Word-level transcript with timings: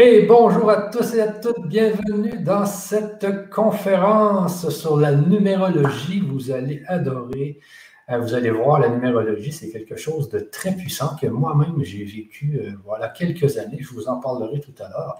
Et 0.00 0.22
bonjour 0.22 0.70
à 0.70 0.82
tous 0.82 1.16
et 1.16 1.20
à 1.20 1.26
toutes, 1.26 1.66
bienvenue 1.66 2.38
dans 2.38 2.64
cette 2.66 3.50
conférence 3.50 4.68
sur 4.68 4.96
la 4.96 5.10
numérologie. 5.10 6.20
Vous 6.20 6.52
allez 6.52 6.84
adorer, 6.86 7.58
euh, 8.08 8.18
vous 8.18 8.32
allez 8.32 8.50
voir, 8.52 8.78
la 8.78 8.90
numérologie, 8.90 9.50
c'est 9.50 9.70
quelque 9.70 9.96
chose 9.96 10.28
de 10.28 10.38
très 10.38 10.76
puissant 10.76 11.16
que 11.20 11.26
moi-même 11.26 11.82
j'ai 11.82 12.04
vécu 12.04 12.60
euh, 12.62 12.70
voilà 12.84 13.08
quelques 13.08 13.58
années. 13.58 13.78
Je 13.80 13.92
vous 13.92 14.06
en 14.06 14.20
parlerai 14.20 14.60
tout 14.60 14.74
à 14.80 14.88
l'heure. 14.88 15.18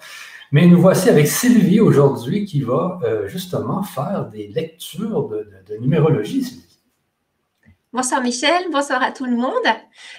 Mais 0.53 0.69
nous 0.69 0.81
voici 0.81 1.11
avec 1.11 1.27
Sylvie 1.27 1.81
aujourd'hui 1.81 2.45
qui 2.45 2.61
va 2.61 3.01
euh, 3.03 3.27
justement 3.27 3.83
faire 3.83 4.29
des 4.29 4.47
lectures 4.47 5.29
de, 5.29 5.49
de 5.69 5.77
numérologie. 5.79 6.68
Bonsoir 7.95 8.21
Michel, 8.21 8.67
bonsoir 8.71 9.03
à 9.03 9.13
tout 9.13 9.25
le 9.25 9.35
monde. 9.35 9.65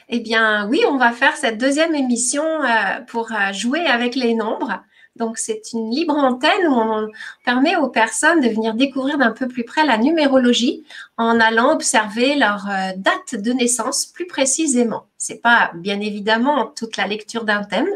Eh 0.08 0.20
bien 0.22 0.68
oui, 0.70 0.82
on 0.90 0.98
va 0.98 1.12
faire 1.12 1.38
cette 1.38 1.60
deuxième 1.60 1.94
émission 1.94 2.44
euh, 2.44 3.02
pour 3.06 3.32
euh, 3.32 3.54
jouer 3.54 3.86
avec 3.86 4.16
les 4.16 4.34
nombres. 4.34 4.82
Donc 5.16 5.38
c'est 5.38 5.62
une 5.74 5.92
libre 5.92 6.16
antenne 6.16 6.66
où 6.66 6.74
on 6.74 7.08
permet 7.46 7.76
aux 7.76 7.90
personnes 7.90 8.42
de 8.42 8.50
venir 8.50 8.74
découvrir 8.74 9.20
d'un 9.20 9.34
peu 9.34 9.48
plus 9.48 9.66
près 9.66 9.86
la 9.86 10.00
numérologie 10.00 10.84
en 11.18 11.40
allant 11.40 11.72
observer 11.72 12.34
leur 12.34 12.68
euh, 12.68 12.94
date 12.98 13.40
de 13.40 13.52
naissance 13.52 14.08
plus 14.08 14.26
précisément. 14.26 15.06
C'est 15.20 15.40
pas 15.40 15.70
bien 15.76 16.00
évidemment 16.00 16.74
toute 16.76 16.98
la 16.98 17.06
lecture 17.06 17.44
d'un 17.44 17.64
thème, 17.64 17.90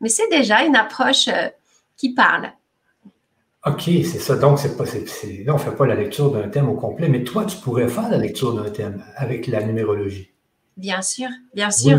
mais 0.00 0.08
c'est 0.08 0.28
déjà 0.28 0.62
une 0.62 0.76
approche 0.76 1.28
qui 1.96 2.14
parle. 2.14 2.52
OK, 3.66 3.82
c'est 3.82 4.20
ça. 4.20 4.36
Donc, 4.36 4.60
c'est 4.60 4.76
pas, 4.76 4.84
là, 4.84 4.90
on 5.48 5.54
ne 5.54 5.58
fait 5.58 5.74
pas 5.74 5.86
la 5.86 5.96
lecture 5.96 6.30
d'un 6.30 6.48
thème 6.48 6.68
au 6.68 6.74
complet, 6.74 7.08
mais 7.08 7.24
toi, 7.24 7.44
tu 7.44 7.56
pourrais 7.56 7.88
faire 7.88 8.08
la 8.08 8.16
lecture 8.16 8.54
d'un 8.54 8.70
thème 8.70 9.02
avec 9.16 9.48
la 9.48 9.62
numérologie. 9.62 10.30
Bien 10.76 11.02
sûr, 11.02 11.28
bien 11.52 11.70
sûr. 11.70 11.98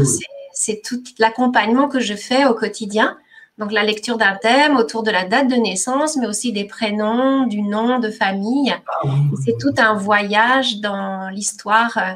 C'est 0.53 0.81
tout 0.83 1.03
l'accompagnement 1.19 1.89
que 1.89 1.99
je 1.99 2.13
fais 2.13 2.45
au 2.45 2.53
quotidien. 2.53 3.17
Donc, 3.57 3.73
la 3.73 3.83
lecture 3.83 4.17
d'un 4.17 4.35
thème 4.35 4.77
autour 4.77 5.03
de 5.03 5.11
la 5.11 5.25
date 5.25 5.49
de 5.49 5.55
naissance, 5.55 6.15
mais 6.15 6.27
aussi 6.27 6.53
des 6.53 6.65
prénoms, 6.65 7.45
du 7.47 7.61
nom 7.61 7.99
de 7.99 8.11
famille. 8.11 8.73
Ah 8.87 9.01
c'est 9.43 9.57
tout 9.59 9.73
un 9.77 9.95
voyage 9.95 10.79
dans 10.79 11.29
l'histoire 11.29 11.97
euh, 11.97 12.13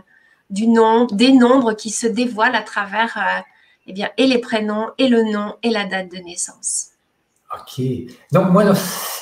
du 0.50 0.68
nom, 0.68 1.08
des 1.08 1.34
nombres 1.34 1.74
qui 1.74 1.90
se 1.90 2.08
dévoilent 2.08 2.56
à 2.56 2.62
travers 2.62 3.18
euh, 3.18 3.42
eh 3.88 3.94
bien, 3.94 4.10
et 4.18 4.28
les 4.28 4.38
prénoms, 4.38 4.92
et 4.98 5.10
le 5.10 5.24
nom, 5.24 5.56
et 5.62 5.72
la 5.72 5.86
date 5.86 6.10
de 6.10 6.18
naissance. 6.18 6.91
OK. 7.54 7.84
Donc, 8.32 8.52
moi, 8.52 8.64
là, 8.64 8.74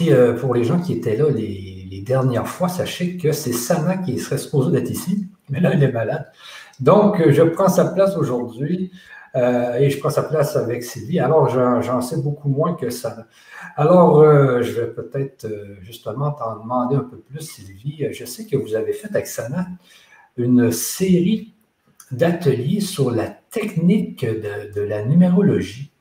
euh, 0.02 0.38
pour 0.38 0.54
les 0.54 0.64
gens 0.64 0.80
qui 0.80 0.94
étaient 0.94 1.16
là 1.16 1.30
les, 1.30 2.04
dernières 2.06 2.48
fois, 2.48 2.70
sachez 2.70 3.18
que 3.18 3.32
c'est 3.32 3.52
Sana 3.52 3.98
qui 3.98 4.18
serait 4.18 4.40
supposée 4.40 4.72
d'être 4.72 4.90
ici, 4.90 5.28
mais 5.50 5.60
là, 5.60 5.72
elle 5.74 5.84
est 5.84 5.92
malade. 5.92 6.32
Donc, 6.80 7.20
euh, 7.20 7.32
je 7.32 7.44
prends 7.44 7.68
sa 7.68 7.86
place 7.86 8.18
aujourd'hui 8.18 8.92
euh, 9.36 9.76
et 9.76 9.92
je 9.92 10.00
prends 10.00 10.10
sa 10.10 10.24
place 10.24 10.56
avec 10.56 10.84
Sylvie. 10.84 11.20
Alors, 11.20 11.50
j'en 11.50 12.02
sais 12.02 12.18
beaucoup 12.18 12.50
moins 12.50 12.74
que 12.74 12.90
Sana. 12.90 13.28
Alors, 13.76 14.24
je 14.64 14.72
vais 14.72 14.88
peut-être 14.88 15.48
justement 15.82 16.32
t'en 16.32 16.58
demander 16.58 16.96
un 16.96 17.04
peu 17.04 17.18
plus, 17.18 17.42
Sylvie. 17.42 18.08
Je 18.12 18.26
sais 18.26 18.46
que 18.46 18.58
vous 18.58 18.74
avez 18.74 18.94
fait 18.94 19.10
avec 19.10 19.28
Sana 19.28 19.68
une 20.36 20.72
série 20.72 21.54
d'ateliers 22.12 22.80
sur 22.80 23.12
la 23.12 23.28
technique 23.28 24.26
de, 24.26 24.82
la 24.82 25.06
numérologie. 25.06 25.92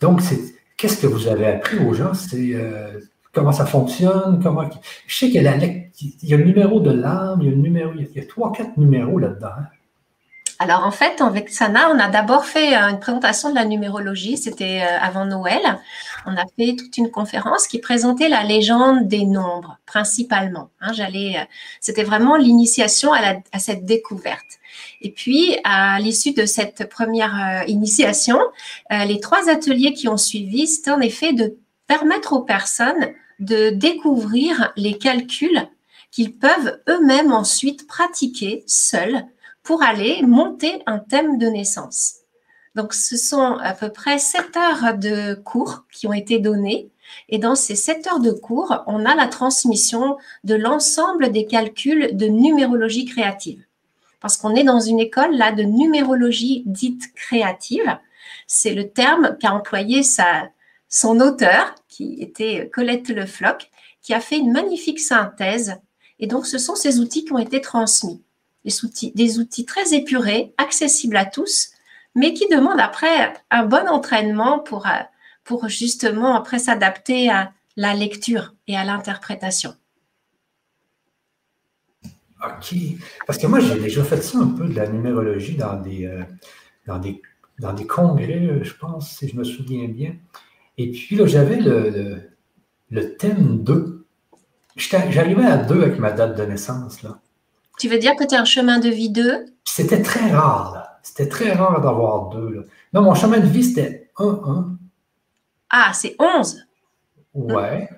donc, 0.00 0.22
c'est 0.22 0.55
Qu'est-ce 0.76 1.00
que 1.00 1.06
vous 1.06 1.26
avez 1.26 1.46
appris 1.46 1.78
aux 1.78 1.94
gens? 1.94 2.12
C'est 2.12 2.50
euh, 2.54 3.00
comment 3.32 3.52
ça 3.52 3.64
fonctionne? 3.64 4.40
Comment... 4.42 4.68
Je 5.06 5.16
sais 5.16 5.30
qu'il 5.30 5.42
y, 5.42 5.48
a 5.48 5.56
il 5.56 6.28
y 6.28 6.34
a 6.34 6.36
le 6.36 6.44
numéro 6.44 6.80
de 6.80 6.90
l'âme, 6.90 7.38
il 7.40 7.46
y 7.46 7.48
a 7.48 7.52
le 7.52 7.56
numéro, 7.56 7.92
il 7.94 8.08
y 8.14 8.20
a 8.20 8.26
trois, 8.26 8.52
quatre 8.52 8.76
numéros 8.76 9.18
là-dedans. 9.18 9.48
Hein. 9.58 9.66
Alors 10.58 10.84
en 10.84 10.90
fait, 10.90 11.20
avec 11.20 11.50
Sana, 11.50 11.90
on 11.90 11.98
a 11.98 12.08
d'abord 12.08 12.46
fait 12.46 12.74
euh, 12.74 12.88
une 12.88 12.98
présentation 12.98 13.50
de 13.50 13.54
la 13.54 13.66
numérologie, 13.66 14.38
c'était 14.38 14.82
euh, 14.82 14.98
avant 15.00 15.26
Noël. 15.26 15.60
On 16.24 16.34
a 16.36 16.44
fait 16.58 16.76
toute 16.76 16.96
une 16.96 17.10
conférence 17.10 17.66
qui 17.66 17.78
présentait 17.78 18.28
la 18.28 18.42
légende 18.42 19.06
des 19.06 19.26
nombres, 19.26 19.78
principalement. 19.84 20.70
Hein. 20.80 20.92
J'allais, 20.94 21.46
c'était 21.80 22.04
vraiment 22.04 22.36
l'initiation 22.36 23.12
à, 23.12 23.58
cette 23.58 23.84
découverte. 23.84 24.58
Et 25.02 25.10
puis, 25.10 25.56
à 25.64 25.98
l'issue 26.00 26.32
de 26.32 26.46
cette 26.46 26.88
première 26.88 27.62
euh, 27.62 27.64
initiation, 27.66 28.38
euh, 28.92 29.04
les 29.04 29.20
trois 29.20 29.48
ateliers 29.48 29.92
qui 29.92 30.08
ont 30.08 30.16
suivi, 30.16 30.66
c'était 30.66 30.90
en 30.90 31.00
effet 31.00 31.32
de 31.32 31.56
permettre 31.86 32.32
aux 32.32 32.42
personnes 32.42 33.12
de 33.38 33.70
découvrir 33.70 34.72
les 34.76 34.96
calculs 34.96 35.68
qu'ils 36.10 36.36
peuvent 36.36 36.80
eux-mêmes 36.88 37.32
ensuite 37.32 37.86
pratiquer 37.86 38.64
seuls 38.66 39.26
pour 39.62 39.82
aller 39.82 40.22
monter 40.22 40.82
un 40.86 40.98
thème 40.98 41.38
de 41.38 41.46
naissance. 41.46 42.14
Donc, 42.74 42.94
ce 42.94 43.16
sont 43.16 43.58
à 43.62 43.72
peu 43.72 43.90
près 43.90 44.18
sept 44.18 44.56
heures 44.56 44.96
de 44.96 45.34
cours 45.34 45.84
qui 45.92 46.06
ont 46.06 46.12
été 46.12 46.38
donnés. 46.38 46.90
Et 47.28 47.38
dans 47.38 47.54
ces 47.54 47.76
sept 47.76 48.06
heures 48.06 48.20
de 48.20 48.32
cours, 48.32 48.82
on 48.86 49.04
a 49.04 49.14
la 49.14 49.28
transmission 49.28 50.16
de 50.44 50.54
l'ensemble 50.54 51.30
des 51.32 51.46
calculs 51.46 52.16
de 52.16 52.26
numérologie 52.26 53.04
créative 53.04 53.64
parce 54.20 54.36
qu'on 54.36 54.54
est 54.54 54.64
dans 54.64 54.80
une 54.80 55.00
école 55.00 55.36
là 55.36 55.52
de 55.52 55.62
numérologie 55.62 56.62
dite 56.66 57.12
créative. 57.14 57.98
C'est 58.46 58.74
le 58.74 58.90
terme 58.90 59.36
qu'a 59.40 59.52
employé 59.52 60.02
sa, 60.02 60.48
son 60.88 61.20
auteur, 61.20 61.74
qui 61.88 62.16
était 62.20 62.70
Colette 62.72 63.08
Le 63.08 63.26
Floch, 63.26 63.70
qui 64.02 64.14
a 64.14 64.20
fait 64.20 64.38
une 64.38 64.52
magnifique 64.52 65.00
synthèse. 65.00 65.80
Et 66.18 66.26
donc, 66.26 66.46
ce 66.46 66.58
sont 66.58 66.74
ces 66.74 67.00
outils 67.00 67.24
qui 67.24 67.32
ont 67.32 67.38
été 67.38 67.60
transmis. 67.60 68.22
Des 68.64 68.84
outils, 68.84 69.12
des 69.14 69.38
outils 69.38 69.64
très 69.64 69.94
épurés, 69.94 70.54
accessibles 70.58 71.16
à 71.16 71.24
tous, 71.24 71.70
mais 72.14 72.32
qui 72.32 72.48
demandent 72.48 72.80
après 72.80 73.34
un 73.50 73.64
bon 73.64 73.86
entraînement 73.88 74.58
pour, 74.58 74.86
pour 75.44 75.68
justement 75.68 76.34
après 76.34 76.58
s'adapter 76.58 77.30
à 77.30 77.52
la 77.76 77.94
lecture 77.94 78.54
et 78.66 78.76
à 78.76 78.84
l'interprétation. 78.84 79.74
OK. 82.46 82.74
Parce 83.26 83.38
que 83.38 83.46
moi, 83.46 83.60
j'ai 83.60 83.78
déjà 83.78 84.04
fait 84.04 84.22
ça 84.22 84.38
un 84.38 84.48
peu 84.48 84.66
de 84.66 84.74
la 84.74 84.88
numérologie 84.88 85.56
dans 85.56 85.76
des, 85.80 86.06
euh, 86.06 86.22
dans 86.86 86.98
des, 86.98 87.20
dans 87.58 87.72
des 87.72 87.86
congrès, 87.86 88.62
je 88.62 88.74
pense, 88.74 89.16
si 89.16 89.28
je 89.28 89.36
me 89.36 89.44
souviens 89.44 89.88
bien. 89.88 90.14
Et 90.78 90.90
puis 90.90 91.16
là, 91.16 91.26
j'avais 91.26 91.56
le, 91.56 92.20
le, 92.90 93.16
thème 93.16 93.62
2. 93.62 94.06
J'arrivais 94.76 95.46
à 95.46 95.56
2 95.56 95.82
avec 95.82 95.98
ma 95.98 96.12
date 96.12 96.36
de 96.36 96.44
naissance. 96.44 97.02
Là. 97.02 97.18
Tu 97.78 97.88
veux 97.88 97.98
dire 97.98 98.14
que 98.16 98.24
tu 98.24 98.34
as 98.34 98.40
un 98.40 98.44
chemin 98.44 98.78
de 98.78 98.88
vie 98.88 99.10
2? 99.10 99.46
C'était 99.64 100.02
très 100.02 100.30
rare, 100.30 100.72
là. 100.74 100.98
C'était 101.02 101.28
très 101.28 101.52
rare 101.52 101.80
d'avoir 101.80 102.30
2. 102.30 102.66
Non, 102.92 103.02
mon 103.02 103.14
chemin 103.14 103.38
de 103.38 103.46
vie, 103.46 103.64
c'était 103.64 104.10
1-1. 104.16 104.76
Ah, 105.70 105.92
c'est 105.94 106.16
11. 106.18 106.66
Ouais. 107.34 107.88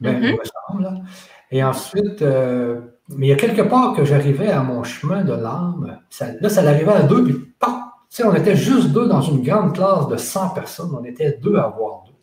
Ben, 0.00 0.20
mm-hmm. 0.20 0.28
il 0.28 0.36
me 0.36 0.44
semble. 0.44 1.04
Et 1.50 1.62
ensuite, 1.62 2.22
euh, 2.22 2.80
mais 3.08 3.26
il 3.26 3.30
y 3.30 3.32
a 3.32 3.36
quelque 3.36 3.62
part 3.62 3.94
que 3.94 4.04
j'arrivais 4.04 4.50
à 4.50 4.62
mon 4.62 4.82
chemin 4.82 5.22
de 5.22 5.32
l'âme. 5.32 6.00
là, 6.40 6.48
ça 6.48 6.68
arrivait 6.68 6.92
à 6.92 7.02
deux, 7.02 7.24
puis 7.24 7.34
paf! 7.58 7.82
Tu 8.10 8.22
sais, 8.22 8.24
on 8.24 8.34
était 8.34 8.56
juste 8.56 8.88
deux 8.88 9.08
dans 9.08 9.20
une 9.20 9.42
grande 9.42 9.74
classe 9.74 10.08
de 10.08 10.16
100 10.16 10.50
personnes. 10.50 10.96
On 10.98 11.04
était 11.04 11.38
deux 11.42 11.56
à 11.56 11.64
avoir 11.64 12.04
deux. 12.04 12.14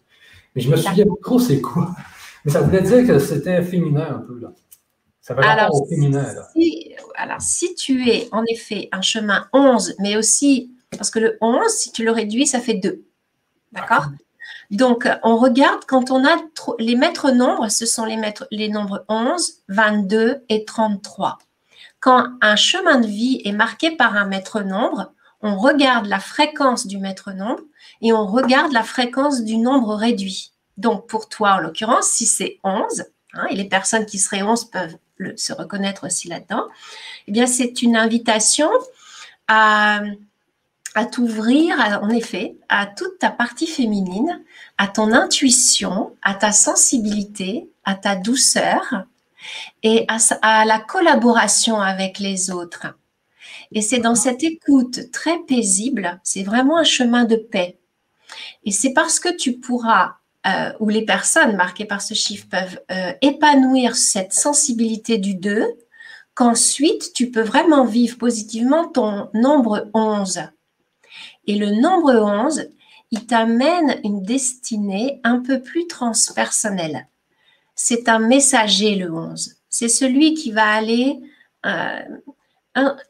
Mais 0.56 0.62
je 0.62 0.70
me 0.70 0.76
souviens 0.76 1.06
pas 1.06 1.14
trop 1.22 1.40
c'est 1.40 1.62
quoi. 1.62 1.92
Mais 2.46 2.52
ça 2.52 2.62
voulait 2.62 2.82
dire 2.82 3.06
que 3.06 3.20
c'était 3.20 3.62
féminin 3.62 4.16
un 4.16 4.20
peu, 4.20 4.40
là. 4.40 4.52
Ça 5.22 5.34
va 5.34 5.50
alors, 5.50 5.74
au 5.74 5.86
féminin, 5.86 6.34
là. 6.34 6.48
Si, 6.54 6.96
alors, 7.16 7.42
si 7.42 7.76
tu 7.76 8.10
es 8.10 8.28
en 8.32 8.44
effet 8.50 8.90
un 8.92 9.02
chemin 9.02 9.48
11, 9.54 9.96
mais 10.00 10.18
aussi, 10.18 10.72
parce 10.92 11.10
que 11.10 11.20
le 11.20 11.38
11, 11.42 11.70
si 11.70 11.92
tu 11.92 12.04
le 12.04 12.12
réduis, 12.12 12.48
ça 12.48 12.60
fait 12.60 12.74
2. 12.74 13.04
D'accord? 13.72 14.08
Donc, 14.73 15.07
on 15.22 15.38
regarde 15.38 15.85
quand 15.85 16.09
on 16.09 16.25
a 16.25 16.35
les 16.79 16.95
maîtres 16.95 17.29
nombres, 17.29 17.69
ce 17.69 17.85
sont 17.85 18.06
les, 18.06 18.69
nombres 18.69 19.06
11, 19.07 19.59
22 19.67 20.44
et 20.50 20.66
33. 20.66 21.38
Quand 22.00 22.25
un 22.41 22.56
chemin 22.56 23.00
de 23.00 23.06
vie 23.06 23.39
est 23.45 23.51
marqué 23.51 23.91
par 23.91 24.16
un 24.16 24.25
maître 24.25 24.61
nombre, 24.61 25.13
on 25.41 25.59
regarde 25.59 26.07
la 26.07 26.19
fréquence 26.19 26.88
du 26.88 26.97
maître 26.97 27.34
nombre 27.34 27.61
et 28.01 28.13
on 28.13 28.25
regarde 28.25 28.72
la 28.72 28.81
fréquence 28.81 29.44
du 29.44 29.58
nombre 29.58 29.93
réduit. 29.93 30.53
Donc, 30.78 31.05
pour 31.05 31.29
toi, 31.29 31.53
en 31.53 31.59
l'occurrence, 31.59 32.08
si 32.08 32.26
c'est 32.26 32.59
11, 32.64 33.05
hein, 33.34 33.46
et 33.52 33.55
les 33.55 33.69
personnes 33.69 34.08
qui 34.08 34.17
seraient 34.17 34.41
11 34.41 34.72
peuvent 34.72 34.97
se 35.35 35.53
reconnaître 35.53 36.08
aussi 36.08 36.29
là-dedans, 36.29 36.67
eh 37.28 37.31
bien, 37.31 37.46
c'est 37.46 37.84
une 37.84 37.96
invitation 37.96 38.72
à 39.47 40.02
à 40.95 41.05
t'ouvrir, 41.05 41.75
en 42.01 42.09
effet, 42.09 42.55
à 42.69 42.85
toute 42.85 43.19
ta 43.19 43.29
partie 43.29 43.67
féminine, 43.67 44.43
à 44.78 44.87
ton 44.87 45.11
intuition, 45.11 46.16
à 46.22 46.35
ta 46.35 46.51
sensibilité, 46.51 47.69
à 47.84 47.95
ta 47.95 48.16
douceur 48.16 49.05
et 49.81 50.05
à, 50.07 50.66
la 50.66 50.79
collaboration 50.79 51.81
avec 51.81 52.19
les 52.19 52.51
autres. 52.51 52.87
Et 53.72 53.81
c'est 53.81 53.99
dans 53.99 54.16
cette 54.16 54.43
écoute 54.43 55.11
très 55.11 55.40
paisible, 55.40 56.19
c'est 56.23 56.43
vraiment 56.43 56.78
un 56.78 56.84
chemin 56.84 57.25
de 57.25 57.35
paix. 57.35 57.79
Et 58.63 58.72
c'est 58.72 58.93
parce 58.93 59.19
que 59.19 59.35
tu 59.35 59.53
pourras, 59.53 60.16
euh, 60.47 60.72
ou 60.79 60.90
les 60.90 61.05
personnes 61.05 61.55
marquées 61.55 61.85
par 61.85 62.01
ce 62.01 62.13
chiffre 62.13 62.47
peuvent 62.49 62.79
euh, 62.91 63.13
épanouir 63.22 63.95
cette 63.95 64.34
sensibilité 64.34 65.17
du 65.17 65.35
2, 65.35 65.66
qu'ensuite 66.35 67.13
tu 67.13 67.31
peux 67.31 67.41
vraiment 67.41 67.85
vivre 67.85 68.17
positivement 68.17 68.87
ton 68.87 69.29
nombre 69.34 69.90
11 69.93 70.43
et 71.47 71.55
le 71.55 71.72
nombre 71.72 72.13
11, 72.13 72.69
il 73.11 73.25
t'amène 73.25 73.99
une 74.03 74.23
destinée 74.23 75.19
un 75.23 75.40
peu 75.40 75.61
plus 75.61 75.87
transpersonnelle. 75.87 77.07
C'est 77.75 78.09
un 78.09 78.19
messager, 78.19 78.95
le 78.95 79.13
11. 79.13 79.55
C'est 79.69 79.90
celui 79.90 80.34
qui 80.34 80.51
va 80.51 80.67
aller 80.67 81.19
euh, 81.66 81.99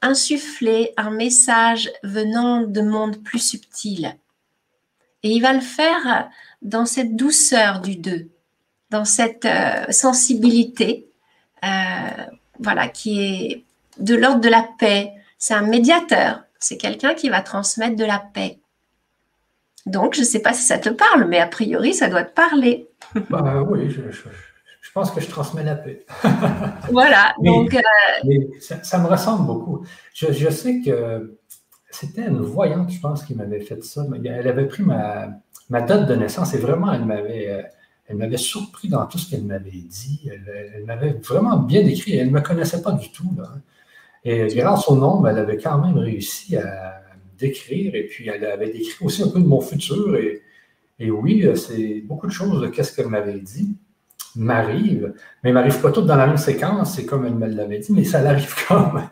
insuffler 0.02 0.94
un 0.98 1.12
message 1.12 1.92
venant 2.04 2.62
de 2.62 2.82
mondes 2.82 3.24
plus 3.24 3.40
subtils. 3.40 4.16
Et 5.24 5.30
il 5.30 5.42
va 5.42 5.54
le 5.54 5.62
faire 5.62 6.30
dans 6.62 6.86
cette 6.86 7.16
douceur 7.16 7.80
du 7.80 7.96
2, 7.96 8.30
dans 8.90 9.06
cette 9.06 9.46
euh, 9.46 9.86
sensibilité, 9.90 11.08
euh, 11.64 12.26
voilà, 12.60 12.90
qui 12.90 13.22
est 13.22 13.64
de 14.00 14.16
l'ordre 14.16 14.42
de 14.42 14.50
la 14.50 14.68
paix. 14.78 15.14
C'est 15.38 15.54
un 15.54 15.62
médiateur, 15.62 16.43
c'est 16.64 16.78
quelqu'un 16.78 17.14
qui 17.14 17.30
va 17.30 17.42
transmettre 17.42 17.96
de 17.96 18.06
la 18.06 18.20
paix. 18.20 18.60
Donc, 19.86 20.16
je 20.16 20.22
ne 20.22 20.26
sais 20.26 20.40
pas 20.40 20.54
si 20.54 20.64
ça 20.64 20.78
te 20.78 20.90
parle, 20.90 21.26
mais 21.28 21.40
a 21.40 21.48
priori, 21.48 21.94
ça 21.94 22.10
doit 22.10 22.24
te 22.24 22.34
parler. 22.34 22.90
Bah, 23.30 23.62
oui, 23.62 23.92
je, 23.92 24.02
pense 24.94 25.12
que 25.12 25.22
je 25.22 25.28
transmets 25.28 25.64
la 25.64 25.76
paix. 25.76 26.06
voilà. 26.92 27.34
donc, 27.44 27.76
euh, 27.76 27.80
ça, 28.60 28.98
me 29.00 29.08
ressemble 29.08 29.46
beaucoup. 29.46 29.86
Je, 30.14 30.50
sais 30.50 30.82
que 30.82 31.38
c'était 31.92 32.28
une 32.28 32.42
voyante, 32.42 32.92
je 32.92 33.00
pense, 33.00 33.24
qui 33.24 33.36
m'avait 33.36 33.60
fait 33.60 33.84
ça. 33.84 34.06
Elle 34.24 34.48
avait 34.48 34.68
pris 34.68 34.84
ma, 34.84 35.30
ma 35.70 35.82
date 35.82 36.08
de 36.08 36.16
naissance 36.16 36.54
et 36.54 36.60
vraiment, 36.60 36.94
elle 36.94 37.06
m'avait, 37.06 37.50
euh, 37.50 37.62
elle 38.08 38.18
m'avait 38.18 38.38
surpris 38.38 38.88
dans 38.88 39.06
tout 39.06 39.18
ce 39.18 39.30
qu'elle 39.30 39.44
m'avait 39.44 39.72
dit. 39.72 40.30
Elle, 40.32 40.86
m'avait 40.86 41.14
vraiment 41.14 41.58
bien 41.58 41.84
décrit. 41.84 42.16
Elle 42.16 42.28
ne 42.28 42.34
me 42.34 42.42
connaissait 42.42 42.82
pas 42.82 42.94
du 42.94 43.12
tout. 43.12 43.30
Et 44.26 44.48
grâce 44.56 44.88
au 44.88 44.96
nom, 44.96 45.26
elle 45.26 45.38
avait 45.38 45.58
quand 45.58 45.80
même 45.80 45.98
réussi 45.98 46.56
à 46.58 47.02
décrire 47.38 47.94
et 47.96 48.04
puis 48.04 48.30
elle 48.30 48.46
avait 48.46 48.72
décrit 48.72 49.06
aussi 49.06 49.24
un 49.24 49.28
peu 49.28 49.40
de 49.40 49.48
mon 49.48 49.62
futur. 49.62 50.16
Et, 50.16 50.42
et 51.00 51.12
oui, 51.12 51.46
c'est 51.56 52.02
beaucoup 52.02 52.28
de 52.28 52.32
choses 52.32 52.62
de 52.62 52.68
qu'est-ce 52.68 52.96
qu'elle 52.96 53.10
m'avait 53.10 53.40
dit 53.40 53.76
m'arrive, 54.36 55.14
mais 55.44 55.50
ne 55.50 55.54
m'arrive 55.54 55.80
pas 55.80 55.92
toutes 55.92 56.06
dans 56.06 56.16
la 56.16 56.28
même 56.28 56.38
séquence, 56.38 56.96
c'est 56.96 57.06
comme 57.06 57.26
elle 57.26 57.36
me 57.36 57.48
l'avait 57.48 57.80
dit, 57.80 57.92
mais 57.92 58.04
ça 58.04 58.22
l'arrive 58.22 58.54
quand 58.68 58.94
même. 58.94 59.10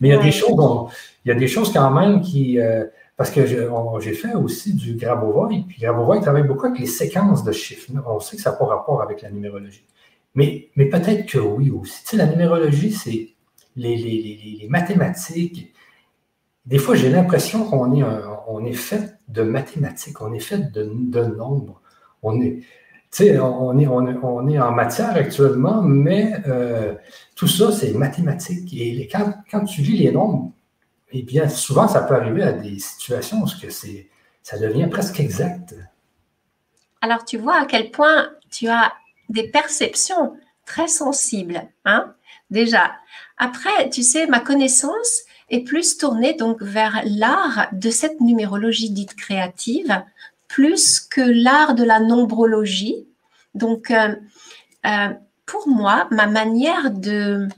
Mais 0.00 0.08
il 0.08 0.10
y 0.10 0.14
a 0.14 0.22
des 0.22 0.32
choses, 0.32 0.90
il 1.24 1.28
y 1.28 1.30
a 1.30 1.34
des 1.34 1.48
choses 1.48 1.72
quand 1.72 1.90
même 1.90 2.20
qui, 2.20 2.58
euh, 2.60 2.84
parce 3.16 3.30
que 3.30 3.46
j'ai 3.46 4.12
fait 4.12 4.34
aussi 4.34 4.74
du 4.74 4.96
Grabovoi, 4.96 5.48
puis 5.68 5.80
Grabovoi 5.80 6.20
travaille 6.20 6.46
beaucoup 6.46 6.66
avec 6.66 6.80
les 6.80 6.86
séquences 6.86 7.44
de 7.44 7.52
chiffres. 7.52 7.90
On 8.06 8.20
sait 8.20 8.36
que 8.36 8.42
ça 8.42 8.50
n'a 8.50 8.56
pas 8.56 8.66
rapport 8.66 9.00
avec 9.02 9.22
la 9.22 9.30
numérologie. 9.30 9.86
Mais, 10.34 10.70
mais 10.76 10.86
peut-être 10.86 11.26
que 11.26 11.38
oui 11.38 11.70
aussi. 11.70 12.02
Tu 12.02 12.10
sais, 12.10 12.16
la 12.16 12.26
numérologie, 12.26 12.90
c'est 12.90 13.28
les, 13.76 13.96
les, 13.96 14.58
les, 14.60 14.68
mathématiques. 14.68 15.74
Des 16.66 16.78
fois, 16.78 16.94
j'ai 16.94 17.10
l'impression 17.10 17.64
qu'on 17.64 17.94
est, 17.94 18.04
on 18.46 18.64
est 18.64 18.72
fait 18.72 19.18
de 19.28 19.42
mathématiques, 19.42 20.20
on 20.20 20.32
est 20.32 20.40
fait 20.40 20.72
de, 20.72 20.90
de 20.94 21.24
nombres. 21.24 21.80
On 22.22 22.40
est, 22.40 22.62
sais, 23.12 23.38
on 23.38 23.78
est, 23.78 23.86
on, 23.86 24.48
est, 24.48 24.58
en 24.58 24.72
matière 24.72 25.14
actuellement, 25.14 25.82
mais 25.82 26.32
euh, 26.46 26.94
tout 27.36 27.46
ça, 27.46 27.70
c'est 27.70 27.92
mathématique. 27.92 28.72
Et 28.74 29.08
quand, 29.10 29.34
quand, 29.50 29.64
tu 29.64 29.82
lis 29.82 29.98
les 29.98 30.10
nombres, 30.10 30.52
eh 31.12 31.22
bien, 31.22 31.48
souvent, 31.48 31.86
ça 31.86 32.02
peut 32.02 32.14
arriver 32.14 32.42
à 32.42 32.52
des 32.52 32.78
situations 32.78 33.42
où 33.42 33.46
ça 34.42 34.58
devient 34.58 34.88
presque 34.90 35.20
exact. 35.20 35.74
Alors, 37.02 37.24
tu 37.24 37.36
vois 37.36 37.56
à 37.56 37.66
quel 37.66 37.90
point 37.90 38.30
tu 38.50 38.68
as 38.68 38.92
des 39.28 39.48
perceptions 39.48 40.36
très 40.64 40.88
sensibles, 40.88 41.68
hein, 41.84 42.14
déjà. 42.50 42.92
Après, 43.44 43.90
tu 43.90 44.04
sais, 44.04 44.28
ma 44.28 44.38
connaissance 44.38 45.22
est 45.50 45.64
plus 45.64 45.98
tournée 45.98 46.34
donc 46.34 46.62
vers 46.62 47.02
l'art 47.04 47.66
de 47.72 47.90
cette 47.90 48.20
numérologie 48.20 48.90
dite 48.90 49.16
créative, 49.16 50.00
plus 50.46 51.00
que 51.00 51.20
l'art 51.20 51.74
de 51.74 51.82
la 51.82 51.98
nombrologie. 51.98 53.04
Donc, 53.56 53.90
euh, 53.90 54.14
euh, 54.86 55.08
pour 55.44 55.66
moi, 55.66 56.06
ma 56.12 56.28
manière 56.28 56.92
de 56.92 57.48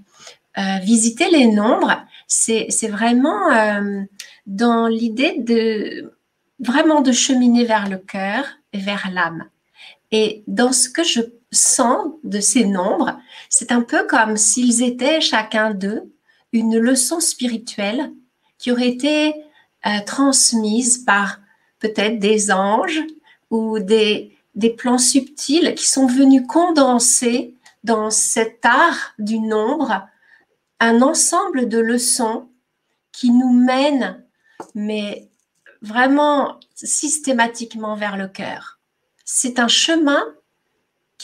euh, 0.57 0.79
visiter 0.83 1.29
les 1.31 1.49
nombres, 1.49 2.01
c'est 2.27 2.89
vraiment 2.89 3.51
dans 4.47 4.87
l'idée 4.87 5.35
de 5.37 6.15
vraiment 6.61 7.03
de 7.03 7.13
cheminer 7.13 7.67
vers 7.67 7.91
le 7.91 7.99
cœur 7.99 8.47
et 8.73 8.79
vers 8.79 9.11
l'âme. 9.13 9.45
Et 10.13 10.45
dans 10.47 10.73
ce 10.73 10.89
que 10.89 11.05
je 11.05 11.21
sens 11.55 12.13
de 12.25 12.41
ces 12.41 12.65
nombres, 12.65 13.19
c'est 13.49 13.73
un 13.73 13.83
peu 13.83 14.07
comme 14.07 14.37
s'ils 14.37 14.83
étaient 14.83 15.21
chacun 15.21 15.73
d'eux 15.73 16.13
une 16.53 16.79
leçon 16.79 17.21
spirituelle 17.21 18.13
qui 18.59 18.71
aurait 18.71 18.89
été 18.89 19.35
transmise 20.07 20.99
par 20.99 21.41
peut-être 21.79 22.19
des 22.19 22.51
anges 22.51 23.03
ou 23.51 23.79
des, 23.79 24.37
des 24.55 24.71
plans 24.71 24.99
subtils 24.99 25.75
qui 25.75 25.87
sont 25.87 26.07
venus 26.07 26.43
condenser 26.49 27.55
dans 27.83 28.11
cet 28.11 28.65
art 28.65 29.15
du 29.19 29.39
nombre 29.39 30.07
un 30.81 31.03
ensemble 31.03 31.69
de 31.69 31.79
leçons 31.79 32.49
qui 33.13 33.31
nous 33.31 33.53
mènent, 33.53 34.25
mais 34.75 35.29
vraiment 35.83 36.59
systématiquement 36.75 37.95
vers 37.95 38.17
le 38.17 38.29
cœur. 38.29 38.81
C'est 39.25 39.59
un 39.59 39.69
chemin 39.69 40.23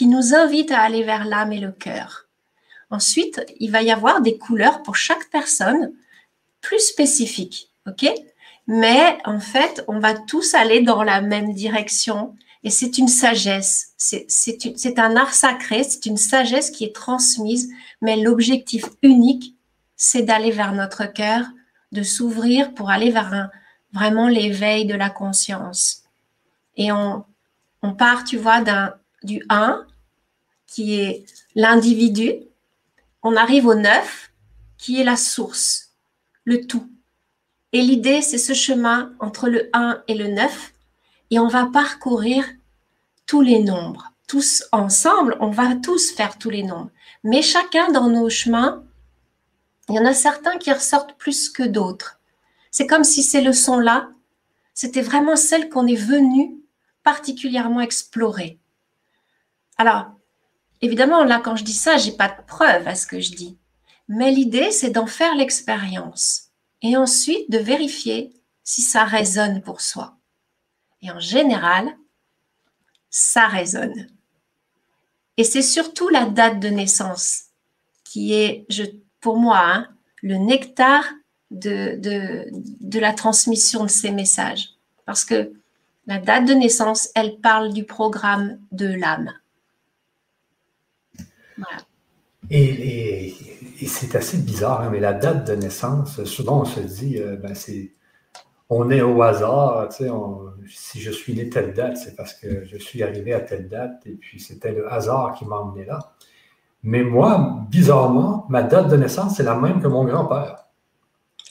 qui 0.01 0.07
nous 0.07 0.35
invite 0.35 0.71
à 0.71 0.81
aller 0.81 1.03
vers 1.03 1.27
l'âme 1.27 1.53
et 1.53 1.61
le 1.61 1.73
cœur. 1.73 2.27
Ensuite, 2.89 3.45
il 3.59 3.71
va 3.71 3.83
y 3.83 3.91
avoir 3.91 4.23
des 4.23 4.39
couleurs 4.39 4.83
pour 4.83 4.97
chaque 4.97 5.29
personne 5.29 5.93
plus 6.63 6.81
spécifiques, 6.81 7.71
ok? 7.87 8.11
Mais 8.67 9.19
en 9.27 9.41
fait, 9.41 9.85
on 9.89 9.99
va 9.99 10.15
tous 10.15 10.55
aller 10.55 10.81
dans 10.81 11.03
la 11.03 11.21
même 11.21 11.53
direction 11.53 12.35
et 12.65 12.71
c'est 12.71 12.97
une 12.97 13.09
sagesse, 13.09 13.93
c'est 13.99 14.99
un 14.99 15.17
art 15.17 15.35
sacré, 15.35 15.85
c'est 15.85 16.07
une 16.07 16.17
sagesse 16.17 16.71
qui 16.71 16.85
est 16.85 16.95
transmise, 16.95 17.71
mais 18.01 18.17
l'objectif 18.17 18.87
unique, 19.03 19.55
c'est 19.97 20.23
d'aller 20.23 20.51
vers 20.51 20.73
notre 20.73 21.05
cœur, 21.05 21.45
de 21.93 22.03
s'ouvrir 22.03 22.73
pour 22.73 22.89
aller 22.89 23.11
vers 23.11 23.35
un, 23.35 23.51
vraiment 23.93 24.29
l'éveil 24.29 24.87
de 24.87 24.95
la 24.95 25.11
conscience. 25.11 26.05
Et 26.79 26.91
on, 26.91 27.23
on 27.83 27.93
part, 27.93 28.25
tu 28.25 28.39
vois, 28.39 28.63
du 29.23 29.45
1, 29.51 29.87
qui 30.71 31.01
est 31.01 31.27
l'individu, 31.55 32.33
on 33.23 33.37
arrive 33.37 33.67
au 33.67 33.75
9, 33.75 34.31
qui 34.79 35.01
est 35.01 35.05
la 35.05 35.17
source, 35.17 35.91
le 36.45 36.67
tout. 36.67 36.89
Et 37.73 37.83
l'idée, 37.83 38.23
c'est 38.23 38.39
ce 38.39 38.55
chemin 38.55 39.13
entre 39.19 39.49
le 39.49 39.69
1 39.73 40.03
et 40.09 40.15
le 40.15 40.29
9, 40.29 40.73
et 41.31 41.39
on 41.39 41.49
va 41.49 41.67
parcourir 41.67 42.45
tous 43.27 43.43
les 43.43 43.63
nombres. 43.63 44.13
Tous 44.27 44.65
ensemble, 44.73 45.37
on 45.41 45.51
va 45.51 45.75
tous 45.75 46.13
faire 46.13 46.39
tous 46.39 46.51
les 46.51 46.63
nombres. 46.63 46.91
Mais 47.25 47.43
chacun 47.43 47.91
dans 47.91 48.09
nos 48.09 48.31
chemins, 48.31 48.83
il 49.89 49.97
y 49.97 49.99
en 49.99 50.07
a 50.07 50.15
certains 50.15 50.57
qui 50.57 50.73
ressortent 50.73 51.17
plus 51.19 51.51
que 51.51 51.65
d'autres. 51.65 52.21
C'est 52.71 52.87
comme 52.87 53.05
si 53.05 53.25
ces 53.25 53.41
leçons-là, 53.41 54.09
c'était 54.73 55.03
vraiment 55.03 55.37
celles 55.37 55.69
qu'on 55.69 55.89
est 55.89 55.97
venu 55.97 56.61
particulièrement 57.03 57.81
explorer. 57.81 58.59
Alors, 59.77 60.13
évidemment, 60.81 61.25
là, 61.25 61.41
quand 61.43 61.57
je 61.57 61.65
dis 61.65 61.75
ça, 61.75 61.97
j'ai 61.97 62.13
pas 62.13 62.29
de 62.29 62.43
preuve 62.47 62.87
à 62.89 62.95
ce 62.95 63.07
que 63.07 63.21
je 63.21 63.33
dis. 63.33 63.59
Mais 64.09 64.31
l'idée, 64.31 64.71
c'est 64.71 64.91
d'en 64.91 65.07
faire 65.07 65.35
l'expérience 65.35 66.51
et 66.83 66.97
ensuite 66.97 67.51
de 67.51 67.59
vérifier 67.59 68.33
si 68.65 68.83
ça 68.83 69.05
résonne 69.05 69.63
pour 69.63 69.81
soi. 69.81 70.17
Et 71.03 71.11
en 71.11 71.21
général, 71.21 71.97
ça 73.09 73.47
résonne. 73.47 74.09
Et 75.37 75.45
c'est 75.45 75.63
surtout 75.63 76.09
la 76.09 76.27
date 76.27 76.61
de 76.61 76.69
naissance 76.69 77.45
qui 78.05 78.35
est, 78.35 78.67
pour 79.21 79.37
moi, 79.37 79.61
hein, 79.65 79.89
le 80.23 80.37
nectar 80.37 81.05
de 81.51 82.99
la 82.99 83.13
transmission 83.13 83.85
de 83.85 83.91
ces 83.91 84.11
messages. 84.11 84.71
Parce 85.07 85.25
que 85.25 85.53
la 86.07 86.19
date 86.19 86.45
de 86.45 86.55
naissance, 86.55 87.09
elle 87.15 87.39
parle 87.41 87.73
du 87.73 87.85
programme 87.85 88.59
de 88.73 88.87
l'âme. 88.87 89.33
Voilà. 91.61 91.83
Et, 92.49 93.35
c'est 93.87 94.15
assez 94.15 94.39
bizarre, 94.39 94.83
hein, 94.83 94.89
mais 94.91 95.01
la 95.01 95.13
date 95.13 95.47
de 95.47 95.55
naissance, 95.55 96.25
souvent 96.25 96.63
on 96.63 96.65
se 96.65 96.81
dit, 96.81 97.19
euh, 97.19 97.37
ben 97.37 97.55
c'est, 97.55 97.93
on 98.69 98.91
est 98.91 99.03
au 99.03 99.21
hasard, 99.23 99.89
tu 99.89 100.05
sais, 100.05 100.11
si 100.69 101.01
je 101.01 101.11
suis 101.11 101.35
né 101.35 101.49
telle 101.49 101.75
date, 101.75 101.97
c'est 101.97 102.17
parce 102.17 102.35
que 102.35 102.65
je 102.65 102.77
suis 102.77 103.03
arrivé 103.03 103.33
à 103.35 103.41
telle 103.41 103.69
date, 103.69 104.03
et 104.07 104.13
puis 104.13 104.41
c'était 104.41 104.73
le 104.73 104.91
hasard 104.93 105.35
qui 105.35 105.45
m'a 105.45 105.57
emmené 105.57 105.85
là. 105.85 105.99
Mais 106.83 107.03
moi, 107.03 107.67
bizarrement, 107.69 108.47
ma 108.49 108.63
date 108.63 108.89
de 108.89 108.97
naissance, 108.97 109.37
c'est 109.37 109.43
la 109.43 109.55
même 109.55 109.83
que 109.83 109.89
mon 109.89 110.05
grand-père. 110.05 110.65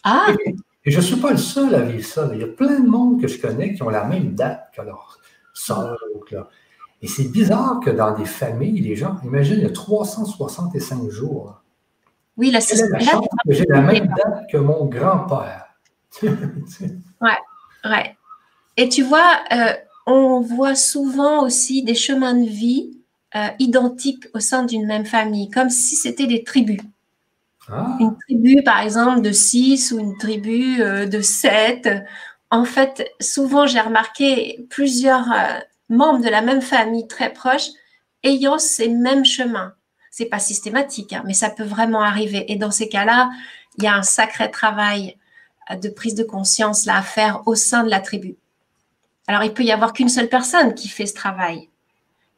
Ah! 0.03 0.27
Et, 0.45 0.91
je 0.91 0.97
ne 0.97 1.01
suis 1.01 1.17
pas 1.17 1.31
le 1.31 1.37
seul 1.37 1.75
à 1.75 1.81
vivre 1.81 2.05
ça. 2.05 2.29
Il 2.33 2.39
y 2.39 2.43
a 2.43 2.47
plein 2.47 2.79
de 2.79 2.87
monde 2.87 3.21
que 3.21 3.27
je 3.27 3.39
connais 3.39 3.75
qui 3.75 3.83
ont 3.83 3.89
la 3.89 4.05
même 4.05 4.33
date 4.33 4.71
que 4.75 4.81
leur 4.81 5.19
soeur. 5.53 5.97
Et 7.01 7.07
c'est 7.07 7.31
bizarre 7.31 7.79
que 7.79 7.89
dans 7.89 8.17
des 8.17 8.25
familles, 8.25 8.81
les 8.81 8.95
gens, 8.95 9.17
imagine, 9.23 9.55
il 9.55 9.63
y 9.63 9.65
a 9.65 9.71
365 9.71 11.09
jours. 11.09 11.61
Oui, 12.35 12.51
la, 12.51 12.59
J'ai 12.59 13.65
la 13.67 13.81
même 13.81 14.07
date 14.07 14.49
que 14.51 14.57
mon 14.57 14.85
grand-père? 14.85 15.65
ouais, 16.23 17.37
ouais. 17.85 18.15
Et 18.77 18.89
tu 18.89 19.03
vois, 19.03 19.39
euh, 19.51 19.73
on 20.05 20.41
voit 20.41 20.75
souvent 20.75 21.43
aussi 21.43 21.83
des 21.83 21.95
chemins 21.95 22.33
de 22.33 22.47
vie 22.47 22.97
euh, 23.35 23.47
identiques 23.59 24.27
au 24.33 24.39
sein 24.39 24.63
d'une 24.63 24.85
même 24.85 25.05
famille, 25.05 25.49
comme 25.49 25.69
si 25.69 25.95
c'était 25.95 26.27
des 26.27 26.43
tribus. 26.43 26.81
Ah. 27.69 27.97
Une 27.99 28.17
tribu, 28.17 28.63
par 28.63 28.81
exemple, 28.81 29.21
de 29.21 29.31
six 29.31 29.91
ou 29.91 29.99
une 29.99 30.17
tribu 30.17 30.81
euh, 30.81 31.05
de 31.05 31.21
sept. 31.21 31.89
En 32.51 32.65
fait, 32.65 33.09
souvent, 33.21 33.67
j'ai 33.67 33.79
remarqué 33.79 34.65
plusieurs 34.69 35.27
membres 35.89 36.23
de 36.23 36.29
la 36.29 36.41
même 36.41 36.61
famille 36.61 37.07
très 37.07 37.33
proches 37.33 37.69
ayant 38.23 38.59
ces 38.59 38.89
mêmes 38.89 39.25
chemins. 39.25 39.73
C'est 40.11 40.25
pas 40.25 40.39
systématique, 40.39 41.13
hein, 41.13 41.23
mais 41.25 41.33
ça 41.33 41.49
peut 41.49 41.63
vraiment 41.63 42.01
arriver. 42.01 42.51
Et 42.51 42.55
dans 42.55 42.71
ces 42.71 42.89
cas-là, 42.89 43.29
il 43.77 43.83
y 43.83 43.87
a 43.87 43.95
un 43.95 44.03
sacré 44.03 44.49
travail 44.51 45.17
de 45.75 45.89
prise 45.89 46.15
de 46.15 46.23
conscience 46.23 46.85
là 46.85 46.97
à 46.97 47.01
faire 47.01 47.43
au 47.47 47.55
sein 47.55 47.83
de 47.83 47.89
la 47.89 47.99
tribu. 47.99 48.35
Alors, 49.27 49.43
il 49.43 49.53
peut 49.53 49.63
y 49.63 49.71
avoir 49.71 49.93
qu'une 49.93 50.09
seule 50.09 50.29
personne 50.29 50.73
qui 50.73 50.87
fait 50.87 51.05
ce 51.05 51.13
travail. 51.13 51.69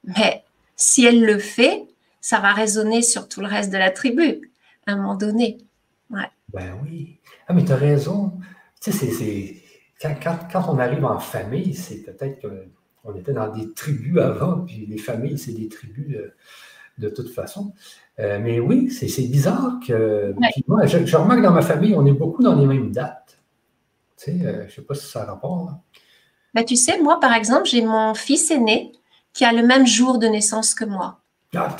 Mais 0.03 0.43
si 0.75 1.05
elle 1.05 1.23
le 1.23 1.39
fait, 1.39 1.85
ça 2.19 2.39
va 2.39 2.51
résonner 2.51 3.01
sur 3.01 3.29
tout 3.29 3.39
le 3.39 3.47
reste 3.47 3.71
de 3.71 3.77
la 3.77 3.91
tribu 3.91 4.51
à 4.85 4.91
un 4.91 4.97
moment 4.97 5.15
donné. 5.15 5.57
Ouais. 6.09 6.29
Ben 6.53 6.77
oui. 6.83 7.19
Ah, 7.47 7.53
mais 7.53 7.63
tu 7.63 7.71
as 7.71 7.77
raison. 7.77 8.33
Tu 8.81 8.91
sais, 8.91 9.09
c'est, 9.11 9.61
quand, 10.01 10.37
quand, 10.51 10.65
on 10.67 10.79
arrive 10.79 11.05
en 11.05 11.19
famille, 11.19 11.73
c'est 11.73 12.03
peut-être 12.03 12.45
qu'on 13.03 13.15
était 13.15 13.33
dans 13.33 13.49
des 13.49 13.73
tribus 13.73 14.19
avant, 14.19 14.61
puis 14.61 14.85
les 14.87 14.97
familles, 14.97 15.37
c'est 15.37 15.53
des 15.53 15.69
tribus 15.69 16.17
de, 16.97 17.09
toute 17.09 17.29
façon. 17.29 17.73
Euh, 18.19 18.39
mais 18.39 18.59
oui, 18.59 18.91
c'est, 18.91 19.07
bizarre 19.23 19.79
que. 19.85 20.35
Moi, 20.67 20.85
je, 20.85 21.17
remarque 21.17 21.39
que 21.39 21.45
dans 21.45 21.51
ma 21.51 21.61
famille, 21.61 21.95
on 21.95 22.05
est 22.05 22.13
beaucoup 22.13 22.43
dans 22.43 22.55
les 22.55 22.65
mêmes 22.65 22.91
dates. 22.91 23.39
Tu 24.17 24.25
sais, 24.25 24.45
euh, 24.45 24.61
je 24.61 24.65
ne 24.65 24.69
sais 24.69 24.81
pas 24.81 24.93
si 24.93 25.07
ça 25.07 25.23
a 25.23 25.25
rapport. 25.25 25.65
Là. 25.65 25.79
Bah, 26.53 26.63
tu 26.63 26.75
sais, 26.75 26.99
moi, 27.01 27.19
par 27.19 27.33
exemple, 27.33 27.65
j'ai 27.65 27.81
mon 27.81 28.13
fils 28.13 28.51
aîné 28.51 28.91
qui 29.33 29.45
a 29.45 29.53
le 29.53 29.65
même 29.65 29.87
jour 29.87 30.19
de 30.19 30.27
naissance 30.27 30.75
que 30.75 30.85
moi. 30.85 31.19
Ah, 31.55 31.75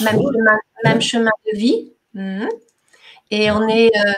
même, 0.83 1.01
chemin, 1.01 1.31
de 1.51 1.57
vie. 1.57 1.93
Mhm. 2.13 2.49
Et 3.29 3.51
on 3.51 3.67
est 3.67 3.91
euh, 3.95 4.13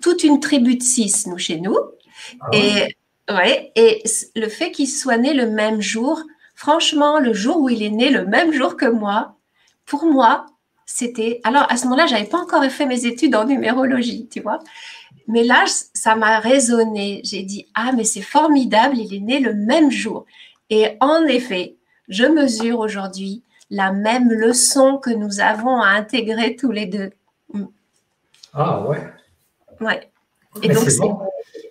toute 0.00 0.24
une 0.24 0.40
tribu 0.40 0.76
de 0.76 0.82
six, 0.82 1.26
nous, 1.26 1.38
chez 1.38 1.60
nous. 1.60 1.76
Ah 2.40 2.48
et, 2.52 2.96
ouais, 3.28 3.72
et 3.74 4.02
le 4.36 4.48
fait 4.48 4.70
qu'il 4.70 4.88
soit 4.88 5.18
né 5.18 5.34
le 5.34 5.50
même 5.50 5.80
jour, 5.80 6.22
franchement, 6.54 7.18
le 7.18 7.32
jour 7.32 7.58
où 7.58 7.68
il 7.68 7.82
est 7.82 7.90
né 7.90 8.10
le 8.10 8.26
même 8.26 8.52
jour 8.52 8.76
que 8.76 8.86
moi, 8.86 9.36
pour 9.86 10.04
moi, 10.04 10.46
c'était. 10.86 11.40
Alors, 11.44 11.66
à 11.70 11.76
ce 11.76 11.84
moment-là, 11.84 12.06
je 12.06 12.14
n'avais 12.14 12.28
pas 12.28 12.40
encore 12.40 12.64
fait 12.64 12.86
mes 12.86 13.06
études 13.06 13.34
en 13.34 13.44
numérologie, 13.44 14.28
tu 14.30 14.40
vois. 14.40 14.58
Mais 15.26 15.44
là, 15.44 15.64
ça 15.92 16.16
m'a 16.16 16.40
résonné. 16.40 17.20
J'ai 17.24 17.42
dit, 17.42 17.66
ah, 17.74 17.92
mais 17.92 18.04
c'est 18.04 18.22
formidable, 18.22 18.96
il 18.96 19.14
est 19.14 19.20
né 19.20 19.40
le 19.40 19.54
même 19.54 19.90
jour. 19.90 20.24
Et 20.70 20.96
en 21.00 21.24
effet, 21.24 21.76
je 22.08 22.24
mesure 22.24 22.78
aujourd'hui 22.78 23.42
la 23.70 23.92
même 23.92 24.30
leçon 24.30 24.96
que 24.96 25.10
nous 25.10 25.40
avons 25.40 25.80
à 25.80 25.88
intégrer 25.88 26.56
tous 26.56 26.72
les 26.72 26.86
deux. 26.86 27.10
Mm. 27.52 27.64
Ah 28.54 28.82
ouais. 28.86 29.06
Ouais. 29.80 30.10
Et 30.62 30.68
donc, 30.68 30.88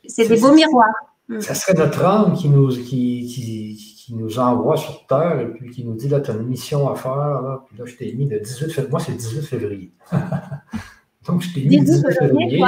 c'est 0.07 0.27
des 0.27 0.37
beaux 0.37 0.53
miroirs. 0.53 0.93
Mm. 1.29 1.41
Ça 1.41 1.53
serait 1.53 1.73
notre 1.73 2.03
âme 2.05 2.35
qui 2.35 2.49
nous, 2.49 2.69
qui, 2.69 3.25
qui, 3.27 4.13
nous 4.15 4.39
envoie 4.39 4.77
sur 4.77 5.05
Terre 5.05 5.39
et 5.41 5.47
puis 5.47 5.69
qui 5.69 5.83
nous 5.83 5.95
dit, 5.95 6.07
là, 6.07 6.21
tu 6.21 6.31
as 6.31 6.33
une 6.33 6.47
mission 6.47 6.89
à 6.89 6.95
faire. 6.95 7.41
Là, 7.41 7.65
puis 7.67 7.77
là, 7.77 7.85
je 7.85 7.95
t'ai 7.95 8.13
mis 8.13 8.27
le 8.27 8.39
18 8.39 8.71
février. 8.71 8.89
Moi, 8.89 8.99
c'est 9.01 9.11
le 9.11 9.17
18 9.17 9.41
février. 9.41 9.91
donc, 11.27 11.41
je 11.41 11.53
t'ai 11.53 11.65
mis 11.65 11.79
le 11.79 11.85
18 11.85 12.13
février. 12.13 12.63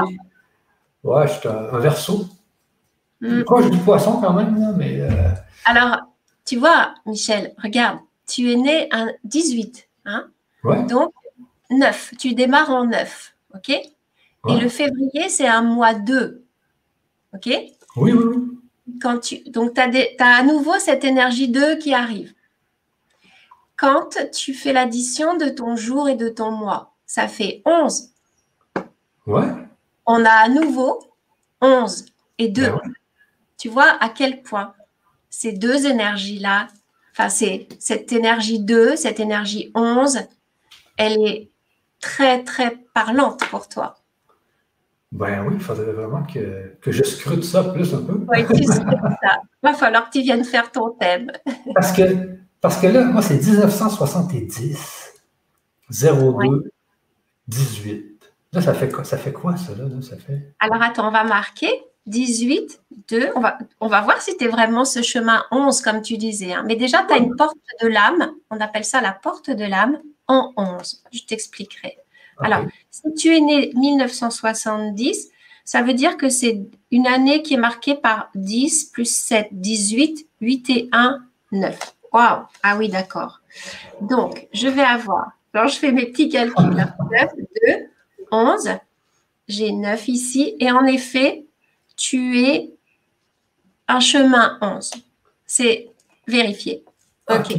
Ouais, 1.04 1.28
je 1.28 1.34
suis 1.34 1.48
un, 1.48 1.80
verso. 1.80 2.26
Mm. 3.22 3.44
Proche 3.44 3.70
du 3.70 3.78
poisson 3.78 4.20
quand 4.20 4.34
même, 4.34 4.76
mais. 4.78 5.00
Euh, 5.00 5.32
Alors, 5.66 6.02
tu 6.46 6.58
vois, 6.58 6.94
Michel, 7.06 7.54
regarde, 7.64 8.00
tu 8.28 8.52
es 8.52 8.56
né 8.56 8.90
un 8.92 9.08
18, 9.24 9.88
hein 10.06 10.28
ouais. 10.66 10.84
Donc, 10.88 11.14
9. 11.70 12.14
Tu 12.20 12.34
démarres 12.34 12.72
en 12.72 12.86
9, 12.86 13.36
ok? 13.56 13.70
Et 13.70 14.60
le 14.60 14.70
février, 14.70 15.30
c'est 15.30 15.48
un 15.48 15.62
mois 15.62 15.94
2, 15.94 16.44
ok? 17.34 17.50
Oui, 17.96 18.14
oui, 18.14 18.24
oui. 18.24 18.58
Quand 19.02 19.20
tu, 19.20 19.40
donc, 19.50 19.74
tu 19.74 19.82
as, 19.82 19.90
as, 20.20 20.40
à 20.40 20.44
nouveau 20.44 20.78
cette 20.80 21.04
énergie 21.04 21.50
2 21.50 21.78
qui 21.78 21.94
arrive. 21.94 22.34
Quand 23.78 24.18
tu 24.34 24.54
fais 24.54 24.74
l'addition 24.74 25.38
de 25.38 25.48
ton 25.48 25.76
jour 25.76 26.10
et 26.10 26.16
de 26.16 26.28
ton 26.28 26.52
mois, 26.52 26.96
ça 27.06 27.28
fait 27.28 27.62
11. 27.66 28.10
Ouais 29.28 29.46
on 30.12 30.26
a 30.26 30.32
à 30.32 30.50
nouveau 30.50 31.00
11 31.62 32.06
et 32.40 32.48
2. 32.48 32.64
Ben 32.64 32.82
tu 33.60 33.70
vois 33.70 33.96
à 34.02 34.10
quel 34.10 34.42
point 34.42 34.74
ces 35.30 35.52
deux 35.52 35.86
énergies-là, 35.86 36.68
enfin, 37.12 37.30
c'est 37.30 37.68
cette 37.78 38.12
énergie 38.12 38.60
2, 38.60 38.96
cette 38.96 39.20
énergie 39.20 39.72
11, 39.76 40.22
elle 40.98 41.24
est 41.28 41.52
très, 42.00 42.44
très 42.44 42.78
parlante 42.96 43.46
pour 43.52 43.68
toi. 43.68 43.99
Ben 45.12 45.44
oui, 45.48 45.56
il 45.56 45.62
faudrait 45.62 45.92
vraiment 45.92 46.24
que, 46.24 46.76
je 46.86 47.04
scrute 47.04 47.44
ça 47.44 47.64
plus 47.64 47.94
un 47.94 48.04
peu. 48.04 48.26
Oui, 48.28 48.46
tu 48.46 48.64
scrutes 48.64 49.00
ça. 49.22 49.42
Il 49.64 49.70
va 49.70 49.74
falloir 49.74 50.10
que 50.10 50.12
tu 50.12 50.22
viennes 50.22 50.44
faire 50.44 50.72
ton 50.72 50.92
thème. 50.92 51.32
parce, 51.74 51.92
que, 51.92 52.04
parce 52.62 52.78
que 52.78 52.88
là, 52.88 53.06
moi, 53.06 53.22
c'est 53.22 53.44
1970, 53.44 55.14
02, 55.90 56.72
18. 57.48 58.32
Là, 58.54 58.62
ça 58.62 58.74
fait, 58.74 58.92
ça 59.04 59.18
fait 59.18 59.34
quoi, 59.34 59.58
ça, 59.58 59.74
là, 59.76 59.86
ça 60.02 60.18
fait... 60.18 60.54
Alors, 60.60 60.82
attends, 60.82 61.08
on 61.08 61.12
va 61.12 61.24
marquer 61.24 61.72
18, 62.08 62.82
2. 63.10 63.30
On 63.36 63.40
va, 63.40 63.58
on 63.80 63.88
va 63.88 64.02
voir 64.02 64.22
si 64.22 64.36
tu 64.36 64.46
es 64.46 64.48
vraiment 64.48 64.86
ce 64.86 65.02
chemin 65.02 65.44
11, 65.52 65.82
comme 65.82 66.02
tu 66.02 66.18
disais. 66.18 66.54
Hein. 66.54 66.64
Mais 66.66 66.76
déjà, 66.76 67.04
tu 67.04 67.14
as 67.14 67.18
une 67.18 67.36
porte 67.36 67.58
de 67.82 67.88
l'âme. 67.88 68.32
On 68.50 68.60
appelle 68.60 68.86
ça 68.86 69.02
la 69.02 69.14
porte 69.14 69.52
de 69.52 69.64
l'âme 69.64 70.00
en 70.28 70.52
11. 70.58 71.04
Je 71.14 71.22
t'expliquerai. 71.28 71.99
Alors, 72.40 72.66
si 72.90 73.14
tu 73.16 73.36
es 73.36 73.42
né 73.42 73.72
1970, 73.76 75.30
ça 75.66 75.82
veut 75.82 75.94
dire 75.94 76.18
que 76.18 76.30
c'est 76.30 76.62
une 76.92 77.08
année 77.08 77.44
qui 77.44 77.54
est 77.54 77.58
marquée 77.58 77.96
par 77.96 78.30
10 78.36 78.86
plus 78.86 79.14
7, 79.14 79.50
18, 79.52 80.28
8 80.42 80.70
et 80.70 80.90
1, 80.92 81.20
9. 81.52 81.96
Waouh! 82.12 82.46
Ah 82.64 82.78
oui, 82.78 82.90
d'accord. 82.90 83.42
Donc, 84.02 84.48
je 84.52 84.68
vais 84.68 84.82
avoir. 84.82 85.32
Alors, 85.54 85.68
je 85.68 85.78
fais 85.78 85.92
mes 85.92 86.08
petits 86.08 86.30
calculs. 86.30 86.76
9, 86.76 87.30
2, 87.68 87.90
11. 88.32 88.70
J'ai 89.48 89.72
9 89.72 90.08
ici. 90.08 90.56
Et 90.60 90.72
en 90.72 90.86
effet, 90.86 91.46
tu 91.96 92.42
es 92.42 92.72
un 93.88 94.00
chemin 94.00 94.58
11. 94.62 94.92
C'est 95.46 95.90
vérifié. 96.28 96.84
OK. 97.30 97.56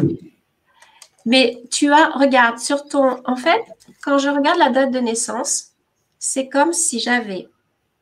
Mais 1.27 1.63
tu 1.71 1.93
as, 1.93 2.11
regarde, 2.11 2.59
sur 2.59 2.87
ton. 2.87 3.21
En 3.25 3.37
fait, 3.37 3.63
quand 4.03 4.19
je 4.19 4.29
regarde 4.29 4.59
la 4.59 4.71
date 4.71 4.91
de 4.91 4.99
naissance, 4.99 5.73
c'est 6.19 6.49
comme 6.49 6.73
si 6.73 7.01
j'avais 7.01 7.49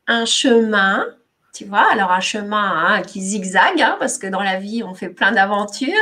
un 0.07 0.25
chemin, 0.25 1.05
tu 1.53 1.65
vois, 1.65 1.91
alors 1.91 2.11
un 2.11 2.19
chemin 2.19 2.85
hein, 2.85 3.01
qui 3.01 3.21
zigzague, 3.21 3.81
hein, 3.81 3.97
parce 3.99 4.17
que 4.17 4.27
dans 4.27 4.41
la 4.41 4.59
vie, 4.59 4.83
on 4.83 4.93
fait 4.93 5.09
plein 5.09 5.31
d'aventures. 5.31 5.93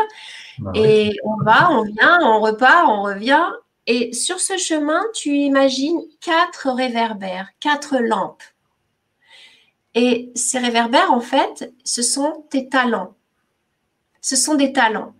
Bah 0.60 0.72
et 0.74 1.16
on 1.24 1.44
va, 1.44 1.72
on 1.72 1.84
vient, 1.84 2.20
on 2.22 2.40
repart, 2.40 2.90
on 2.90 3.04
revient. 3.04 3.46
Et 3.86 4.14
sur 4.14 4.40
ce 4.40 4.58
chemin, 4.58 5.02
tu 5.14 5.30
imagines 5.30 6.02
quatre 6.20 6.72
réverbères, 6.72 7.50
quatre 7.60 7.98
lampes. 8.00 8.44
Et 9.96 10.32
ces 10.36 10.60
réverbères, 10.60 11.12
en 11.12 11.22
fait, 11.22 11.74
ce 11.84 12.02
sont 12.02 12.46
tes 12.50 12.70
talents. 12.70 13.16
Ce 14.22 14.36
sont 14.36 14.56
des 14.56 14.74
talents, 14.74 15.16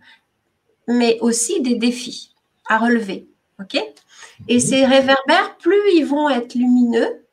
mais 0.86 1.18
aussi 1.20 1.62
des 1.62 1.76
défis 1.76 2.34
à 2.68 2.78
relever. 2.78 3.26
OK? 3.60 3.76
Et 4.46 4.54
mhm. 4.54 4.60
ces 4.60 4.84
réverbères, 4.84 5.56
plus 5.58 5.80
ils 5.96 6.04
vont 6.04 6.28
être 6.28 6.54
lumineux, 6.54 7.24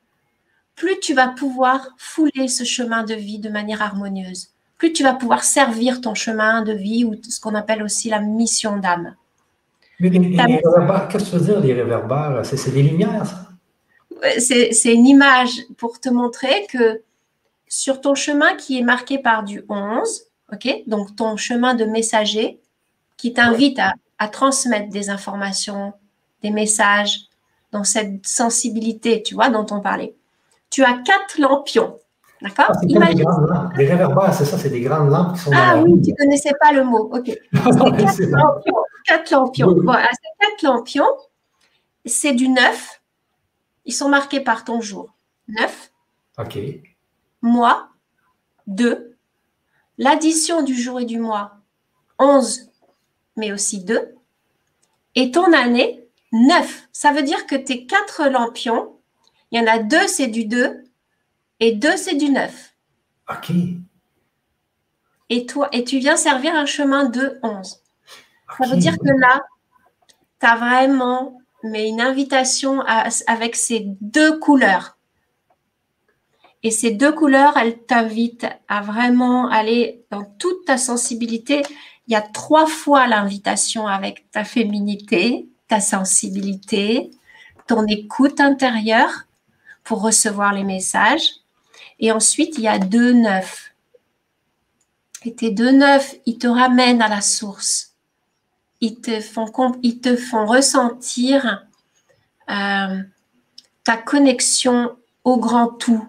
plus 0.75 0.99
tu 0.99 1.13
vas 1.13 1.27
pouvoir 1.27 1.89
fouler 1.97 2.47
ce 2.47 2.63
chemin 2.63 3.03
de 3.03 3.13
vie 3.13 3.39
de 3.39 3.49
manière 3.49 3.81
harmonieuse. 3.81 4.49
Plus 4.77 4.91
tu 4.91 5.03
vas 5.03 5.13
pouvoir 5.13 5.43
servir 5.43 6.01
ton 6.01 6.15
chemin 6.15 6.61
de 6.61 6.73
vie 6.73 7.05
ou 7.05 7.15
ce 7.27 7.39
qu'on 7.39 7.55
appelle 7.55 7.81
aussi 7.81 8.09
la 8.09 8.19
mission 8.19 8.77
d'âme. 8.77 9.15
Mais 9.99 10.09
les, 10.09 10.19
réverbères, 10.19 11.07
qu'est-ce 11.07 11.25
que 11.25 11.29
tu 11.29 11.35
veux 11.37 11.45
dire, 11.45 11.59
les 11.61 11.73
réverbères? 11.73 12.45
C'est 12.45 12.73
des 12.73 12.83
lumières, 12.83 13.25
ça? 13.25 13.49
C'est 14.39 14.93
une 14.93 15.05
image 15.05 15.61
pour 15.77 15.99
te 15.99 16.09
montrer 16.09 16.67
que 16.67 17.01
sur 17.67 18.01
ton 18.01 18.15
chemin 18.15 18.55
qui 18.55 18.77
est 18.79 18.83
marqué 18.83 19.17
par 19.19 19.43
du 19.43 19.63
11, 19.69 20.23
ok, 20.51 20.83
donc 20.87 21.15
ton 21.15 21.37
chemin 21.37 21.75
de 21.75 21.85
messager 21.85 22.59
qui 23.17 23.33
t'invite 23.33 23.79
à, 23.79 23.93
à, 24.17 24.27
transmettre 24.27 24.89
des 24.89 25.09
informations, 25.09 25.93
des 26.45 26.51
messages 26.51 27.21
dans 27.71 27.83
cette 27.83 28.25
sensibilité, 28.27 29.23
tu 29.23 29.33
vois, 29.33 29.49
dont 29.49 29.65
on 29.71 29.81
parlait. 29.81 30.15
Tu 30.69 30.83
as 30.83 30.93
quatre 31.03 31.39
lampions, 31.39 31.97
d'accord? 32.41 32.71
Ah, 32.71 32.85
des, 32.85 33.85
réverbères, 33.85 34.33
c'est 34.33 34.45
ça, 34.45 34.57
c'est 34.57 34.69
des 34.69 34.81
grandes 34.81 35.09
lampes 35.09 35.35
qui 35.35 35.41
sont 35.41 35.51
Ah 35.55 35.81
oui, 35.81 35.99
tu 36.01 36.11
ne 36.11 36.15
connaissais 36.15 36.53
pas 36.61 36.71
le 36.71 36.83
mot, 36.83 37.09
ok. 37.11 37.25
quatre 37.53 38.29
lampions 38.29 38.75
quatre 39.05 39.31
lampions. 39.31 39.75
ces 39.75 40.29
quatre 40.39 40.61
lampions, 40.63 41.13
c'est 42.05 42.33
du 42.33 42.49
neuf. 42.49 43.01
Ils 43.85 43.93
sont 43.93 44.09
marqués 44.09 44.39
par 44.39 44.63
ton 44.63 44.81
jour. 44.81 45.13
Neuf. 45.47 45.91
OK. 46.37 46.57
Mois. 47.41 47.89
Deux. 48.67 49.15
l'addition 49.99 50.63
du 50.63 50.73
jour 50.73 50.99
et 50.99 51.05
du 51.05 51.19
mois, 51.19 51.57
11, 52.17 52.71
mais 53.37 53.53
aussi 53.53 53.83
2, 53.83 54.15
et 55.13 55.31
ton 55.31 55.53
année, 55.53 56.04
9. 56.35 56.89
Ça 56.91 57.11
veut 57.11 57.23
dire 57.23 57.47
que 57.47 57.55
tes 57.55 57.85
quatre 57.85 58.25
lampions, 58.27 58.99
il 59.51 59.59
y 59.59 59.61
en 59.61 59.67
a 59.67 59.79
deux, 59.79 60.07
c'est 60.07 60.27
du 60.27 60.45
2, 60.45 60.83
et 61.61 61.71
deux, 61.71 61.97
c'est 61.97 62.15
du 62.15 62.29
9. 62.29 62.73
OK. 63.29 63.51
Et, 65.29 65.45
toi, 65.45 65.69
et 65.71 65.83
tu 65.83 65.97
viens 65.97 66.17
servir 66.17 66.53
un 66.53 66.65
chemin 66.65 67.05
de 67.05 67.39
11. 67.41 67.81
Ça 68.59 68.67
veut 68.67 68.77
dire 68.77 68.97
que 68.97 69.19
là, 69.19 69.43
tu 70.39 70.45
as 70.45 70.55
vraiment 70.55 71.39
mais 71.65 71.89
une 71.89 72.01
invitation 72.01 72.81
avec 72.81 73.55
ces 73.55 73.87
deux 73.99 74.37
couleurs. 74.39 74.97
Et 76.63 76.71
ces 76.71 76.91
deux 76.91 77.11
couleurs, 77.11 77.57
elles 77.57 77.79
t'invitent 77.85 78.47
à 78.67 78.81
vraiment 78.81 79.49
aller 79.49 80.05
dans 80.11 80.23
toute 80.23 80.65
ta 80.65 80.77
sensibilité. 80.77 81.63
Il 82.07 82.13
y 82.13 82.15
a 82.15 82.21
trois 82.21 82.67
fois 82.67 83.07
l'invitation 83.07 83.87
avec 83.87 84.29
ta 84.31 84.43
féminité, 84.43 85.49
ta 85.67 85.79
sensibilité, 85.79 87.11
ton 87.67 87.85
écoute 87.87 88.39
intérieure 88.39 89.25
pour 89.83 90.01
recevoir 90.01 90.53
les 90.53 90.63
messages. 90.63 91.29
Et 91.99 92.11
ensuite, 92.11 92.57
il 92.57 92.63
y 92.63 92.67
a 92.67 92.79
deux 92.79 93.13
neufs. 93.13 93.73
Et 95.23 95.33
tes 95.33 95.51
deux 95.51 95.71
neufs, 95.71 96.15
ils 96.25 96.37
te 96.37 96.47
ramènent 96.47 97.01
à 97.01 97.07
la 97.07 97.21
source 97.21 97.95
ils 98.81 98.99
te 98.99 99.19
font, 99.19 99.47
ils 99.81 99.99
te 99.99 100.15
font 100.15 100.45
ressentir 100.45 101.65
euh, 102.49 103.01
ta 103.83 103.97
connexion 103.97 104.95
au 105.23 105.37
grand 105.37 105.67
tout. 105.67 106.07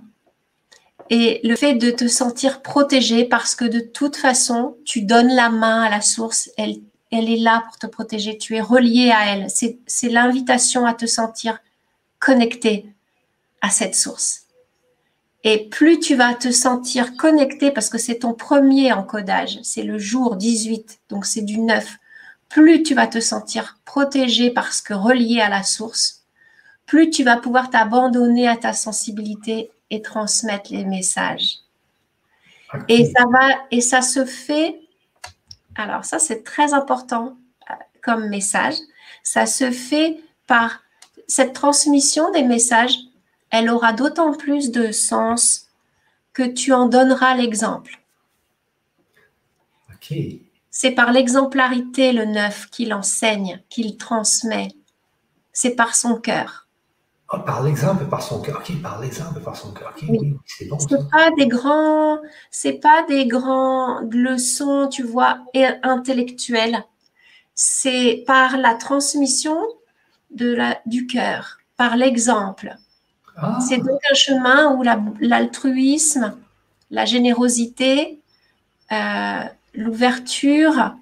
Et 1.08 1.40
le 1.44 1.54
fait 1.54 1.74
de 1.74 1.90
te 1.90 2.08
sentir 2.08 2.62
protégé 2.62 3.24
parce 3.24 3.54
que 3.54 3.64
de 3.64 3.80
toute 3.80 4.16
façon, 4.16 4.76
tu 4.84 5.02
donnes 5.02 5.34
la 5.34 5.50
main 5.50 5.82
à 5.82 5.90
la 5.90 6.00
source, 6.00 6.50
elle, 6.56 6.80
elle 7.16 7.30
est 7.30 7.38
là 7.38 7.62
pour 7.66 7.78
te 7.78 7.86
protéger, 7.86 8.38
tu 8.38 8.56
es 8.56 8.60
relié 8.60 9.10
à 9.10 9.32
elle. 9.32 9.46
C'est 9.50 10.08
l'invitation 10.08 10.86
à 10.86 10.94
te 10.94 11.06
sentir 11.06 11.58
connecté 12.18 12.86
à 13.60 13.70
cette 13.70 13.94
source. 13.94 14.42
Et 15.44 15.68
plus 15.68 16.00
tu 16.00 16.16
vas 16.16 16.34
te 16.34 16.50
sentir 16.50 17.16
connecté, 17.16 17.70
parce 17.70 17.88
que 17.88 17.98
c'est 17.98 18.20
ton 18.20 18.34
premier 18.34 18.92
encodage, 18.92 19.60
c'est 19.62 19.84
le 19.84 19.98
jour 19.98 20.36
18, 20.36 21.00
donc 21.08 21.24
c'est 21.24 21.42
du 21.42 21.58
9, 21.58 21.98
plus 22.48 22.82
tu 22.82 22.94
vas 22.94 23.06
te 23.06 23.20
sentir 23.20 23.78
protégé 23.84 24.50
parce 24.50 24.80
que 24.80 24.94
relié 24.94 25.40
à 25.40 25.48
la 25.48 25.62
source, 25.62 26.24
plus 26.84 27.10
tu 27.10 27.22
vas 27.22 27.36
pouvoir 27.36 27.70
t'abandonner 27.70 28.48
à 28.48 28.56
ta 28.56 28.72
sensibilité 28.72 29.70
et 29.90 30.02
transmettre 30.02 30.72
les 30.72 30.84
messages. 30.84 31.58
Et 32.88 33.04
ça 33.04 33.24
va, 33.30 33.48
et 33.70 33.80
ça 33.80 34.02
se 34.02 34.24
fait. 34.24 34.80
Alors 35.76 36.04
ça, 36.04 36.18
c'est 36.18 36.42
très 36.42 36.72
important 36.72 37.36
euh, 37.70 37.74
comme 38.02 38.28
message. 38.28 38.74
Ça 39.22 39.46
se 39.46 39.70
fait 39.70 40.20
par 40.46 40.82
cette 41.28 41.52
transmission 41.52 42.30
des 42.30 42.42
messages. 42.42 42.96
Elle 43.50 43.70
aura 43.70 43.92
d'autant 43.92 44.32
plus 44.32 44.70
de 44.70 44.90
sens 44.90 45.66
que 46.32 46.42
tu 46.42 46.72
en 46.72 46.86
donneras 46.86 47.34
l'exemple. 47.34 48.00
Ok. 49.94 50.16
C'est 50.70 50.90
par 50.90 51.10
l'exemplarité, 51.10 52.12
le 52.12 52.26
neuf, 52.26 52.68
qu'il 52.70 52.92
enseigne, 52.92 53.62
qu'il 53.70 53.96
transmet. 53.96 54.68
C'est 55.52 55.74
par 55.74 55.94
son 55.94 56.16
cœur. 56.16 56.65
Oh, 57.32 57.38
par 57.40 57.62
l'exemple, 57.64 58.04
par 58.06 58.22
son 58.22 58.40
cœur. 58.40 58.58
Ok, 58.58 58.80
par 58.80 59.00
l'exemple, 59.00 59.40
par 59.40 59.56
son 59.56 59.72
cœur. 59.72 59.92
c'est 60.44 60.66
bon. 60.66 60.78
C'est 60.78 61.10
pas 61.10 61.30
des 61.36 61.48
grands, 61.48 62.18
c'est 62.50 62.74
pas 62.74 63.02
des 63.08 63.26
grandes 63.26 64.14
leçons, 64.14 64.88
tu 64.88 65.02
vois, 65.02 65.38
intellectuelles. 65.82 66.84
C'est 67.54 68.22
par 68.26 68.58
la 68.58 68.74
transmission 68.74 69.58
de 70.30 70.54
la, 70.54 70.80
du 70.86 71.06
cœur, 71.06 71.58
par 71.76 71.96
l'exemple. 71.96 72.76
Ah. 73.36 73.58
C'est 73.66 73.78
donc 73.78 74.00
un 74.10 74.14
chemin 74.14 74.72
où 74.74 74.82
l'altruisme, 75.20 76.36
la, 76.90 77.04
générosité, 77.06 78.20
euh, 78.92 79.40
l'ouverture 79.74 80.94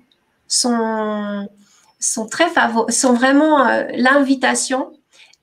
sont, 0.48 1.48
sont 2.01 2.27
très 2.29 2.48
sont 2.88 3.12
vraiment 3.12 3.66
euh, 3.66 3.85
l'invitation. 3.94 4.92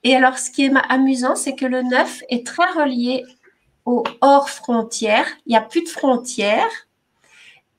Et 0.04 0.16
alors, 0.16 0.38
ce 0.38 0.50
qui 0.50 0.66
est 0.66 0.72
amusant, 0.90 1.36
c'est 1.36 1.56
que 1.56 1.66
le 1.66 1.84
neuf 1.84 2.22
est 2.30 2.46
très 2.46 2.72
relié 2.72 3.24
au 3.86 4.04
hors 4.22 4.50
frontières. 4.50 5.28
Il 5.46 5.52
n'y 5.52 5.58
a 5.58 5.62
plus 5.62 5.84
de 5.84 5.90
frontières 5.90 6.88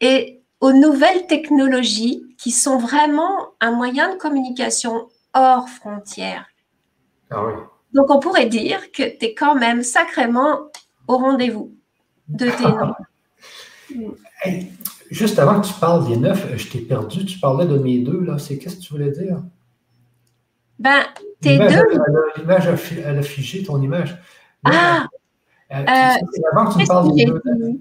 et 0.00 0.40
aux 0.61 0.72
nouvelles 0.72 1.26
technologies 1.26 2.22
qui 2.38 2.52
sont 2.52 2.78
vraiment 2.78 3.48
un 3.61 3.72
moyen 3.72 4.12
de 4.12 4.18
communication 4.18 5.08
hors 5.35 5.68
frontières. 5.68 6.46
Ah 7.30 7.44
oui. 7.44 7.54
Donc, 7.92 8.11
on 8.11 8.20
pourrait 8.20 8.46
dire 8.46 8.92
que 8.92 9.02
tu 9.02 9.26
es 9.26 9.35
quand 9.35 9.54
même 9.54 9.82
sacrément 9.82 10.70
au 11.08 11.18
rendez-vous 11.18 11.74
de 12.28 12.46
tes 12.46 12.62
noms. 13.96 14.14
Juste 15.11 15.38
avant 15.38 15.61
que 15.61 15.66
tu 15.66 15.74
parles 15.74 16.06
des 16.08 16.16
neuf, 16.16 16.56
je 16.56 16.68
t'ai 16.68 16.80
perdu. 16.80 17.26
Tu 17.26 17.38
parlais 17.38 17.66
de 17.66 17.76
mes 17.78 17.98
deux, 17.98 18.20
là. 18.20 18.38
C'est 18.38 18.58
qu'est-ce 18.58 18.76
que 18.76 18.82
tu 18.82 18.92
voulais 18.92 19.11
dire? 19.11 19.42
Ben, 20.83 21.05
tes 21.40 21.59
deux. 21.59 21.85
L'image, 22.37 22.66
a 22.66 23.23
figé 23.23 23.62
ton 23.62 23.81
image. 23.81 24.18
ah! 24.64 25.07
Euh, 25.71 25.77
euh, 25.77 26.51
avant 26.53 26.66
que 26.66 26.73
tu 26.75 26.79
me 26.81 26.87
parles 26.87 27.14
deux. 27.14 27.81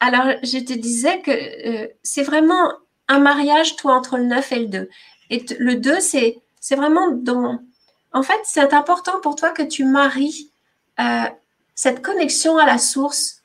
Alors, 0.00 0.26
je 0.42 0.58
te 0.58 0.72
disais 0.72 1.20
que 1.20 1.30
euh, 1.30 1.86
c'est 2.02 2.24
vraiment 2.24 2.72
un 3.06 3.20
mariage, 3.20 3.76
toi, 3.76 3.94
entre 3.94 4.18
le 4.18 4.24
9 4.24 4.52
et 4.52 4.58
le 4.58 4.66
2. 4.66 4.88
Et 5.30 5.44
le 5.58 5.76
2, 5.76 6.00
c'est, 6.00 6.42
c'est 6.60 6.74
vraiment 6.74 7.12
dans. 7.12 7.60
En 8.12 8.24
fait, 8.24 8.40
c'est 8.42 8.74
important 8.74 9.20
pour 9.22 9.36
toi 9.36 9.50
que 9.50 9.62
tu 9.62 9.84
maries 9.84 10.50
cette 11.74 12.02
connexion 12.02 12.58
à 12.58 12.66
la 12.66 12.78
source 12.78 13.42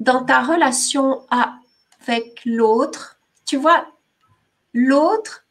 dans 0.00 0.24
ta 0.24 0.42
relation 0.42 1.20
à 1.30 1.56
avec 2.00 2.40
l'autre. 2.46 3.20
Tu 3.44 3.56
vois, 3.56 3.86
l'autre 4.72 5.45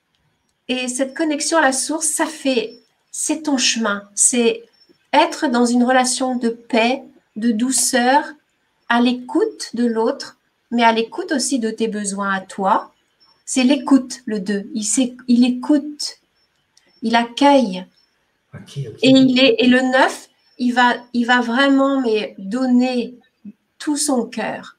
et 0.67 0.88
cette 0.88 1.15
connexion 1.15 1.58
à 1.58 1.62
la 1.62 1.71
source, 1.71 2.08
ça 2.08 2.25
fait, 2.25 2.80
c'est 3.12 3.43
ton 3.43 3.58
chemin. 3.58 4.04
C'est 4.15 4.63
être 5.13 5.47
dans 5.47 5.65
une 5.65 5.84
relation 5.84 6.36
de 6.36 6.49
paix, 6.49 7.04
de 7.36 7.51
douceur, 7.51 8.23
à 8.89 9.01
l'écoute 9.01 9.71
de 9.75 9.86
l'autre, 9.86 10.38
mais 10.71 10.84
à 10.84 10.91
l'écoute 10.91 11.32
aussi 11.32 11.60
de 11.60 11.69
tes 11.69 11.88
besoins 11.88 12.34
à 12.34 12.41
toi. 12.41 12.91
C'est 13.45 13.63
l'écoute, 13.63 14.21
le 14.25 14.39
deux. 14.39 14.69
Il, 14.73 14.86
il 15.28 15.45
écoute, 15.45 16.19
il 17.01 17.15
accueille. 17.15 17.86
Et, 19.01 19.10
il 19.10 19.39
est, 19.39 19.56
et 19.60 19.67
le 19.67 19.82
neuf, 19.82 20.30
il 20.58 20.73
va, 20.73 20.95
il 21.13 21.25
va 21.25 21.41
vraiment 21.41 22.01
mais 22.01 22.36
donner 22.38 23.15
tout 23.78 23.97
son 23.97 24.25
cœur. 24.25 24.78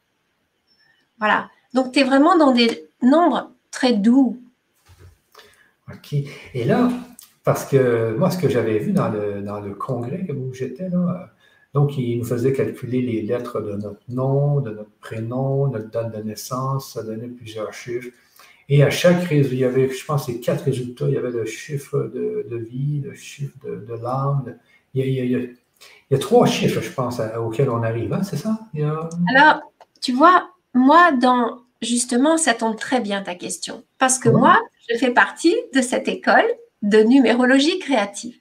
Voilà. 1.18 1.51
Donc, 1.75 1.92
tu 1.92 2.01
es 2.01 2.05
vraiment 2.05 2.37
dans 2.37 2.53
des 2.53 2.88
nombres 3.03 3.51
très 3.70 3.92
doux. 3.92 4.38
OK. 5.92 6.14
Et 6.55 6.64
là, 6.64 6.90
parce 7.44 7.64
que 7.64 8.16
moi, 8.16 8.31
ce 8.31 8.38
que 8.38 8.49
j'avais 8.49 8.79
vu 8.79 8.92
dans 8.92 9.09
le, 9.09 9.42
dans 9.42 9.61
le 9.61 9.75
congrès 9.75 10.27
où 10.31 10.53
j'étais, 10.53 10.88
là, 10.88 11.33
donc, 11.77 11.99
il 11.99 12.20
nous 12.20 12.25
faisait 12.25 12.55
calculer 12.55 13.03
les 13.03 13.20
lettres 13.20 13.61
de 13.61 13.77
notre 13.77 14.01
nom, 14.09 14.61
de 14.61 14.70
notre 14.70 14.92
prénom, 14.99 15.68
notre 15.68 15.90
date 15.90 16.16
de 16.16 16.22
naissance, 16.22 16.94
ça 16.94 17.03
donnait 17.03 17.29
plusieurs 17.29 17.75
chiffres. 17.75 18.09
Et 18.70 18.83
à 18.83 18.88
chaque 18.88 19.25
résultat, 19.25 19.55
il 19.55 19.59
y 19.59 19.64
avait, 19.66 19.90
je 19.90 20.05
pense, 20.07 20.27
les 20.27 20.40
quatre 20.40 20.64
résultats. 20.64 21.05
Il 21.07 21.12
y 21.12 21.18
avait 21.18 21.31
le 21.31 21.44
chiffre 21.44 21.99
de, 21.99 22.57
vie, 22.57 23.03
le 23.05 23.12
chiffre 23.12 23.59
de, 23.62 23.94
l'âme. 24.03 24.57
Il, 24.94 25.07
il, 25.07 25.55
y 26.11 26.14
a 26.14 26.18
trois 26.18 26.46
chiffres, 26.46 26.81
je 26.81 26.90
pense, 26.90 27.20
auxquels 27.38 27.68
on 27.68 27.83
arrive, 27.83 28.11
hein, 28.14 28.22
c'est 28.22 28.38
ça? 28.38 28.59
Alors, 29.29 29.61
tu 30.01 30.14
vois, 30.14 30.49
moi, 30.72 31.12
dans 31.12 31.59
justement, 31.87 32.37
ça 32.37 32.55
tombe 32.55 32.77
très 32.77 33.01
bien 33.01 33.22
ta 33.22 33.35
question. 33.35 33.85
Parce 33.99 34.18
que 34.18 34.29
moi, 34.29 34.61
je 34.88 34.96
fais 34.99 35.12
partie 35.12 35.55
de 35.75 35.81
cette 35.81 36.09
école 36.09 36.46
de 36.83 36.99
numérologie 36.99 37.79
créative. 37.79 38.38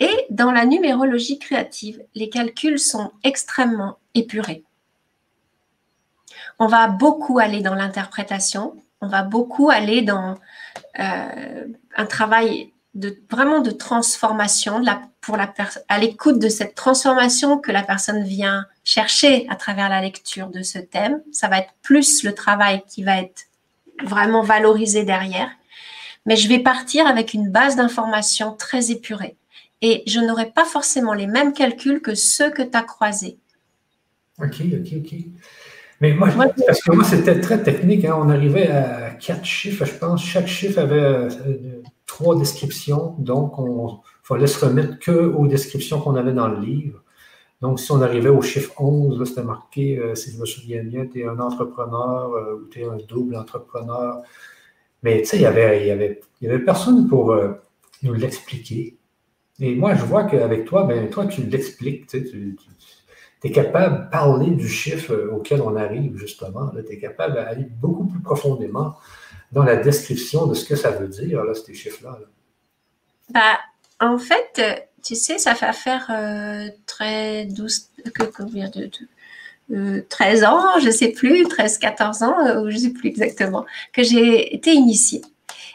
Et 0.00 0.26
dans 0.30 0.50
la 0.50 0.64
numérologie 0.64 1.38
créative, 1.38 2.02
les 2.14 2.28
calculs 2.28 2.78
sont 2.78 3.12
extrêmement 3.24 3.98
épurés. 4.14 4.64
On 6.58 6.66
va 6.66 6.88
beaucoup 6.88 7.38
aller 7.38 7.60
dans 7.60 7.74
l'interprétation, 7.74 8.74
on 9.00 9.06
va 9.06 9.22
beaucoup 9.22 9.70
aller 9.70 10.02
dans 10.02 10.38
euh, 10.98 11.66
un 11.96 12.06
travail 12.06 12.72
de, 12.94 13.16
vraiment 13.30 13.60
de 13.60 13.70
transformation 13.70 14.80
de 14.80 14.86
la, 14.86 15.02
pour 15.22 15.36
la 15.36 15.52
à 15.88 15.98
l'écoute 15.98 16.38
de 16.38 16.48
cette 16.48 16.74
transformation 16.74 17.58
que 17.58 17.70
la 17.72 17.82
personne 17.82 18.24
vient 18.24 18.66
chercher 18.84 19.46
à 19.48 19.56
travers 19.56 19.88
la 19.88 20.02
lecture 20.02 20.48
de 20.48 20.62
ce 20.62 20.78
thème. 20.78 21.22
Ça 21.32 21.48
va 21.48 21.60
être 21.60 21.72
plus 21.82 22.24
le 22.24 22.34
travail 22.34 22.82
qui 22.88 23.04
va 23.04 23.18
être 23.18 23.44
vraiment 24.04 24.42
valorisé 24.42 25.04
derrière. 25.04 25.48
Mais 26.26 26.36
je 26.36 26.48
vais 26.48 26.58
partir 26.58 27.06
avec 27.06 27.34
une 27.34 27.50
base 27.50 27.76
d'informations 27.76 28.52
très 28.52 28.90
épurée. 28.90 29.36
Et 29.80 30.02
je 30.06 30.20
n'aurai 30.20 30.50
pas 30.50 30.64
forcément 30.64 31.14
les 31.14 31.26
mêmes 31.26 31.52
calculs 31.52 32.00
que 32.00 32.14
ceux 32.14 32.50
que 32.50 32.62
tu 32.62 32.76
as 32.76 32.82
croisés. 32.82 33.38
OK, 34.40 34.60
OK, 34.60 34.92
OK. 34.96 35.14
Mais 36.00 36.14
moi, 36.14 36.28
parce 36.66 36.82
que 36.82 36.92
moi, 36.92 37.04
c'était 37.04 37.40
très 37.40 37.62
technique. 37.62 38.04
Hein. 38.04 38.16
On 38.18 38.28
arrivait 38.28 38.68
à 38.68 39.10
quatre 39.10 39.44
chiffres, 39.44 39.84
je 39.84 39.94
pense. 39.94 40.24
Chaque 40.24 40.48
chiffre 40.48 40.80
avait 40.80 40.96
euh, 40.96 41.28
trois 42.06 42.36
descriptions. 42.36 43.14
Donc, 43.18 43.58
on 43.60 44.00
fallait 44.22 44.46
se 44.46 44.64
remettre 44.64 44.98
que 44.98 45.10
aux 45.10 45.46
descriptions 45.46 46.00
qu'on 46.00 46.16
avait 46.16 46.32
dans 46.32 46.48
le 46.48 46.60
livre. 46.60 47.02
Donc, 47.60 47.78
si 47.78 47.92
on 47.92 48.02
arrivait 48.02 48.28
au 48.28 48.42
chiffre 48.42 48.72
11, 48.80 49.28
c'était 49.28 49.42
marqué, 49.42 49.98
euh, 49.98 50.14
si 50.14 50.32
je 50.32 50.38
me 50.38 50.46
souviens 50.46 50.82
bien, 50.82 51.06
tu 51.06 51.20
es 51.20 51.26
un 51.26 51.38
entrepreneur 51.38 52.32
euh, 52.32 52.54
ou 52.54 52.68
tu 52.68 52.80
es 52.80 52.84
un 52.84 52.96
double 53.08 53.36
entrepreneur. 53.36 54.22
Mais 55.02 55.20
tu 55.22 55.26
sais, 55.26 55.36
il 55.36 55.40
n'y 55.40 55.46
avait, 55.46 55.86
y 55.86 55.90
avait, 55.90 56.20
y 56.40 56.48
avait 56.48 56.60
personne 56.60 57.08
pour 57.08 57.36
nous 58.02 58.14
l'expliquer. 58.14 58.96
Et 59.60 59.74
moi, 59.74 59.94
je 59.94 60.04
vois 60.04 60.24
qu'avec 60.24 60.64
toi, 60.64 60.84
ben, 60.84 61.08
toi, 61.10 61.26
tu 61.26 61.42
l'expliques. 61.42 62.06
Tu, 62.08 62.56
es 63.44 63.50
capable 63.50 64.06
de 64.06 64.10
parler 64.10 64.50
du 64.50 64.68
chiffre 64.68 65.30
auquel 65.32 65.62
on 65.62 65.76
arrive, 65.76 66.16
justement. 66.16 66.70
Tu 66.70 66.92
es 66.92 66.98
capable 66.98 67.34
d'aller 67.34 67.64
beaucoup 67.64 68.06
plus 68.06 68.20
profondément 68.20 68.94
dans 69.52 69.64
la 69.64 69.76
description 69.76 70.46
de 70.46 70.54
ce 70.54 70.64
que 70.64 70.76
ça 70.76 70.90
veut 70.90 71.08
dire, 71.08 71.44
là, 71.44 71.54
ces 71.54 71.74
chiffres-là. 71.74 72.18
Bah, 73.30 73.58
en 74.02 74.18
fait, 74.18 74.88
tu 75.02 75.14
sais, 75.16 75.38
ça 75.38 75.54
fait 75.54 75.72
faire 75.72 76.06
euh, 76.10 76.68
très 76.86 77.46
12, 77.46 77.88
que, 78.14 78.24
combien 78.24 78.68
de, 78.68 78.90
de 79.68 80.04
13 80.08 80.42
euh, 80.42 80.46
ans, 80.46 80.80
je 80.80 80.86
ne 80.86 80.90
sais 80.90 81.08
plus, 81.08 81.44
13, 81.44 81.78
14 81.78 82.22
ans, 82.22 82.34
euh, 82.46 82.70
je 82.70 82.74
ne 82.74 82.80
sais 82.80 82.90
plus 82.90 83.08
exactement, 83.08 83.64
que 83.92 84.02
j'ai 84.02 84.54
été 84.54 84.72
initiée. 84.72 85.22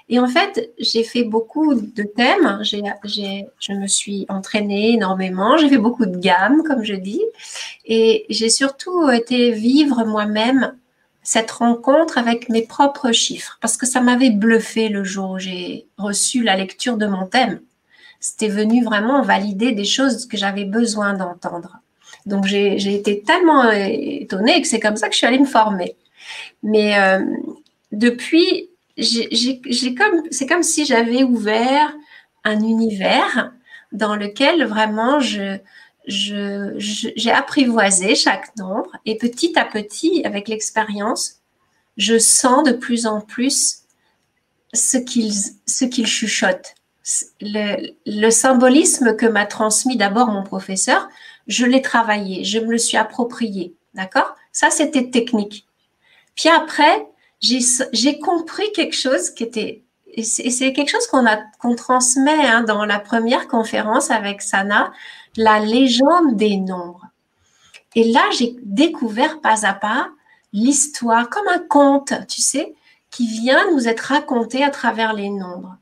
Et 0.09 0.19
en 0.19 0.27
fait, 0.27 0.71
j'ai 0.79 1.03
fait 1.03 1.23
beaucoup 1.23 1.75
de 1.75 2.03
thèmes. 2.03 2.59
J'ai, 2.61 2.81
je 3.59 3.73
me 3.73 3.87
suis 3.87 4.25
entraînée 4.29 4.93
énormément. 4.93 5.57
J'ai 5.57 5.67
fait 5.67 5.77
beaucoup 5.77 6.05
de 6.05 6.15
gammes, 6.17 6.63
comme 6.63 6.81
je 6.85 6.93
dis. 6.93 7.21
Et 7.85 8.25
j'ai 8.29 8.47
surtout 8.47 9.09
été 9.09 9.51
vivre 9.51 10.05
moi-même 10.05 10.73
cette 11.23 11.51
rencontre 11.51 12.17
avec 12.17 12.47
mes 12.47 12.61
propres 12.61 13.11
chiffres 13.11 13.57
parce 13.59 13.75
que 13.75 13.85
ça 13.85 13.99
m'avait 13.99 14.29
bluffé 14.29 14.87
le 14.87 15.03
jour 15.03 15.31
où 15.31 15.39
j'ai 15.39 15.85
reçu 15.97 16.41
la 16.41 16.55
lecture 16.55 16.95
de 16.95 17.05
mon 17.05 17.25
thème. 17.25 17.59
C'était 18.27 18.49
venu 18.49 18.83
vraiment 18.83 19.21
valider 19.21 19.71
des 19.71 19.85
choses 19.85 20.25
que 20.25 20.35
j'avais 20.35 20.65
besoin 20.65 21.13
d'entendre. 21.13 21.77
Donc 22.25 22.45
j'ai 22.45 22.93
été 22.93 23.21
tellement 23.21 23.71
étonnée 23.71 24.61
que 24.61 24.67
c'est 24.67 24.81
comme 24.81 24.97
ça 24.97 25.07
que 25.07 25.13
je 25.13 25.19
suis 25.19 25.27
allée 25.27 25.39
me 25.39 25.45
former. 25.45 25.95
Mais 26.61 26.99
euh, 26.99 27.23
depuis, 27.93 28.69
c'est 28.99 29.95
comme 30.49 30.63
si 30.63 30.85
j'avais 30.85 31.23
ouvert 31.23 31.95
un 32.43 32.59
univers 32.59 33.53
dans 33.93 34.17
lequel 34.17 34.65
vraiment 34.65 35.21
j'ai 35.21 35.61
apprivoisé 37.31 38.15
chaque 38.15 38.57
nombre 38.57 38.91
et 39.05 39.17
petit 39.17 39.57
à 39.57 39.63
petit, 39.63 40.21
avec 40.25 40.49
l'expérience, 40.49 41.35
je 41.95 42.19
sens 42.19 42.63
de 42.63 42.73
plus 42.73 43.07
en 43.07 43.21
plus 43.21 43.83
ce 44.73 44.97
qu'il 44.97 45.31
ce 45.65 45.85
qu'il 45.85 46.07
chuchote. 46.07 46.76
Le, 47.41 48.29
symbolisme 48.29 49.15
que 49.15 49.25
m'a 49.25 49.45
transmis 49.45 49.95
d'abord 49.95 50.27
mon 50.27 50.43
professeur, 50.43 51.07
je 51.47 51.65
l'ai 51.65 51.81
travaillé, 51.81 52.43
je 52.43 52.59
me 52.59 52.71
le 52.71 52.77
suis 52.77 52.97
approprié. 52.97 53.73
D'accord? 53.93 54.35
Ça, 54.51 54.69
c'était 54.69 55.09
technique. 55.09 55.65
Puis 56.35 56.49
après, 56.49 57.07
j'ai 57.41 58.19
compris 58.19 58.71
quelque 58.73 58.95
chose 58.95 59.29
qui 59.29 59.43
était, 59.43 59.83
et 60.13 60.23
c'est 60.23 60.73
quelque 60.73 60.89
chose 60.89 61.07
qu'on 61.07 61.25
qu'on 61.59 61.75
transmet 61.75 62.45
hein, 62.45 62.63
dans 62.63 62.85
la 62.85 62.99
première 62.99 63.47
conférence 63.47 64.11
avec 64.11 64.41
Sana, 64.41 64.91
la 65.37 65.59
légende 65.59 66.35
des 66.35 66.57
nombres. 66.57 67.05
Et 67.95 68.03
là, 68.11 68.23
j'ai 68.37 68.55
découvert 68.63 69.39
pas 69.41 69.65
à 69.65 69.73
pas 69.73 70.09
l'histoire 70.53 71.29
comme 71.29 71.47
un 71.47 71.59
conte, 71.59 72.13
tu 72.27 72.41
sais, 72.41 72.75
qui 73.11 73.27
vient 73.27 73.71
nous 73.71 73.87
être 73.87 74.01
raconté 74.01 74.63
à 74.63 74.69
travers 74.69 75.13
les 75.13 75.29
nombres. 75.29 75.77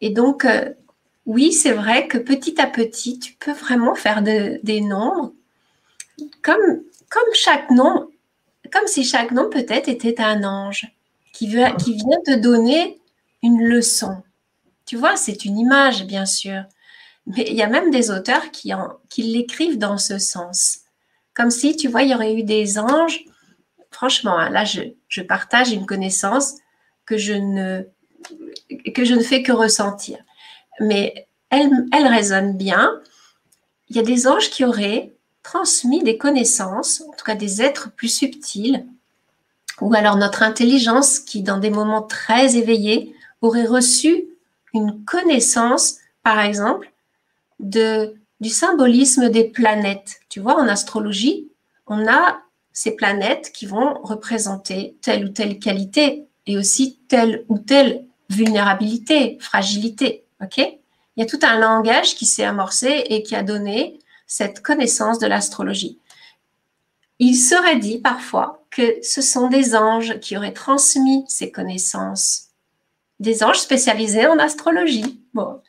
Et 0.00 0.10
donc, 0.10 0.44
euh, 0.44 0.72
oui, 1.26 1.52
c'est 1.52 1.72
vrai 1.72 2.08
que 2.08 2.18
petit 2.18 2.60
à 2.60 2.66
petit, 2.66 3.18
tu 3.18 3.34
peux 3.34 3.52
vraiment 3.52 3.94
faire 3.94 4.22
des 4.22 4.80
nombres 4.80 5.32
comme, 6.42 6.82
comme 7.10 7.34
chaque 7.34 7.70
nombre 7.70 8.08
comme 8.70 8.86
si 8.86 9.04
chaque 9.04 9.30
nom 9.30 9.48
peut-être 9.48 9.88
était 9.88 10.20
un 10.20 10.44
ange 10.44 10.86
qui, 11.32 11.48
veut, 11.48 11.64
qui 11.78 11.94
vient 11.94 12.20
te 12.24 12.38
donner 12.38 13.00
une 13.42 13.62
leçon. 13.62 14.22
Tu 14.86 14.96
vois, 14.96 15.16
c'est 15.16 15.44
une 15.44 15.58
image, 15.58 16.04
bien 16.04 16.26
sûr. 16.26 16.64
Mais 17.26 17.44
il 17.48 17.54
y 17.54 17.62
a 17.62 17.68
même 17.68 17.90
des 17.90 18.10
auteurs 18.10 18.50
qui, 18.50 18.72
qui 19.08 19.22
l'écrivent 19.22 19.78
dans 19.78 19.98
ce 19.98 20.18
sens. 20.18 20.78
Comme 21.34 21.50
si, 21.50 21.76
tu 21.76 21.88
vois, 21.88 22.02
il 22.02 22.10
y 22.10 22.14
aurait 22.14 22.34
eu 22.34 22.42
des 22.42 22.78
anges. 22.78 23.20
Franchement, 23.90 24.38
hein, 24.38 24.50
là, 24.50 24.64
je, 24.64 24.80
je 25.08 25.22
partage 25.22 25.72
une 25.72 25.86
connaissance 25.86 26.54
que 27.04 27.16
je 27.16 27.34
ne, 27.34 27.84
que 28.94 29.04
je 29.04 29.14
ne 29.14 29.22
fais 29.22 29.42
que 29.42 29.52
ressentir. 29.52 30.18
Mais 30.80 31.26
elle, 31.50 31.70
elle 31.92 32.06
résonne 32.06 32.56
bien. 32.56 33.00
Il 33.88 33.96
y 33.96 34.00
a 34.00 34.02
des 34.02 34.26
anges 34.26 34.50
qui 34.50 34.64
auraient 34.64 35.12
transmis 35.42 36.02
des 36.02 36.18
connaissances, 36.18 37.00
en 37.00 37.12
tout 37.12 37.24
cas 37.24 37.34
des 37.34 37.62
êtres 37.62 37.90
plus 37.90 38.08
subtils, 38.08 38.84
ou 39.80 39.94
alors 39.94 40.16
notre 40.16 40.42
intelligence 40.42 41.20
qui, 41.20 41.42
dans 41.42 41.58
des 41.58 41.70
moments 41.70 42.02
très 42.02 42.56
éveillés, 42.56 43.14
aurait 43.40 43.66
reçu 43.66 44.26
une 44.74 45.04
connaissance, 45.04 45.98
par 46.22 46.40
exemple, 46.40 46.92
de, 47.60 48.14
du 48.40 48.50
symbolisme 48.50 49.30
des 49.30 49.44
planètes. 49.44 50.20
Tu 50.28 50.40
vois, 50.40 50.56
en 50.56 50.68
astrologie, 50.68 51.48
on 51.86 52.06
a 52.06 52.40
ces 52.72 52.92
planètes 52.92 53.50
qui 53.52 53.66
vont 53.66 54.00
représenter 54.02 54.96
telle 55.00 55.24
ou 55.24 55.28
telle 55.28 55.58
qualité 55.58 56.26
et 56.46 56.56
aussi 56.56 56.98
telle 57.08 57.44
ou 57.48 57.58
telle 57.58 58.04
vulnérabilité, 58.28 59.38
fragilité. 59.40 60.24
OK? 60.42 60.58
Il 60.58 61.20
y 61.20 61.22
a 61.22 61.26
tout 61.26 61.40
un 61.42 61.58
langage 61.58 62.14
qui 62.14 62.26
s'est 62.26 62.44
amorcé 62.44 63.04
et 63.08 63.22
qui 63.22 63.34
a 63.34 63.42
donné 63.42 63.98
cette 64.26 64.62
connaissance 64.62 65.18
de 65.18 65.26
l'astrologie. 65.26 65.98
Il 67.18 67.34
serait 67.34 67.78
dit 67.78 67.98
parfois 67.98 68.64
que 68.70 68.98
ce 69.02 69.20
sont 69.20 69.48
des 69.48 69.74
anges 69.74 70.20
qui 70.20 70.36
auraient 70.36 70.52
transmis 70.52 71.24
ces 71.26 71.50
connaissances, 71.50 72.50
des 73.18 73.42
anges 73.42 73.58
spécialisés 73.58 74.28
en 74.28 74.38
astrologie. 74.38 75.20
Bon, 75.34 75.60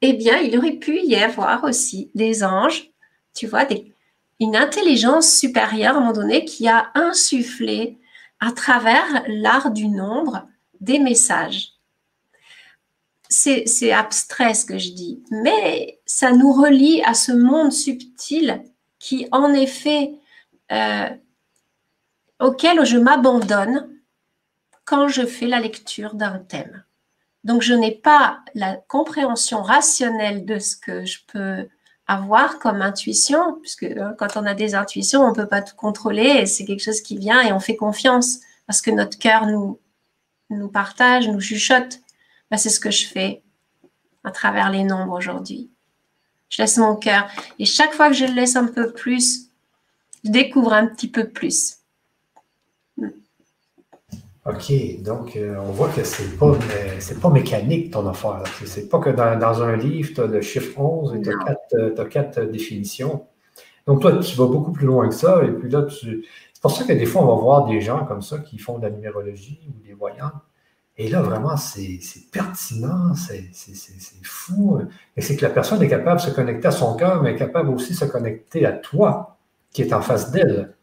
eh 0.00 0.14
bien, 0.14 0.38
il 0.38 0.58
aurait 0.58 0.72
pu 0.72 1.00
y 1.00 1.14
avoir 1.14 1.62
aussi 1.62 2.10
des 2.14 2.42
anges, 2.42 2.90
tu 3.34 3.46
vois, 3.46 3.66
une 4.40 4.56
intelligence 4.56 5.30
supérieure 5.30 5.94
à 5.94 5.98
un 5.98 6.00
moment 6.00 6.12
donné 6.12 6.44
qui 6.44 6.66
a 6.66 6.90
insufflé 6.94 7.98
à 8.40 8.50
travers 8.50 9.24
l'art 9.28 9.70
du 9.70 9.88
nombre 9.88 10.48
des 10.80 10.98
messages 10.98 11.77
c'est 13.28 13.92
abstrait 13.92 14.54
ce 14.54 14.64
que 14.64 14.78
je 14.78 14.90
dis, 14.90 15.22
mais 15.30 16.00
ça 16.06 16.32
nous 16.32 16.52
relie 16.52 17.02
à 17.04 17.14
ce 17.14 17.32
monde 17.32 17.72
subtil 17.72 18.62
qui, 18.98 19.28
en 19.32 19.52
effet, 19.52 20.12
euh, 20.72 21.08
auquel 22.40 22.84
je 22.84 22.98
m'abandonne 22.98 23.88
quand 24.84 25.08
je 25.08 25.26
fais 25.26 25.46
la 25.46 25.60
lecture 25.60 26.14
d'un 26.14 26.38
thème. 26.38 26.84
Donc, 27.44 27.62
je 27.62 27.74
n'ai 27.74 27.92
pas 27.92 28.40
la 28.54 28.76
compréhension 28.76 29.62
rationnelle 29.62 30.44
de 30.44 30.58
ce 30.58 30.76
que 30.76 31.04
je 31.04 31.18
peux 31.30 31.68
avoir 32.06 32.58
comme 32.58 32.80
intuition, 32.80 33.58
puisque 33.60 33.84
hein, 33.84 34.14
quand 34.18 34.36
on 34.36 34.46
a 34.46 34.54
des 34.54 34.74
intuitions, 34.74 35.22
on 35.22 35.30
ne 35.30 35.34
peut 35.34 35.46
pas 35.46 35.62
tout 35.62 35.76
contrôler, 35.76 36.46
c'est 36.46 36.64
quelque 36.64 36.82
chose 36.82 37.02
qui 37.02 37.18
vient 37.18 37.42
et 37.42 37.52
on 37.52 37.60
fait 37.60 37.76
confiance, 37.76 38.40
parce 38.66 38.80
que 38.80 38.90
notre 38.90 39.18
cœur 39.18 39.46
nous 39.46 40.68
partage, 40.68 41.28
nous 41.28 41.40
chuchote. 41.40 42.00
Bah, 42.50 42.56
c'est 42.56 42.70
ce 42.70 42.80
que 42.80 42.90
je 42.90 43.06
fais 43.06 43.42
à 44.24 44.30
travers 44.30 44.70
les 44.70 44.84
nombres 44.84 45.16
aujourd'hui. 45.16 45.70
Je 46.48 46.62
laisse 46.62 46.78
mon 46.78 46.96
cœur. 46.96 47.28
Et 47.58 47.64
chaque 47.64 47.92
fois 47.92 48.08
que 48.08 48.14
je 48.14 48.24
le 48.24 48.32
laisse 48.32 48.56
un 48.56 48.66
peu 48.66 48.92
plus, 48.92 49.50
je 50.24 50.30
découvre 50.30 50.72
un 50.72 50.86
petit 50.86 51.08
peu 51.08 51.28
plus. 51.28 51.76
OK, 54.46 55.02
donc 55.02 55.36
euh, 55.36 55.56
on 55.58 55.72
voit 55.72 55.90
que 55.90 56.02
ce 56.02 56.22
n'est 56.22 56.36
pas, 56.36 56.56
pas 57.20 57.30
mécanique 57.30 57.90
ton 57.90 58.08
affaire. 58.08 58.42
C'est 58.64 58.88
pas 58.88 58.98
que 58.98 59.10
dans, 59.10 59.62
un 59.62 59.76
livre, 59.76 60.14
tu 60.14 60.20
as 60.22 60.26
le 60.26 60.40
chiffre 60.40 60.80
11 60.80 61.16
et 61.16 61.20
tu 61.20 62.00
as, 62.00 62.04
quatre, 62.06 62.40
définitions. 62.44 63.26
Donc 63.86 64.00
toi, 64.00 64.16
tu 64.16 64.36
vas 64.36 64.46
beaucoup 64.46 64.72
plus 64.72 64.86
loin 64.86 65.06
que 65.08 65.14
ça. 65.14 65.44
Et 65.44 65.50
puis 65.50 65.68
là, 65.68 65.86
c'est 65.90 66.62
pour 66.62 66.70
ça 66.70 66.84
que 66.84 66.94
des 66.94 67.04
fois, 67.04 67.22
on 67.24 67.36
va 67.36 67.42
voir 67.42 67.66
des 67.66 67.82
gens 67.82 68.06
comme 68.06 68.22
ça 68.22 68.38
qui 68.38 68.56
font 68.56 68.78
de 68.78 68.84
la 68.84 68.90
numérologie 68.90 69.60
ou 69.68 69.86
des 69.86 69.92
voyants 69.92 70.32
et 71.00 71.08
là, 71.08 71.22
vraiment, 71.22 71.56
c'est 71.56 72.00
pertinent, 72.32 73.14
c'est 73.14 73.50
fou. 74.24 74.80
Et 75.16 75.22
c'est 75.22 75.36
que 75.36 75.42
la 75.42 75.50
personne 75.50 75.80
est 75.80 75.88
capable 75.88 76.20
de 76.20 76.26
se 76.26 76.30
connecter 76.30 76.66
à 76.66 76.72
son 76.72 76.96
cœur, 76.96 77.22
mais 77.22 77.34
est 77.34 77.36
capable 77.36 77.70
aussi 77.70 77.92
de 77.92 77.98
se 77.98 78.04
connecter 78.04 78.66
à 78.66 78.72
toi, 78.72 79.38
qui 79.70 79.82
est 79.82 79.92
en 79.92 80.02
face 80.02 80.32
d'elle. 80.32 80.74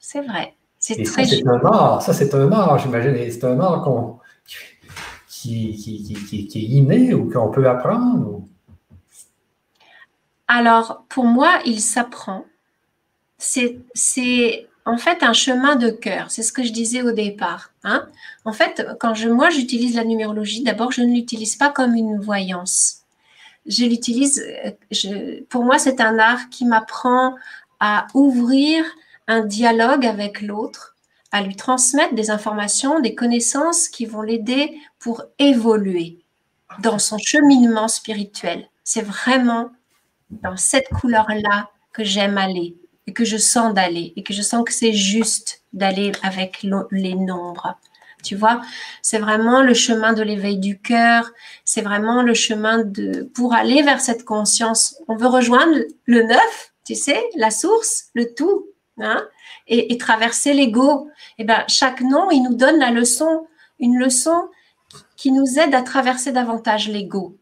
C'est 0.00 0.20
vrai. 0.22 0.54
C'est 0.80 1.04
très 1.04 1.24
C'est 1.26 1.46
un 1.46 1.60
art. 1.64 2.02
Ça, 2.02 2.12
c'est 2.12 2.34
un 2.34 2.50
art, 2.50 2.76
j'imagine. 2.78 3.14
c'est 3.30 3.44
un 3.44 3.60
art 3.60 4.18
qui, 5.28 5.76
qui, 5.76 6.12
qui, 6.48 6.58
est 6.58 6.62
inné 6.62 7.14
ou 7.14 7.30
qu'on 7.30 7.52
peut 7.52 7.68
apprendre. 7.68 8.42
Alors, 10.48 11.04
pour 11.08 11.24
moi, 11.24 11.60
il 11.64 11.80
s'apprend. 11.80 12.44
C'est 13.38 13.78
en 14.84 14.96
fait 14.96 15.22
un 15.22 15.32
chemin 15.32 15.76
de 15.76 15.90
cœur. 15.90 16.30
C'est 16.30 16.42
ce 16.42 16.52
que 16.52 16.62
je 16.62 16.72
disais 16.72 17.02
au 17.02 17.12
départ. 17.12 17.70
Hein. 17.84 18.08
En 18.44 18.52
fait, 18.52 18.86
quand 18.98 19.14
je, 19.14 19.28
moi 19.28 19.50
j'utilise 19.50 19.94
la 19.94 20.04
numérologie, 20.04 20.62
d'abord 20.62 20.92
je 20.92 21.02
ne 21.02 21.14
l'utilise 21.14 21.56
pas 21.56 21.70
comme 21.70 21.94
une 21.94 22.18
voyance. 22.18 23.02
Je 23.66 23.84
l'utilise, 23.84 24.44
pour 25.48 25.64
moi 25.64 25.78
c'est 25.78 26.00
un 26.00 26.18
art 26.18 26.48
qui 26.50 26.64
m'apprend 26.64 27.36
à 27.78 28.08
ouvrir 28.14 28.84
un 29.28 29.44
dialogue 29.44 30.04
avec 30.04 30.42
l'autre, 30.42 30.96
à 31.30 31.42
lui 31.42 31.54
transmettre 31.54 32.14
des 32.14 32.30
informations, 32.30 33.00
des 33.00 33.14
connaissances 33.14 33.88
qui 33.88 34.04
vont 34.04 34.22
l'aider 34.22 34.76
pour 34.98 35.22
évoluer 35.38 36.18
dans 36.80 36.98
son 36.98 37.18
cheminement 37.18 37.88
spirituel. 37.88 38.68
C'est 38.82 39.02
vraiment 39.02 39.70
dans 40.30 40.56
cette 40.56 40.88
couleur-là 40.88 41.70
que 41.92 42.02
j'aime 42.02 42.38
aller 42.38 42.76
et 43.06 43.12
que 43.12 43.24
je 43.24 43.36
sens 43.36 43.74
d'aller 43.74 44.12
et 44.16 44.22
que 44.22 44.32
je 44.32 44.42
sens 44.42 44.64
que 44.64 44.72
c'est 44.72 44.92
juste 44.92 45.62
d'aller 45.72 46.12
avec 46.22 46.64
les 46.90 47.14
nombres. 47.14 47.76
Tu 48.22 48.36
vois, 48.36 48.60
c'est 49.02 49.18
vraiment 49.18 49.62
le 49.62 49.74
chemin 49.74 50.12
de 50.12 50.22
l'éveil 50.22 50.58
du 50.58 50.78
cœur, 50.80 51.30
c'est 51.64 51.82
vraiment 51.82 52.22
le 52.22 52.34
chemin 52.34 52.84
de 52.84 53.28
pour 53.34 53.52
aller 53.54 53.82
vers 53.82 54.00
cette 54.00 54.24
conscience. 54.24 54.96
On 55.08 55.16
veut 55.16 55.26
rejoindre 55.26 55.78
le 56.04 56.22
neuf, 56.22 56.72
tu 56.86 56.94
sais, 56.94 57.20
la 57.36 57.50
source, 57.50 58.06
le 58.14 58.32
tout, 58.34 58.66
hein, 58.98 59.26
et, 59.66 59.96
traverser 59.98 60.54
l'ego. 60.54 61.08
Et 61.38 61.42
eh 61.42 61.44
ben 61.44 61.64
chaque 61.66 62.00
nom, 62.00 62.30
il 62.30 62.42
nous 62.42 62.54
donne 62.54 62.78
la 62.78 62.90
leçon, 62.90 63.46
une 63.80 63.98
leçon 63.98 64.48
qui 65.16 65.32
nous 65.32 65.58
aide 65.58 65.74
à 65.74 65.82
traverser 65.82 66.30
davantage 66.30 66.88
l'ego. 66.88 67.36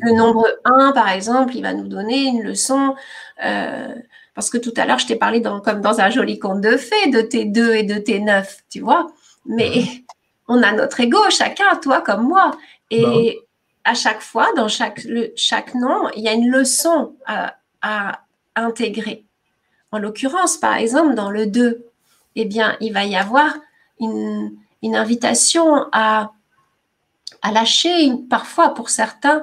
Le 0.00 0.16
nombre 0.16 0.46
1, 0.64 0.92
par 0.92 1.08
exemple, 1.10 1.54
il 1.56 1.62
va 1.62 1.72
nous 1.72 1.88
donner 1.88 2.24
une 2.24 2.42
leçon. 2.42 2.94
Euh, 3.44 3.94
parce 4.34 4.50
que 4.50 4.58
tout 4.58 4.72
à 4.76 4.86
l'heure, 4.86 4.98
je 4.98 5.06
t'ai 5.06 5.16
parlé 5.16 5.40
dans, 5.40 5.60
comme 5.60 5.80
dans 5.80 6.00
un 6.00 6.10
joli 6.10 6.38
conte 6.38 6.60
de 6.60 6.76
fées 6.76 7.10
de 7.10 7.20
tes 7.20 7.44
2 7.44 7.74
et 7.74 7.82
de 7.82 7.98
tes 7.98 8.20
9, 8.20 8.64
tu 8.70 8.80
vois. 8.80 9.08
Mais 9.46 9.84
on 10.48 10.62
a 10.62 10.72
notre 10.72 11.00
ego, 11.00 11.18
chacun, 11.30 11.76
toi 11.76 12.00
comme 12.00 12.28
moi. 12.28 12.52
Et 12.90 13.02
bah 13.02 13.12
à 13.84 13.94
chaque 13.94 14.20
fois, 14.20 14.48
dans 14.56 14.68
chaque, 14.68 15.02
le, 15.04 15.32
chaque 15.36 15.74
nom, 15.74 16.08
il 16.14 16.22
y 16.22 16.28
a 16.28 16.32
une 16.32 16.50
leçon 16.50 17.14
à, 17.26 17.56
à 17.82 18.20
intégrer. 18.54 19.24
En 19.92 19.98
l'occurrence, 19.98 20.56
par 20.56 20.76
exemple, 20.76 21.14
dans 21.14 21.30
le 21.30 21.46
2, 21.46 21.86
eh 22.36 22.44
bien, 22.44 22.76
il 22.80 22.92
va 22.92 23.04
y 23.04 23.16
avoir 23.16 23.56
une, 23.98 24.52
une 24.82 24.96
invitation 24.96 25.86
à 25.92 26.32
à 27.42 27.52
lâcher 27.52 28.12
parfois 28.28 28.74
pour 28.74 28.90
certains 28.90 29.42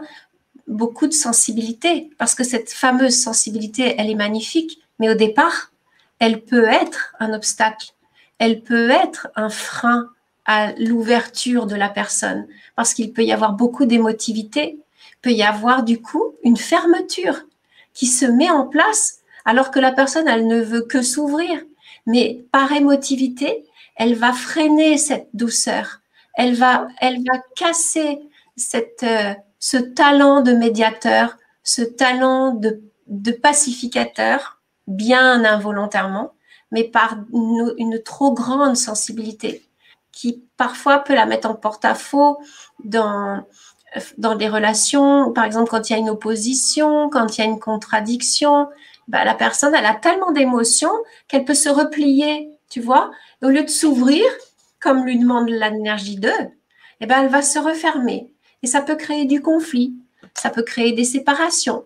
beaucoup 0.68 1.08
de 1.08 1.14
sensibilité, 1.14 2.10
parce 2.18 2.36
que 2.36 2.44
cette 2.44 2.72
fameuse 2.72 3.18
sensibilité, 3.22 3.96
elle 3.98 4.10
est 4.10 4.16
magnifique, 4.16 4.80
mais 5.00 5.10
au 5.10 5.14
départ, 5.14 5.72
elle 6.20 6.42
peut 6.42 6.66
être 6.66 7.16
un 7.20 7.34
obstacle, 7.34 7.94
elle 8.40 8.62
peut 8.62 8.90
être 8.90 9.30
un 9.36 9.50
frein 9.50 10.10
à 10.46 10.74
l'ouverture 10.74 11.66
de 11.66 11.76
la 11.76 11.90
personne, 11.90 12.48
parce 12.76 12.94
qu'il 12.94 13.14
peut 13.14 13.24
y 13.24 13.32
avoir 13.32 13.54
beaucoup 13.54 13.86
d'émotivité, 13.86 14.80
peut 15.22 15.32
y 15.32 15.44
avoir 15.44 15.84
du 15.84 16.02
coup 16.02 16.36
une 16.44 16.58
fermeture 16.58 17.44
qui 17.94 18.06
se 18.06 18.26
met 18.26 18.50
en 18.50 18.66
place 18.66 19.20
alors 19.46 19.72
que 19.72 19.80
la 19.80 19.92
personne, 19.92 20.28
elle 20.28 20.48
ne 20.48 20.62
veut 20.62 20.82
que 20.82 21.02
s'ouvrir, 21.02 21.62
mais 22.06 22.46
par 22.52 22.72
émotivité, 22.72 23.64
elle 23.96 24.16
va 24.16 24.34
freiner 24.34 24.98
cette 24.98 25.30
douceur, 25.34 26.02
elle 26.38 26.54
va, 26.54 26.88
elle 27.02 27.18
va 27.18 27.40
casser 27.56 28.20
cette, 28.56 29.04
euh, 29.04 29.34
ce 29.60 29.78
talent 29.78 30.42
de 30.42 30.54
médiateur, 30.54 31.36
ce 31.64 31.82
talent 31.82 32.54
de, 32.54 32.82
pacificateur, 33.42 34.62
bien 34.86 35.44
involontairement, 35.44 36.34
mais 36.72 36.84
par 36.84 37.18
une, 37.34 38.02
trop 38.04 38.34
grande 38.34 38.78
sensibilité 38.78 39.66
qui 40.12 40.44
parfois 40.58 41.00
peut 41.00 41.16
la 41.16 41.26
mettre 41.26 41.50
en 41.50 41.56
porte-à-faux 41.56 42.38
dans, 42.84 43.44
dans 44.18 44.36
des 44.36 44.50
relations, 44.50 45.32
par 45.34 45.46
exemple 45.46 45.70
quand 45.70 45.90
il 45.90 45.94
y 45.94 45.96
a 45.96 46.00
une 46.00 46.10
opposition, 46.10 47.10
quand 47.10 47.38
il 47.38 47.42
y 47.42 47.44
a 47.44 47.48
une 47.48 47.60
contradiction, 47.60 48.68
bah, 49.08 49.24
la 49.26 49.36
personne 49.36 49.74
elle 49.76 49.86
a 49.86 49.96
tellement 49.96 50.32
d'émotions 50.32 50.92
qu'elle 51.28 51.46
peut 51.46 51.54
se 51.54 51.70
replier, 51.70 52.50
tu 52.70 52.82
vois, 52.82 53.12
au 53.42 53.48
lieu 53.48 53.64
de 53.64 53.70
s'ouvrir, 53.70 54.24
comme 54.80 55.06
lui 55.06 55.18
demande 55.18 55.50
l'énergie 55.50 56.18
d'eux, 56.18 56.32
eh 57.00 57.06
ben, 57.06 57.24
elle 57.24 57.30
va 57.30 57.42
se 57.42 57.60
refermer. 57.60 58.32
Et 58.64 58.68
ça 58.68 58.82
peut 58.82 58.96
créer 58.96 59.26
du 59.26 59.42
conflit, 59.42 59.94
ça 60.34 60.50
peut 60.50 60.64
créer 60.64 60.94
des 60.94 61.04
séparations, 61.04 61.86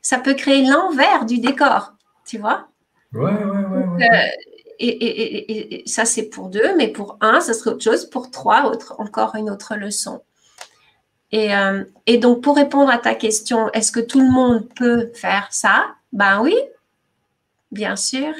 ça 0.00 0.18
peut 0.18 0.34
créer 0.34 0.66
l'envers 0.66 1.24
du 1.24 1.38
décor, 1.38 1.94
tu 2.24 2.38
vois? 2.38 2.68
Ouais, 3.12 3.32
ouais, 3.32 3.64
ouais. 3.94 4.08
Euh, 4.10 4.28
et, 4.78 5.82
ça, 5.86 6.04
c'est 6.04 6.24
pour 6.24 6.48
deux, 6.48 6.76
mais 6.76 6.88
pour 6.88 7.16
un, 7.20 7.40
ça 7.40 7.54
serait 7.54 7.70
autre 7.70 7.84
chose. 7.84 8.06
Pour 8.06 8.30
trois, 8.30 8.64
autre, 8.64 8.96
encore 8.98 9.36
une 9.36 9.50
autre 9.50 9.76
leçon. 9.76 10.22
Et, 11.30 11.54
euh, 11.54 11.84
et 12.06 12.18
donc, 12.18 12.42
pour 12.42 12.56
répondre 12.56 12.90
à 12.90 12.98
ta 12.98 13.14
question, 13.14 13.70
est-ce 13.72 13.92
que 13.92 14.00
tout 14.00 14.20
le 14.20 14.30
monde 14.30 14.68
peut 14.74 15.10
faire 15.14 15.48
ça? 15.50 15.86
Ben 16.12 16.40
oui, 16.42 16.56
bien 17.70 17.96
sûr. 17.96 18.34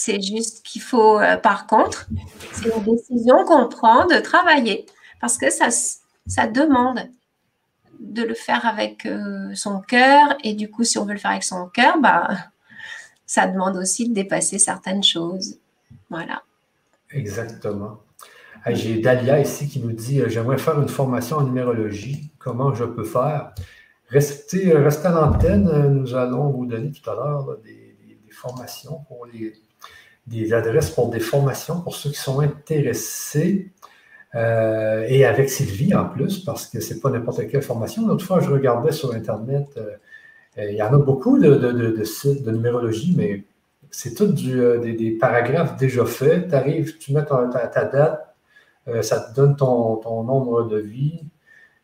C'est 0.00 0.22
juste 0.22 0.62
qu'il 0.62 0.80
faut, 0.80 1.18
euh, 1.18 1.36
par 1.36 1.66
contre, 1.66 2.06
c'est 2.52 2.68
une 2.68 2.84
décision 2.84 3.44
qu'on 3.44 3.66
prend 3.68 4.06
de 4.06 4.20
travailler 4.20 4.86
parce 5.20 5.36
que 5.36 5.50
ça, 5.50 5.70
ça 5.70 6.46
demande 6.46 7.00
de 7.98 8.22
le 8.22 8.34
faire 8.34 8.64
avec 8.64 9.06
euh, 9.06 9.52
son 9.56 9.80
cœur 9.80 10.36
et 10.44 10.54
du 10.54 10.70
coup, 10.70 10.84
si 10.84 10.98
on 10.98 11.04
veut 11.04 11.14
le 11.14 11.18
faire 11.18 11.32
avec 11.32 11.42
son 11.42 11.66
cœur, 11.66 11.98
bah, 11.98 12.28
ça 13.26 13.48
demande 13.48 13.76
aussi 13.76 14.08
de 14.08 14.14
dépasser 14.14 14.60
certaines 14.60 15.02
choses. 15.02 15.58
Voilà. 16.08 16.44
Exactement. 17.10 17.98
J'ai 18.68 19.00
Dalia 19.00 19.40
ici 19.40 19.66
qui 19.66 19.80
nous 19.80 19.90
dit 19.90 20.20
euh, 20.20 20.28
J'aimerais 20.28 20.58
faire 20.58 20.80
une 20.80 20.88
formation 20.88 21.38
en 21.38 21.42
numérologie. 21.42 22.30
Comment 22.38 22.72
je 22.72 22.84
peux 22.84 23.02
faire? 23.02 23.52
Restez, 24.10 24.72
restez 24.74 25.08
à 25.08 25.10
l'antenne. 25.10 25.88
Nous 25.88 26.14
allons 26.14 26.50
vous 26.50 26.66
donner 26.66 26.92
tout 26.92 27.10
à 27.10 27.16
l'heure 27.16 27.58
des, 27.64 27.96
formations 28.30 29.00
pour 29.08 29.26
les, 29.26 29.52
des 30.28 30.52
adresses 30.52 30.90
pour 30.90 31.08
des 31.08 31.20
formations 31.20 31.80
pour 31.80 31.96
ceux 31.96 32.10
qui 32.10 32.18
sont 32.18 32.40
intéressés. 32.40 33.70
Euh, 34.34 35.06
et 35.08 35.24
avec 35.24 35.48
Sylvie 35.48 35.94
en 35.94 36.04
plus, 36.04 36.40
parce 36.40 36.66
que 36.66 36.80
c'est 36.80 37.00
pas 37.00 37.10
n'importe 37.10 37.48
quelle 37.48 37.62
formation. 37.62 38.06
L'autre 38.06 38.24
fois, 38.24 38.40
je 38.40 38.50
regardais 38.50 38.92
sur 38.92 39.14
Internet, 39.14 39.68
euh, 39.78 40.70
il 40.70 40.76
y 40.76 40.82
en 40.82 40.92
a 40.92 40.98
beaucoup 40.98 41.38
de, 41.38 42.04
sites 42.04 42.42
de 42.42 42.50
numérologie, 42.50 43.14
mais 43.16 43.44
c'est 43.90 44.14
tout 44.14 44.34
euh, 44.48 44.78
des, 44.78 45.12
paragraphes 45.12 45.76
déjà 45.76 46.04
faits. 46.04 46.48
Tu 46.48 46.54
arrives, 46.54 46.98
tu 46.98 47.14
mets 47.14 47.24
ta, 47.24 47.84
date, 47.84 48.34
ça 49.02 49.20
te 49.20 49.34
donne 49.34 49.56
ton, 49.56 50.24
nombre 50.24 50.68
de 50.68 50.78
vie, 50.78 51.24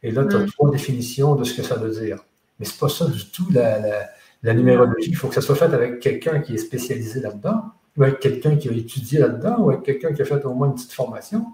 et 0.03 0.11
là, 0.11 0.27
tu 0.27 0.37
as 0.37 0.41
mm. 0.41 0.51
trois 0.51 0.71
définitions 0.71 1.37
de 1.37 1.45
ce 1.45 1.57
que 1.57 1.63
ça 1.63 1.77
veut 1.77 1.93
dire. 1.93 2.19
Mais 2.59 2.67
c'est 2.67 2.79
pas 2.79 2.91
ça 2.91 3.07
du 3.07 3.31
tout 3.31 3.47
la, 3.53 4.07
la 4.43 4.55
numérologie. 4.55 5.09
Il 5.09 5.17
faut 5.17 5.29
que 5.29 5.35
ça 5.35 5.41
soit 5.41 5.55
fait 5.55 5.73
avec 5.73 6.01
quelqu'un 6.01 6.41
qui 6.41 6.55
est 6.55 6.59
spécialisé 6.59 7.21
là-dedans 7.21 7.73
ou 7.97 8.03
avec 8.03 8.21
quelqu'un 8.21 8.57
qui 8.57 8.69
a 8.69 8.73
étudié 8.73 9.21
là-dedans, 9.21 9.59
ou 9.59 9.71
avec 9.71 9.83
quelqu'un 9.83 10.13
qui 10.13 10.23
a 10.23 10.25
fait 10.25 10.45
au 10.45 10.55
moins 10.55 10.69
une 10.69 10.75
petite 10.75 10.93
formation. 10.93 11.47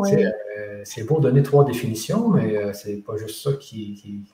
Euh, 0.00 0.80
c'est 0.84 1.02
beau 1.04 1.18
donner 1.20 1.42
trois 1.42 1.64
définitions, 1.64 2.28
mais 2.28 2.56
euh, 2.56 2.72
c'est 2.72 2.96
pas 2.96 3.16
juste 3.16 3.42
ça 3.42 3.52
qui. 3.54 4.24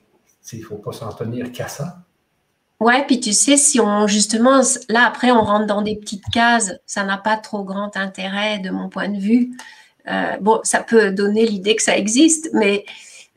il 0.53 0.59
ne 0.59 0.63
faut 0.63 0.75
pas 0.75 0.91
s'en 0.91 1.11
tenir 1.11 1.51
qu'à 1.51 1.67
ça. 1.67 1.97
Ouais, 2.79 3.05
puis 3.07 3.19
tu 3.19 3.33
sais, 3.33 3.57
si 3.57 3.79
on 3.79 4.05
justement, 4.05 4.61
là 4.89 5.07
après, 5.07 5.31
on 5.31 5.41
rentre 5.41 5.65
dans 5.65 5.81
des 5.81 5.95
petites 5.95 6.25
cases, 6.31 6.73
ça 6.85 7.03
n'a 7.03 7.17
pas 7.17 7.37
trop 7.37 7.63
grand 7.63 7.95
intérêt 7.97 8.59
de 8.59 8.69
mon 8.69 8.89
point 8.89 9.09
de 9.09 9.17
vue. 9.17 9.57
Euh, 10.07 10.37
bon, 10.41 10.59
ça 10.63 10.83
peut 10.83 11.11
donner 11.11 11.47
l'idée 11.47 11.75
que 11.75 11.81
ça 11.81 11.97
existe, 11.97 12.49
mais 12.53 12.85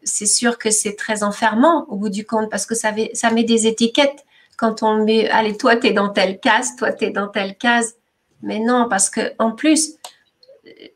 c'est 0.02 0.26
sûr 0.26 0.58
que 0.58 0.70
c'est 0.70 0.96
très 0.96 1.22
enfermant 1.22 1.86
au 1.88 1.96
bout 1.96 2.10
du 2.10 2.26
compte 2.26 2.50
parce 2.50 2.66
que 2.66 2.74
ça, 2.74 2.92
ça 3.14 3.30
met 3.30 3.44
des 3.44 3.66
étiquettes 3.66 4.24
quand 4.58 4.82
on 4.82 5.04
met, 5.04 5.30
allez, 5.30 5.56
toi, 5.56 5.76
tu 5.76 5.86
es 5.86 5.92
dans 5.92 6.10
telle 6.10 6.38
case, 6.40 6.76
toi, 6.76 6.92
tu 6.92 7.06
es 7.06 7.10
dans 7.10 7.28
telle 7.28 7.56
case. 7.56 7.94
Mais 8.42 8.58
non, 8.58 8.88
parce 8.90 9.08
que 9.08 9.32
en 9.38 9.52
plus, 9.52 9.94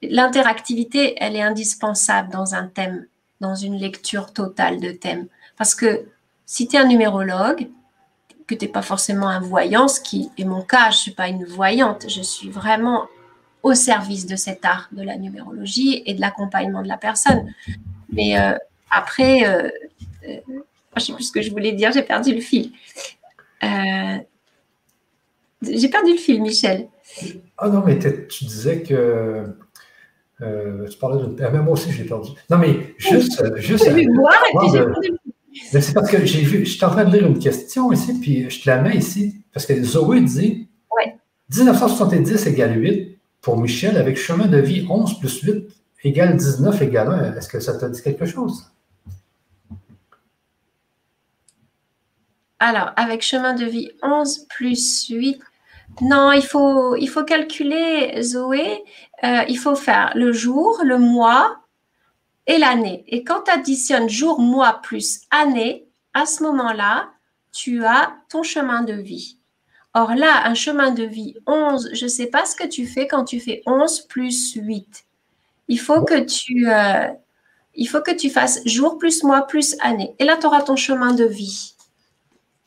l'interactivité, 0.03 1.15
elle 1.19 1.37
est 1.37 1.43
indispensable 1.43 2.31
dans 2.31 2.55
un 2.55 2.67
thème, 2.67 3.07
dans 3.41 3.55
une 3.55 3.79
lecture 3.79 4.33
totale 4.33 4.81
de 4.81 4.91
thème. 4.91 5.29
Parce 5.57 5.75
que 5.75 6.07
si 6.45 6.67
tu 6.67 6.77
es 6.77 6.81
un 6.81 6.87
numérologue, 6.87 7.69
que 8.49 8.55
tu 8.57 8.65
n'es 8.65 8.71
pas 8.71 8.83
forcément 8.83 9.29
un 9.29 9.41
voyant, 9.41 9.87
ce 9.87 10.01
qui 10.01 10.31
est 10.37 10.45
mon 10.45 10.63
cas, 10.63 10.91
je 10.91 10.97
ne 10.97 11.01
suis 11.01 11.11
pas 11.13 11.29
une 11.29 11.45
voyante, 11.45 12.07
je 12.09 12.21
suis 12.21 12.51
vraiment 12.51 13.07
au 13.63 13.75
service 13.75 14.27
de 14.27 14.35
cet 14.35 14.65
art 14.65 14.89
de 14.91 15.03
la 15.03 15.17
numérologie 15.17 16.03
et 16.05 16.15
de 16.15 16.21
l'accompagnement 16.21 16.83
de 16.83 16.89
la 16.89 16.97
personne. 16.97 17.55
Mais 18.11 18.39
euh, 18.39 18.57
après, 18.91 19.47
euh, 19.47 19.69
euh, 20.29 20.41
je 20.49 20.97
ne 20.97 21.01
sais 21.01 21.13
plus 21.13 21.25
ce 21.25 21.33
que 21.33 21.43
je 21.43 21.51
voulais 21.53 21.73
dire, 21.73 21.93
j'ai 21.93 22.03
perdu 22.03 22.35
le 22.35 22.41
fil. 22.41 22.73
Euh, 23.65 24.19
j'ai 25.63 25.89
perdu 25.89 26.13
le 26.13 26.19
fil, 26.19 26.43
Michel. 26.43 26.89
Ah 27.59 27.69
non, 27.69 27.83
mais 27.85 27.99
tu 27.99 28.45
disais 28.45 28.83
que. 28.83 29.45
Euh, 30.41 30.89
tu 30.89 30.99
parlais 30.99 31.23
d'une. 31.23 31.41
Ah, 31.41 31.51
mais 31.51 31.61
moi 31.61 31.75
aussi, 31.75 31.93
je 31.93 32.03
l'ai 32.03 32.09
perdu. 32.09 32.31
Non, 32.51 32.59
mais 32.59 32.95
juste. 32.99 33.43
Juste 33.57 33.85
c'est 35.81 35.95
parce 35.95 36.11
que 36.11 36.25
j'ai 36.25 36.41
vu. 36.41 36.65
Je 36.65 36.71
suis 36.73 36.85
en 36.85 36.91
train 36.91 37.05
de 37.05 37.13
lire 37.15 37.27
une 37.27 37.39
question 37.39 37.93
ici, 37.93 38.19
puis 38.19 38.51
je 38.51 38.63
te 38.63 38.71
la 38.71 38.81
mets 38.81 38.97
ici. 38.97 39.37
Parce 39.53 39.67
que 39.67 39.83
Zoé 39.83 40.21
dit. 40.23 40.69
Ouais. 40.97 41.17
1970 41.51 42.47
égale 42.47 42.81
8 42.81 43.19
pour 43.41 43.59
Michel, 43.59 43.97
avec 43.97 44.17
chemin 44.17 44.47
de 44.47 44.59
vie 44.59 44.87
11 44.89 45.19
plus 45.21 45.43
8 45.43 45.69
égale 46.05 46.37
19 46.37 46.83
égale 46.83 47.09
1. 47.09 47.37
Est-ce 47.37 47.49
que 47.49 47.61
ça 47.61 47.75
te 47.75 47.85
dit 47.87 48.03
quelque 48.03 48.25
chose? 48.25 48.73
Alors, 52.65 52.93
avec 52.95 53.23
chemin 53.23 53.55
de 53.55 53.65
vie 53.65 53.91
11 54.05 54.47
plus 54.49 55.09
8, 55.09 55.43
non, 56.01 56.31
il 56.31 56.47
faut, 56.47 56.95
il 56.95 57.09
faut 57.09 57.25
calculer, 57.25 58.23
Zoé, 58.23 58.85
euh, 59.25 59.43
il 59.49 59.59
faut 59.59 59.75
faire 59.75 60.13
le 60.15 60.33
jour, 60.33 60.81
le 60.85 60.97
mois 60.97 61.57
et 62.47 62.59
l'année. 62.59 63.03
Et 63.09 63.25
quand 63.25 63.41
tu 63.47 63.51
additionnes 63.51 64.09
jour, 64.09 64.39
mois 64.39 64.81
plus 64.81 65.23
année, 65.33 65.89
à 66.15 66.25
ce 66.25 66.45
moment-là, 66.45 67.11
tu 67.51 67.85
as 67.85 68.15
ton 68.29 68.45
chemin 68.45 68.83
de 68.83 68.93
vie. 68.93 69.39
Or 69.93 70.15
là, 70.15 70.47
un 70.47 70.55
chemin 70.55 70.93
de 70.93 71.03
vie 71.03 71.35
11, 71.49 71.91
je 71.95 72.05
ne 72.05 72.09
sais 72.09 72.29
pas 72.29 72.45
ce 72.45 72.55
que 72.55 72.69
tu 72.69 72.87
fais 72.87 73.09
quand 73.09 73.25
tu 73.25 73.41
fais 73.41 73.63
11 73.67 74.03
plus 74.03 74.55
8. 74.55 75.05
Il 75.67 75.81
faut 75.81 76.05
que 76.05 76.21
tu, 76.21 76.71
euh, 76.71 77.09
il 77.75 77.87
faut 77.87 78.03
que 78.03 78.15
tu 78.15 78.31
fasses 78.31 78.61
jour 78.67 78.99
plus 78.99 79.25
mois 79.25 79.49
plus 79.49 79.75
année. 79.81 80.15
Et 80.21 80.25
là, 80.25 80.37
tu 80.37 80.47
auras 80.47 80.63
ton 80.63 80.77
chemin 80.77 81.13
de 81.13 81.25
vie. 81.25 81.72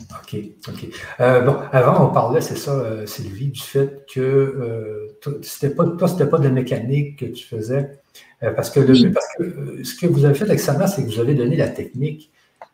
OK, 0.01 0.37
OK. 0.67 0.87
Euh, 1.21 1.41
bon, 1.41 1.57
avant, 1.71 2.09
on 2.09 2.13
parlait, 2.13 2.41
c'est 2.41 2.57
ça, 2.57 2.71
euh, 2.71 3.05
Sylvie, 3.05 3.47
du 3.47 3.61
fait 3.61 4.05
que 4.13 4.19
euh, 4.19 5.17
c'était 5.41 5.73
pas, 5.73 5.85
toi, 5.85 6.07
c'était 6.07 6.27
pas 6.27 6.37
de 6.37 6.43
la 6.43 6.49
mécanique 6.49 7.19
que 7.19 7.25
tu 7.25 7.45
faisais. 7.45 7.99
Euh, 8.43 8.51
parce, 8.51 8.69
que 8.69 8.79
parce 9.13 9.27
que 9.37 9.83
ce 9.83 9.95
que 9.95 10.05
vous 10.07 10.25
avez 10.25 10.35
fait 10.35 10.45
avec 10.45 10.59
Sana, 10.59 10.87
c'est 10.87 11.03
que 11.03 11.07
vous 11.07 11.19
avez 11.19 11.33
donné 11.33 11.55
la 11.55 11.69
technique. 11.69 12.31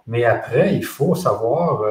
Mais 0.07 0.25
après, 0.25 0.75
il 0.75 0.83
faut 0.83 1.13
savoir 1.15 1.83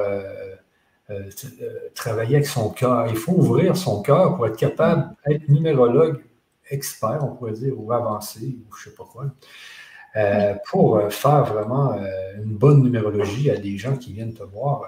travailler 1.95 2.37
avec 2.37 2.47
son 2.47 2.71
cœur. 2.71 3.07
Il 3.09 3.17
faut 3.17 3.33
ouvrir 3.33 3.77
son 3.77 4.03
cœur 4.03 4.37
pour 4.37 4.47
être 4.47 4.57
capable 4.57 5.15
d'être 5.27 5.49
numérologue 5.49 6.21
expert, 6.71 7.21
on 7.23 7.35
pourrait 7.37 7.53
dire, 7.53 7.73
ou 7.77 7.93
avancé, 7.93 8.41
ou 8.41 8.75
je 8.77 8.89
ne 8.89 8.93
sais 8.93 8.97
pas 8.97 9.05
quoi. 9.05 9.27
pour 10.71 11.01
faire 11.13 11.45
vraiment 11.45 11.97
une 12.37 12.57
bonne 12.57 12.83
numérologie 12.83 13.51
à 13.51 13.57
des 13.57 13.79
gens 13.79 13.97
qui 13.97 14.13
viennent 14.13 14.35
te 14.35 14.43
voir 14.43 14.83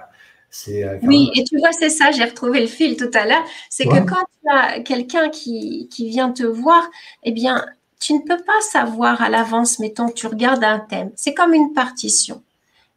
oui, 1.03 1.31
et 1.35 1.45
tu 1.45 1.59
vois, 1.59 1.73
c'est 1.73 1.89
ça, 1.89 2.11
j'ai 2.11 2.25
retrouvé 2.25 2.61
le 2.61 2.67
fil 2.67 2.97
tout 2.97 3.11
à 3.15 3.27
l'heure. 3.27 3.45
C'est 3.71 3.85
que 3.85 4.01
quand 4.01 4.25
tu 4.43 4.51
as 4.51 4.81
quelqu'un 4.81 5.31
qui, 5.31 5.89
vient 5.99 6.31
te 6.31 6.43
voir, 6.43 6.85
eh 7.23 7.33
bien, 7.33 7.65
tu 8.01 8.15
ne 8.15 8.21
peux 8.21 8.43
pas 8.43 8.61
savoir 8.61 9.23
à 9.23 9.31
l'avance, 9.31 9.79
mettons, 9.79 10.11
tu 10.11 10.27
regardes 10.27 10.65
un 10.65 10.79
thème. 10.79 11.11
C'est 11.17 11.35
comme 11.35 11.55
une 11.55 11.73
partition. 11.73 12.43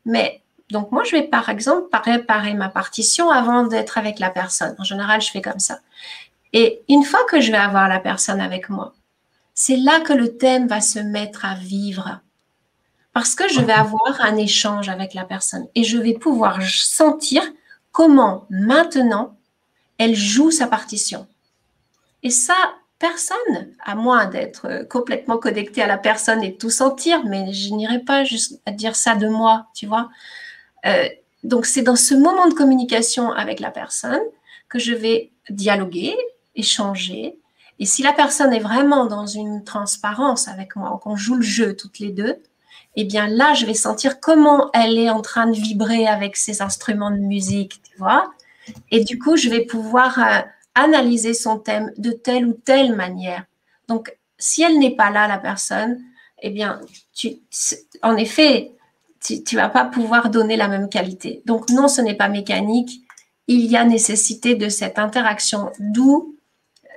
Mais 0.05 0.41
donc, 0.69 0.91
moi, 0.91 1.03
je 1.05 1.11
vais 1.11 1.23
par 1.23 1.49
exemple 1.49 1.87
préparer 1.89 2.53
ma 2.55 2.69
partition 2.69 3.29
avant 3.29 3.63
d'être 3.63 3.97
avec 3.97 4.19
la 4.19 4.29
personne. 4.29 4.75
En 4.77 4.83
général, 4.83 5.21
je 5.21 5.31
fais 5.31 5.41
comme 5.41 5.59
ça. 5.59 5.79
Et 6.51 6.81
une 6.89 7.03
fois 7.03 7.21
que 7.29 7.39
je 7.39 7.51
vais 7.51 7.57
avoir 7.57 7.87
la 7.87 7.99
personne 7.99 8.41
avec 8.41 8.69
moi, 8.69 8.93
c'est 9.53 9.77
là 9.77 10.01
que 10.01 10.13
le 10.13 10.37
thème 10.37 10.67
va 10.67 10.81
se 10.81 10.99
mettre 10.99 11.45
à 11.45 11.55
vivre 11.55 12.19
parce 13.15 13.33
que 13.33 13.47
je 13.47 13.61
vais 13.61 13.71
avoir 13.71 14.19
un 14.19 14.35
échange 14.35 14.89
avec 14.89 15.13
la 15.13 15.23
personne 15.23 15.69
et 15.73 15.85
je 15.85 15.97
vais 15.97 16.15
pouvoir 16.15 16.61
sentir 16.61 17.41
comment 17.93 18.45
maintenant 18.49 19.37
elle 19.97 20.15
joue 20.15 20.51
sa 20.51 20.67
partition. 20.67 21.25
Et 22.23 22.29
ça, 22.29 22.57
personne, 22.99 23.71
à 23.85 23.95
moins 23.95 24.25
d'être 24.25 24.85
complètement 24.89 25.37
connecté 25.37 25.81
à 25.81 25.87
la 25.87 25.97
personne 25.97 26.43
et 26.43 26.57
tout 26.57 26.69
sentir, 26.69 27.23
mais 27.23 27.53
je 27.53 27.73
n'irai 27.73 27.99
pas 27.99 28.25
juste 28.25 28.59
à 28.65 28.71
dire 28.71 28.97
ça 28.97 29.15
de 29.15 29.29
moi, 29.29 29.67
tu 29.73 29.85
vois. 29.85 30.09
Euh, 30.85 31.07
donc 31.45 31.67
c'est 31.67 31.83
dans 31.83 31.95
ce 31.95 32.15
moment 32.15 32.49
de 32.49 32.53
communication 32.53 33.31
avec 33.31 33.61
la 33.61 33.71
personne 33.71 34.23
que 34.67 34.77
je 34.77 34.93
vais 34.93 35.31
dialoguer, 35.49 36.17
échanger. 36.55 37.39
Et 37.79 37.85
si 37.85 38.03
la 38.03 38.11
personne 38.11 38.51
est 38.51 38.59
vraiment 38.59 39.05
dans 39.05 39.25
une 39.25 39.63
transparence 39.63 40.49
avec 40.49 40.75
moi, 40.75 40.99
qu'on 41.01 41.15
joue 41.15 41.35
le 41.35 41.43
jeu 41.43 41.77
toutes 41.77 41.99
les 41.99 42.11
deux, 42.11 42.41
eh 42.95 43.03
bien 43.03 43.27
là, 43.27 43.53
je 43.53 43.65
vais 43.65 43.73
sentir 43.73 44.19
comment 44.19 44.69
elle 44.73 44.97
est 44.97 45.09
en 45.09 45.21
train 45.21 45.47
de 45.47 45.55
vibrer 45.55 46.07
avec 46.07 46.37
ses 46.37 46.61
instruments 46.61 47.11
de 47.11 47.17
musique, 47.17 47.81
tu 47.83 47.97
vois. 47.97 48.31
Et 48.91 49.03
du 49.03 49.19
coup, 49.19 49.35
je 49.35 49.49
vais 49.49 49.65
pouvoir 49.65 50.19
euh, 50.19 50.41
analyser 50.75 51.33
son 51.33 51.59
thème 51.59 51.91
de 51.97 52.11
telle 52.11 52.45
ou 52.45 52.53
telle 52.53 52.95
manière. 52.95 53.43
Donc, 53.87 54.15
si 54.37 54.63
elle 54.63 54.79
n'est 54.79 54.95
pas 54.95 55.09
là, 55.09 55.27
la 55.27 55.37
personne, 55.37 56.01
eh 56.41 56.49
bien, 56.49 56.81
en 58.01 58.17
effet, 58.17 58.71
tu 59.21 59.55
ne 59.55 59.59
vas 59.59 59.69
pas 59.69 59.85
pouvoir 59.85 60.29
donner 60.29 60.57
la 60.57 60.67
même 60.67 60.89
qualité. 60.89 61.41
Donc, 61.45 61.69
non, 61.69 61.87
ce 61.87 62.01
n'est 62.01 62.15
pas 62.15 62.29
mécanique. 62.29 63.01
Il 63.47 63.65
y 63.65 63.77
a 63.77 63.85
nécessité 63.85 64.55
de 64.55 64.69
cette 64.69 64.99
interaction, 64.99 65.71
d'où 65.79 66.35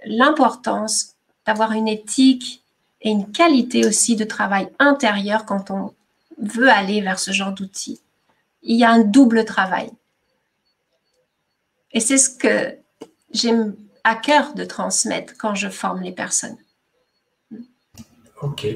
l'importance 0.05 1.15
d'avoir 1.47 1.73
une 1.73 1.89
éthique 1.89 2.63
et 3.03 3.11
une 3.11 3.31
qualité 3.31 3.87
aussi 3.87 4.17
de 4.17 4.25
travail 4.25 4.69
intérieur 4.79 5.45
quand 5.45 5.71
on 5.71 5.95
veut 6.41 6.71
aller 6.71 7.01
vers 7.01 7.19
ce 7.19 7.31
genre 7.31 7.53
d'outils. 7.53 8.01
Il 8.63 8.77
y 8.77 8.85
a 8.85 8.91
un 8.91 9.01
double 9.01 9.45
travail. 9.45 9.91
Et 11.93 12.01
c'est 12.01 12.19
ce 12.19 12.31
que 12.31 12.77
j'aime 13.33 13.75
à 14.05 14.15
cœur 14.15 14.55
de 14.55 14.65
transmettre 14.65 15.35
quand 15.39 15.55
je 15.55 15.69
forme 15.69 16.03
les 16.03 16.13
personnes. 16.13 16.57
OK. 18.43 18.67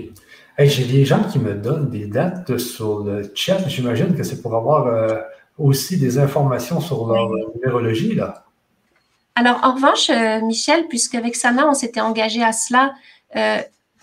J'ai 0.58 0.84
des 0.84 1.04
gens 1.04 1.24
qui 1.24 1.38
me 1.38 1.54
donnent 1.54 1.90
des 1.90 2.06
dates 2.06 2.58
sur 2.58 3.00
le 3.00 3.30
chat. 3.34 3.66
J'imagine 3.68 4.14
que 4.14 4.22
c'est 4.22 4.42
pour 4.42 4.54
avoir 4.54 4.86
euh, 4.86 5.20
aussi 5.58 5.98
des 5.98 6.18
informations 6.18 6.80
sur 6.80 7.06
leur 7.06 7.30
numérologie. 7.54 8.14
Là. 8.14 8.44
Alors, 9.34 9.60
en 9.62 9.74
revanche, 9.74 10.10
euh, 10.10 10.44
Michel, 10.44 10.86
puisqu'avec 10.88 11.36
Sana, 11.36 11.66
on 11.68 11.74
s'était 11.74 12.00
engagé 12.00 12.42
à 12.42 12.52
cela, 12.52 12.94
euh, 13.36 13.58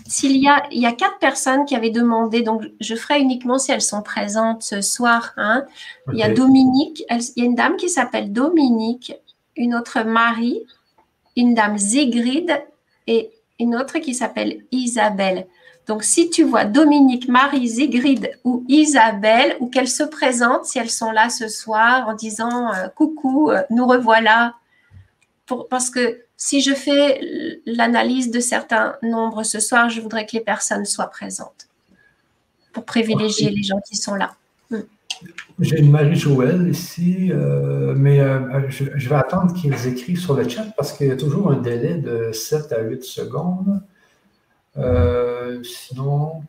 s'il 0.07 0.38
y 0.38 0.47
a, 0.47 0.63
il 0.71 0.81
y 0.81 0.85
a 0.85 0.91
quatre 0.91 1.19
personnes 1.19 1.65
qui 1.65 1.75
avaient 1.75 1.89
demandé, 1.89 2.41
donc 2.41 2.63
je 2.79 2.95
ferai 2.95 3.19
uniquement 3.19 3.59
si 3.59 3.71
elles 3.71 3.81
sont 3.81 4.01
présentes 4.01 4.63
ce 4.63 4.81
soir. 4.81 5.33
Hein. 5.38 5.65
Il 6.12 6.17
y 6.17 6.23
a 6.23 6.33
Dominique, 6.33 7.03
il 7.09 7.31
y 7.35 7.41
a 7.41 7.45
une 7.45 7.55
dame 7.55 7.75
qui 7.75 7.89
s'appelle 7.89 8.31
Dominique, 8.31 9.13
une 9.55 9.75
autre 9.75 10.03
Marie, 10.03 10.65
une 11.35 11.53
dame 11.53 11.77
Zigrid 11.77 12.63
et 13.07 13.31
une 13.59 13.75
autre 13.75 13.99
qui 13.99 14.13
s'appelle 14.13 14.63
Isabelle. 14.71 15.47
Donc, 15.89 16.03
si 16.03 16.29
tu 16.29 16.43
vois 16.43 16.65
Dominique, 16.65 17.27
Marie, 17.27 17.67
Zigrid 17.67 18.31
ou 18.43 18.63
Isabelle, 18.67 19.57
ou 19.59 19.69
qu'elles 19.69 19.89
se 19.89 20.03
présentent, 20.03 20.65
si 20.65 20.77
elles 20.77 20.89
sont 20.89 21.12
là 21.12 21.29
ce 21.29 21.47
soir 21.47 22.07
en 22.07 22.13
disant 22.13 22.71
euh, 22.71 22.89
coucou, 22.89 23.49
euh, 23.49 23.63
nous 23.71 23.88
revoilà, 23.88 24.53
pour, 25.47 25.67
parce 25.67 25.89
que 25.89 26.21
si 26.41 26.62
je 26.62 26.73
fais 26.73 27.60
l'analyse 27.65 28.32
de 28.32 28.39
certains 28.39 28.95
nombres 29.04 29.43
ce 29.43 29.60
soir, 29.60 29.89
je 29.89 29.99
voudrais 29.99 30.25
que 30.25 30.32
les 30.32 30.39
personnes 30.39 30.86
soient 30.86 31.10
présentes 31.10 31.67
pour 32.71 32.86
privilégier 32.86 33.49
les 33.49 33.62
gens 33.62 33.82
qui 33.86 33.97
sont 33.97 34.15
là. 34.15 34.36
Hmm. 34.71 34.84
J'ai 35.60 35.80
une 35.80 35.91
Marie-Joëlle 35.91 36.69
ici, 36.69 37.30
euh, 37.34 37.93
mais 37.93 38.21
euh, 38.21 38.69
je, 38.69 39.10
vais 39.10 39.15
attendre 39.15 39.54
qu'ils 39.54 39.86
écrivent 39.86 40.19
sur 40.19 40.34
le 40.34 40.47
chat 40.47 40.65
parce 40.78 40.93
qu'il 40.93 41.08
y 41.08 41.12
a 41.12 41.17
toujours 41.17 41.52
un 41.52 41.58
délai 41.58 41.95
de 41.95 42.32
7 42.32 42.71
à 42.71 42.84
8 42.84 43.04
secondes. 43.04 43.82
Euh, 44.78 45.62
sinon, 45.63 46.43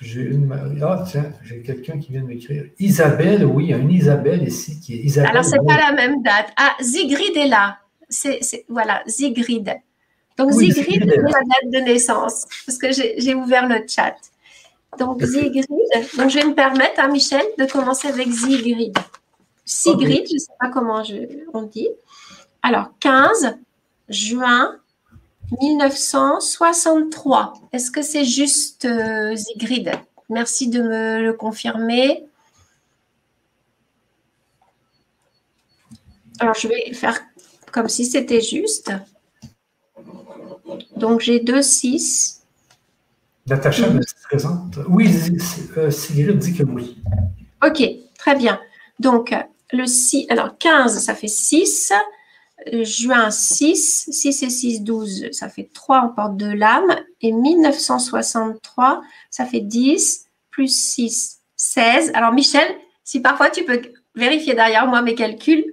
j'ai 0.00 0.22
une 0.22 0.46
Marie. 0.46 0.78
Ah, 0.82 1.02
tiens, 1.04 1.32
j'ai 1.42 1.62
quelqu'un 1.62 1.98
qui 1.98 2.12
vient 2.12 2.22
de 2.22 2.28
m'écrire. 2.28 2.66
Isabelle, 2.78 3.44
oui, 3.44 3.64
il 3.64 3.70
y 3.70 3.74
a 3.74 3.78
une 3.78 3.90
Isabelle 3.90 4.46
ici 4.46 4.78
qui 4.78 4.94
est 4.94 4.98
Isabelle. 4.98 5.32
Alors, 5.32 5.44
ce 5.44 5.56
n'est 5.56 5.66
pas 5.66 5.78
la 5.78 5.92
même 5.96 6.22
date. 6.22 6.52
Ah, 6.56 6.76
Zigrid 6.80 7.36
est 7.36 7.48
là 7.48 7.78
c'est, 8.08 8.64
voilà, 8.68 9.02
Zigrid. 9.06 9.74
Donc, 10.36 10.52
Zigrid, 10.52 11.02
c'est 11.08 11.16
la 11.16 11.40
date 11.40 11.70
de 11.72 11.78
naissance, 11.78 12.46
parce 12.66 12.78
que 12.78 12.92
j'ai 12.92 13.34
ouvert 13.34 13.66
le 13.68 13.84
chat. 13.88 14.16
Donc, 14.98 15.22
Zigrid. 15.22 15.66
Donc, 16.16 16.30
je 16.30 16.38
vais 16.38 16.44
me 16.44 16.54
permettre, 16.54 17.00
à 17.00 17.04
hein, 17.04 17.08
Michel, 17.08 17.44
de 17.58 17.64
commencer 17.66 18.08
avec 18.08 18.28
Zigrid. 18.28 18.96
Sigrid, 19.64 20.26
je 20.28 20.34
ne 20.34 20.38
sais 20.38 20.52
pas 20.60 20.68
comment 20.68 21.02
on 21.54 21.62
dit. 21.62 21.88
Alors, 22.62 22.90
15 23.00 23.58
juin 24.08 24.76
1963. 25.60 27.54
Est-ce 27.72 27.90
que 27.90 28.02
c'est 28.02 28.24
juste 28.24 28.84
euh, 28.84 29.34
Zigrid 29.34 29.90
Merci 30.28 30.68
de 30.68 30.82
me 30.82 31.22
le 31.22 31.32
confirmer. 31.32 32.26
Alors, 36.38 36.54
je 36.54 36.68
vais 36.68 36.92
faire 36.92 37.18
comme 37.72 37.88
si 37.88 38.04
c'était 38.04 38.40
juste. 38.40 38.92
Donc 40.96 41.20
j'ai 41.20 41.40
2, 41.40 41.62
6. 41.62 42.42
Natacha 43.46 43.88
me 43.90 44.00
présente. 44.24 44.78
Oui, 44.88 45.08
Sigrid 45.90 46.38
dit 46.38 46.54
que 46.54 46.64
oui. 46.64 46.98
OK, 47.64 47.82
très 48.18 48.34
bien. 48.34 48.60
Donc 48.98 49.34
le 49.72 49.86
6, 49.86 50.26
alors 50.30 50.58
15, 50.58 50.98
ça 50.98 51.14
fait 51.14 51.28
6. 51.28 51.92
Juin 52.82 53.30
6, 53.30 54.08
6 54.10 54.42
et 54.42 54.50
6, 54.50 54.82
12, 54.82 55.26
ça 55.30 55.48
fait 55.48 55.68
3 55.72 56.00
en 56.00 56.08
porte 56.08 56.36
de 56.36 56.46
l'âme. 56.46 56.96
Et 57.20 57.30
1963, 57.30 59.02
ça 59.30 59.44
fait 59.44 59.60
10, 59.60 60.26
plus 60.50 60.74
6, 60.74 61.40
16. 61.54 62.12
Alors 62.14 62.32
Michel, 62.32 62.66
si 63.04 63.20
parfois 63.20 63.50
tu 63.50 63.64
peux 63.64 63.80
vérifier 64.14 64.54
derrière 64.54 64.86
moi 64.88 65.02
mes 65.02 65.14
calculs, 65.14 65.64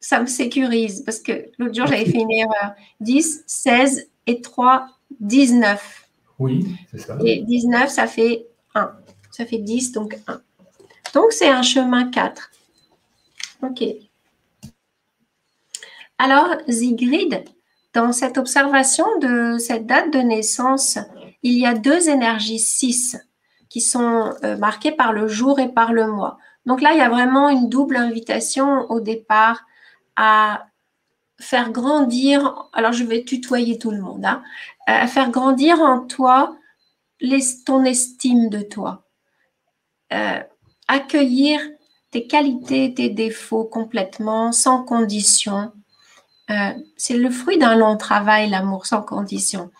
ça 0.00 0.20
me 0.20 0.26
sécurise 0.26 1.02
parce 1.02 1.20
que 1.20 1.50
l'autre 1.58 1.74
jour, 1.74 1.86
j'avais 1.86 2.04
fait 2.04 2.18
une 2.18 2.30
erreur. 2.30 2.74
10, 3.00 3.44
16 3.46 4.08
et 4.26 4.40
3, 4.40 4.86
19. 5.20 6.08
Oui, 6.38 6.76
c'est 6.90 6.98
ça. 6.98 7.18
Et 7.24 7.40
19, 7.42 7.90
ça 7.90 8.06
fait 8.06 8.46
1. 8.74 8.92
Ça 9.30 9.46
fait 9.46 9.58
10, 9.58 9.92
donc 9.92 10.18
1. 10.26 10.40
Donc, 11.14 11.32
c'est 11.32 11.48
un 11.48 11.62
chemin 11.62 12.10
4. 12.10 12.50
OK. 13.62 13.84
Alors, 16.18 16.56
Zigrid, 16.68 17.44
dans 17.94 18.12
cette 18.12 18.38
observation 18.38 19.06
de 19.18 19.58
cette 19.58 19.86
date 19.86 20.12
de 20.12 20.18
naissance, 20.18 20.98
il 21.42 21.58
y 21.58 21.66
a 21.66 21.74
deux 21.74 22.08
énergies 22.08 22.58
6 22.58 23.16
qui 23.68 23.80
sont 23.80 24.32
euh, 24.44 24.56
marquées 24.56 24.92
par 24.92 25.12
le 25.12 25.28
jour 25.28 25.58
et 25.60 25.68
par 25.68 25.92
le 25.92 26.06
mois. 26.06 26.38
Donc 26.66 26.80
là, 26.82 26.92
il 26.92 26.98
y 26.98 27.02
a 27.02 27.08
vraiment 27.08 27.48
une 27.48 27.68
double 27.68 27.96
invitation 27.96 28.90
au 28.90 29.00
départ 29.00 29.64
à 30.18 30.66
faire 31.40 31.70
grandir, 31.70 32.68
alors 32.72 32.92
je 32.92 33.04
vais 33.04 33.22
tutoyer 33.22 33.78
tout 33.78 33.92
le 33.92 34.00
monde, 34.00 34.26
hein, 34.26 34.42
à 34.88 35.06
faire 35.06 35.30
grandir 35.30 35.80
en 35.80 36.00
toi 36.00 36.56
ton 37.64 37.84
estime 37.84 38.48
de 38.48 38.60
toi. 38.60 39.04
Euh, 40.12 40.40
accueillir 40.88 41.60
tes 42.10 42.26
qualités, 42.26 42.94
tes 42.94 43.10
défauts 43.10 43.64
complètement, 43.64 44.52
sans 44.52 44.82
condition. 44.82 45.72
Euh, 46.50 46.72
c'est 46.96 47.16
le 47.16 47.30
fruit 47.30 47.58
d'un 47.58 47.76
long 47.76 47.96
travail, 47.96 48.48
l'amour 48.48 48.86
sans 48.86 49.02
condition. 49.02 49.70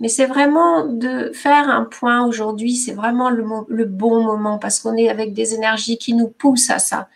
Mais 0.00 0.08
c'est 0.08 0.26
vraiment 0.26 0.84
de 0.84 1.32
faire 1.34 1.68
un 1.68 1.84
point 1.84 2.24
aujourd'hui, 2.24 2.76
c'est 2.76 2.92
vraiment 2.92 3.30
le, 3.30 3.44
le, 3.68 3.84
bon 3.84 4.22
moment 4.22 4.58
parce 4.58 4.78
qu'on 4.78 4.94
est 4.96 5.08
avec 5.08 5.32
des 5.32 5.54
énergies 5.54 5.98
qui 5.98 6.14
nous 6.14 6.28
poussent 6.28 6.70
à 6.70 6.78
ça. 6.78 7.08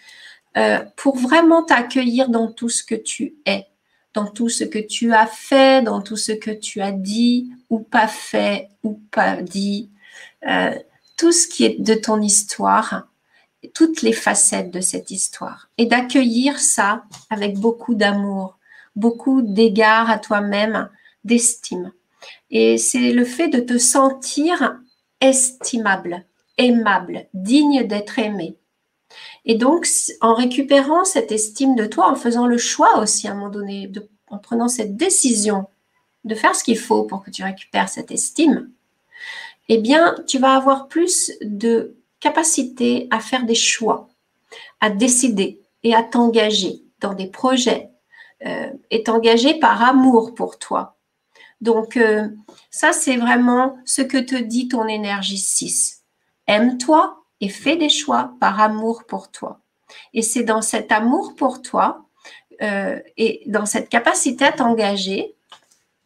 Euh, 0.57 0.85
pour 0.97 1.17
vraiment 1.17 1.63
t'accueillir 1.63 2.29
dans 2.29 2.53
tout 2.53 2.69
ce 2.69 2.85
que 2.85 2.95
tu 2.95 3.37
es, 3.47 3.67
dans 4.13 4.27
tout 4.27 4.51
ce 4.51 4.65
que 4.65 4.79
tu 4.79 5.15
as 5.15 5.27
fait, 5.27 5.83
dans 5.83 6.03
tout 6.03 6.17
ce 6.17 6.33
que 6.33 6.51
tu 6.51 6.83
as 6.83 6.93
dit 6.93 7.53
ou 7.71 7.79
pas 7.79 8.09
fait 8.09 8.69
ou 8.83 9.01
pas 9.11 9.37
dit, 9.37 9.89
euh, 10.47 10.75
tout 11.17 11.33
ce 11.33 11.49
qui 11.49 11.65
est 11.65 11.81
de 11.81 11.95
ton 11.95 12.21
histoire, 12.21 13.09
toutes 13.75 14.03
les 14.03 14.13
facettes 14.13 14.71
de 14.71 14.81
cette 14.81 15.11
histoire, 15.11 15.71
et 15.79 15.87
d'accueillir 15.87 16.59
ça 16.59 17.05
avec 17.31 17.59
beaucoup 17.59 17.95
d'amour, 17.95 18.59
beaucoup 18.95 19.41
d'égard 19.41 20.11
à 20.11 20.19
toi-même, 20.19 20.91
d'estime. 21.25 21.93
Et 22.51 22.77
c'est 22.77 23.13
le 23.13 23.25
fait 23.25 23.49
de 23.49 23.61
te 23.61 23.79
sentir 23.79 24.79
estimable, 25.21 26.25
aimable, 26.59 27.27
digne 27.33 27.87
d'être 27.87 28.19
aimé. 28.19 28.57
Et 29.45 29.57
donc, 29.57 29.87
en 30.21 30.35
récupérant 30.35 31.05
cette 31.05 31.33
estime 31.33 31.75
de 31.75 31.87
toi, 31.87 32.11
en 32.11 32.15
faisant 32.15 32.47
le 32.47 32.59
choix 32.59 32.99
aussi 32.99 33.27
à 33.27 33.33
un 33.33 33.35
moment 33.35 33.51
donné, 33.51 33.91
en 34.29 34.39
prenant 34.39 34.69
cette 34.69 34.97
décision 34.97 35.67
de 36.25 36.35
faire 36.35 36.55
ce 36.55 36.63
qu'il 36.63 36.79
faut 36.79 37.03
pour 37.05 37.25
que 37.25 37.31
tu 37.31 37.43
récupères 37.43 37.89
cette 37.89 38.13
estime, 38.13 38.71
eh 39.69 39.79
bien, 39.79 40.15
tu 40.27 40.39
vas 40.39 40.55
avoir 40.55 40.89
plus 40.89 41.33
de 41.43 41.97
capacité 42.21 43.09
à 43.11 43.21
faire 43.21 43.45
des 43.45 43.55
choix, 43.55 44.09
à 44.81 44.91
décider 44.91 45.61
et 45.83 45.95
à 45.95 46.03
t'engager 46.03 46.83
dans 47.01 47.15
des 47.15 47.27
projets 47.27 47.91
euh, 48.47 48.71
et 48.91 49.03
t'engager 49.03 49.59
par 49.59 49.83
amour 49.83 50.35
pour 50.35 50.59
toi. 50.59 50.97
Donc, 51.61 51.97
euh, 51.97 52.29
ça, 52.71 52.93
c'est 52.93 53.17
vraiment 53.17 53.79
ce 53.85 54.03
que 54.03 54.19
te 54.19 54.35
dit 54.35 54.69
ton 54.69 54.87
énergie 54.87 55.39
6. 55.39 56.03
Aime-toi, 56.47 57.22
et 57.43 57.49
fais 57.49 57.77
des 57.77 57.89
choix 57.91 58.33
par 58.41 58.61
amour 58.61 59.05
pour 59.05 59.31
toi. 59.31 59.61
Et 60.15 60.23
c'est 60.23 60.45
dans 60.45 60.63
cet 60.63 60.93
amour 60.93 61.35
pour 61.35 61.61
toi 61.61 62.07
euh, 62.63 62.99
et 63.17 63.43
dans 63.47 63.67
cette 63.67 63.89
capacité 63.89 64.45
à 64.45 64.53
t'engager, 64.53 65.35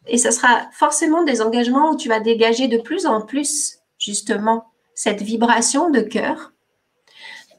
et 0.07 0.17
ce 0.17 0.31
sera 0.31 0.67
forcément 0.71 1.23
des 1.23 1.41
engagements 1.41 1.91
où 1.91 1.95
tu 1.95 2.09
vas 2.09 2.19
dégager 2.19 2.67
de 2.67 2.79
plus 2.79 3.05
en 3.05 3.21
plus 3.21 3.79
justement 3.99 4.65
cette 4.95 5.21
vibration 5.21 5.91
de 5.91 6.01
cœur, 6.01 6.53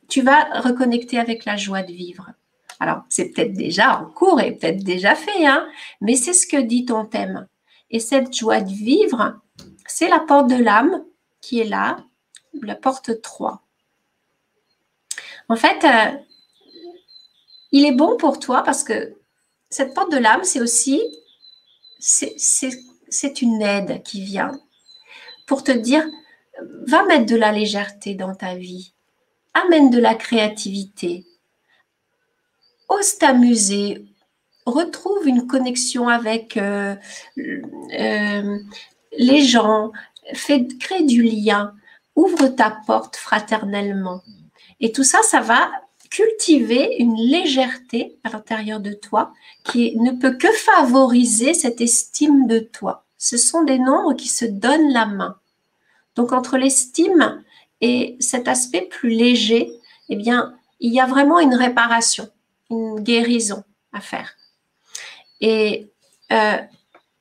tu 0.09 0.23
vas 0.23 0.61
reconnecter 0.61 1.19
avec 1.19 1.45
la 1.45 1.57
joie 1.57 1.83
de 1.83 1.93
vivre. 1.93 2.33
Alors, 2.81 3.03
c'est 3.09 3.31
peut-être 3.31 3.53
déjà 3.53 4.01
en 4.01 4.07
cours 4.07 4.41
et 4.41 4.53
peut-être 4.53 4.83
déjà 4.83 5.15
fait, 5.15 5.47
hein, 5.47 5.69
mais 6.01 6.17
c'est 6.17 6.33
ce 6.33 6.47
que 6.47 6.57
dit 6.57 6.85
ton 6.85 7.05
thème. 7.05 7.47
Et 7.91 8.01
cette 8.01 8.35
joie 8.35 8.61
de 8.61 8.73
vivre, 8.73 9.39
c'est 9.87 10.09
la 10.09 10.21
porte 10.21 10.49
de 10.49 10.57
l'âme 10.57 11.05
qui 11.41 11.61
est 11.61 11.69
là, 11.69 11.99
la 12.63 12.75
porte 12.75 13.21
3. 13.21 13.63
En 15.49 15.57
fait, 15.57 15.85
euh, 15.85 16.19
il 17.73 17.87
est 17.87 17.95
bon 17.95 18.17
pour 18.17 18.39
toi 18.39 18.63
parce 18.63 18.85
que 18.85 19.17
cette 19.71 19.95
porte 19.95 20.13
de 20.13 20.19
l'âme, 20.19 20.45
c'est 20.45 20.61
aussi, 20.61 21.03
c'est 21.99 23.43
une 23.43 23.63
aide 23.63 24.03
qui 24.03 24.23
vient 24.23 24.59
pour 25.47 25.65
te 25.65 25.73
dire, 25.73 26.05
va 26.87 27.05
mettre 27.05 27.27
de 27.27 27.37
la 27.37 27.53
légèreté 27.53 28.15
dans 28.15 28.35
ta 28.35 28.55
vie, 28.55 28.93
amène 29.55 29.91
de 29.91 29.99
la 29.99 30.15
créativité, 30.15 31.25
ose 32.89 33.19
t'amuser, 33.19 34.05
retrouve 34.67 35.27
une 35.27 35.47
connexion 35.47 36.09
avec 36.09 36.57
euh, 36.57 36.95
euh, 37.39 38.59
les 39.17 39.43
gens, 39.43 39.93
crée 40.81 41.03
du 41.03 41.23
lien, 41.23 41.75
ouvre 42.17 42.49
ta 42.49 42.79
porte 42.87 43.17
fraternellement. 43.17 44.23
Et 44.81 44.93
tout 44.93 45.05
ça, 45.05 45.23
ça 45.23 45.41
va 45.41 45.71
cultiver 46.11 46.97
une 46.99 47.17
légèreté 47.17 48.19
à 48.25 48.31
l'intérieur 48.31 48.81
de 48.81 48.93
toi 48.93 49.33
qui 49.65 49.97
ne 49.99 50.13
peut 50.13 50.37
que 50.37 50.51
favoriser 50.53 51.55
cette 51.55 51.81
estime 51.81 52.47
de 52.47 52.61
toi. 52.61 53.05
Ce 53.19 53.37
sont 53.37 53.63
des 53.65 53.79
nombres 53.79 54.15
qui 54.15 54.29
se 54.29 54.45
donnent 54.45 54.93
la 54.93 55.07
main. 55.07 55.39
Donc 56.17 56.33
entre 56.33 56.57
l'estime 56.57 57.43
et 57.81 58.17
cet 58.21 58.49
aspect 58.49 58.83
plus 58.83 59.11
léger, 59.11 59.73
eh 60.09 60.17
bien, 60.17 60.55
il 60.81 60.93
y 60.93 61.01
a 61.01 61.07
vraiment 61.07 61.41
une 61.41 61.55
réparation, 61.55 62.29
une 62.71 63.01
guérison 63.01 63.65
à 63.93 64.01
faire. 64.01 64.37
Et 65.41 65.91
euh, 66.33 66.59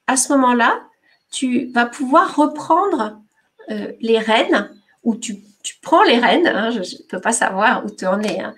à 0.07 0.17
ce 0.17 0.31
moment-là, 0.33 0.81
tu 1.31 1.71
vas 1.71 1.85
pouvoir 1.85 2.35
reprendre 2.35 3.19
euh, 3.69 3.91
les 3.99 4.19
rênes 4.19 4.71
ou 5.03 5.15
tu 5.15 5.37
tu 5.67 5.75
prends 5.81 6.03
les 6.03 6.17
rênes, 6.17 6.47
hein, 6.47 6.71
je 6.71 6.79
ne 6.79 7.07
peux 7.09 7.19
pas 7.19 7.33
savoir 7.33 7.85
où 7.85 7.89
tu 7.89 8.05
en 8.05 8.21
es, 8.21 8.39
hein. 8.39 8.55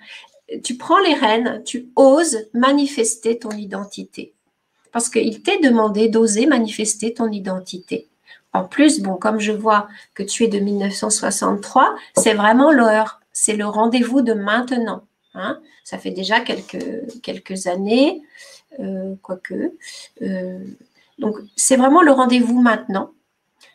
tu 0.62 0.76
prends 0.76 1.00
les 1.00 1.14
rênes, 1.14 1.60
tu 1.64 1.90
oses 1.96 2.46
manifester 2.54 3.36
ton 3.36 3.50
identité. 3.50 4.32
Parce 4.92 5.08
qu'il 5.08 5.42
t'est 5.42 5.58
demandé 5.58 6.08
d'oser 6.08 6.46
manifester 6.46 7.12
ton 7.12 7.32
identité. 7.32 8.08
En 8.52 8.64
plus, 8.64 9.00
bon, 9.00 9.16
comme 9.16 9.40
je 9.40 9.50
vois 9.50 9.88
que 10.14 10.22
tu 10.22 10.44
es 10.44 10.46
de 10.46 10.60
1963, 10.60 11.96
c'est 12.16 12.34
vraiment 12.34 12.70
l'heure, 12.70 13.20
c'est 13.32 13.56
le 13.56 13.66
rendez-vous 13.66 14.22
de 14.22 14.32
maintenant. 14.32 15.02
Hein. 15.34 15.60
Ça 15.82 15.98
fait 15.98 16.12
déjà 16.12 16.38
quelques, 16.38 17.66
années, 17.66 18.22
euh, 18.78 19.16
quoique. 19.20 19.74
Euh, 20.22 20.64
donc, 21.18 21.38
c'est 21.56 21.76
vraiment 21.76 22.02
le 22.02 22.12
rendez-vous 22.12 22.60
maintenant 22.60 23.10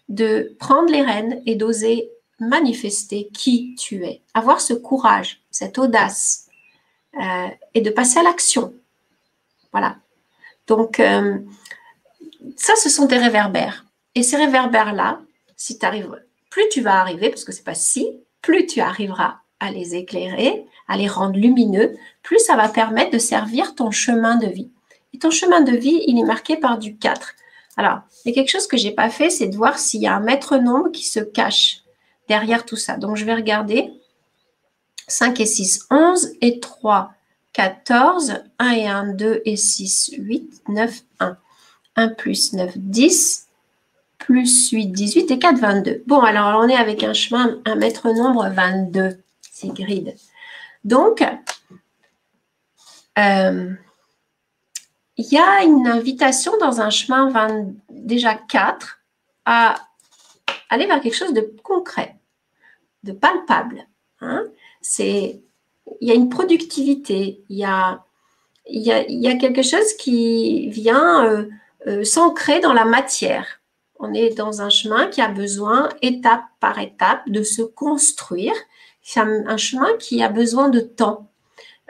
de 0.08 0.56
prendre 0.58 0.90
les 0.90 1.02
rênes 1.02 1.42
et 1.46 1.56
d'oser 1.56 2.12
manifester 2.40 3.30
qui 3.34 3.76
tu 3.76 4.06
es, 4.06 4.22
avoir 4.34 4.62
ce 4.62 4.74
courage, 4.74 5.42
cette 5.52 5.78
audace 5.78 6.48
euh, 7.20 7.48
et 7.74 7.82
de 7.82 7.90
passer 7.90 8.20
à 8.20 8.24
l'action. 8.24 8.74
Voilà. 9.72 9.98
Donc, 10.68 11.00
euh, 11.00 11.38
ça, 12.58 12.76
ce 12.76 12.90
sont 12.90 13.06
des 13.06 13.18
réverbères. 13.18 13.86
Et 14.16 14.24
ces 14.24 14.38
réverbères-là, 14.38 15.22
si 15.56 15.78
tu 15.78 15.86
arrives, 15.86 16.22
plus 16.50 16.68
tu 16.70 16.82
vas 16.82 17.00
arriver, 17.00 17.30
parce 17.30 17.44
que 17.44 17.52
c'est 17.52 17.64
pas 17.64 17.76
si, 17.76 18.20
plus 18.42 18.66
tu 18.66 18.82
arriveras 18.82 19.40
à 19.60 19.72
les 19.72 19.96
éclairer, 19.96 20.66
à 20.88 20.98
les 20.98 21.08
rendre 21.08 21.38
lumineux, 21.38 21.96
plus 22.22 22.40
ça 22.40 22.56
va 22.56 22.70
permettre 22.70 23.12
de 23.12 23.18
servir 23.18 23.76
ton 23.76 23.92
chemin 23.92 24.36
de 24.36 24.48
vie. 24.48 24.72
Et 25.14 25.20
ton 25.20 25.32
chemin 25.32 25.62
de 25.62 25.76
vie, 25.76 26.04
il 26.08 26.20
est 26.20 26.26
marqué 26.26 26.58
par 26.58 26.78
du 26.78 26.98
4. 26.98 27.34
Alors, 27.78 28.00
il 28.24 28.30
y 28.30 28.32
a 28.32 28.36
quelque 28.36 28.52
chose 28.52 28.68
que 28.68 28.78
j'ai 28.78 28.92
pas 28.92 29.10
fait, 29.10 29.30
c'est 29.30 29.48
de 29.48 29.56
voir 29.56 29.80
s'il 29.80 30.02
y 30.02 30.08
a 30.08 30.16
un 30.16 30.20
maître 30.20 30.58
nombre 30.58 30.92
qui 30.92 31.06
se 31.06 31.20
cache 31.20 31.85
derrière 32.28 32.66
tout 32.66 32.76
ça. 32.76 32.98
Donc, 32.98 33.16
je 33.18 33.26
vais 33.26 33.36
regarder 33.36 33.92
5 35.08 35.40
et 35.40 35.46
6, 35.46 35.88
11 35.92 36.34
et 36.42 36.60
3, 36.60 37.14
14, 37.54 38.44
1 38.60 38.70
et 38.72 38.88
1, 38.88 39.14
2 39.14 39.42
et 39.46 39.56
6, 39.56 40.16
8, 40.18 40.64
9, 40.68 41.02
1. 41.20 41.38
1 41.96 42.10
plus 42.10 42.54
9, 42.54 42.74
10, 42.76 43.48
plus 44.18 44.70
8, 44.72 44.88
18 44.88 45.32
et 45.32 45.40
4, 45.40 45.58
22. 45.58 46.04
Bon, 46.08 46.20
alors 46.20 46.60
on 46.60 46.68
est 46.68 46.76
avec 46.76 47.04
un 47.04 47.14
chemin, 47.14 47.60
un 47.66 47.76
mètre 47.76 48.12
nombre 48.14 48.50
22, 48.50 49.18
c'est 49.42 49.70
grid. 49.70 50.16
Donc, 50.84 51.24
euh, 53.18 53.74
il 55.18 55.26
y 55.32 55.38
a 55.38 55.64
une 55.64 55.88
invitation 55.88 56.52
dans 56.60 56.82
un 56.82 56.90
chemin 56.90 57.30
20, 57.30 57.68
déjà 57.90 58.36
4 58.36 59.00
à 59.46 59.85
aller 60.76 60.86
vers 60.86 61.02
quelque 61.02 61.16
chose 61.16 61.34
de 61.34 61.54
concret, 61.64 62.16
de 63.04 63.12
palpable. 63.12 63.88
Hein. 64.22 64.44
C'est, 64.82 65.42
il 66.02 66.08
y 66.08 66.12
a 66.12 66.16
une 66.16 66.30
productivité, 66.30 67.44
il 67.50 67.58
y 67.58 67.66
a 67.66 68.06
il 68.68 68.82
y, 68.82 69.28
a, 69.28 69.36
quelque 69.36 69.62
chose 69.62 69.94
qui 69.94 70.70
vient 70.70 71.26
euh, 71.26 71.50
euh, 71.88 72.04
s'ancrer 72.04 72.60
dans 72.60 72.74
la 72.74 72.86
matière. 72.86 73.62
On 74.00 74.14
est 74.14 74.36
dans 74.36 74.62
un 74.62 74.70
chemin 74.70 75.08
qui 75.08 75.22
a 75.22 75.28
besoin, 75.28 75.90
étape 76.02 76.44
par 76.60 76.80
étape, 76.80 77.30
de 77.30 77.44
se 77.44 77.62
construire. 77.62 78.54
C'est 79.02 79.20
un, 79.20 79.58
chemin 79.58 79.96
qui 80.00 80.24
a 80.24 80.30
besoin 80.30 80.70
de 80.70 80.80
temps. 80.80 81.30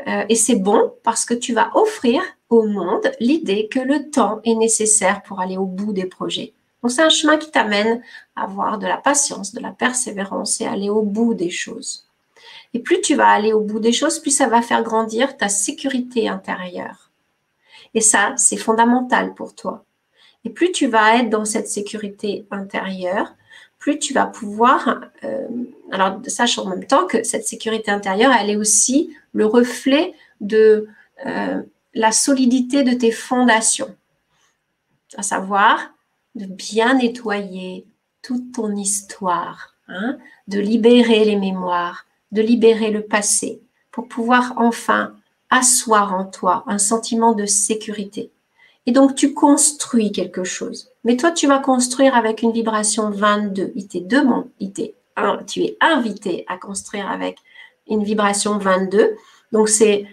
Euh, 0.07 0.25
et 0.27 0.35
c'est 0.35 0.57
bon 0.57 0.93
parce 1.03 1.23
que 1.23 1.33
tu 1.33 1.53
vas 1.53 1.71
offrir 1.75 2.21
au 2.49 2.67
monde 2.67 3.09
l'idée 3.21 3.69
que 3.69 3.79
le 3.79 4.11
temps 4.11 4.41
est 4.43 4.55
nécessaire 4.55 5.23
pour 5.23 5.39
aller 5.39 5.57
au 5.57 5.65
bout 5.65 5.93
des 5.93 6.05
projets. 6.05 6.53
Donc 6.85 6.91
c'est 6.91 7.01
un 7.01 7.09
chemin 7.09 7.37
qui 7.37 7.49
t'amène 7.49 8.03
à 8.35 8.43
avoir 8.43 8.77
de 8.77 8.85
la 8.85 8.97
patience, 8.97 9.55
de 9.55 9.59
la 9.59 9.71
persévérance 9.71 10.61
et 10.61 10.67
aller 10.67 10.91
au 10.91 11.01
bout 11.01 11.33
des 11.33 11.49
choses. 11.49 12.07
Et 12.75 12.79
plus 12.79 13.01
tu 13.01 13.15
vas 13.15 13.27
aller 13.27 13.53
au 13.53 13.61
bout 13.61 13.79
des 13.79 13.91
choses, 13.91 14.19
plus 14.19 14.29
ça 14.29 14.47
va 14.47 14.61
faire 14.61 14.83
grandir 14.83 15.35
ta 15.35 15.49
sécurité 15.49 16.29
intérieure. 16.29 17.09
Et 17.95 18.01
ça, 18.01 18.35
c'est 18.37 18.55
fondamental 18.55 19.33
pour 19.33 19.55
toi. 19.55 19.83
Et 20.43 20.51
plus 20.51 20.71
tu 20.71 20.85
vas 20.85 21.15
être 21.15 21.31
dans 21.31 21.43
cette 21.43 21.67
sécurité 21.67 22.45
intérieure, 22.51 23.33
plus 23.79 23.97
tu 23.97 24.13
vas 24.13 24.27
pouvoir, 24.27 25.05
euh, 25.23 25.47
alors 25.91 26.19
sache 26.27 26.59
en 26.59 26.67
même 26.67 26.85
temps 26.85 27.07
que 27.07 27.23
cette 27.23 27.47
sécurité 27.47 27.89
intérieure, 27.89 28.31
elle 28.39 28.51
est 28.51 28.57
aussi 28.57 29.09
le 29.33 29.47
reflet 29.47 30.13
de 30.39 30.87
euh, 31.25 31.63
la 31.95 32.11
solidité 32.11 32.83
de 32.83 32.93
tes 32.93 33.11
fondations, 33.11 33.95
à 35.17 35.23
savoir 35.23 35.94
de 36.35 36.45
bien 36.45 36.95
nettoyer 36.95 37.85
toute 38.21 38.51
ton 38.53 38.75
histoire, 38.75 39.75
hein, 39.87 40.17
de 40.47 40.59
libérer 40.59 41.25
les 41.25 41.37
mémoires, 41.37 42.05
de 42.31 42.41
libérer 42.41 42.91
le 42.91 43.01
passé 43.01 43.61
pour 43.91 44.07
pouvoir 44.07 44.53
enfin 44.57 45.15
asseoir 45.49 46.13
en 46.13 46.25
toi 46.25 46.63
un 46.67 46.77
sentiment 46.77 47.33
de 47.33 47.45
sécurité. 47.45 48.31
Et 48.85 48.91
donc 48.91 49.15
tu 49.15 49.33
construis 49.33 50.11
quelque 50.11 50.43
chose. 50.43 50.91
Mais 51.03 51.17
toi, 51.17 51.31
tu 51.31 51.47
vas 51.47 51.59
construire 51.59 52.15
avec 52.15 52.41
une 52.41 52.51
vibration 52.51 53.09
22. 53.09 53.71
Il 53.75 53.87
t'est 53.87 54.01
demandé, 54.01 54.49
tu 55.47 55.63
es 55.63 55.77
invité 55.81 56.45
à 56.47 56.57
construire 56.57 57.09
avec 57.09 57.37
une 57.87 58.03
vibration 58.03 58.57
22. 58.57 59.15
Donc 59.51 59.69
c'est 59.69 60.05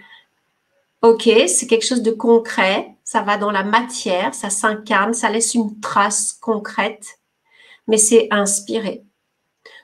OK, 1.03 1.29
c'est 1.49 1.66
quelque 1.66 1.87
chose 1.87 2.03
de 2.03 2.12
concret, 2.12 2.91
ça 3.12 3.20
va 3.20 3.36
dans 3.36 3.50
la 3.50 3.62
matière, 3.62 4.34
ça 4.34 4.48
s'incarne, 4.48 5.12
ça 5.12 5.28
laisse 5.28 5.54
une 5.54 5.78
trace 5.80 6.32
concrète, 6.40 7.18
mais 7.86 7.98
c'est 7.98 8.28
inspiré. 8.30 9.04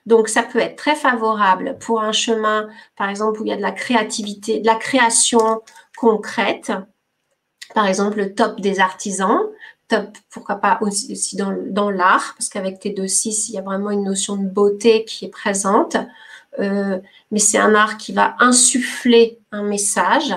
Donc, 0.07 0.31
ça 0.31 0.43
peut 0.43 0.61
être 0.61 0.77
très 0.77 0.97
favorable 0.97 1.77
pour 1.79 2.01
un 2.01 2.13
chemin, 2.13 2.71
par 2.97 3.11
exemple, 3.11 3.43
où 3.43 3.45
il 3.45 3.51
y 3.51 3.53
a 3.53 3.59
de 3.59 3.61
la 3.61 3.73
créativité, 3.73 4.61
de 4.61 4.67
la 4.67 4.77
création 4.77 5.61
concrète. 5.99 6.73
Par 7.75 7.87
exemple, 7.87 8.17
le 8.17 8.35
top 8.35 8.63
des 8.63 8.81
artisans, 8.81 9.43
top, 9.89 10.07
pourquoi 10.31 10.57
pas 10.57 10.79
aussi, 10.81 11.37
dans, 11.37 11.91
l'art, 11.91 12.35
parce 12.39 12.49
qu'avec 12.49 12.81
tes 12.81 12.95
deux 12.95 13.09
six, 13.09 13.51
il 13.51 13.57
y 13.57 13.59
a 13.59 13.63
vraiment 13.63 13.91
une 13.91 14.05
notion 14.05 14.37
de 14.37 14.49
beauté 14.49 15.05
qui 15.05 15.27
est 15.27 15.31
présente. 15.31 15.99
Euh, 16.61 16.99
mais 17.31 17.41
c'est 17.41 17.59
un 17.59 17.75
art 17.75 17.99
qui 17.99 18.15
va 18.15 18.37
insuffler 18.39 19.39
un 19.53 19.65
message. 19.65 20.35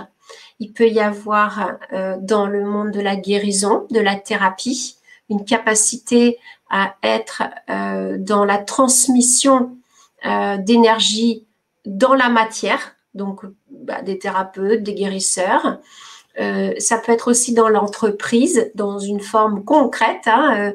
Il 0.62 0.74
peut 0.74 0.88
y 0.88 0.99
avoir 0.99 1.80
euh, 1.91 2.18
dans 2.22 2.45
le 2.45 2.64
monde 2.64 2.91
de 2.91 3.01
la 3.01 3.16
guérison, 3.16 3.88
de 3.89 3.99
la 3.99 4.16
thérapie, 4.16 4.95
une 5.28 5.43
capacité 5.43 6.38
à 6.70 6.93
être 7.01 7.41
euh, 7.68 8.18
dans 8.20 8.45
la 8.45 8.59
transmission 8.59 9.76
euh, 10.24 10.57
d'énergie 10.57 11.47
dans 11.88 12.14
la 12.14 12.30
matière, 12.30 12.95
donc 13.16 13.41
bah, 13.72 14.03
des 14.03 14.20
thérapeutes, 14.20 14.84
des 14.84 14.93
guérisseurs. 14.93 15.80
Ça 16.38 16.97
peut 16.99 17.12
être 17.12 17.30
aussi 17.30 17.53
dans 17.53 17.68
l'entreprise, 17.68 18.72
dans 18.76 18.99
une 18.99 19.20
forme 19.20 19.66
concrète 19.66 20.28
hein, 20.28 20.74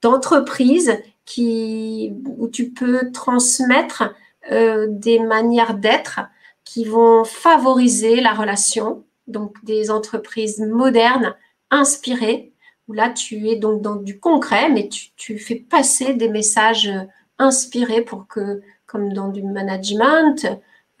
d'entreprise 0.00 0.96
qui 1.24 2.14
où 2.24 2.48
tu 2.48 2.70
peux 2.70 3.10
transmettre 3.12 4.14
des 4.48 5.18
manières 5.18 5.74
d'être 5.74 6.20
qui 6.68 6.84
vont 6.84 7.24
favoriser 7.24 8.20
la 8.20 8.34
relation, 8.34 9.02
donc 9.26 9.56
des 9.64 9.90
entreprises 9.90 10.60
modernes, 10.60 11.34
inspirées, 11.70 12.52
où 12.88 12.92
là, 12.92 13.08
tu 13.08 13.48
es 13.48 13.56
donc 13.56 13.80
dans 13.80 13.96
du 13.96 14.20
concret, 14.20 14.68
mais 14.68 14.90
tu, 15.16 15.38
fais 15.38 15.54
passer 15.54 16.12
des 16.12 16.28
messages 16.28 16.88
euh, 16.88 17.04
inspirés 17.38 18.02
pour 18.02 18.26
que, 18.26 18.60
comme 18.84 19.14
dans 19.14 19.28
du 19.28 19.42
management, 19.42 20.44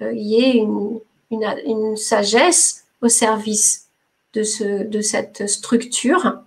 euh, 0.00 0.10
il 0.14 0.26
y 0.26 0.40
ait 0.40 0.66
une, 1.30 1.96
sagesse 1.96 2.86
au 3.02 3.08
service 3.08 3.88
de, 4.32 4.44
ce, 4.44 4.84
de 4.84 5.02
cette 5.02 5.50
structure. 5.50 6.38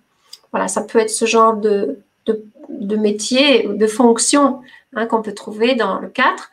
Voilà, 0.50 0.66
ça 0.66 0.82
peut 0.82 0.98
être 0.98 1.10
ce 1.10 1.26
genre 1.26 1.56
de, 1.56 2.00
de, 2.26 2.96
métier, 2.96 3.68
de 3.68 3.86
fonction 3.86 4.62
hein, 4.96 5.06
qu'on 5.06 5.22
peut 5.22 5.34
trouver 5.34 5.76
dans 5.76 6.00
le 6.00 6.08
4 6.08 6.50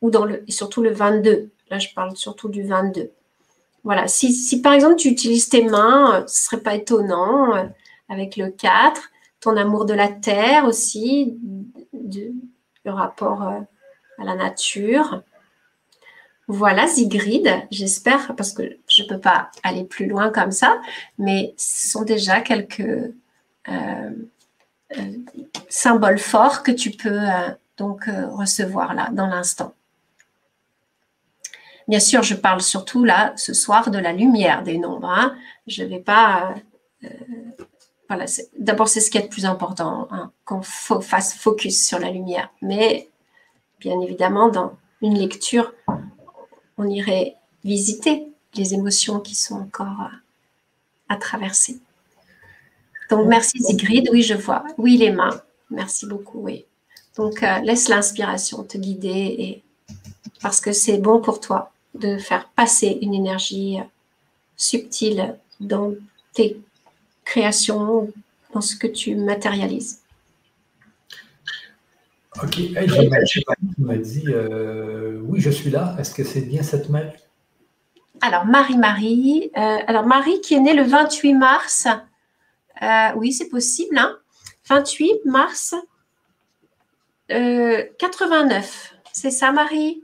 ou 0.00 0.10
dans 0.10 0.24
le, 0.24 0.42
et 0.48 0.52
surtout 0.52 0.82
le 0.82 0.90
22. 0.90 1.50
Là, 1.70 1.78
je 1.78 1.88
parle 1.94 2.16
surtout 2.16 2.48
du 2.48 2.62
22. 2.62 3.10
Voilà, 3.84 4.08
si, 4.08 4.60
par 4.60 4.72
exemple 4.72 4.96
tu 4.96 5.08
utilises 5.08 5.48
tes 5.48 5.64
mains, 5.64 6.24
ce 6.26 6.32
ne 6.32 6.44
serait 6.44 6.62
pas 6.62 6.74
étonnant 6.74 7.70
avec 8.08 8.36
le 8.36 8.50
4, 8.50 9.10
ton 9.40 9.56
amour 9.56 9.84
de 9.84 9.94
la 9.94 10.08
terre 10.08 10.64
aussi, 10.64 11.38
le 12.84 12.92
rapport 12.92 13.42
euh, 13.42 13.60
à 14.18 14.24
la 14.24 14.34
nature. 14.34 15.22
Voilà, 16.48 16.86
Zigrid, 16.86 17.48
j'espère, 17.70 18.34
parce 18.34 18.52
que 18.52 18.62
je 18.88 19.02
ne 19.02 19.08
peux 19.08 19.20
pas 19.20 19.50
aller 19.62 19.84
plus 19.84 20.06
loin 20.06 20.30
comme 20.30 20.50
ça, 20.50 20.80
mais 21.18 21.54
ce 21.58 21.90
sont 21.90 22.04
déjà 22.04 22.40
quelques 22.40 22.80
euh, 22.80 24.10
euh, 24.96 25.12
symboles 25.68 26.18
forts 26.18 26.62
que 26.62 26.72
tu 26.72 26.90
peux 26.90 27.20
donc 27.76 28.06
recevoir 28.06 28.94
là, 28.94 29.10
dans 29.12 29.26
l'instant. 29.26 29.74
Bien 31.88 32.00
sûr, 32.00 32.22
je 32.22 32.34
parle 32.34 32.60
surtout 32.60 33.04
là, 33.04 33.32
ce 33.36 33.54
soir, 33.54 33.90
de 33.90 33.98
la 33.98 34.12
lumière 34.12 34.62
des 34.62 34.78
nombres. 34.78 35.08
Hein. 35.08 35.34
Je 35.66 35.82
ne 35.82 35.88
vais 35.88 36.00
pas 36.00 36.54
voilà, 38.08 38.24
d'abord, 38.58 38.88
c'est 38.88 39.00
ce 39.00 39.10
qui 39.10 39.18
est 39.18 39.22
le 39.22 39.28
plus 39.28 39.44
important, 39.44 40.08
hein, 40.10 40.32
qu'on 40.46 40.62
fasse 40.62 41.34
focus 41.34 41.86
sur 41.86 41.98
la 41.98 42.10
lumière. 42.10 42.50
Mais 42.62 43.10
bien 43.80 44.00
évidemment, 44.00 44.48
dans 44.48 44.76
une 45.02 45.18
lecture, 45.18 45.74
on 46.78 46.88
irait 46.88 47.36
visiter 47.64 48.26
les 48.54 48.72
émotions 48.72 49.20
qui 49.20 49.34
sont 49.34 49.56
encore 49.56 50.10
à 51.10 51.16
traverser. 51.16 51.78
Donc, 53.10 53.26
merci 53.26 53.62
Sigrid. 53.62 54.08
Oui, 54.10 54.22
je 54.22 54.34
vois. 54.34 54.64
Oui, 54.78 54.96
les 54.96 55.10
mains. 55.10 55.42
Merci 55.70 56.06
beaucoup. 56.06 56.40
Oui. 56.40 56.64
Donc, 57.16 57.42
euh, 57.42 57.58
laisse 57.60 57.88
l'inspiration 57.88 58.64
te 58.64 58.78
guider 58.78 59.08
et 59.38 59.62
parce 60.40 60.60
que 60.60 60.72
c'est 60.72 60.98
bon 60.98 61.20
pour 61.20 61.40
toi 61.40 61.72
de 61.94 62.18
faire 62.18 62.48
passer 62.50 62.98
une 63.02 63.14
énergie 63.14 63.78
euh, 63.78 63.84
subtile 64.56 65.36
dans 65.60 65.94
tes 66.32 66.60
création, 67.28 68.10
dans 68.54 68.62
ce 68.62 68.74
que 68.74 68.86
tu 68.86 69.14
matérialises. 69.14 70.00
Ok, 72.42 72.58
hey, 72.58 73.10
m'a 73.78 73.96
dit 73.96 74.24
euh, 74.28 75.20
oui, 75.24 75.40
je 75.40 75.50
suis 75.50 75.70
là. 75.70 75.96
Est-ce 75.98 76.14
que 76.14 76.24
c'est 76.24 76.42
bien 76.42 76.62
cette 76.62 76.88
mère 76.88 77.12
Alors, 78.20 78.46
Marie-Marie. 78.46 79.50
Euh, 79.56 79.78
alors, 79.86 80.06
Marie 80.06 80.40
qui 80.40 80.54
est 80.54 80.60
née 80.60 80.74
le 80.74 80.84
28 80.84 81.34
mars. 81.34 81.86
Euh, 82.80 83.08
oui, 83.16 83.32
c'est 83.32 83.48
possible. 83.48 83.98
28 84.68 85.10
hein. 85.10 85.16
mars 85.26 85.74
89. 87.28 88.94
C'est 89.12 89.30
ça, 89.30 89.52
Marie? 89.52 90.02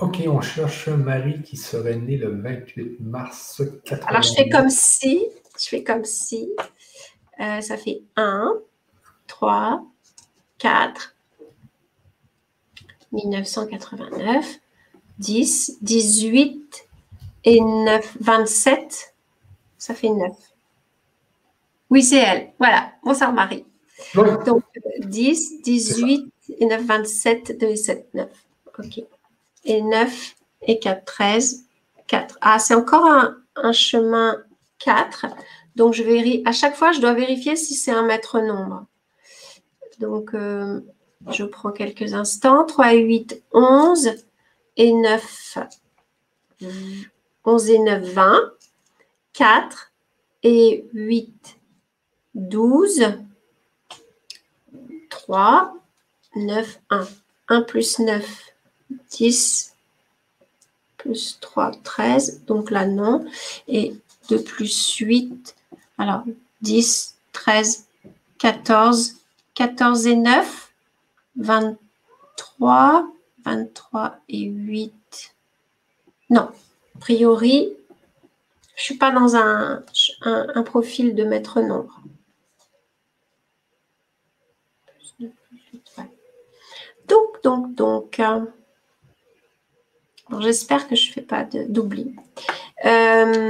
Ok, 0.00 0.22
on 0.26 0.40
cherche 0.40 0.88
Marie 0.88 1.40
qui 1.42 1.56
serait 1.56 1.94
née 1.94 2.16
le 2.16 2.40
28 2.40 2.98
mars 2.98 3.62
80. 3.84 4.06
Alors, 4.08 4.22
je 4.22 4.32
fais 4.34 4.48
comme 4.48 4.68
si. 4.68 5.24
Je 5.56 5.68
fais 5.68 5.84
comme 5.84 6.04
si. 6.04 6.50
Euh, 7.40 7.60
ça 7.60 7.76
fait 7.76 8.02
1, 8.16 8.54
3, 9.28 9.86
4, 10.58 11.14
1989, 13.12 14.58
10, 15.18 15.78
18 15.80 16.88
et 17.44 17.60
9, 17.60 18.16
27. 18.20 19.14
Ça 19.78 19.94
fait 19.94 20.08
9. 20.08 20.32
Oui, 21.90 22.02
c'est 22.02 22.18
elle. 22.18 22.52
Voilà. 22.58 22.94
Bonsoir, 23.04 23.32
Marie. 23.32 23.64
Donc, 24.16 24.64
10, 24.98 25.62
18 25.62 26.32
et 26.58 26.66
9, 26.66 26.82
27, 26.84 27.60
2 27.60 27.66
et 27.68 27.76
7, 27.76 28.08
9. 28.12 28.28
OK 28.80 29.04
et 29.64 29.82
9 29.82 30.34
et 30.62 30.78
4, 30.78 31.04
13, 31.04 31.64
4. 32.06 32.38
Ah, 32.40 32.58
c'est 32.58 32.74
encore 32.74 33.06
un, 33.06 33.72
chemin 33.72 34.42
4. 34.78 35.26
Donc, 35.76 35.94
je 35.94 36.02
vérifie, 36.02 36.42
à 36.44 36.52
chaque 36.52 36.76
fois, 36.76 36.92
je 36.92 37.00
dois 37.00 37.14
vérifier 37.14 37.56
si 37.56 37.74
c'est 37.74 37.90
un 37.90 38.02
maître 38.02 38.40
nombre. 38.40 38.86
Donc, 39.98 40.34
euh, 40.34 40.80
je 41.30 41.44
prends 41.44 41.72
quelques 41.72 42.14
instants. 42.14 42.64
3 42.64 42.94
et 42.94 43.00
8, 43.00 43.42
11 43.52 44.10
et 44.76 44.92
9, 44.92 45.58
11 47.44 47.70
et 47.70 47.78
9, 47.78 48.02
20. 48.02 48.40
4 49.32 49.92
et 50.44 50.88
8, 50.92 51.58
12. 52.34 53.04
3, 55.10 55.74
9, 56.36 56.80
1. 56.90 57.08
1 57.48 57.62
plus 57.62 57.98
9, 57.98 58.53
10. 59.10 59.74
Plus 60.96 61.38
3, 61.40 61.72
13. 61.82 62.44
Donc 62.46 62.70
là, 62.70 62.86
non. 62.86 63.24
Et 63.68 63.94
2 64.28 64.42
plus 64.42 64.96
8. 64.96 65.54
Alors, 65.98 66.24
10, 66.62 67.16
13, 67.32 67.86
14. 68.38 69.16
14 69.54 70.06
et 70.06 70.16
9. 70.16 70.72
23. 71.36 73.08
23 73.44 74.16
et 74.28 74.42
8. 74.42 75.34
Non, 76.30 76.50
a 76.96 76.98
priori, 76.98 77.72
je 78.76 78.80
ne 78.80 78.84
suis 78.84 78.96
pas 78.96 79.10
dans 79.10 79.36
un, 79.36 79.84
un, 80.22 80.62
profil 80.62 81.14
de 81.14 81.24
maître 81.24 81.60
nombre. 81.60 82.00
Donc, 87.06 87.42
donc, 87.42 87.74
donc. 87.74 88.20
Euh, 90.32 90.40
j'espère 90.40 90.88
que 90.88 90.96
je 90.96 91.08
ne 91.08 91.12
fais 91.14 91.22
pas 91.22 91.44
d'oubli. 91.68 92.14
Euh, 92.84 93.48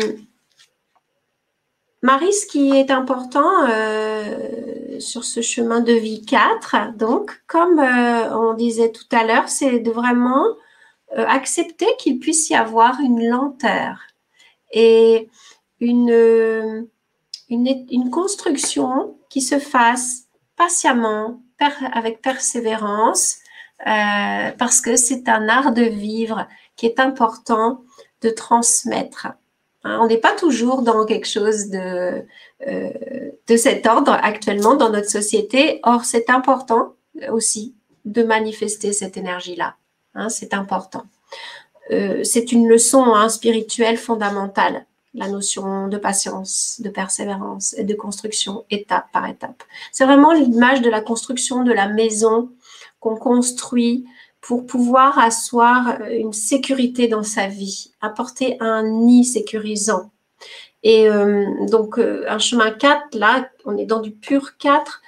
Marie, 2.02 2.32
ce 2.32 2.46
qui 2.46 2.76
est 2.76 2.90
important 2.90 3.66
euh, 3.68 5.00
sur 5.00 5.24
ce 5.24 5.40
chemin 5.40 5.80
de 5.80 5.92
vie 5.92 6.24
4, 6.24 6.96
donc, 6.96 7.42
comme 7.46 7.78
on 7.80 8.54
disait 8.54 8.92
tout 8.92 9.08
à 9.10 9.24
l'heure, 9.24 9.48
c'est 9.48 9.78
de 9.78 9.90
vraiment 9.90 10.44
accepter 11.16 11.86
qu'il 11.98 12.18
puisse 12.18 12.50
y 12.50 12.54
avoir 12.54 12.98
une 13.00 13.24
lenteur 13.26 14.00
et 14.72 15.28
une, 15.80 16.88
une, 17.48 18.10
construction 18.10 19.16
qui 19.30 19.40
se 19.40 19.58
fasse 19.58 20.24
patiemment, 20.56 21.40
avec 21.92 22.20
persévérance, 22.20 23.38
euh, 23.86 24.50
parce 24.58 24.80
que 24.80 24.96
c'est 24.96 25.28
un 25.28 25.48
art 25.48 25.72
de 25.72 25.82
vivre 25.82 26.46
qui 26.76 26.86
est 26.86 27.00
important 27.00 27.82
de 28.22 28.30
transmettre. 28.30 29.28
Hein, 29.84 29.98
on 30.00 30.06
n'est 30.06 30.18
pas 30.18 30.34
toujours 30.34 30.82
dans 30.82 31.04
quelque 31.04 31.28
chose 31.28 31.68
de, 31.68 32.24
euh, 32.66 32.90
de 33.46 33.56
cet 33.56 33.86
ordre 33.86 34.12
actuellement 34.12 34.74
dans 34.74 34.90
notre 34.90 35.10
société. 35.10 35.80
Or, 35.82 36.04
c'est 36.04 36.30
important 36.30 36.94
aussi 37.30 37.74
de 38.04 38.22
manifester 38.22 38.92
cette 38.92 39.16
énergie-là. 39.16 39.76
Hein, 40.14 40.28
c'est 40.28 40.54
important. 40.54 41.04
Euh, 41.90 42.24
c'est 42.24 42.52
une 42.52 42.68
leçon 42.68 43.14
hein, 43.14 43.28
spirituelle 43.28 43.98
fondamentale, 43.98 44.86
la 45.12 45.28
notion 45.28 45.88
de 45.88 45.98
patience, 45.98 46.80
de 46.82 46.88
persévérance 46.88 47.74
et 47.76 47.84
de 47.84 47.94
construction 47.94 48.64
étape 48.70 49.06
par 49.12 49.28
étape. 49.28 49.62
C'est 49.92 50.04
vraiment 50.04 50.32
l'image 50.32 50.80
de 50.80 50.90
la 50.90 51.00
construction 51.00 51.62
de 51.62 51.72
la 51.72 51.88
maison 51.88 52.50
qu'on 53.00 53.16
construit 53.16 54.06
pour 54.46 54.66
pouvoir 54.66 55.18
asseoir 55.18 56.00
euh, 56.00 56.10
une 56.10 56.32
sécurité 56.32 57.08
dans 57.08 57.22
sa 57.22 57.48
vie, 57.48 57.92
apporter 58.00 58.56
un 58.60 58.82
nid 58.82 59.24
sécurisant. 59.24 60.10
Et 60.82 61.08
euh, 61.08 61.66
donc, 61.66 61.98
un 61.98 62.38
chemin 62.38 62.70
4, 62.70 63.14
là, 63.14 63.48
on 63.64 63.76
est 63.78 63.86
dans 63.86 64.00
du 64.00 64.10
pur 64.10 64.58
4, 64.58 65.00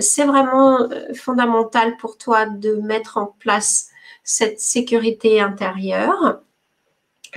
c'est 0.00 0.24
vraiment 0.24 0.88
fondamental 1.14 1.96
pour 1.96 2.18
toi 2.18 2.46
de 2.46 2.74
mettre 2.74 3.16
en 3.16 3.26
place 3.38 3.90
cette 4.24 4.60
sécurité 4.60 5.40
intérieure, 5.40 6.40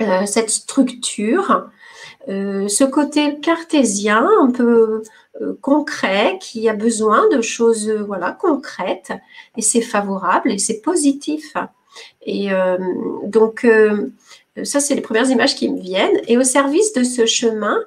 euh, 0.00 0.26
cette 0.26 0.50
structure, 0.50 1.70
euh, 2.28 2.68
ce 2.68 2.84
côté 2.84 3.38
cartésien 3.40 4.28
un 4.40 4.50
peu 4.50 5.02
euh, 5.40 5.58
concret 5.60 6.38
qui 6.40 6.68
a 6.68 6.74
besoin 6.74 7.28
de 7.28 7.40
choses 7.40 7.90
voilà 7.90 8.32
concrètes 8.32 9.12
et 9.56 9.62
c'est 9.62 9.80
favorable 9.80 10.50
et 10.50 10.58
c'est 10.58 10.80
positif. 10.80 11.54
Et 12.26 12.50
donc 13.24 13.66
ça 14.64 14.80
c'est 14.80 14.94
les 14.94 15.00
premières 15.00 15.30
images 15.30 15.54
qui 15.54 15.70
me 15.70 15.80
viennent 15.80 16.20
et 16.26 16.36
au 16.36 16.42
service 16.42 16.92
de 16.92 17.02
ce 17.02 17.24
chemin, 17.24 17.78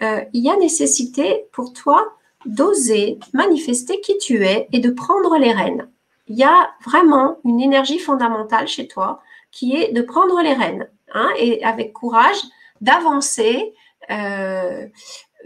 il 0.00 0.42
y 0.42 0.50
a 0.50 0.56
nécessité 0.56 1.44
pour 1.52 1.72
toi 1.72 2.16
d'oser 2.46 3.20
manifester 3.32 4.00
qui 4.00 4.18
tu 4.18 4.44
es 4.44 4.66
et 4.72 4.80
de 4.80 4.90
prendre 4.90 5.38
les 5.38 5.52
rênes 5.52 5.86
il 6.26 6.36
y 6.36 6.44
a 6.44 6.70
vraiment 6.84 7.38
une 7.44 7.60
énergie 7.60 7.98
fondamentale 7.98 8.66
chez 8.66 8.88
toi 8.88 9.20
qui 9.50 9.76
est 9.76 9.92
de 9.92 10.02
prendre 10.02 10.40
les 10.42 10.54
rênes 10.54 10.88
hein, 11.12 11.28
et 11.38 11.62
avec 11.64 11.92
courage 11.92 12.38
d'avancer 12.84 13.74
euh, 14.10 14.86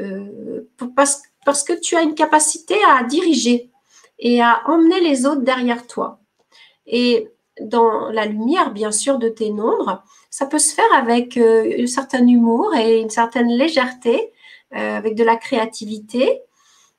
euh, 0.01 0.69
parce, 0.95 1.23
parce, 1.45 1.63
que 1.63 1.73
tu 1.73 1.97
as 1.97 2.03
une 2.03 2.15
capacité 2.15 2.77
à 2.85 3.03
diriger 3.05 3.71
et 4.19 4.43
à 4.43 4.63
emmener 4.67 5.01
les 5.01 5.27
autres 5.27 5.43
derrière 5.43 5.87
toi. 5.87 6.21
Et 6.87 7.29
dans 7.61 8.11
la 8.11 8.27
lumière, 8.27 8.73
bien 8.73 8.93
sûr, 8.93 9.19
de 9.19 9.29
tes 9.29 9.51
nombres, 9.51 10.03
ça 10.31 10.47
peut 10.47 10.59
se 10.59 10.75
faire 10.75 10.93
avec 10.93 11.37
euh, 11.37 11.83
un 11.83 11.87
certain 11.87 12.27
humour 12.27 12.75
et 12.75 13.01
une 13.01 13.11
certaine 13.11 13.49
légèreté, 13.49 14.33
avec 14.71 15.15
de 15.15 15.25
la 15.25 15.37
créativité. 15.37 16.43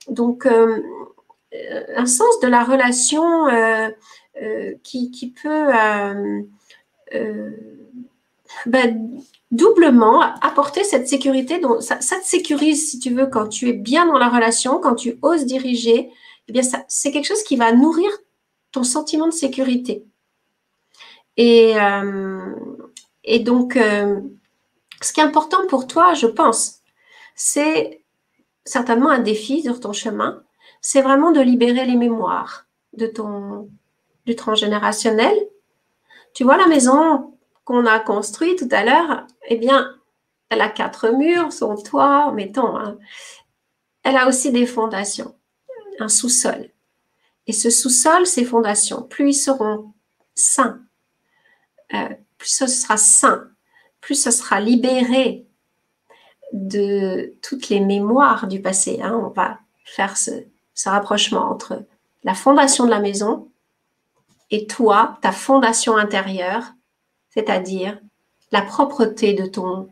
Donc, 0.07 0.47
un 0.47 2.05
sens 2.07 2.39
de 2.39 2.47
la 2.47 2.63
relation 2.63 3.47
euh, 4.41 4.73
qui, 4.83 5.33
peut 5.41 5.67
ben, 8.65 9.21
doublement 9.51 10.21
apporter 10.41 10.83
cette 10.83 11.07
sécurité. 11.07 11.59
Donc, 11.59 11.81
ça, 11.81 11.97
te 11.97 12.25
sécurise, 12.25 12.89
si 12.89 12.99
tu 12.99 13.13
veux, 13.13 13.27
quand 13.27 13.47
tu 13.47 13.69
es 13.69 13.73
bien 13.73 14.05
dans 14.05 14.17
la 14.17 14.29
relation, 14.29 14.79
quand 14.79 14.95
tu 14.95 15.17
oses 15.21 15.45
diriger. 15.45 16.09
Eh 16.47 16.51
bien, 16.51 16.61
c'est 16.87 17.11
quelque 17.11 17.27
chose 17.27 17.43
qui 17.43 17.55
va 17.55 17.71
nourrir 17.71 18.09
ton 18.71 18.83
sentiment 18.83 19.27
de 19.27 19.33
sécurité. 19.33 20.03
Et, 21.37 21.75
et 23.23 23.39
donc, 23.39 23.77
ce 25.01 25.13
qui 25.13 25.19
est 25.19 25.23
important 25.23 25.65
pour 25.67 25.87
toi, 25.87 26.13
je 26.13 26.27
pense, 26.27 26.79
c'est 27.35 28.03
certainement 28.65 29.09
un 29.09 29.19
défi 29.19 29.63
sur 29.63 29.79
ton 29.79 29.93
chemin, 29.93 30.43
c'est 30.81 31.01
vraiment 31.01 31.31
de 31.31 31.41
libérer 31.41 31.85
les 31.85 31.95
mémoires 31.95 32.65
de 32.93 33.07
ton 33.07 33.69
du 34.25 34.35
transgénérationnel. 34.35 35.35
Tu 36.33 36.43
vois 36.43 36.57
la 36.57 36.67
maison 36.67 37.33
qu'on 37.69 37.85
a 37.85 37.99
construite 37.99 38.57
tout 38.57 38.75
à 38.75 38.83
l'heure, 38.83 39.27
eh 39.47 39.55
bien, 39.55 39.95
elle 40.49 40.61
a 40.61 40.69
quatre 40.69 41.09
murs, 41.09 41.53
son 41.53 41.75
toit, 41.75 42.31
mettons. 42.31 42.75
Hein. 42.75 42.97
Elle 44.01 44.17
a 44.17 44.27
aussi 44.27 44.51
des 44.51 44.65
fondations, 44.65 45.35
un 45.99 46.07
sous-sol. 46.07 46.71
Et 47.45 47.53
ce 47.53 47.69
sous-sol, 47.69 48.25
ces 48.25 48.43
fondations, 48.43 49.03
plus 49.03 49.29
ils 49.29 49.33
seront 49.35 49.93
sains, 50.33 50.81
euh, 51.93 52.09
plus 52.39 52.49
ce 52.49 52.65
sera 52.65 52.97
sain, 52.97 53.51
plus 54.01 54.15
ce 54.15 54.31
sera 54.31 54.59
libéré 54.59 55.45
de 56.53 57.35
toutes 57.43 57.69
les 57.69 57.81
mémoires 57.81 58.47
du 58.47 58.63
passé. 58.63 58.99
Hein. 59.03 59.13
On 59.23 59.29
va 59.29 59.59
faire 59.85 60.17
ce 60.17 60.31
rapprochement 60.85 61.51
entre 61.51 61.85
la 62.23 62.33
fondation 62.33 62.85
de 62.85 62.89
la 62.89 62.99
maison 62.99 63.51
et 64.49 64.65
toi, 64.65 65.19
ta 65.21 65.31
fondation 65.31 65.97
intérieure, 65.97 66.73
c'est-à-dire 67.33 67.99
la 68.51 68.61
propreté 68.61 69.33
de 69.33 69.45
ton 69.45 69.89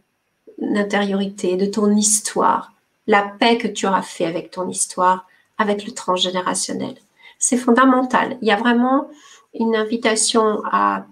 intériorité, 0.62 1.56
de 1.56 1.66
ton 1.66 1.96
histoire, 1.96 2.74
la 3.06 3.24
paix 3.24 3.58
que 3.58 3.68
tu 3.68 3.88
auras 3.88 4.02
fait 4.02 4.26
avec 4.26 4.52
ton 4.52 4.68
histoire, 4.70 5.28
avec 5.58 5.86
le 5.86 5.94
transgénérationnel. 5.94 6.96
C'est 7.40 7.58
fondamental. 7.58 8.38
Il 8.42 8.48
y 8.48 8.52
a 8.52 8.58
vraiment 8.58 9.10
une 9.54 9.76
invitation 9.76 10.62
à, 10.66 11.06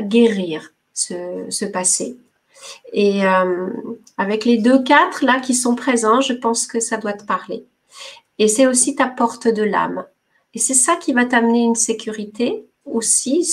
guérir 0.00 0.72
ce, 0.92 1.64
passé. 1.66 2.16
Et 2.92 3.24
euh, 3.24 3.68
avec 4.18 4.44
les 4.44 4.58
deux 4.58 4.82
quatre 4.82 5.24
là 5.24 5.38
qui 5.38 5.54
sont 5.54 5.76
présents, 5.76 6.20
je 6.20 6.32
pense 6.32 6.66
que 6.66 6.80
ça 6.80 6.96
doit 6.96 7.12
te 7.12 7.24
parler. 7.24 7.64
Et 8.38 8.48
c'est 8.48 8.66
aussi 8.66 8.96
ta 8.96 9.06
porte 9.06 9.46
de 9.46 9.62
l'âme. 9.62 10.04
Et 10.54 10.58
c'est 10.58 10.74
ça 10.74 10.96
qui 10.96 11.12
va 11.12 11.24
t'amener 11.24 11.62
une 11.62 11.76
sécurité 11.76 12.66
aussi, 12.86 13.46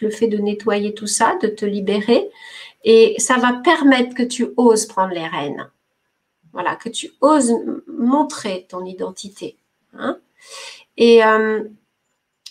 le 0.00 0.10
fait 0.10 0.28
de 0.28 0.38
nettoyer 0.38 0.94
tout 0.94 1.06
ça, 1.06 1.36
de 1.42 1.48
te 1.48 1.64
libérer. 1.64 2.30
Et 2.84 3.16
ça 3.18 3.36
va 3.36 3.54
permettre 3.54 4.14
que 4.14 4.22
tu 4.22 4.48
oses 4.56 4.86
prendre 4.86 5.12
les 5.12 5.26
rênes. 5.26 5.68
Voilà, 6.52 6.76
que 6.76 6.88
tu 6.88 7.10
oses 7.20 7.54
montrer 7.86 8.66
ton 8.68 8.84
identité. 8.84 9.56
Hein. 9.94 10.18
Et 10.96 11.24
euh, 11.24 11.64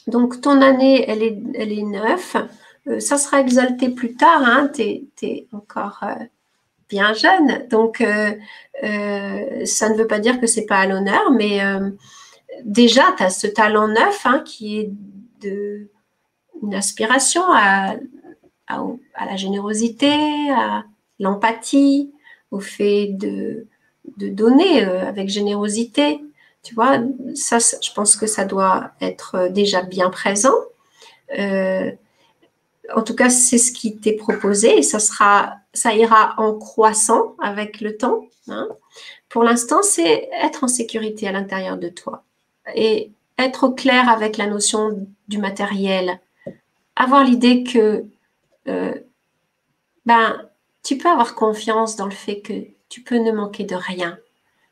donc, 0.07 0.41
ton 0.41 0.61
année, 0.61 1.05
elle 1.07 1.23
est, 1.23 1.38
elle 1.55 1.89
neuf. 1.89 2.36
Euh, 2.88 2.99
ça 2.99 3.17
sera 3.17 3.41
exalté 3.41 3.89
plus 3.89 4.15
tard. 4.15 4.41
Hein. 4.43 4.69
Tu 4.73 5.07
es, 5.21 5.47
encore 5.51 5.99
euh, 6.03 6.23
bien 6.89 7.13
jeune. 7.13 7.67
Donc, 7.69 7.97
ça 7.99 9.89
ne 9.89 9.97
veut 9.97 10.07
pas 10.07 10.19
dire 10.19 10.39
que 10.39 10.47
c'est 10.47 10.65
pas 10.65 10.80
à 10.80 10.88
l'honneur, 10.88 11.32
mais 11.32 11.59
déjà, 12.63 13.13
tu 13.17 13.23
as 13.23 13.30
ce 13.30 13.47
talent 13.47 13.88
neuf 13.88 14.25
hein, 14.25 14.39
qui 14.45 14.80
est 14.80 14.91
de, 15.41 15.89
une 16.64 16.76
aspiration 16.76 17.43
à, 17.47 17.95
à, 18.68 19.26
la 19.26 19.36
générosité, 19.36 20.12
à, 20.51 20.84
l'empathie, 21.20 22.12
au 22.51 22.60
fait 22.60 23.08
de, 23.08 23.66
de 24.18 24.30
donner 24.30 24.86
euh, 24.86 25.08
avec 25.08 25.30
générosité. 25.30 26.22
Tu 26.64 26.76
vois, 26.76 26.99
ça, 27.34 27.58
je 27.60 27.91
pense 27.93 28.16
que 28.16 28.28
ça 28.28 28.45
doit 28.45 28.91
être 29.01 29.49
déjà 29.49 29.82
bien 29.82 30.10
présent. 30.10 30.55
Euh, 31.38 31.91
en 32.95 33.01
tout 33.03 33.16
cas, 33.16 33.30
c'est 33.30 33.58
ce 33.58 33.72
qui 33.72 33.97
t'est 33.97 34.14
proposé 34.14 34.78
et 34.78 34.84
ça 34.84 34.99
sera, 34.99 35.55
ça 35.74 35.93
ira 35.93 36.36
en 36.38 36.53
croissant 36.53 37.36
avec 37.41 37.82
le 37.82 37.97
temps. 37.97 38.26
Hein. 38.47 38.68
Pour 39.30 39.43
l'instant, 39.43 39.82
c'est 39.82 40.30
être 40.41 40.64
en 40.64 40.68
sécurité 40.68 41.28
à 41.28 41.32
l'intérieur 41.32 41.78
de 41.78 41.89
toi 41.89 42.24
et 42.76 43.12
être 43.38 43.66
au 43.66 43.72
clair 43.72 44.10
avec 44.10 44.38
la 44.38 44.47
notion 44.47 45.05
du 45.28 45.38
matériel. 45.38 46.20
Avoir 46.99 47.23
l'idée 47.23 47.63
que 47.63 48.05
euh, 48.67 48.95
ben, 50.05 50.41
tu 50.83 50.97
peux 50.97 51.09
avoir 51.09 51.35
confiance 51.35 51.95
dans 51.95 52.05
le 52.05 52.11
fait 52.11 52.41
que 52.41 52.53
tu 52.89 53.01
peux 53.01 53.17
ne 53.17 53.31
manquer 53.31 53.65
de 53.65 53.75
rien 53.75 54.17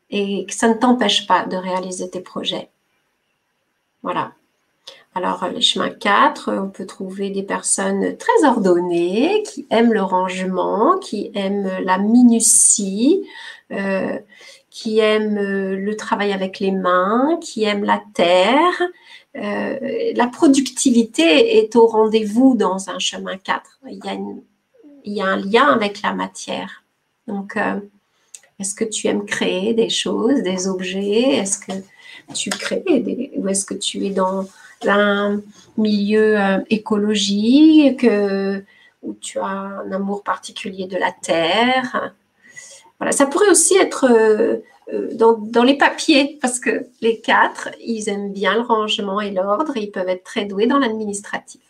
et 0.10 0.46
que 0.46 0.54
ça 0.54 0.68
ne 0.68 0.74
t'empêche 0.74 1.28
pas 1.28 1.46
de 1.46 1.56
réaliser 1.56 2.10
tes 2.10 2.22
projets. 2.22 2.70
Voilà. 4.02 4.34
Alors, 5.14 5.48
les 5.48 5.62
chemins 5.62 5.90
4, 5.90 6.52
on 6.52 6.70
peut 6.70 6.86
trouver 6.86 7.30
des 7.30 7.44
personnes 7.44 8.18
très 8.18 8.46
ordonnées, 8.46 9.44
qui 9.44 9.66
aiment 9.70 9.94
le 9.94 10.04
rangement, 10.04 10.98
qui 11.00 11.32
aiment 11.36 11.72
la 11.84 11.98
minutie, 11.98 13.26
euh, 13.72 14.20
qui 14.76 15.00
aiment 15.00 15.40
le 15.40 15.96
travail 15.96 16.34
avec 16.34 16.60
les 16.60 16.72
mains, 16.72 17.40
qui 17.42 17.64
aiment 17.64 17.86
la 17.86 18.04
terre. 18.14 18.84
Euh, 19.38 20.12
la 20.14 20.28
productivité 20.28 21.60
est 21.60 21.78
au 21.78 21.88
rendez-vous 21.88 22.58
dans 22.58 22.90
un 22.90 23.00
chemin 23.00 23.38
4. 23.38 23.80
Il 23.90 24.02
y 25.06 25.22
a, 25.22 25.28
un 25.28 25.38
lien 25.38 25.68
avec 25.68 26.02
la 26.02 26.14
matière. 26.14 26.84
Donc, 27.26 27.56
euh, 27.56 27.80
est-ce 28.60 28.76
que 28.76 28.84
tu 28.84 29.08
aimes 29.08 29.24
créer 29.24 29.74
des 29.74 29.88
choses, 29.88 30.44
des 30.44 30.68
objets? 30.68 31.38
Est-ce 31.38 31.60
que 31.60 31.72
tu 32.34 32.50
crées 32.50 33.32
ou 33.38 33.48
est-ce 33.48 33.64
que 33.64 33.76
tu 33.76 34.06
es 34.06 34.10
dans 34.10 34.46
un 34.86 35.42
milieu 35.78 36.38
euh, 36.38 36.58
écologique, 36.70 38.06
où 39.04 39.14
tu 39.22 39.40
as 39.40 39.46
un 39.46 39.90
amour 39.94 40.22
particulier 40.22 40.86
de 40.86 40.98
la 40.98 41.14
terre? 41.14 42.14
Voilà, 43.00 43.12
ça 43.12 43.26
pourrait 43.26 43.50
aussi 43.50 43.76
être 43.78 44.06
euh, 44.10 44.58
euh, 44.94 45.10
dans, 45.14 45.64
les 45.64 45.78
papiers, 45.78 46.38
parce 46.42 46.60
que 46.60 46.88
les 47.02 47.20
quatre, 47.20 47.70
ils 47.82 48.10
aiment 48.10 48.32
bien 48.32 48.56
le 48.56 48.62
rangement 48.62 49.20
et 49.22 49.32
l'ordre, 49.32 49.76
ils 49.78 49.92
peuvent 49.92 50.10
être 50.10 50.24
très 50.24 50.46
doués 50.46 50.68
dans 50.68 50.80
l'administratif. 50.80 51.62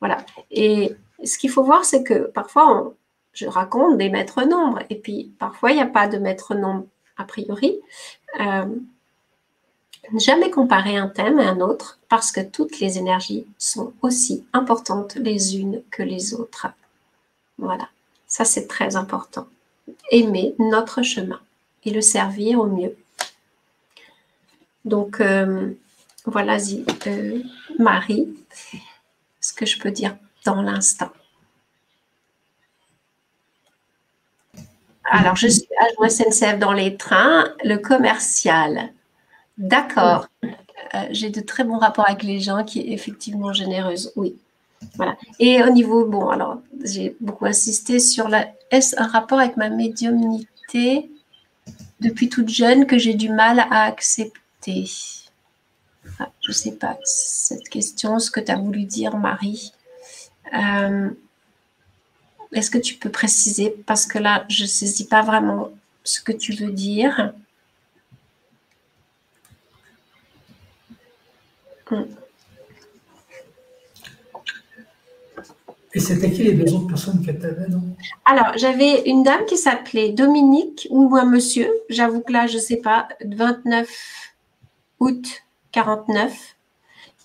Voilà. 0.00 0.18
Et 0.50 0.94
ce 1.24 1.38
qu'il 1.38 1.50
faut 1.50 1.62
voir, 1.62 1.84
c'est 1.84 2.02
que 2.02 2.30
parfois, 2.30 2.92
je 3.32 3.46
raconte 3.46 3.98
des 3.98 4.10
maîtres 4.10 4.42
nombres, 4.44 4.80
et 4.90 4.96
puis 4.96 5.32
parfois, 5.38 5.70
il 5.70 5.76
n'y 5.76 5.82
a 5.82 5.86
pas 5.86 6.08
de 6.08 6.18
maître 6.18 6.54
nombre 6.54 6.86
a 7.18 7.24
priori 7.24 7.78
jamais 10.18 10.50
comparer 10.50 10.96
un 10.96 11.08
thème 11.08 11.38
à 11.38 11.48
un 11.48 11.60
autre 11.60 11.98
parce 12.08 12.32
que 12.32 12.40
toutes 12.40 12.80
les 12.80 12.98
énergies 12.98 13.46
sont 13.58 13.92
aussi 14.02 14.44
importantes 14.52 15.14
les 15.16 15.56
unes 15.56 15.82
que 15.90 16.02
les 16.02 16.34
autres. 16.34 16.66
Voilà, 17.58 17.88
ça 18.26 18.44
c'est 18.44 18.66
très 18.66 18.96
important. 18.96 19.46
Aimer 20.10 20.54
notre 20.58 21.02
chemin 21.02 21.40
et 21.84 21.90
le 21.90 22.00
servir 22.00 22.60
au 22.60 22.66
mieux. 22.66 22.96
Donc 24.84 25.20
euh, 25.20 25.72
voilà, 26.24 26.56
euh, 27.06 27.42
Marie, 27.78 28.28
ce 29.40 29.52
que 29.52 29.66
je 29.66 29.78
peux 29.78 29.90
dire 29.90 30.16
dans 30.44 30.62
l'instant. 30.62 31.10
Alors, 35.04 35.36
je 35.36 35.48
suis 35.48 35.68
à 35.78 36.08
SNCF 36.08 36.58
dans 36.58 36.72
les 36.72 36.96
trains, 36.96 37.52
le 37.64 37.76
commercial. 37.76 38.92
D'accord. 39.58 40.26
Euh, 40.42 41.06
j'ai 41.10 41.28
de 41.28 41.40
très 41.40 41.64
bons 41.64 41.78
rapports 41.78 42.08
avec 42.08 42.22
les 42.22 42.40
gens 42.40 42.64
qui 42.64 42.92
effectivement 42.92 43.52
généreuse, 43.52 44.12
oui. 44.16 44.36
Et 45.38 45.62
au 45.62 45.70
niveau, 45.70 46.04
bon, 46.04 46.28
alors, 46.28 46.60
j'ai 46.84 47.16
beaucoup 47.20 47.46
insisté 47.46 47.98
sur 47.98 48.28
la. 48.28 48.48
Est-ce 48.70 48.98
un 48.98 49.06
rapport 49.06 49.38
avec 49.38 49.56
ma 49.56 49.68
médiumnité 49.68 51.10
depuis 52.00 52.28
toute 52.28 52.48
jeune 52.48 52.86
que 52.86 52.98
j'ai 52.98 53.14
du 53.14 53.28
mal 53.28 53.60
à 53.60 53.84
accepter? 53.84 54.90
Ah, 56.18 56.30
Je 56.42 56.50
ne 56.50 56.54
sais 56.54 56.72
pas 56.72 56.98
cette 57.04 57.68
question, 57.68 58.18
ce 58.18 58.30
que 58.30 58.40
tu 58.40 58.50
as 58.50 58.56
voulu 58.56 58.84
dire, 58.84 59.16
Marie. 59.16 59.72
Euh, 60.54 61.10
est-ce 62.52 62.70
que 62.70 62.78
tu 62.78 62.94
peux 62.94 63.10
préciser? 63.10 63.74
Parce 63.86 64.06
que 64.06 64.18
là, 64.18 64.44
je 64.48 64.62
ne 64.62 64.68
saisis 64.68 65.06
pas 65.06 65.22
vraiment 65.22 65.70
ce 66.04 66.20
que 66.20 66.32
tu 66.32 66.52
veux 66.52 66.72
dire. 66.72 67.32
Et 75.94 76.00
c'était 76.00 76.30
qui 76.30 76.42
les 76.44 76.54
deux 76.54 76.72
autres 76.72 76.86
personnes 76.86 77.24
que 77.24 77.30
tu 77.30 77.44
avais, 77.44 77.68
non? 77.68 77.82
Alors, 78.24 78.56
j'avais 78.56 79.02
une 79.08 79.22
dame 79.22 79.44
qui 79.44 79.58
s'appelait 79.58 80.10
Dominique 80.10 80.88
ou 80.90 81.14
un 81.16 81.26
monsieur, 81.26 81.70
j'avoue 81.90 82.20
que 82.20 82.32
là, 82.32 82.46
je 82.46 82.56
ne 82.56 82.62
sais 82.62 82.76
pas, 82.76 83.08
29 83.24 83.88
août 85.00 85.42
49, 85.72 86.56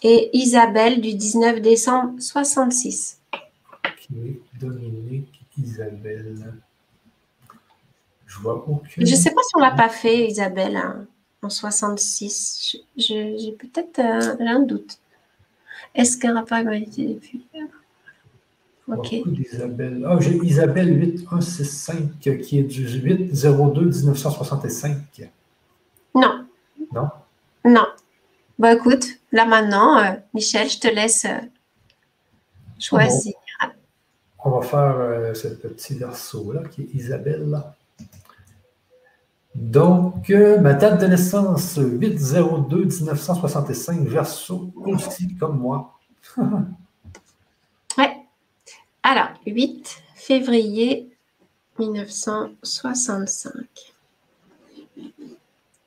et 0.04 0.30
Isabelle 0.34 1.02
du 1.02 1.14
19 1.14 1.62
décembre 1.62 2.20
66. 2.20 3.20
Ok, 3.34 4.18
Dominique, 4.60 5.42
Isabelle. 5.58 6.54
Je 8.26 8.40
vois 8.40 8.68
aucune. 8.68 9.06
Je 9.06 9.12
ne 9.12 9.18
sais 9.18 9.32
pas 9.32 9.42
si 9.44 9.56
on 9.56 9.60
ne 9.60 9.66
l'a 9.66 9.72
pas 9.72 9.90
fait, 9.90 10.28
Isabelle. 10.28 10.76
Hein 10.76 11.08
en 11.42 11.50
66. 11.50 12.78
J'ai 12.96 13.52
peut-être 13.58 14.00
euh, 14.00 14.36
un 14.40 14.60
doute. 14.60 15.00
Est-ce 15.96 16.18
qu'un 16.18 16.34
rapport 16.36 16.58
avec 16.58 16.90
été 16.90 17.08
depuis 17.08 17.46
Ok. 18.88 19.12
Isabelle. 19.12 20.06
Ah, 20.08 20.18
j'ai 20.20 20.38
Isabelle 20.38 20.98
8165 20.98 22.20
qui 22.20 22.60
est 22.60 22.64
du 22.64 22.88
8 22.88 23.34
02 23.34 23.86
1965. 23.86 24.98
Non. 26.16 26.46
Non? 26.94 27.10
Non. 27.66 27.86
Bon, 28.58 28.76
écoute, 28.76 29.06
là 29.32 29.46
maintenant, 29.46 30.00
euh, 30.00 30.14
Michel, 30.34 30.70
je 30.70 30.80
te 30.80 30.88
laisse 30.88 31.26
euh, 31.26 31.38
choisir. 32.80 33.34
On 34.44 34.52
va 34.52 34.62
faire 34.62 35.36
ce 35.36 35.50
petit 35.50 35.96
verso-là 35.96 36.64
qui 36.70 36.84
est 36.84 36.94
Isabelle. 36.94 37.50
Là. 37.50 37.76
Donc, 39.58 40.30
euh, 40.30 40.62
ma 40.62 40.74
date 40.74 41.02
de 41.02 41.08
naissance, 41.08 41.80
8-02-1965, 41.80 44.08
verso 44.08 44.72
aussi 44.86 45.36
comme 45.36 45.58
moi. 45.58 45.98
Alors, 49.10 49.30
8 49.46 50.04
février 50.16 51.08
1965. 51.80 53.94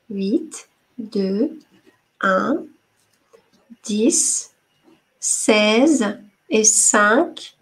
8, 0.09 0.69
2, 0.97 1.59
1, 2.21 2.63
10, 3.83 4.55
16 5.19 6.17
et 6.49 6.63
5. 6.63 7.55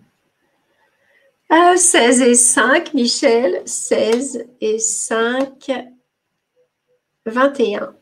16 1.75 2.21
et 2.21 2.35
5, 2.35 2.93
Michel. 2.93 3.61
16 3.65 4.45
et 4.61 4.79
5, 4.79 5.73
21. 7.25 7.98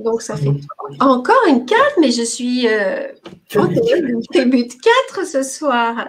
Donc, 0.00 0.22
ça 0.22 0.36
fait 0.36 0.50
encore 0.98 1.46
une 1.46 1.66
carte, 1.66 1.94
mais 2.00 2.10
je 2.10 2.22
suis 2.22 2.66
euh, 2.66 3.08
une 3.54 4.22
tribu 4.32 4.64
de 4.64 4.72
4 5.12 5.26
ce 5.26 5.42
soir. 5.42 6.08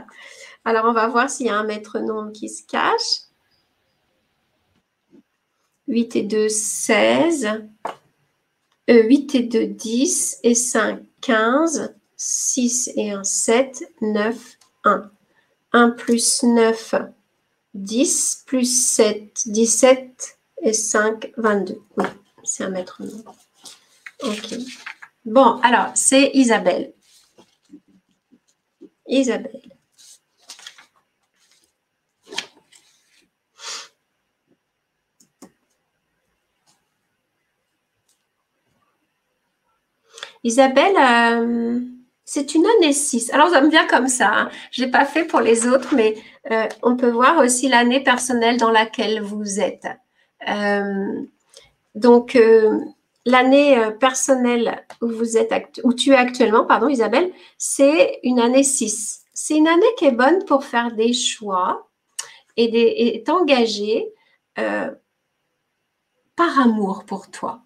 Alors, 0.63 0.85
on 0.85 0.93
va 0.93 1.07
voir 1.07 1.29
s'il 1.29 1.47
y 1.47 1.49
a 1.49 1.57
un 1.57 1.63
maître 1.63 1.99
nombre 1.99 2.31
qui 2.31 2.47
se 2.47 2.63
cache. 2.65 3.27
8 5.87 6.15
et 6.15 6.23
2, 6.23 6.47
16. 6.47 7.49
8 8.87 9.35
et 9.35 9.43
2, 9.43 9.65
10. 9.65 10.39
Et 10.43 10.55
5, 10.55 11.01
15. 11.21 11.95
6 12.15 12.91
et 12.95 13.11
1, 13.11 13.23
7. 13.23 13.83
9, 14.01 14.57
1. 14.85 15.11
1 15.73 15.89
plus 15.91 16.43
9, 16.43 16.95
10. 17.73 18.43
Plus 18.45 18.65
7, 18.65 19.43
17 19.47 20.37
et 20.61 20.73
5, 20.73 21.33
22. 21.37 21.81
Oui, 21.97 22.05
c'est 22.43 22.63
un 22.63 22.69
maître 22.69 23.01
nombre. 23.03 23.35
Ok. 24.23 24.55
Bon, 25.25 25.59
alors, 25.61 25.91
c'est 25.95 26.31
Isabelle. 26.33 26.93
Isabelle. 29.07 29.61
Isabelle, 40.43 40.95
euh, 40.97 41.79
c'est 42.25 42.55
une 42.55 42.65
année 42.65 42.93
6. 42.93 43.31
Alors, 43.33 43.49
ça 43.49 43.61
me 43.61 43.69
vient 43.69 43.85
comme 43.87 44.07
ça. 44.07 44.29
Hein. 44.31 44.49
Je 44.71 44.81
ne 44.81 44.85
l'ai 44.85 44.91
pas 44.91 45.05
fait 45.05 45.23
pour 45.23 45.39
les 45.39 45.67
autres, 45.67 45.93
mais 45.95 46.15
euh, 46.51 46.67
on 46.81 46.95
peut 46.95 47.11
voir 47.11 47.37
aussi 47.39 47.67
l'année 47.69 48.03
personnelle 48.03 48.57
dans 48.57 48.71
laquelle 48.71 49.21
vous 49.21 49.59
êtes. 49.59 49.87
Euh, 50.47 51.21
donc, 51.93 52.37
l'année 53.25 53.77
personnelle 53.99 54.85
où, 55.01 55.07
vous 55.07 55.37
êtes 55.37 55.53
tu 55.97 56.11
es 56.11 56.15
actuellement, 56.15 56.65
pardon 56.65 56.87
Isabelle, 56.87 57.31
c'est 57.57 58.19
une 58.23 58.39
année 58.39 58.63
6. 58.63 59.23
C'est 59.33 59.57
une 59.57 59.67
année 59.67 59.85
qui 59.97 60.05
est 60.05 60.11
bonne 60.11 60.43
pour 60.45 60.63
faire 60.63 60.91
des 60.93 61.13
choix 61.13 61.89
et 62.57 63.23
t'engager 63.25 64.11
par 66.41 66.59
amour 66.59 67.05
pour 67.05 67.29
toi. 67.29 67.63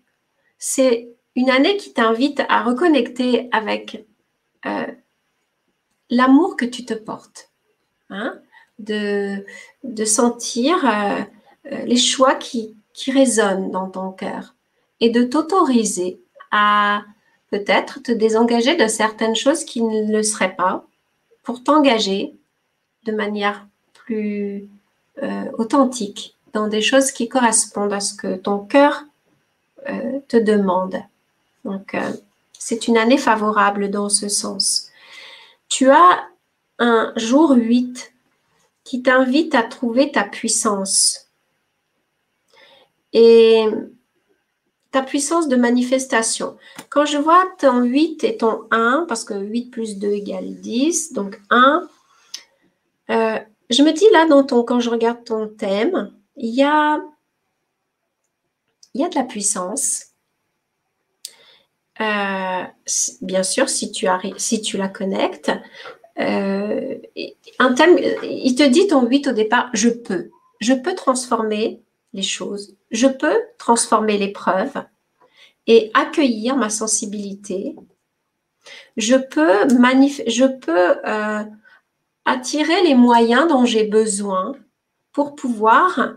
C'est 0.57 1.15
une 1.35 1.49
année 1.49 1.77
qui 1.77 1.93
t'invite 1.93 2.41
à 2.49 2.63
reconnecter 2.63 3.49
avec 3.51 4.05
euh, 4.65 4.87
l'amour 6.09 6.55
que 6.55 6.65
tu 6.65 6.85
te 6.85 6.93
portes, 6.93 7.51
hein, 8.09 8.41
de, 8.79 9.45
sentir 10.05 10.85
euh, 10.85 11.21
euh, 11.71 11.85
les 11.85 11.97
choix 11.97 12.35
qui, 12.35 12.75
qui 12.93 13.11
résonnent 13.11 13.71
dans 13.71 13.89
ton 13.89 14.11
cœur 14.11 14.54
et 14.99 15.09
de 15.09 15.23
t'autoriser 15.23 16.19
à 16.51 17.03
peut-être 17.51 18.01
te 18.01 18.11
désengager 18.11 18.75
de 18.75 18.87
certaines 18.87 19.35
choses 19.35 19.63
qui 19.63 19.81
ne 19.81 20.11
le 20.11 20.23
seraient 20.23 20.55
pas 20.55 20.85
pour 21.43 21.63
t'engager 21.63 22.33
de 23.03 23.11
manière 23.11 23.67
plus 23.93 24.67
authentique 25.57 26.35
dans 26.53 26.67
des 26.67 26.81
choses 26.81 27.11
qui 27.11 27.29
correspondent 27.29 27.93
à 27.93 27.99
ce 27.99 28.13
que 28.13 28.35
ton 28.35 28.59
cœur 28.59 29.03
te 30.27 30.37
demande. 30.37 31.01
Donc, 31.63 31.95
c'est 32.57 32.87
une 32.87 32.97
année 32.97 33.17
favorable 33.17 33.89
dans 33.89 34.09
ce 34.09 34.27
sens. 34.27 34.89
Tu 35.69 35.89
as 35.89 36.27
un 36.79 37.13
jour 37.15 37.51
8 37.51 38.13
qui 38.83 39.01
t'invite 39.01 39.55
à 39.55 39.63
trouver 39.63 40.11
ta 40.11 40.23
puissance. 40.23 41.27
Et 43.13 43.65
puissance 45.01 45.47
de 45.47 45.55
manifestation. 45.55 46.57
Quand 46.89 47.05
je 47.05 47.17
vois 47.17 47.43
ton 47.59 47.81
8 47.81 48.23
et 48.23 48.37
ton 48.37 48.61
1, 48.71 49.05
parce 49.07 49.23
que 49.23 49.33
8 49.33 49.71
plus 49.71 49.97
2 49.97 50.07
égale 50.09 50.55
10, 50.55 51.13
donc 51.13 51.39
1, 51.49 51.87
euh, 53.09 53.39
je 53.69 53.83
me 53.83 53.91
dis 53.91 54.05
là, 54.11 54.25
dans 54.27 54.43
ton, 54.43 54.63
quand 54.63 54.79
je 54.79 54.89
regarde 54.89 55.23
ton 55.23 55.47
thème, 55.47 56.11
il 56.37 56.53
y 56.53 56.63
a, 56.63 57.01
y 58.93 59.03
a 59.03 59.09
de 59.09 59.15
la 59.15 59.23
puissance, 59.23 60.07
euh, 62.01 62.63
bien 63.21 63.43
sûr, 63.43 63.69
si 63.69 63.91
tu, 63.91 64.07
si 64.37 64.61
tu 64.61 64.77
la 64.77 64.89
connectes, 64.89 65.51
euh, 66.19 66.95
un 67.59 67.73
thème, 67.73 67.97
il 68.23 68.55
te 68.55 68.63
dit 68.63 68.87
ton 68.87 69.05
8 69.05 69.27
au 69.27 69.31
départ, 69.31 69.69
je 69.73 69.89
peux. 69.89 70.29
Je 70.59 70.73
peux 70.73 70.95
transformer 70.95 71.81
les 72.15 72.23
choses. 72.23 72.75
Je 72.89 73.07
peux 73.07 73.39
transformer 73.57 74.17
l'épreuve 74.17 74.83
et 75.67 75.91
accueillir 75.93 76.55
ma 76.55 76.69
sensibilité. 76.69 77.75
Je 78.97 79.15
peux, 79.15 79.67
je 79.67 80.45
peux 80.45 80.95
euh, 81.05 81.43
attirer 82.25 82.81
les 82.83 82.95
moyens 82.95 83.47
dont 83.47 83.65
j'ai 83.65 83.83
besoin 83.83 84.53
pour 85.11 85.35
pouvoir 85.35 86.15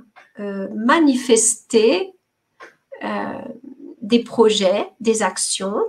manifester 0.72 2.14
des 4.08 4.20
projets, 4.20 4.90
des 5.00 5.22
actions. 5.22 5.82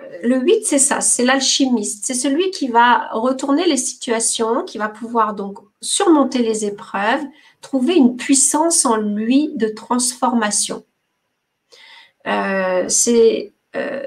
Euh, 0.00 0.18
le 0.22 0.40
8, 0.40 0.64
c'est 0.64 0.78
ça, 0.78 1.00
c'est 1.00 1.24
l'alchimiste. 1.24 2.04
C'est 2.06 2.14
celui 2.14 2.50
qui 2.50 2.68
va 2.68 3.08
retourner 3.12 3.66
les 3.66 3.76
situations, 3.76 4.64
qui 4.64 4.78
va 4.78 4.88
pouvoir 4.88 5.34
donc 5.34 5.58
surmonter 5.80 6.38
les 6.38 6.64
épreuves, 6.64 7.22
trouver 7.64 7.94
une 7.94 8.16
puissance 8.16 8.84
en 8.84 8.96
lui 8.96 9.50
de 9.56 9.68
transformation. 9.68 10.84
Euh, 12.26 12.84
c'est 12.88 13.52
euh, 13.74 14.06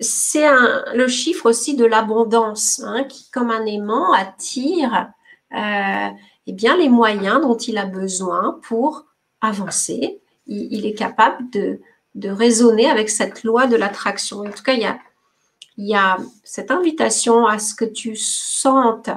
le 0.00 1.06
chiffre 1.06 1.46
aussi 1.46 1.76
de 1.76 1.84
l'abondance, 1.84 2.80
hein, 2.84 3.04
qui 3.04 3.30
comme 3.30 3.50
un 3.50 3.66
aimant 3.66 4.12
attire 4.12 5.12
eh 5.54 6.52
bien, 6.52 6.76
les 6.78 6.88
moyens 6.88 7.42
dont 7.42 7.58
il 7.58 7.76
a 7.76 7.84
besoin 7.84 8.58
pour 8.62 9.04
avancer. 9.42 10.20
il 10.46 10.86
est 10.86 10.94
capable 10.94 11.50
de, 11.50 11.78
de 12.14 12.30
raisonner 12.30 12.88
avec 12.88 13.10
cette 13.10 13.44
loi 13.44 13.66
de 13.66 13.76
l'attraction. 13.76 14.40
En 14.40 14.50
tout 14.50 14.62
cas, 14.62 14.72
il 14.74 15.86
y 15.86 15.94
a 15.94 16.16
cette 16.42 16.70
invitation 16.70 17.46
à 17.46 17.58
ce 17.58 17.74
que 17.74 17.84
tu 17.84 18.16
sentes 18.16 19.10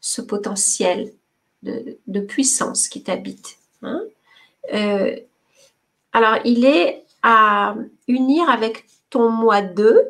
ce 0.00 0.22
potentiel 0.22 1.12
de, 1.62 2.20
puissance 2.20 2.88
qui 2.88 3.02
t'habite. 3.02 3.58
Hein. 3.82 4.02
Euh, 4.72 5.16
alors, 6.12 6.38
il 6.44 6.64
est 6.64 7.04
à 7.22 7.74
unir 8.08 8.48
avec 8.48 8.86
ton 9.10 9.30
mois 9.30 9.62
2. 9.62 10.02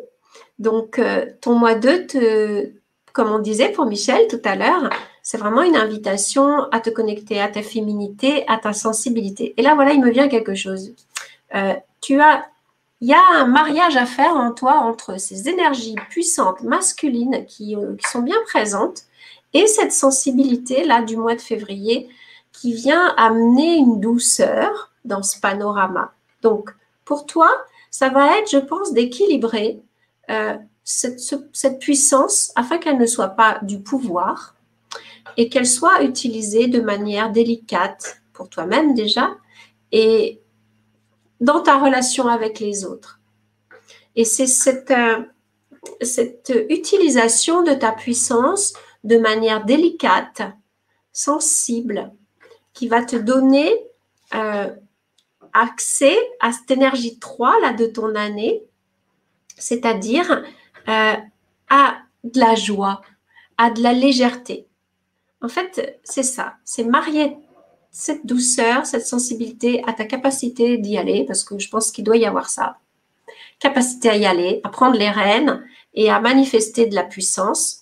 Donc, 0.58 0.98
euh, 0.98 1.26
ton 1.40 1.54
mois 1.54 1.74
2, 1.74 2.06
te, 2.06 2.70
comme 3.12 3.30
on 3.30 3.38
disait 3.38 3.70
pour 3.70 3.86
Michel 3.86 4.28
tout 4.28 4.40
à 4.44 4.56
l'heure, 4.56 4.90
c'est 5.22 5.38
vraiment 5.38 5.62
une 5.62 5.76
invitation 5.76 6.64
à 6.70 6.80
te 6.80 6.90
connecter 6.90 7.40
à 7.40 7.48
ta 7.48 7.62
féminité, 7.62 8.44
à 8.48 8.58
ta 8.58 8.72
sensibilité. 8.72 9.54
Et 9.56 9.62
là, 9.62 9.74
voilà, 9.74 9.92
il 9.92 10.00
me 10.00 10.10
vient 10.10 10.28
quelque 10.28 10.54
chose. 10.54 10.94
Euh, 11.54 11.74
tu 12.00 12.20
as, 12.20 12.46
il 13.00 13.08
y 13.08 13.14
a 13.14 13.22
un 13.34 13.46
mariage 13.46 13.96
à 13.96 14.06
faire 14.06 14.36
en 14.36 14.52
toi 14.52 14.74
entre 14.78 15.18
ces 15.18 15.48
énergies 15.48 15.96
puissantes 16.10 16.62
masculines 16.62 17.44
qui 17.46 17.76
sont 18.10 18.22
bien 18.22 18.36
présentes 18.46 19.04
et 19.54 19.66
cette 19.66 19.92
sensibilité 19.92 20.84
là 20.84 21.02
du 21.02 21.16
mois 21.16 21.34
de 21.34 21.40
février 21.40 22.08
qui 22.52 22.74
vient 22.74 23.14
amener 23.16 23.76
une 23.76 24.00
douceur 24.00 24.92
dans 25.04 25.22
ce 25.22 25.38
panorama. 25.40 26.12
Donc, 26.42 26.70
pour 27.04 27.26
toi, 27.26 27.50
ça 27.90 28.08
va 28.08 28.38
être, 28.38 28.50
je 28.50 28.58
pense, 28.58 28.92
d'équilibrer 28.92 29.80
euh, 30.30 30.56
cette, 30.84 31.78
puissance 31.80 32.52
afin 32.56 32.78
qu'elle 32.78 32.98
ne 32.98 33.06
soit 33.06 33.30
pas 33.30 33.58
du 33.62 33.80
pouvoir 33.80 34.54
et 35.36 35.48
qu'elle 35.48 35.66
soit 35.66 36.02
utilisée 36.02 36.66
de 36.66 36.80
manière 36.80 37.30
délicate 37.30 38.22
pour 38.32 38.48
toi-même 38.48 38.94
déjà 38.94 39.30
et 39.92 40.40
dans 41.40 41.62
ta 41.62 41.78
relation 41.78 42.28
avec 42.28 42.60
les 42.60 42.84
autres. 42.84 43.20
Et 44.16 44.24
c'est 44.24 44.46
cette, 44.46 44.90
euh, 44.90 45.22
cette 46.00 46.52
utilisation 46.68 47.62
de 47.62 47.72
ta 47.72 47.92
puissance 47.92 48.74
de 49.04 49.18
manière 49.18 49.64
délicate, 49.64 50.42
sensible, 51.12 52.12
qui 52.72 52.88
va 52.88 53.04
te 53.04 53.16
donner 53.16 53.72
euh, 54.34 54.70
accès 55.52 56.16
à 56.40 56.52
cette 56.52 56.70
énergie 56.70 57.18
3 57.18 57.60
là, 57.60 57.72
de 57.72 57.86
ton 57.86 58.14
année, 58.14 58.62
c'est-à-dire 59.56 60.44
euh, 60.88 61.14
à 61.68 61.98
de 62.24 62.38
la 62.38 62.54
joie, 62.54 63.02
à 63.58 63.70
de 63.70 63.82
la 63.82 63.92
légèreté. 63.92 64.66
En 65.42 65.48
fait, 65.48 65.98
c'est 66.04 66.22
ça, 66.22 66.54
c'est 66.64 66.84
marier 66.84 67.36
cette 67.90 68.24
douceur, 68.24 68.86
cette 68.86 69.06
sensibilité 69.06 69.82
à 69.86 69.92
ta 69.92 70.04
capacité 70.04 70.78
d'y 70.78 70.96
aller, 70.96 71.24
parce 71.26 71.44
que 71.44 71.58
je 71.58 71.68
pense 71.68 71.90
qu'il 71.90 72.04
doit 72.04 72.16
y 72.16 72.26
avoir 72.26 72.48
ça. 72.48 72.78
Capacité 73.58 74.08
à 74.10 74.16
y 74.16 74.26
aller, 74.26 74.60
à 74.64 74.68
prendre 74.68 74.96
les 74.96 75.10
rênes 75.10 75.64
et 75.94 76.10
à 76.10 76.20
manifester 76.20 76.86
de 76.86 76.94
la 76.94 77.04
puissance. 77.04 77.79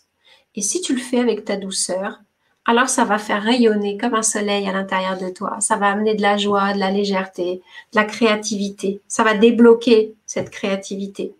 Et 0.59 0.61
si 0.61 0.81
tu 0.81 0.93
le 0.93 1.01
fais 1.01 1.21
avec 1.21 1.45
ta 1.45 1.57
douceur, 1.57 2.19
alors 2.67 2.89
ça 2.89 3.05
va 3.05 3.19
faire 3.19 3.45
rayonner 3.45 3.97
comme 3.97 4.15
un 4.15 4.25
soleil 4.25 4.69
à 4.69 4.73
l'intérieur 4.73 5.17
de 5.17 5.29
toi. 5.29 5.59
Ça 5.61 5.77
va 5.77 5.87
amener 5.87 6.17
de 6.17 6.23
la 6.23 6.37
joie, 6.37 6.73
de 6.73 6.81
la 6.81 6.91
légèreté, 6.91 7.63
de 7.93 7.97
la 7.97 8.05
créativité. 8.05 9.01
Ça 9.07 9.23
va 9.23 9.35
débloquer 9.35 10.17
cette 10.27 10.51
créativité. 10.51 11.33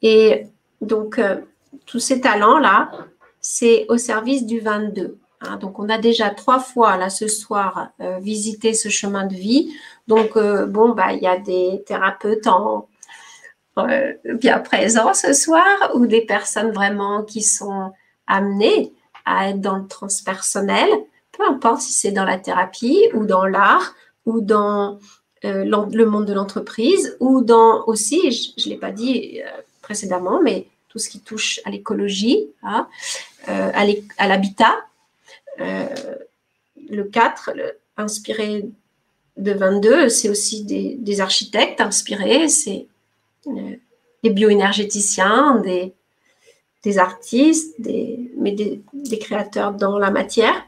Et 0.00 0.46
donc, 0.80 1.18
euh, 1.18 1.42
tous 1.84 1.98
ces 1.98 2.22
talents-là, 2.22 2.90
c'est 3.42 3.84
au 3.90 3.98
service 3.98 4.46
du 4.46 4.60
22. 4.60 5.18
Hein, 5.42 5.56
donc, 5.58 5.78
on 5.78 5.90
a 5.90 5.98
déjà 5.98 6.30
trois 6.30 6.58
fois, 6.58 6.96
là, 6.96 7.10
ce 7.10 7.28
soir, 7.28 7.90
euh, 8.00 8.18
visité 8.20 8.72
ce 8.72 8.88
chemin 8.88 9.26
de 9.26 9.34
vie. 9.34 9.74
Donc, 10.08 10.38
euh, 10.38 10.64
bon, 10.64 10.94
bah, 10.94 11.12
il 11.12 11.22
y 11.22 11.26
a 11.26 11.36
des 11.36 11.84
thérapeutes 11.86 12.46
en, 12.46 12.88
bien 14.40 14.58
présents 14.60 15.12
ce 15.12 15.34
soir 15.34 15.66
ou 15.94 16.06
des 16.06 16.22
personnes 16.22 16.70
vraiment 16.70 17.22
qui 17.22 17.42
sont 17.42 17.92
amenées 18.26 18.92
à 19.24 19.50
être 19.50 19.60
dans 19.60 19.76
le 19.76 19.86
transpersonnel, 19.86 20.88
peu 21.32 21.44
importe 21.48 21.80
si 21.80 21.92
c'est 21.92 22.12
dans 22.12 22.24
la 22.24 22.38
thérapie 22.38 23.08
ou 23.14 23.26
dans 23.26 23.46
l'art 23.46 23.94
ou 24.24 24.40
dans 24.40 24.98
le 25.42 26.04
monde 26.04 26.26
de 26.26 26.32
l'entreprise 26.32 27.16
ou 27.20 27.40
dans 27.40 27.84
aussi, 27.86 28.52
je 28.56 28.68
ne 28.68 28.74
l'ai 28.74 28.80
pas 28.80 28.90
dit 28.90 29.40
précédemment, 29.80 30.42
mais 30.42 30.66
tout 30.88 30.98
ce 30.98 31.08
qui 31.08 31.20
touche 31.20 31.60
à 31.64 31.70
l'écologie, 31.70 32.48
hein, 32.64 32.88
à 33.46 34.26
l'habitat, 34.26 34.74
euh, 35.60 35.86
le 36.90 37.04
4, 37.04 37.50
inspiré 37.96 38.68
de 39.36 39.52
22, 39.52 40.08
c'est 40.08 40.28
aussi 40.28 40.64
des, 40.64 41.20
architectes 41.20 41.80
inspirés, 41.80 42.48
c'est 42.48 42.86
euh, 43.46 43.76
des 44.22 44.30
bioénergéticiens, 44.30 45.56
des, 45.56 45.94
des 46.82 46.98
artistes, 46.98 47.74
mais 48.36 48.52
des, 48.52 49.18
créateurs 49.18 49.72
dans 49.72 49.98
la 49.98 50.10
matière. 50.10 50.66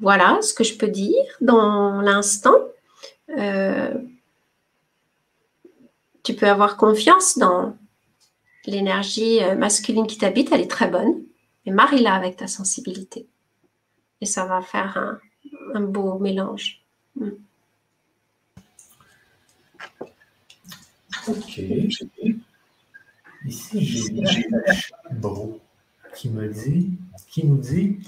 Voilà 0.00 0.38
ce 0.40 0.54
que 0.54 0.64
je 0.64 0.76
peux 0.76 0.88
dire 0.88 1.24
dans 1.40 2.00
l'instant. 2.00 2.56
Euh, 3.36 3.94
tu 6.22 6.34
peux 6.34 6.48
avoir 6.48 6.76
confiance 6.76 7.38
dans 7.38 7.76
l'énergie 8.66 9.42
euh, 9.42 9.54
masculine 9.54 10.06
qui 10.06 10.18
t'habite, 10.18 10.50
elle 10.52 10.62
est 10.62 10.70
très 10.70 10.88
bonne. 10.88 11.22
Et 11.66 11.70
marie-la 11.70 12.14
avec 12.14 12.36
ta 12.36 12.46
sensibilité. 12.46 13.26
Et 14.20 14.26
ça 14.26 14.46
va 14.46 14.62
faire 14.62 15.20
un, 15.74 15.80
beau 15.80 16.18
mélange. 16.18 16.82
Mm. 17.16 17.30
Ok. 21.28 21.60
Ici, 23.46 23.84
j'ai 23.84 24.46
Bro 25.10 25.60
qui 26.14 26.28
me 26.28 26.48
dit, 26.48 26.98
qui 27.28 27.46
nous 27.46 27.56
dit 27.56 27.98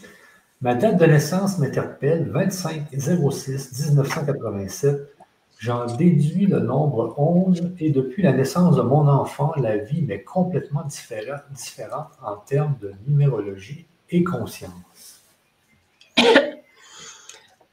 Ma 0.61 0.75
date 0.75 0.99
de 0.99 1.07
naissance 1.07 1.59
m'interpelle 1.59 2.29
25 2.31 2.89
06 2.93 3.89
1987. 3.91 5.13
J'en 5.59 5.87
déduis 5.87 6.47
le 6.47 6.59
nombre 6.61 7.15
11 7.19 7.73
et 7.79 7.91
depuis 7.91 8.23
la 8.23 8.33
naissance 8.33 8.77
de 8.77 8.83
mon 8.83 9.09
enfant, 9.09 9.53
la 9.57 9.77
vie 9.77 10.03
m'est 10.03 10.23
complètement 10.23 10.83
différente, 10.83 11.43
différente 11.53 12.09
en 12.23 12.37
termes 12.37 12.77
de 12.81 12.93
numérologie 13.07 13.87
et 14.11 14.25
conscience. 14.25 15.23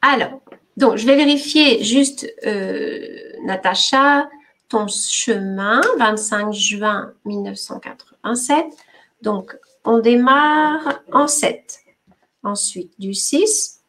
Alors, 0.01 0.41
donc 0.77 0.97
je 0.97 1.05
vais 1.05 1.15
vérifier 1.15 1.83
juste, 1.83 2.31
euh, 2.45 2.99
Natacha, 3.43 4.29
ton 4.69 4.87
chemin, 4.87 5.81
25 5.97 6.53
juin 6.53 7.13
1987. 7.25 8.65
Donc, 9.21 9.57
on 9.83 9.99
démarre 9.99 11.01
en 11.11 11.27
7. 11.27 11.79
Ensuite, 12.43 12.93
du 12.99 13.13
6. 13.13 13.81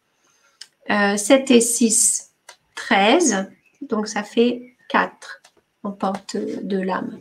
7 0.89 0.91
euh, 0.91 1.55
et 1.55 1.61
6, 1.61 2.33
13. 2.74 3.51
Donc, 3.83 4.09
ça 4.09 4.24
fait 4.24 4.76
4 4.89 5.43
en 5.85 5.93
porte 5.93 6.37
de 6.37 6.81
l'âme. 6.81 7.20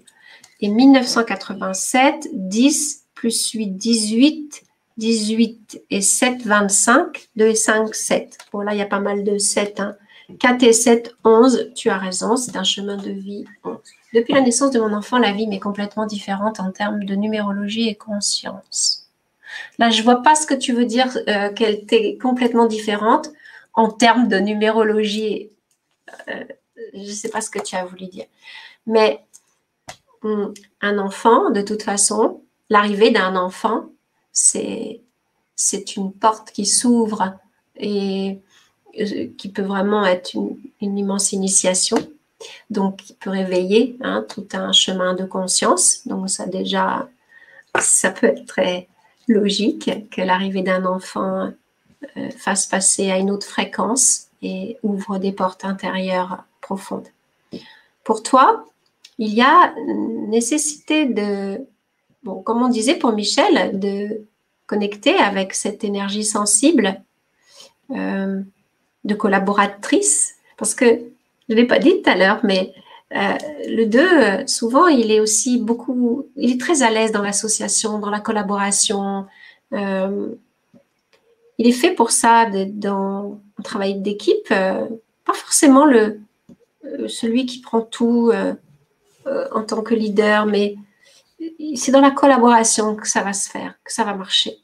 Et 0.62 0.70
1987, 0.70 2.30
10 2.34 3.06
plus 3.14 3.52
8, 3.52 3.68
18. 3.68 4.64
18 4.98 5.84
et 5.92 6.02
7, 6.02 6.46
25. 6.46 7.30
2 7.36 7.46
et 7.46 7.56
5, 7.56 7.96
7. 7.96 8.38
Bon, 8.52 8.62
là, 8.62 8.74
il 8.74 8.80
y 8.80 8.82
a 8.82 8.86
pas 8.86 9.00
mal 9.00 9.24
de 9.24 9.38
7. 9.38 9.80
Hein. 9.80 9.96
4 10.38 10.64
et 10.64 10.74
7, 10.74 11.16
11. 11.24 11.72
Tu 11.76 11.90
as 11.90 11.98
raison, 11.98 12.38
c'est 12.38 12.56
un 12.56 12.64
chemin 12.64 12.98
de 12.98 13.12
vie 13.12 13.46
11. 13.64 13.78
Depuis 14.14 14.34
la 14.34 14.42
naissance 14.42 14.72
de 14.72 14.80
mon 14.80 14.94
enfant, 14.94 15.18
la 15.18 15.32
vie 15.32 15.48
m'est 15.48 15.60
complètement 15.60 16.06
différente 16.06 16.60
en 16.60 16.72
termes 16.72 17.04
de 17.04 17.16
numérologie 17.16 17.90
et 17.90 17.96
conscience. 17.96 19.08
Là, 19.78 19.90
je 19.90 20.04
vois 20.04 20.22
pas 20.22 20.36
ce 20.36 20.46
que 20.46 20.54
tu 20.54 20.74
veux 20.74 20.86
dire 20.86 21.18
euh, 21.28 21.52
qu'elle 21.54 21.86
t'est 21.86 22.18
complètement 22.22 22.66
différente 22.66 23.30
en 23.74 23.90
termes 23.90 24.28
de 24.28 24.38
numérologie. 24.38 25.50
Euh, 26.28 26.44
je 26.94 27.00
ne 27.00 27.06
sais 27.06 27.30
pas 27.30 27.42
ce 27.42 27.50
que 27.50 27.60
tu 27.60 27.76
as 27.76 27.86
voulu 27.86 28.08
dire. 28.08 28.26
Mais 28.86 29.24
hum, 30.24 30.54
un 30.82 30.98
enfant, 30.98 31.50
de 31.52 31.62
toute 31.62 31.84
façon, 31.84 32.42
l'arrivée 32.70 33.12
d'un 33.12 33.36
enfant, 33.36 33.90
c'est 34.32 35.02
une 35.96 36.14
porte 36.14 36.52
qui 36.52 36.66
s'ouvre 36.66 37.38
et 37.76 38.40
qui 38.94 39.50
peut 39.50 39.62
vraiment 39.62 40.06
être 40.06 40.34
une, 40.82 40.98
immense 40.98 41.32
initiation. 41.32 41.98
Donc, 42.70 42.98
qui 42.98 43.14
peut 43.14 43.30
réveiller 43.30 43.98
hein, 44.02 44.26
tout 44.28 44.48
un 44.54 44.72
chemin 44.72 45.14
de 45.14 45.26
conscience. 45.26 46.08
Donc, 46.08 46.30
ça 46.30 46.46
déjà, 46.46 47.10
ça 47.80 48.12
peut 48.12 48.28
être 48.28 48.46
très 48.46 48.88
logique 49.28 49.92
que 50.10 50.22
l'arrivée 50.22 50.62
d'un 50.62 50.86
enfant 50.86 51.52
euh, 52.18 52.30
fasse 52.38 52.66
passer 52.66 53.12
à 53.12 53.18
une 53.18 53.30
autre 53.30 53.46
fréquence 53.46 54.28
et 54.42 54.78
ouvre 54.84 55.18
des 55.18 55.34
portes 55.34 55.66
intérieures 55.66 56.44
profondes. 56.62 57.08
Pour 58.04 58.24
toi, 58.24 58.66
il 59.18 59.34
y 59.34 59.42
a 59.42 59.74
nécessité 60.28 61.06
de, 61.06 61.60
bon, 62.24 62.42
comme 62.42 62.64
on 62.64 62.70
disait 62.70 62.96
pour 62.96 63.12
Michel, 63.12 63.78
de 63.78 64.22
connecter 64.66 65.16
avec 65.16 65.54
cette 65.54 65.84
énergie 65.84 66.24
sensible. 66.24 67.02
Euh, 67.92 68.42
de 69.04 69.16
collaboratrice, 69.16 70.36
parce 70.58 70.76
que 70.76 70.86
je 70.86 71.56
ne 71.56 71.56
l'ai 71.56 71.66
pas 71.66 71.80
dit 71.80 72.02
tout 72.02 72.10
à 72.10 72.16
l'heure, 72.16 72.40
mais 72.44 72.74
euh, 73.16 73.38
le 73.68 73.86
2, 73.86 74.46
souvent, 74.48 74.88
il 74.88 75.12
est 75.12 75.20
aussi 75.20 75.58
beaucoup, 75.58 76.28
il 76.36 76.52
est 76.52 76.60
très 76.60 76.84
à 76.84 76.92
l'aise 76.92 77.12
dans 77.12 77.24
l'association, 77.24 77.98
dans 77.98 78.12
la 78.12 78.20
collaboration. 78.20 79.26
Euh, 79.74 80.30
il 81.58 81.68
est 81.68 81.74
fait 81.74 81.92
pour 81.92 82.12
ça, 82.12 82.46
dans 82.68 83.40
un 83.58 83.64
travail 83.64 83.96
d'équipe, 83.96 84.48
euh, 84.52 84.86
pas 85.26 85.34
forcément 85.34 85.86
le, 85.86 86.20
celui 87.08 87.46
qui 87.46 87.60
prend 87.60 87.82
tout 87.82 88.32
en 89.26 89.64
tant 89.64 89.82
que 89.82 89.94
leader, 89.94 90.46
mais 90.46 90.76
c'est 91.76 91.92
dans 91.92 92.02
la 92.02 92.12
collaboration 92.12 92.96
que 92.96 93.08
ça 93.08 93.22
va 93.22 93.34
se 93.34 93.50
faire, 93.50 93.76
que 93.84 93.92
ça 93.92 94.04
va 94.04 94.14
marcher. 94.14 94.58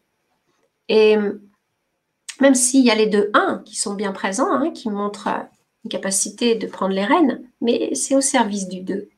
Et 0.87 1.17
même 2.41 2.55
s'il 2.55 2.85
y 2.85 2.91
a 2.91 2.95
les 2.95 3.07
deux 3.07 3.29
1 3.33 3.61
qui 3.65 3.75
sont 3.75 3.93
bien 3.93 4.11
présents, 4.11 4.51
hein, 4.51 4.71
qui 4.71 4.89
montrent 4.89 5.27
euh, 5.27 5.43
une 5.83 5.89
capacité 5.89 6.55
de 6.55 6.67
prendre 6.67 6.93
les 6.93 7.05
rênes, 7.05 7.43
mais 7.61 7.93
c'est 7.95 8.15
au 8.15 8.21
service 8.21 8.67
du 8.67 8.81
2. 8.81 9.09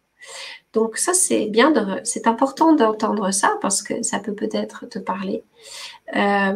Donc 0.73 0.97
ça, 0.97 1.13
c'est 1.13 1.45
bien, 1.45 1.73
c'est 2.03 2.27
important 2.27 2.73
d'entendre 2.73 3.31
ça 3.31 3.57
parce 3.61 3.81
que 3.81 4.03
ça 4.03 4.19
peut 4.19 4.33
peut-être 4.33 4.85
te 4.85 4.99
parler. 4.99 5.43
Euh, 6.15 6.53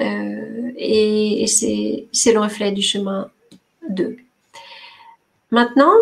euh, 0.00 0.72
et, 0.76 1.46
c'est 1.46 2.32
le 2.32 2.40
reflet 2.40 2.72
du 2.72 2.82
chemin 2.82 3.30
2. 3.90 4.16
Maintenant, 5.50 5.94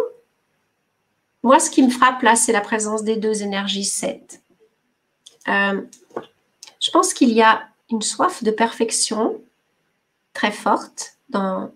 moi, 1.43 1.59
ce 1.59 1.71
qui 1.71 1.83
me 1.83 1.91
frappe 1.91 2.23
là, 2.23 2.37
c'est 2.37 2.53
la 2.53 2.63
présence 2.63 3.03
des 3.03 3.17
deux 3.17 3.43
énergies 3.43 3.85
7. 3.85 4.41
je 5.47 6.91
pense 6.93 7.13
qu'il 7.13 7.31
y 7.31 7.43
a 7.43 7.69
une 7.91 8.01
soif 8.01 8.43
de 8.43 8.51
perfection 8.51 9.41
très 10.35 10.53
forte 10.53 11.17
dans 11.31 11.71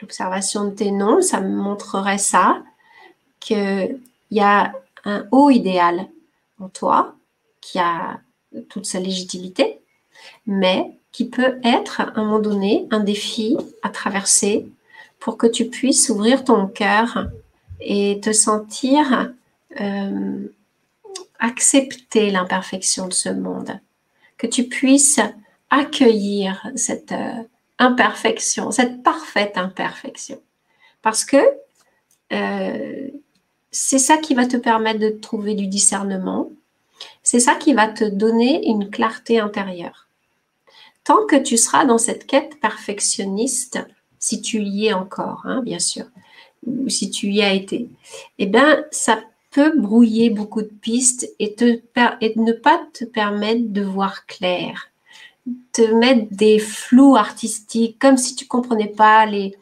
l'observation 0.00 0.64
de 0.64 0.70
tes 0.70 0.90
noms, 0.90 1.22
ça 1.22 1.40
me 1.40 1.54
montrerait 1.56 2.18
ça, 2.18 2.62
qu'il 3.40 3.98
y 4.30 4.40
a 4.40 4.72
un 5.04 5.26
haut 5.30 5.50
idéal 5.50 6.06
en 6.60 6.68
toi 6.68 7.14
qui 7.60 7.78
a 7.78 8.20
toute 8.68 8.86
sa 8.86 9.00
légitimité, 9.00 9.80
mais 10.46 10.98
qui 11.12 11.28
peut 11.28 11.58
être 11.62 12.00
à 12.00 12.12
un 12.16 12.24
moment 12.24 12.38
donné 12.38 12.86
un 12.90 13.00
défi 13.00 13.56
à 13.82 13.88
traverser 13.88 14.66
pour 15.18 15.38
que 15.38 15.46
tu 15.46 15.66
puisses 15.66 16.10
ouvrir 16.10 16.44
ton 16.44 16.66
cœur 16.66 17.28
et 17.80 18.20
te 18.20 18.32
sentir 18.32 19.32
euh, 19.80 20.46
accepter 21.38 22.30
l'imperfection 22.30 23.08
de 23.08 23.12
ce 23.12 23.28
monde, 23.28 23.78
que 24.38 24.46
tu 24.46 24.64
puisses 24.64 25.20
accueillir 25.70 26.70
cette, 26.76 27.12
euh, 27.12 27.42
imperfection, 27.78 28.70
cette 28.70 29.02
parfaite 29.02 29.56
imperfection. 29.56 30.40
Parce 31.02 31.24
que 31.24 31.36
euh, 32.32 33.08
c'est 33.70 33.98
ça 33.98 34.16
qui 34.18 34.34
va 34.34 34.46
te 34.46 34.56
permettre 34.56 35.00
de 35.00 35.10
trouver 35.10 35.54
du 35.54 35.66
discernement, 35.66 36.50
c'est 37.22 37.40
ça 37.40 37.54
qui 37.56 37.74
va 37.74 37.88
te 37.88 38.04
donner 38.04 38.66
une 38.68 38.90
clarté 38.90 39.40
intérieure. 39.40 40.08
Tant 41.02 41.26
que 41.26 41.36
tu 41.36 41.56
seras 41.56 41.84
dans 41.84 41.98
cette 41.98 42.26
quête 42.26 42.58
perfectionniste, 42.60 43.78
si 44.18 44.40
tu 44.40 44.62
y 44.62 44.86
es 44.86 44.92
encore, 44.94 45.42
hein, 45.44 45.60
bien 45.62 45.78
sûr, 45.78 46.06
ou 46.66 46.88
si 46.88 47.10
tu 47.10 47.28
y 47.28 47.42
as 47.42 47.52
été, 47.52 47.90
eh 48.38 48.46
bien, 48.46 48.84
ça 48.90 49.20
peut 49.50 49.78
brouiller 49.78 50.30
beaucoup 50.30 50.62
de 50.62 50.68
pistes 50.68 51.30
et, 51.38 51.54
ne 51.58 52.52
pas 52.52 52.86
te 52.92 53.04
permettre 53.04 53.72
de 53.72 53.82
voir 53.82 54.26
clair 54.26 54.90
te 55.72 55.82
mettre 55.92 56.26
des 56.30 56.58
flous 56.58 57.16
artistiques, 57.16 57.98
comme 57.98 58.16
si 58.16 58.34
tu 58.34 58.46
comprenais 58.46 58.88
pas 58.88 59.26
les. 59.26 59.56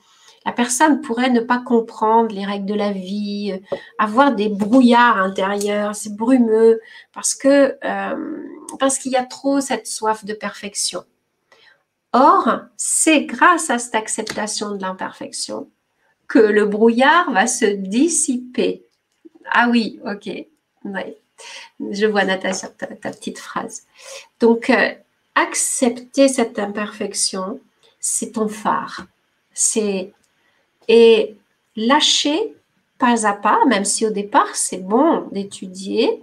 La 0.44 0.52
personne 0.52 1.00
pourrait 1.02 1.30
ne 1.30 1.40
pas 1.40 1.60
comprendre 1.60 2.34
les 2.34 2.44
règles 2.44 2.66
de 2.66 2.74
la 2.74 2.90
vie, 2.90 3.52
euh, 3.52 3.76
avoir 3.98 4.34
des 4.34 4.48
brouillards 4.48 5.18
intérieurs, 5.18 5.94
c'est 5.94 6.16
brumeux, 6.16 6.80
parce 7.14 7.34
que 7.36 7.78
euh, 7.84 8.42
parce 8.80 8.98
qu'il 8.98 9.12
y 9.12 9.16
a 9.16 9.24
trop 9.24 9.60
cette 9.60 9.86
soif 9.86 10.24
de 10.24 10.34
perfection. 10.34 11.04
Or, 12.12 12.62
c'est 12.76 13.22
grâce 13.22 13.70
à 13.70 13.78
cette 13.78 13.94
acceptation 13.94 14.72
de 14.74 14.82
l'imperfection 14.82 15.70
que 16.28 16.38
le 16.38 16.66
brouillard 16.66 17.30
va 17.30 17.46
se 17.46 17.64
dissiper. 17.64 18.84
Ah 19.50 19.68
oui, 19.70 20.00
ok. 20.04 20.30
Je 21.90 22.06
vois 22.06 22.24
Natacha, 22.24 22.68
ta, 22.68 22.86
ta 22.86 23.10
petite 23.10 23.38
phrase. 23.38 23.82
Donc, 24.40 24.70
euh, 24.70 24.92
accepter 25.34 26.28
cette 26.28 26.58
imperfection, 26.58 27.60
c'est 28.00 28.32
ton 28.32 28.48
phare. 28.48 29.06
C'est 29.54 30.12
et 30.88 31.36
lâcher 31.76 32.54
pas 32.98 33.26
à 33.26 33.32
pas, 33.32 33.64
même 33.66 33.84
si 33.84 34.06
au 34.06 34.10
départ 34.10 34.54
c'est 34.54 34.78
bon 34.78 35.28
d'étudier, 35.32 36.22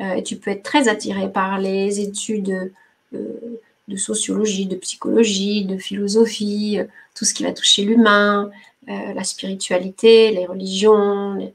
Euh, 0.00 0.20
tu 0.22 0.36
peux 0.36 0.50
être 0.50 0.64
très 0.64 0.88
attiré 0.88 1.30
par 1.30 1.58
les 1.58 2.00
études 2.00 2.72
euh, 3.14 3.60
de 3.86 3.96
sociologie, 3.96 4.66
de 4.66 4.76
psychologie, 4.76 5.64
de 5.66 5.78
philosophie, 5.78 6.80
euh, 6.80 6.84
tout 7.14 7.24
ce 7.24 7.32
qui 7.32 7.44
va 7.44 7.52
toucher 7.52 7.84
l'humain, 7.84 8.50
la 8.86 9.24
spiritualité, 9.24 10.30
les 10.32 10.46
religions. 10.46 11.54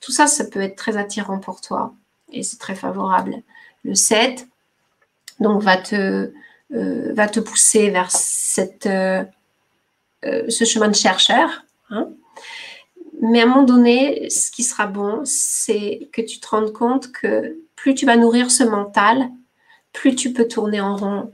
Tout 0.00 0.12
ça, 0.12 0.26
ça 0.26 0.44
peut 0.44 0.60
être 0.60 0.76
très 0.76 0.96
attirant 0.96 1.38
pour 1.38 1.60
toi 1.60 1.94
et 2.32 2.42
c'est 2.42 2.58
très 2.58 2.74
favorable. 2.74 3.42
Le 3.84 3.94
7, 3.94 4.48
donc, 5.40 5.62
va 5.62 5.76
te, 5.76 6.32
va 6.70 7.28
te 7.28 7.40
pousser 7.40 7.90
vers 7.90 8.10
cette, 8.10 8.88
ce 10.22 10.64
chemin 10.64 10.88
de 10.88 10.94
chercheur. 10.94 11.64
Hein. 11.90 12.08
Mais 13.20 13.40
à 13.40 13.44
un 13.44 13.46
moment 13.46 13.62
donné, 13.62 14.28
ce 14.28 14.50
qui 14.50 14.62
sera 14.62 14.86
bon, 14.86 15.22
c'est 15.24 16.08
que 16.12 16.20
tu 16.20 16.40
te 16.40 16.48
rendes 16.48 16.72
compte 16.72 17.12
que 17.12 17.56
plus 17.76 17.94
tu 17.94 18.06
vas 18.06 18.16
nourrir 18.16 18.50
ce 18.50 18.64
mental, 18.64 19.30
plus 19.92 20.14
tu 20.14 20.32
peux 20.32 20.46
tourner 20.48 20.80
en 20.80 20.96
rond. 20.96 21.30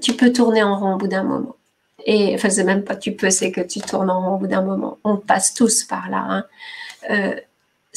Tu 0.00 0.14
peux 0.14 0.32
tourner 0.32 0.62
en 0.62 0.78
rond 0.78 0.94
au 0.94 0.96
bout 0.96 1.08
d'un 1.08 1.24
moment. 1.24 1.56
Et 2.06 2.34
enfin, 2.34 2.48
c'est 2.48 2.64
même 2.64 2.84
pas 2.84 2.96
tu 2.96 3.12
peux, 3.12 3.30
c'est 3.30 3.52
que 3.52 3.60
tu 3.60 3.80
tournes 3.80 4.10
en 4.10 4.20
rond 4.20 4.36
au 4.36 4.38
bout 4.38 4.46
d'un 4.46 4.62
moment. 4.62 4.98
On 5.04 5.16
passe 5.16 5.52
tous 5.52 5.84
par 5.84 6.08
là. 6.08 6.24
Hein. 6.28 6.44
Euh, 7.10 7.36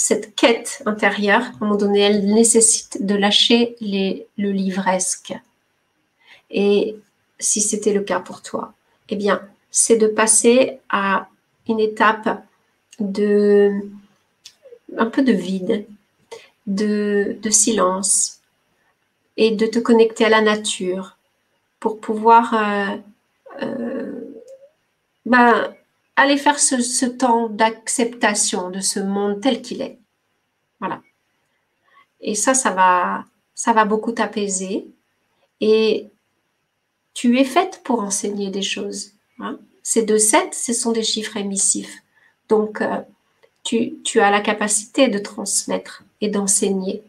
cette 0.02 0.36
quête 0.36 0.82
intérieure, 0.86 1.42
à 1.42 1.48
un 1.48 1.58
moment 1.62 1.76
donné, 1.76 2.00
elle 2.00 2.26
nécessite 2.26 3.06
de 3.06 3.16
lâcher 3.16 3.76
les, 3.80 4.28
le 4.38 4.52
livresque. 4.52 5.34
Et 6.50 6.98
si 7.40 7.62
c'était 7.62 7.94
le 7.94 8.02
cas 8.02 8.20
pour 8.20 8.42
toi, 8.42 8.74
eh 9.10 9.16
bien, 9.16 9.42
c'est 9.70 9.98
de 9.98 10.08
passer 10.08 10.80
à 10.90 11.28
une 11.68 11.80
étape 11.80 12.44
de 13.00 13.72
un 14.98 15.06
peu 15.06 15.24
de 15.24 15.32
vide, 15.32 15.86
de, 16.68 17.38
silence 17.50 18.42
et 19.38 19.52
de 19.52 19.66
te 19.66 19.80
connecter 19.80 20.26
à 20.26 20.30
la 20.30 20.42
nature 20.42 21.18
pour 21.80 22.00
pouvoir 22.00 22.54
euh, 22.54 22.98
euh, 23.62 24.42
ben, 25.26 25.74
aller 26.16 26.38
faire 26.38 26.60
ce, 26.60 27.06
temps 27.06 27.50
d'acceptation 27.50 28.70
de 28.70 28.80
ce 28.80 29.00
monde 29.00 29.42
tel 29.42 29.62
qu'il 29.62 29.82
est. 29.82 30.00
Voilà. 30.80 31.02
Et 32.20 32.36
ça, 32.36 32.54
ça 32.54 32.72
va, 32.72 33.26
ça 33.56 33.74
va 33.74 33.86
beaucoup 33.86 34.12
t'apaiser. 34.12 34.88
Et 35.60 36.08
tu 37.14 37.40
es 37.40 37.44
faite 37.44 37.82
pour 37.84 38.02
enseigner 38.02 38.50
des 38.50 38.62
choses. 38.62 39.14
Ces 39.84 40.04
deux 40.04 40.20
sets, 40.20 40.52
ce 40.52 40.74
sont 40.74 40.92
des 40.92 41.04
chiffres 41.04 41.38
émissifs. 41.38 42.04
Donc, 42.50 42.82
euh, 42.82 43.02
tu, 43.64 43.96
tu, 44.04 44.20
as 44.20 44.30
la 44.30 44.42
capacité 44.42 45.08
de 45.08 45.18
transmettre 45.18 46.04
et 46.20 46.30
d'enseigner. 46.30 47.04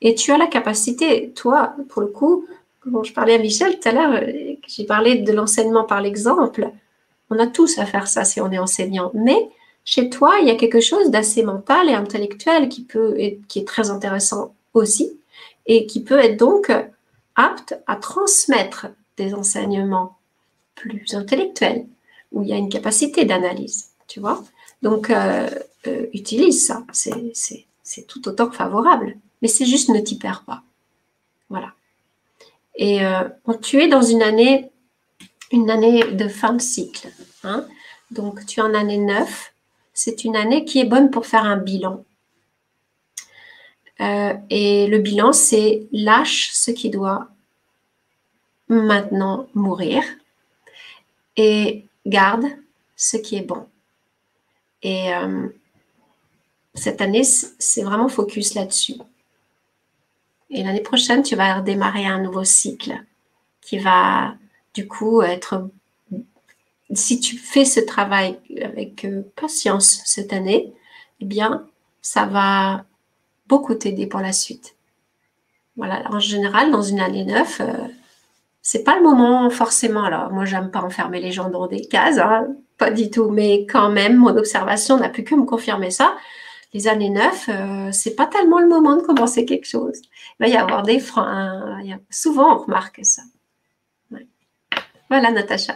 Et 0.00 0.14
tu 0.14 0.32
as 0.32 0.38
la 0.38 0.48
capacité, 0.48 1.30
toi, 1.30 1.74
pour 1.88 2.02
le 2.02 2.08
coup, 2.08 2.46
quand 2.92 3.04
je 3.04 3.12
parlais 3.12 3.34
à 3.34 3.38
Michel 3.38 3.78
tout 3.78 3.88
à 3.88 3.92
l'heure, 3.92 4.12
euh, 4.12 4.54
j'ai 4.66 4.84
parlé 4.84 5.16
de 5.16 5.32
l'enseignement 5.32 5.84
par 5.84 6.00
l'exemple. 6.00 6.70
On 7.30 7.38
a 7.38 7.46
tous 7.46 7.78
à 7.78 7.86
faire 7.86 8.06
ça 8.06 8.24
si 8.24 8.40
on 8.40 8.50
est 8.50 8.58
enseignant. 8.58 9.10
Mais 9.14 9.50
chez 9.84 10.10
toi, 10.10 10.36
il 10.40 10.48
y 10.48 10.50
a 10.50 10.56
quelque 10.56 10.80
chose 10.80 11.10
d'assez 11.10 11.42
mental 11.42 11.88
et 11.88 11.94
intellectuel 11.94 12.68
qui 12.68 12.82
peut 12.82 13.18
être, 13.18 13.46
qui 13.48 13.60
est 13.60 13.66
très 13.66 13.90
intéressant 13.90 14.54
aussi 14.74 15.18
et 15.66 15.86
qui 15.86 16.02
peut 16.02 16.18
être 16.18 16.38
donc 16.38 16.72
apte 17.36 17.78
à 17.86 17.96
transmettre 17.96 18.86
des 19.16 19.34
enseignements 19.34 20.16
plus 20.74 21.14
intellectuels 21.14 21.86
où 22.32 22.42
il 22.42 22.48
y 22.48 22.52
a 22.52 22.56
une 22.56 22.68
capacité 22.68 23.24
d'analyse, 23.24 23.90
tu 24.06 24.20
vois. 24.20 24.42
Donc, 24.82 25.10
euh, 25.10 25.48
euh, 25.86 26.06
utilise 26.12 26.66
ça. 26.66 26.84
C'est 26.92 28.06
tout 28.06 28.28
autant 28.28 28.50
favorable. 28.50 29.16
Mais 29.40 29.48
c'est 29.48 29.66
juste 29.66 29.88
ne 29.88 30.00
t'y 30.00 30.18
perds 30.18 30.44
pas. 30.44 30.62
Voilà. 31.48 31.72
Et 32.74 33.04
euh, 33.04 33.28
tu 33.62 33.80
es 33.80 33.88
dans 33.88 34.02
une 34.02 34.22
année, 34.22 34.70
une 35.52 35.70
année 35.70 36.04
de 36.04 36.28
fin 36.28 36.52
de 36.52 36.60
cycle. 36.60 37.08
Hein. 37.44 37.66
Donc, 38.10 38.44
tu 38.46 38.60
es 38.60 38.62
en 38.62 38.74
année 38.74 38.98
9. 38.98 39.52
C'est 39.94 40.24
une 40.24 40.36
année 40.36 40.64
qui 40.64 40.78
est 40.80 40.84
bonne 40.84 41.10
pour 41.10 41.26
faire 41.26 41.44
un 41.44 41.56
bilan. 41.56 42.04
et 44.00 44.86
le 44.86 44.98
bilan, 44.98 45.32
c'est 45.32 45.88
lâche 45.92 46.50
ce 46.52 46.70
qui 46.70 46.90
doit 46.90 47.28
maintenant 48.68 49.48
mourir 49.54 50.02
et 51.36 51.84
garde 52.06 52.46
ce 52.96 53.16
qui 53.16 53.36
est 53.36 53.42
bon. 53.42 53.66
Et 54.82 55.14
euh, 55.14 55.48
cette 56.74 57.00
année, 57.00 57.24
c'est 57.24 57.82
vraiment 57.82 58.08
focus 58.08 58.54
là-dessus. 58.54 58.96
Et 60.50 60.62
l'année 60.62 60.80
prochaine, 60.80 61.22
tu 61.22 61.36
vas 61.36 61.56
redémarrer 61.56 62.06
un 62.06 62.20
nouveau 62.20 62.44
cycle 62.44 63.04
qui 63.60 63.78
va 63.78 64.34
du 64.74 64.88
coup 64.88 65.22
être... 65.22 65.68
Si 66.94 67.20
tu 67.20 67.36
fais 67.36 67.66
ce 67.66 67.80
travail 67.80 68.38
avec 68.62 69.04
euh, 69.04 69.22
patience 69.36 70.00
cette 70.06 70.32
année, 70.32 70.72
eh 71.20 71.26
bien, 71.26 71.66
ça 72.00 72.24
va 72.24 72.84
beaucoup 73.46 73.74
t'aider 73.74 74.06
pour 74.06 74.20
la 74.20 74.32
suite. 74.32 74.74
Voilà, 75.76 76.02
en 76.10 76.18
général, 76.18 76.70
dans 76.70 76.82
une 76.82 77.00
année 77.00 77.24
neuve, 77.24 77.56
euh, 77.60 77.88
c'est 78.62 78.84
pas 78.84 78.96
le 78.96 79.02
moment 79.02 79.50
forcément. 79.50 80.04
Alors, 80.04 80.30
moi, 80.30 80.44
j'aime 80.44 80.70
pas 80.70 80.82
enfermer 80.82 81.20
les 81.20 81.30
gens 81.30 81.50
dans 81.50 81.66
des 81.66 81.82
cases, 81.82 82.18
hein, 82.18 82.48
pas 82.78 82.90
du 82.90 83.10
tout, 83.10 83.30
mais 83.30 83.66
quand 83.66 83.90
même, 83.90 84.16
mon 84.16 84.36
observation 84.36 84.96
n'a 84.96 85.08
pu 85.08 85.24
que 85.24 85.34
me 85.34 85.44
confirmer 85.44 85.90
ça. 85.90 86.16
Les 86.74 86.86
années 86.86 87.10
9, 87.10 87.48
euh, 87.48 87.88
c'est 87.92 88.14
pas 88.14 88.26
tellement 88.26 88.58
le 88.58 88.68
moment 88.68 88.96
de 88.96 89.02
commencer 89.02 89.44
quelque 89.44 89.66
chose. 89.66 90.00
Il 90.38 90.46
va 90.46 90.48
y 90.48 90.56
avoir 90.56 90.82
des 90.82 91.00
freins. 91.00 91.78
Souvent, 92.10 92.56
on 92.56 92.58
remarque 92.64 93.00
ça. 93.02 93.22
Voilà, 95.10 95.30
Natacha. 95.30 95.74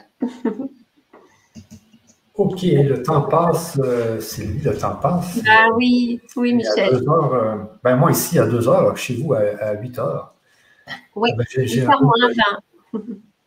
ok, 2.35 2.63
le 2.63 3.03
temps 3.03 3.23
passe, 3.23 3.79
euh, 3.83 4.21
lui, 4.39 4.61
le 4.61 4.77
temps 4.77 4.97
passe. 4.97 5.41
Ah 5.49 5.69
oui, 5.77 6.21
oui, 6.37 6.53
Michel. 6.53 6.95
Euh, 6.95 7.57
ben 7.83 7.97
moi, 7.97 8.11
ici, 8.11 8.39
à 8.39 8.47
2 8.47 8.69
heures, 8.69 8.97
chez 8.97 9.17
vous, 9.17 9.33
à, 9.33 9.73
8 9.75 9.99
heures. 9.99 10.35
Oui, 11.17 11.31
ben, 11.37 11.45
j'ai 11.51 11.67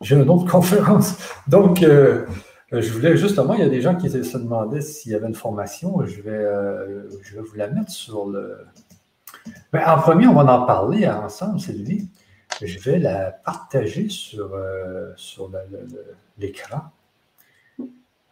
j'ai 0.00 0.16
une 0.16 0.28
autre 0.28 0.50
conférence. 0.50 1.16
Donc, 1.46 1.82
euh, 1.82 2.26
je 2.72 2.92
voulais 2.92 3.16
justement, 3.16 3.54
il 3.54 3.60
y 3.60 3.62
a 3.62 3.68
des 3.68 3.80
gens 3.80 3.94
qui 3.94 4.10
se 4.10 4.38
demandaient 4.38 4.80
s'il 4.80 5.12
y 5.12 5.14
avait 5.14 5.28
une 5.28 5.34
formation. 5.34 6.04
Je 6.04 6.20
vais, 6.20 6.44
je 7.22 7.36
vais 7.36 7.42
vous 7.42 7.54
la 7.54 7.68
mettre 7.68 7.90
sur 7.90 8.26
le. 8.26 8.58
Ben, 9.72 9.84
en 9.86 9.98
premier, 9.98 10.26
on 10.26 10.34
va 10.34 10.60
en 10.60 10.66
parler 10.66 11.06
ensemble, 11.06 11.60
lui. 11.68 12.08
Je 12.62 12.78
vais 12.78 12.98
la 12.98 13.32
partager 13.32 14.08
sur, 14.08 14.54
euh, 14.54 15.12
sur 15.16 15.50
l'écran. 16.38 16.90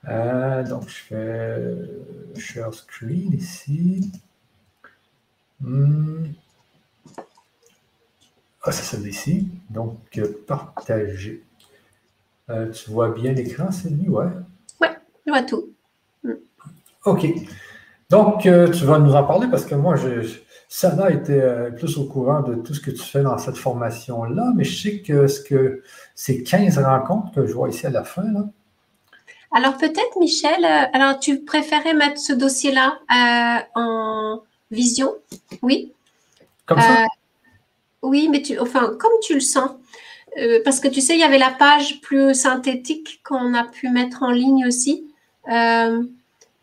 donc, 0.04 0.88
je 0.88 1.02
fais 1.08 2.38
share 2.38 2.72
screen 2.74 3.32
ici. 3.32 4.12
Hmm. 5.60 6.26
Ah, 8.66 8.72
c'est 8.72 8.96
celle-ci. 8.96 9.48
Donc, 9.68 9.98
euh, 10.16 10.42
partager. 10.46 11.42
Euh, 12.48 12.70
tu 12.70 12.90
vois 12.90 13.10
bien 13.10 13.32
l'écran, 13.32 13.70
Sylvie? 13.70 14.08
Ouais. 14.08 14.26
Oui, 14.80 14.88
je 15.26 15.30
vois 15.30 15.42
tout. 15.42 15.68
Mm. 16.22 16.32
OK. 17.04 17.26
Donc, 18.08 18.46
euh, 18.46 18.70
tu 18.70 18.84
vas 18.84 18.98
nous 18.98 19.14
en 19.14 19.24
parler 19.24 19.48
parce 19.50 19.66
que 19.66 19.74
moi, 19.74 19.96
je, 19.96 20.40
Sana 20.76 21.10
était 21.10 21.70
plus 21.76 21.98
au 21.98 22.06
courant 22.06 22.42
de 22.42 22.56
tout 22.56 22.74
ce 22.74 22.80
que 22.80 22.90
tu 22.90 23.02
fais 23.02 23.22
dans 23.22 23.38
cette 23.38 23.56
formation-là, 23.56 24.52
mais 24.56 24.64
je 24.64 24.82
sais 24.82 24.98
que, 25.02 25.28
ce 25.28 25.40
que 25.40 25.82
c'est 26.16 26.42
15 26.42 26.78
rencontres 26.78 27.32
que 27.32 27.46
je 27.46 27.52
vois 27.52 27.68
ici 27.68 27.86
à 27.86 27.90
la 27.90 28.02
fin. 28.02 28.24
Là. 28.24 28.44
Alors, 29.52 29.76
peut-être, 29.76 30.18
Michel, 30.18 30.64
alors 30.64 31.20
tu 31.20 31.44
préférais 31.44 31.94
mettre 31.94 32.18
ce 32.18 32.32
dossier-là 32.32 32.98
en 33.76 34.42
vision? 34.72 35.14
Oui. 35.62 35.92
Comme 36.66 36.80
ça? 36.80 37.06
Oui, 38.02 38.28
mais 38.28 38.42
tu, 38.42 38.58
enfin, 38.58 38.94
comme 38.98 39.12
tu 39.22 39.34
le 39.34 39.40
sens. 39.40 39.70
Euh, 40.38 40.60
parce 40.64 40.80
que 40.80 40.88
tu 40.88 41.00
sais, 41.00 41.14
il 41.14 41.20
y 41.20 41.24
avait 41.24 41.38
la 41.38 41.50
page 41.50 42.00
plus 42.00 42.34
synthétique 42.34 43.20
qu'on 43.24 43.54
a 43.54 43.64
pu 43.64 43.88
mettre 43.88 44.22
en 44.22 44.30
ligne 44.30 44.66
aussi. 44.66 45.06
Euh, 45.48 46.02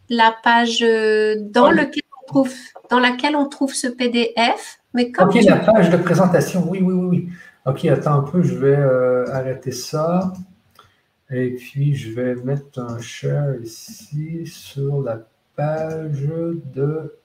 la 0.10 0.36
page 0.44 0.84
euh, 0.84 1.36
dans, 1.40 1.72
lequel 1.72 2.04
trouve, 2.32 2.54
dans 2.90 3.00
laquelle 3.00 3.36
on 3.36 3.48
trouve 3.48 3.74
ce 3.74 3.88
PDF. 3.88 4.80
Mais 4.94 5.12
ok, 5.20 5.36
la 5.44 5.58
page 5.58 5.90
de 5.90 5.98
présentation, 5.98 6.66
oui, 6.70 6.80
oui, 6.82 6.94
oui, 6.94 7.08
oui. 7.08 7.30
Ok, 7.66 7.86
attends 7.86 8.16
un 8.16 8.24
peu, 8.24 8.42
je 8.42 8.56
vais 8.56 9.32
arrêter 9.32 9.72
ça. 9.72 10.34
Et 11.30 11.52
puis, 11.52 11.96
je 11.96 12.12
vais 12.12 12.36
mettre 12.36 12.80
un 12.80 13.00
share 13.00 13.56
ici 13.64 14.46
sur 14.46 15.02
la 15.02 15.20
page 15.56 16.28
de 16.74 17.18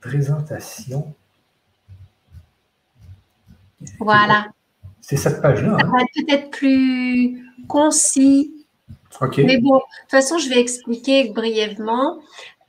présentation. 0.00 1.12
Voilà. 3.98 4.46
C'est 5.00 5.16
cette 5.16 5.40
page-là. 5.42 5.78
Ça 5.78 5.86
hein? 5.86 5.90
va 5.90 6.02
être 6.02 6.26
peut-être 6.26 6.50
plus 6.50 7.44
concis. 7.66 8.54
OK. 9.20 9.38
Mais 9.38 9.58
bon, 9.58 9.76
de 9.76 9.80
toute 9.80 10.10
façon, 10.10 10.38
je 10.38 10.48
vais 10.48 10.60
expliquer 10.60 11.30
brièvement. 11.30 12.18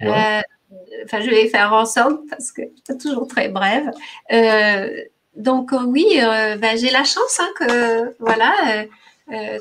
Euh, 0.02 0.42
enfin, 1.04 1.22
je 1.22 1.30
vais 1.30 1.48
faire 1.48 1.74
ensemble 1.74 2.20
parce 2.30 2.52
que 2.52 2.62
c'est 2.86 3.00
toujours 3.00 3.28
très 3.28 3.50
brève. 3.50 3.92
donc 5.36 5.72
oui, 5.88 6.06
ben, 6.20 6.78
j'ai 6.78 6.92
la 6.92 7.04
chance 7.04 7.40
hein, 7.40 7.50
que 7.60 8.16
voilà, 8.20 8.86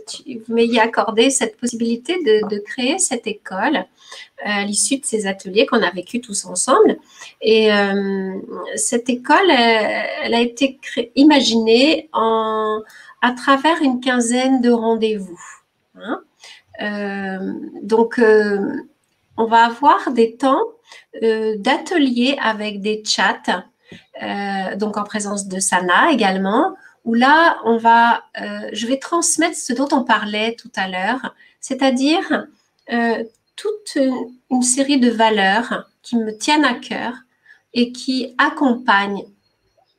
tu, 0.06 0.40
vous 0.46 0.54
m'ayez 0.54 0.80
accordé 0.80 1.30
cette 1.30 1.56
possibilité 1.56 2.22
de, 2.22 2.48
de 2.48 2.58
créer 2.58 2.98
cette 2.98 3.26
école 3.26 3.84
à 4.44 4.64
l'issue 4.64 4.98
de 4.98 5.04
ces 5.04 5.26
ateliers 5.26 5.66
qu'on 5.66 5.82
a 5.82 5.90
vécu 5.90 6.20
tous 6.20 6.44
ensemble. 6.44 6.98
Et 7.40 7.72
euh, 7.72 8.34
cette 8.76 9.08
école, 9.08 9.50
elle, 9.50 10.34
a 10.34 10.40
été 10.40 10.78
imaginée 11.16 12.08
en, 12.12 12.82
à 13.20 13.32
travers 13.32 13.82
une 13.82 14.00
quinzaine 14.00 14.60
de 14.60 14.70
rendez-vous. 14.70 15.40
Hein. 15.96 16.22
Euh, 16.80 17.52
donc, 17.82 18.18
euh, 18.18 18.82
on 19.36 19.46
va 19.46 19.66
avoir 19.66 20.12
des 20.12 20.36
temps 20.36 20.62
d'ateliers 21.20 22.38
avec 22.40 22.80
des 22.80 23.02
chats, 23.04 23.64
donc 24.76 24.96
en 24.96 25.04
présence 25.04 25.48
de 25.48 25.60
Sana 25.60 26.10
également, 26.12 26.74
où 27.04 27.14
là, 27.14 27.58
on 27.64 27.76
va, 27.78 28.24
je 28.72 28.86
vais 28.86 28.98
transmettre 28.98 29.56
ce 29.56 29.72
dont 29.72 29.88
on 29.92 30.04
parlait 30.04 30.56
tout 30.56 30.70
à 30.76 30.88
l'heure, 30.88 31.34
c'est-à-dire 31.60 32.46
toute 33.58 33.96
une, 34.50 34.62
série 34.62 34.98
de 34.98 35.10
valeurs 35.10 35.88
qui 36.02 36.16
me 36.16 36.36
tiennent 36.36 36.64
à 36.64 36.74
cœur 36.74 37.12
et 37.74 37.92
qui 37.92 38.34
accompagnent 38.38 39.24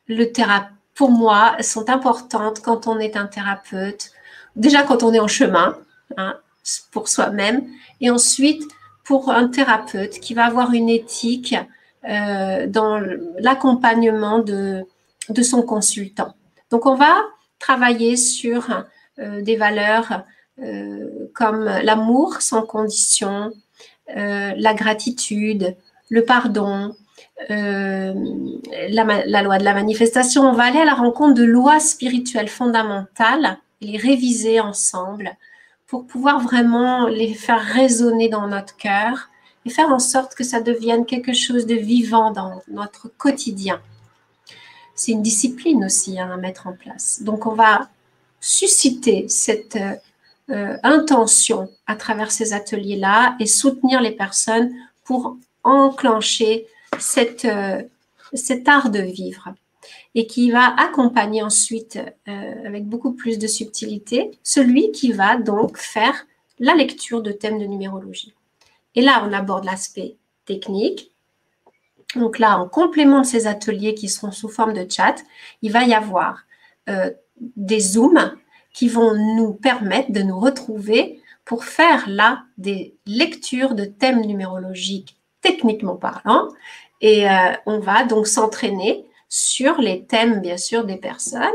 le 0.08 0.32
thérapeute. 0.32 0.74
Pour 0.96 1.12
moi, 1.12 1.56
sont 1.62 1.90
importantes 1.90 2.60
quand 2.62 2.88
on 2.88 3.00
est 3.00 3.16
un 3.16 3.26
thérapeute. 3.26 4.12
Déjà 4.58 4.84
quand 4.84 5.02
on 5.02 5.14
est 5.14 5.20
en 5.22 5.30
chemin 5.30 5.78
hein, 6.18 6.36
pour 6.92 7.08
soi-même, 7.08 7.70
et 8.02 8.10
ensuite 8.10 8.64
pour 9.10 9.32
un 9.32 9.48
thérapeute 9.48 10.20
qui 10.20 10.36
va 10.36 10.46
avoir 10.46 10.72
une 10.72 10.88
éthique 10.88 11.56
euh, 12.08 12.68
dans 12.68 13.02
l'accompagnement 13.40 14.38
de, 14.38 14.86
son 15.42 15.64
consultant. 15.64 16.36
Donc 16.70 16.86
on 16.86 16.94
va 16.94 17.16
travailler 17.58 18.18
sur 18.18 18.86
euh, 19.18 19.42
des 19.42 19.56
valeurs 19.56 20.22
euh, 20.62 21.10
comme 21.34 21.66
l'amour 21.66 22.44
sans 22.44 22.62
condition, 22.62 23.52
la 24.16 24.74
gratitude, 24.76 25.76
le 26.10 26.24
pardon, 26.24 26.94
euh, 27.50 28.14
la, 28.90 29.42
loi 29.42 29.58
de 29.58 29.64
la 29.64 29.74
manifestation. 29.74 30.44
On 30.44 30.54
va 30.54 30.66
aller 30.66 30.82
à 30.82 30.86
la 30.86 30.94
rencontre 30.94 31.34
de 31.34 31.44
lois 31.44 31.80
spirituelles 31.80 32.48
fondamentales, 32.48 33.58
les 33.82 33.98
réviser 33.98 34.60
ensemble 34.60 35.36
pour 35.90 36.06
pouvoir 36.06 36.40
vraiment 36.40 37.08
les 37.08 37.34
faire 37.34 37.62
résonner 37.62 38.30
dans 38.30 38.48
notre 38.48 38.78
cœur 38.78 39.30
et 39.66 39.72
faire 39.72 39.90
en 39.90 40.00
sorte 40.00 40.36
que 40.36 40.44
ça 40.44 40.62
devienne 40.62 41.06
quelque 41.06 41.34
chose 41.34 41.66
de 41.66 41.74
vivant 41.74 42.32
dans 42.32 42.62
notre 42.68 43.10
quotidien. 43.18 43.82
C'est 44.94 45.12
une 45.12 45.24
discipline 45.24 45.84
aussi 45.84 46.20
hein, 46.20 46.30
à 46.32 46.38
mettre 46.38 46.68
en 46.68 46.74
place. 46.74 47.24
Donc 47.24 47.48
on 47.48 47.56
va 47.56 47.90
susciter 48.40 49.28
cette 49.30 49.80
euh, 50.50 50.78
intention 50.84 51.70
à 51.88 51.96
travers 51.96 52.32
ces 52.32 52.54
ateliers-là 52.54 53.36
et 53.40 53.48
soutenir 53.48 54.00
les 54.00 54.12
personnes 54.12 54.72
pour 55.04 55.38
enclencher 55.64 56.68
euh, 56.94 57.82
cet 58.34 58.68
art 58.68 58.90
de 58.92 59.00
vivre 59.00 59.50
et 60.16 60.28
qui 60.28 60.52
va 60.52 60.74
accompagner 60.78 61.44
ensuite 61.44 62.00
euh, 62.28 62.66
avec 62.66 62.88
beaucoup 62.88 63.14
plus 63.14 63.38
de 63.38 63.48
subtilité 63.48 64.32
celui 64.44 64.92
qui 64.92 65.12
va 65.12 65.38
donc 65.38 65.78
faire 65.78 66.26
la 66.60 66.74
lecture 66.76 67.22
de 67.22 67.32
thèmes 67.32 67.60
de 67.60 67.66
numérologie. 67.66 68.34
Et 68.96 69.02
là, 69.02 69.24
on 69.26 69.34
aborde 69.34 69.66
l'aspect 69.66 70.18
technique. 70.46 71.12
Donc 72.16 72.40
là, 72.40 72.58
en 72.58 72.68
complément 72.68 73.22
de 73.22 73.26
ces 73.26 73.48
ateliers 73.48 73.94
qui 73.94 74.10
seront 74.10 74.32
sous 74.32 74.50
forme 74.50 74.74
de 74.74 74.86
chat, 74.90 75.16
il 75.62 75.72
va 75.72 75.84
y 75.84 75.94
avoir 75.94 76.44
des 77.56 77.80
zooms 77.80 78.36
qui 78.74 78.88
vont 78.88 79.14
nous 79.36 79.54
permettre 79.54 80.12
de 80.12 80.22
nous 80.22 80.40
retrouver 80.40 81.22
pour 81.46 81.66
faire 81.66 82.08
là 82.08 82.44
des 82.58 82.96
lectures 83.06 83.74
de 83.74 83.86
thèmes 83.86 84.22
numérologiques 84.22 85.18
techniquement 85.42 85.96
parlant. 85.96 86.50
Et 87.02 87.30
euh, 87.30 87.54
on 87.66 87.80
va 87.80 88.04
donc 88.04 88.28
s'entraîner 88.28 89.06
sur 89.30 89.80
les 89.80 90.06
thèmes, 90.06 90.42
bien 90.42 90.58
sûr, 90.58 90.86
des 90.86 90.98
personnes 90.98 91.48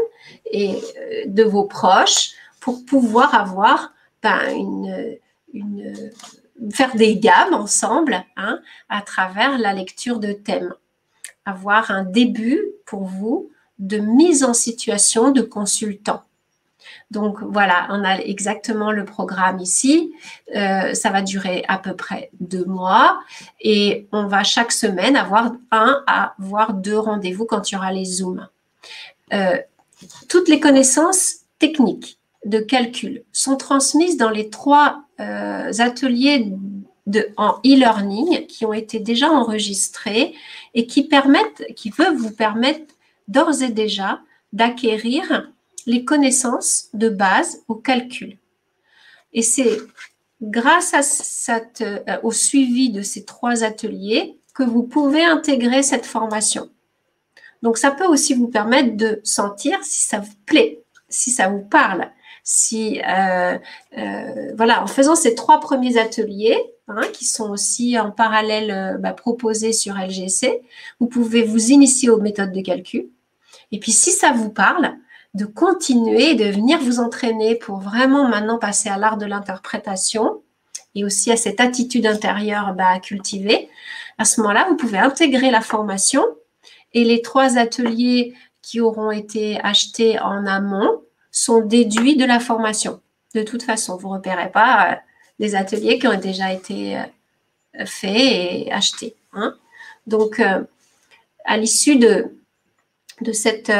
et 0.50 0.76
euh, 0.76 1.24
de 1.26 1.42
vos 1.42 1.64
proches 1.64 2.30
pour 2.60 2.86
pouvoir 2.86 3.34
avoir 3.34 3.92
ben, 4.22 4.40
une, 4.56 6.10
faire 6.72 6.94
des 6.96 7.16
gammes 7.16 7.52
ensemble 7.52 8.24
hein, 8.36 8.60
à 8.88 9.02
travers 9.02 9.58
la 9.58 9.74
lecture 9.74 10.20
de 10.20 10.32
thèmes. 10.32 10.72
Avoir 11.44 11.90
un 11.90 12.04
début 12.04 12.62
pour 12.86 13.04
vous 13.04 13.50
de 13.78 13.98
mise 13.98 14.44
en 14.44 14.54
situation 14.54 15.30
de 15.30 15.42
consultant. 15.42 16.22
Donc 17.10 17.42
voilà, 17.42 17.86
on 17.90 18.04
a 18.04 18.18
exactement 18.18 18.90
le 18.90 19.04
programme 19.04 19.58
ici. 19.60 20.12
Euh, 20.56 20.94
ça 20.94 21.10
va 21.10 21.22
durer 21.22 21.64
à 21.68 21.78
peu 21.78 21.94
près 21.94 22.30
deux 22.40 22.64
mois 22.64 23.20
et 23.60 24.08
on 24.12 24.26
va 24.26 24.42
chaque 24.42 24.72
semaine 24.72 25.16
avoir 25.16 25.52
un 25.70 26.02
à 26.06 26.34
voire 26.38 26.74
deux 26.74 26.98
rendez-vous 26.98 27.44
quand 27.44 27.70
il 27.70 27.74
y 27.74 27.78
aura 27.78 27.92
les 27.92 28.04
Zooms. 28.04 28.48
Euh, 29.32 29.56
toutes 30.28 30.48
les 30.48 30.60
connaissances 30.60 31.36
techniques 31.58 32.18
de 32.44 32.58
calcul 32.58 33.22
sont 33.32 33.56
transmises 33.56 34.16
dans 34.16 34.30
les 34.30 34.50
trois 34.50 35.04
euh, 35.20 35.72
ateliers 35.78 36.52
de, 37.06 37.28
en 37.36 37.60
e-learning 37.64 38.46
qui 38.46 38.64
ont 38.64 38.72
été 38.72 38.98
déjà 38.98 39.30
enregistrés 39.30 40.34
et 40.74 40.86
qui 40.86 41.04
permettent, 41.04 41.64
qui 41.76 41.90
peuvent 41.90 42.16
vous 42.16 42.32
permettre 42.32 42.94
d'ores 43.28 43.62
et 43.62 43.70
déjà 43.70 44.20
d'acquérir 44.52 45.48
les 45.86 46.04
connaissances 46.04 46.88
de 46.94 47.08
base 47.08 47.62
au 47.68 47.74
calcul. 47.74 48.38
Et 49.32 49.42
c'est 49.42 49.78
grâce 50.40 50.94
à 50.94 51.02
cette, 51.02 51.82
euh, 51.82 52.18
au 52.22 52.32
suivi 52.32 52.90
de 52.90 53.02
ces 53.02 53.24
trois 53.24 53.64
ateliers 53.64 54.38
que 54.54 54.62
vous 54.62 54.84
pouvez 54.84 55.24
intégrer 55.24 55.82
cette 55.82 56.06
formation. 56.06 56.70
Donc, 57.62 57.78
ça 57.78 57.90
peut 57.90 58.06
aussi 58.06 58.34
vous 58.34 58.48
permettre 58.48 58.96
de 58.96 59.20
sentir 59.24 59.78
si 59.82 60.06
ça 60.06 60.20
vous 60.20 60.34
plaît, 60.46 60.82
si 61.08 61.30
ça 61.30 61.48
vous 61.48 61.62
parle. 61.62 62.10
Si, 62.44 63.00
euh, 63.00 63.58
euh, 63.96 64.52
voilà, 64.54 64.82
en 64.82 64.86
faisant 64.86 65.16
ces 65.16 65.34
trois 65.34 65.60
premiers 65.60 65.96
ateliers, 65.96 66.58
hein, 66.88 67.00
qui 67.14 67.24
sont 67.24 67.50
aussi 67.50 67.98
en 67.98 68.10
parallèle 68.10 68.98
bah, 69.00 69.14
proposés 69.14 69.72
sur 69.72 69.94
LGC, 69.94 70.60
vous 71.00 71.06
pouvez 71.06 71.42
vous 71.42 71.70
initier 71.70 72.10
aux 72.10 72.20
méthodes 72.20 72.52
de 72.52 72.60
calcul. 72.60 73.08
Et 73.72 73.78
puis, 73.78 73.92
si 73.92 74.10
ça 74.10 74.32
vous 74.32 74.50
parle, 74.50 74.94
de 75.34 75.44
continuer, 75.44 76.34
de 76.34 76.44
venir 76.44 76.78
vous 76.80 77.00
entraîner 77.00 77.56
pour 77.56 77.78
vraiment 77.78 78.28
maintenant 78.28 78.58
passer 78.58 78.88
à 78.88 78.96
l'art 78.96 79.16
de 79.16 79.26
l'interprétation 79.26 80.42
et 80.94 81.04
aussi 81.04 81.32
à 81.32 81.36
cette 81.36 81.60
attitude 81.60 82.06
intérieure 82.06 82.72
bah, 82.74 82.88
à 82.88 83.00
cultiver. 83.00 83.68
À 84.16 84.24
ce 84.24 84.40
moment-là, 84.40 84.66
vous 84.68 84.76
pouvez 84.76 84.98
intégrer 84.98 85.50
la 85.50 85.60
formation 85.60 86.24
et 86.92 87.04
les 87.04 87.20
trois 87.20 87.58
ateliers 87.58 88.34
qui 88.62 88.80
auront 88.80 89.10
été 89.10 89.60
achetés 89.60 90.20
en 90.20 90.46
amont 90.46 91.02
sont 91.32 91.60
déduits 91.60 92.16
de 92.16 92.24
la 92.24 92.38
formation. 92.38 93.00
De 93.34 93.42
toute 93.42 93.64
façon, 93.64 93.96
vous 93.96 94.08
ne 94.08 94.14
repérez 94.14 94.50
pas 94.52 94.92
euh, 94.92 94.94
les 95.40 95.56
ateliers 95.56 95.98
qui 95.98 96.06
ont 96.06 96.18
déjà 96.18 96.52
été 96.52 96.96
euh, 96.96 97.84
faits 97.84 98.14
et 98.14 98.72
achetés. 98.72 99.16
Hein. 99.32 99.56
Donc, 100.06 100.38
euh, 100.38 100.62
à 101.44 101.56
l'issue 101.56 101.96
de, 101.96 102.36
de 103.20 103.32
cette 103.32 103.72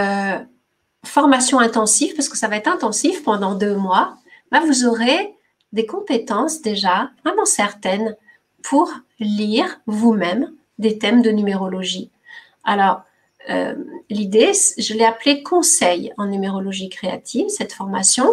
formation 1.04 1.58
intensive, 1.58 2.14
parce 2.14 2.28
que 2.28 2.36
ça 2.36 2.48
va 2.48 2.56
être 2.56 2.68
intensif 2.68 3.22
pendant 3.22 3.54
deux 3.54 3.76
mois, 3.76 4.16
bah, 4.50 4.60
vous 4.66 4.86
aurez 4.86 5.34
des 5.72 5.86
compétences 5.86 6.62
déjà 6.62 7.10
vraiment 7.24 7.44
certaines 7.44 8.16
pour 8.62 8.90
lire 9.20 9.80
vous-même 9.86 10.52
des 10.78 10.98
thèmes 10.98 11.22
de 11.22 11.30
numérologie. 11.30 12.10
Alors, 12.64 13.02
euh, 13.50 13.74
l'idée, 14.08 14.52
je 14.78 14.94
l'ai 14.94 15.04
appelé 15.04 15.42
conseil 15.42 16.12
en 16.16 16.26
numérologie 16.26 16.88
créative, 16.88 17.48
cette 17.48 17.72
formation. 17.72 18.26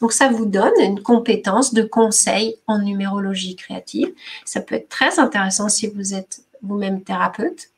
Donc, 0.00 0.12
ça 0.12 0.28
vous 0.28 0.46
donne 0.46 0.78
une 0.80 1.02
compétence 1.02 1.72
de 1.74 1.82
conseil 1.82 2.56
en 2.66 2.78
numérologie 2.78 3.56
créative. 3.56 4.12
Ça 4.44 4.60
peut 4.60 4.76
être 4.76 4.88
très 4.88 5.18
intéressant 5.18 5.68
si 5.68 5.88
vous 5.88 6.14
êtes 6.14 6.42
vous-même 6.62 7.02
thérapeute. 7.02 7.68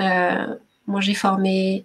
Euh, 0.00 0.54
moi, 0.86 1.00
j'ai 1.00 1.14
formé 1.14 1.84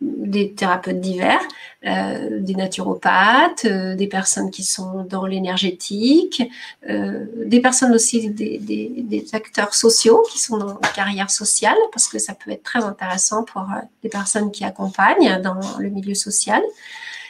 des 0.00 0.52
thérapeutes 0.52 1.00
divers, 1.00 1.40
euh, 1.84 2.40
des 2.40 2.54
naturopathes, 2.54 3.64
euh, 3.66 3.94
des 3.94 4.06
personnes 4.06 4.50
qui 4.50 4.64
sont 4.64 5.04
dans 5.04 5.26
l'énergétique, 5.26 6.42
des 6.88 7.60
personnes 7.60 7.94
aussi, 7.94 8.30
des, 8.30 9.24
acteurs 9.32 9.74
sociaux 9.74 10.22
qui 10.30 10.38
sont 10.38 10.56
dans 10.56 10.78
la 10.80 10.88
carrière 10.94 11.30
sociale, 11.30 11.76
parce 11.92 12.08
que 12.08 12.18
ça 12.18 12.34
peut 12.34 12.50
être 12.50 12.62
très 12.62 12.82
intéressant 12.82 13.44
pour 13.44 13.66
des 14.02 14.08
personnes 14.08 14.50
qui 14.50 14.64
accompagnent 14.64 15.40
dans 15.42 15.60
le 15.78 15.88
milieu 15.88 16.14
social. 16.14 16.62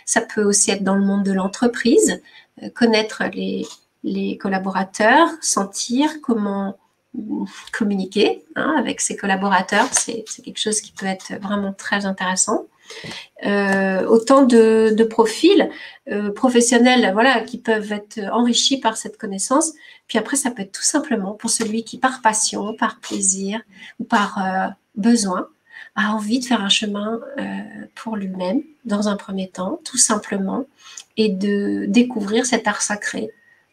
Ça 0.05 0.21
peut 0.21 0.45
aussi 0.45 0.71
être 0.71 0.85
dans 0.85 0.95
le 0.95 1.05
monde 1.05 1.25
de 1.25 1.33
l'entreprise, 1.33 2.21
connaître 2.75 3.25
les 4.05 4.39
collaborateurs, 4.39 5.29
sentir 5.41 6.21
comment 6.23 6.77
communiquer 7.73 8.45
hein, 8.57 8.75
avec 8.79 9.01
ses 9.01 9.17
collaborateurs. 9.17 9.89
C'est 9.93 10.25
quelque 10.45 10.61
chose 10.61 10.81
qui 10.81 10.93
peut 10.93 11.07
être 11.07 11.35
vraiment 11.41 11.73
très 11.73 12.07
intéressant. 12.07 12.67
Euh, 13.45 14.07
autant 14.07 14.45
de, 14.45 15.05
profils 15.05 15.69
euh, 16.11 16.33
professionnels 16.33 17.11
voilà, 17.13 17.41
qui 17.41 17.59
peuvent 17.59 17.93
être 17.93 18.19
enrichis 18.33 18.79
par 18.79 18.97
cette 18.97 19.19
connaissance. 19.19 19.73
Puis 20.09 20.19
après, 20.19 20.37
ça 20.37 20.51
peut 20.51 20.63
être 20.63 20.73
tout 20.73 20.83
simplement 20.83 21.35
pour 21.35 21.51
celui 21.51 21.85
qui, 21.85 21.99
par 21.99 22.23
passion, 22.23 22.75
par 22.75 23.01
plaisir 23.01 23.61
ou 24.01 24.05
par 24.05 24.39
euh, 24.39 24.69
besoin, 24.95 25.49
a 25.95 26.13
envie 26.13 26.41
de 26.41 26.45
faire 26.45 26.61
un 26.61 26.69
chemin 26.69 27.21
pour 27.95 28.17
lui-même, 28.17 28.63
dans 28.85 29.09
un 29.09 29.17
premier 29.17 29.49
temps, 29.49 29.81
tout 29.83 29.97
simplement, 29.97 30.67
et 31.17 31.31
de 31.31 31.87
découvrir 31.89 32.45
cet 32.45 32.69
art 32.69 32.83
sacré. 32.83 33.31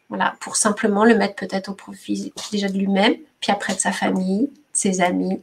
Voilà, 0.08 0.34
pour 0.40 0.56
simplement 0.56 1.04
le 1.04 1.16
mettre 1.16 1.34
peut-être 1.34 1.68
au 1.68 1.74
profit 1.74 2.32
déjà 2.50 2.68
de 2.68 2.78
lui-même, 2.78 3.16
puis 3.44 3.52
après 3.52 3.74
de 3.74 3.78
sa 3.78 3.92
famille, 3.92 4.46
de 4.46 4.50
ses 4.72 5.02
amis. 5.02 5.42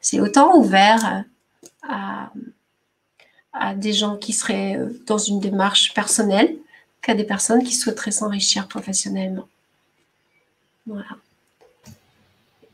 c'est 0.00 0.20
autant 0.20 0.56
ouvert 0.56 1.24
à, 1.82 2.30
des 3.76 3.92
gens 3.92 4.16
qui 4.16 4.32
seraient 4.32 4.76
euh, 4.76 4.88
dans 5.06 5.18
une 5.18 5.38
démarche 5.38 5.92
personnelle 5.92 6.56
qu'à 7.02 7.14
des 7.14 7.24
personnes 7.24 7.62
qui 7.62 7.74
souhaiteraient 7.74 8.10
s'enrichir 8.10 8.66
professionnellement. 8.66 9.46
Voilà. 10.86 11.18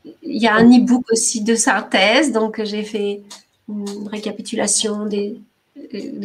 Il 0.05 0.41
y 0.41 0.47
a 0.47 0.55
un 0.55 0.65
e-book 0.71 1.03
aussi 1.11 1.41
de 1.41 1.55
synthèse, 1.55 2.31
donc 2.31 2.63
j'ai 2.63 2.83
fait 2.83 3.21
une 3.67 4.07
récapitulation 4.07 5.05
des, 5.05 5.41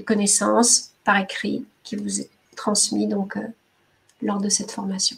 connaissances 0.06 0.92
par 1.02 1.18
écrit 1.18 1.64
qui 1.82 1.96
vous 1.96 2.20
est 2.20 2.30
transmis 2.54 3.08
donc, 3.08 3.36
euh, 3.36 3.40
lors 4.22 4.40
de 4.40 4.48
cette 4.48 4.70
formation. 4.70 5.16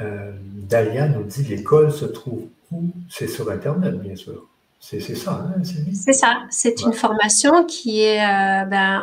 Euh, 0.00 0.32
Dalia 0.68 1.08
nous 1.08 1.22
dit 1.24 1.44
l'école 1.44 1.92
se 1.92 2.04
trouve 2.04 2.48
où? 2.72 2.84
C'est 3.08 3.28
sur 3.28 3.50
Internet, 3.50 3.94
bien 4.00 4.16
sûr. 4.16 4.46
C'est 4.86 5.00
ça, 5.00 5.46
hein, 5.48 5.62
C'est 5.94 6.12
ça. 6.12 6.42
C'est 6.50 6.82
une 6.82 6.92
formation 6.92 7.64
qui 7.64 8.02
est 8.02 8.20
euh, 8.20 8.66
ben, 8.66 9.02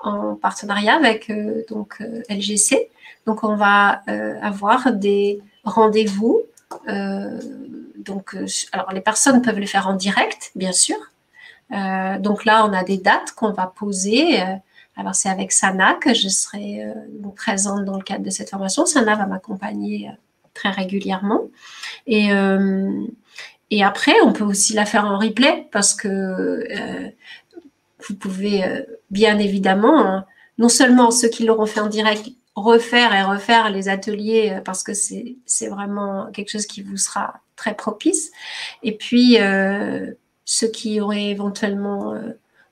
en, 0.00 0.34
partenariat 0.34 0.96
avec 0.96 1.30
euh, 1.30 1.62
donc 1.68 1.98
euh, 2.00 2.22
LGC. 2.28 2.90
Donc 3.26 3.44
on 3.44 3.54
va 3.54 4.02
avoir 4.42 4.92
des 4.92 5.40
rendez-vous. 5.62 6.42
donc 6.88 8.36
alors 8.72 8.92
les 8.92 9.00
personnes 9.00 9.40
peuvent 9.40 9.58
les 9.58 9.66
faire 9.66 9.86
en 9.86 9.94
direct, 9.94 10.50
bien 10.56 10.72
sûr. 10.72 10.96
donc 12.18 12.44
là 12.44 12.66
on 12.66 12.72
a 12.72 12.82
des 12.82 12.96
dates 12.96 13.32
qu'on 13.36 13.52
va 13.52 13.66
poser. 13.66 14.42
Alors 15.00 15.14
c'est 15.14 15.28
avec 15.28 15.50
Sana 15.50 15.94
que 15.94 16.14
je 16.14 16.28
serai 16.28 16.84
présente 17.34 17.84
dans 17.84 17.96
le 17.96 18.02
cadre 18.02 18.24
de 18.24 18.30
cette 18.30 18.50
formation. 18.50 18.86
Sana 18.86 19.16
va 19.16 19.26
m'accompagner 19.26 20.10
très 20.54 20.70
régulièrement. 20.70 21.48
Et 22.06 22.30
et 23.70 23.84
après, 23.84 24.20
on 24.22 24.32
peut 24.32 24.44
aussi 24.44 24.72
la 24.74 24.84
faire 24.84 25.04
en 25.04 25.18
replay 25.18 25.68
parce 25.70 25.94
que 25.94 26.08
euh, 26.08 27.08
vous 28.08 28.16
pouvez 28.16 28.64
euh, 28.64 28.82
bien 29.10 29.38
évidemment, 29.38 30.00
hein, 30.00 30.26
non 30.58 30.68
seulement 30.68 31.10
ceux 31.10 31.28
qui 31.28 31.44
l'auront 31.44 31.66
fait 31.66 31.80
en 31.80 31.88
direct, 31.88 32.30
refaire 32.56 33.14
et 33.14 33.22
refaire 33.22 33.70
les 33.70 33.88
ateliers 33.88 34.54
euh, 34.56 34.60
parce 34.60 34.82
que 34.82 34.92
c'est 34.92 35.68
vraiment 35.68 36.30
quelque 36.32 36.50
chose 36.50 36.66
qui 36.66 36.82
vous 36.82 36.96
sera 36.96 37.40
très 37.54 37.74
propice. 37.74 38.32
Et 38.82 38.96
puis, 38.96 39.36
ceux 40.44 40.68
qui 40.68 41.00
auraient 41.00 41.26
éventuellement 41.26 42.14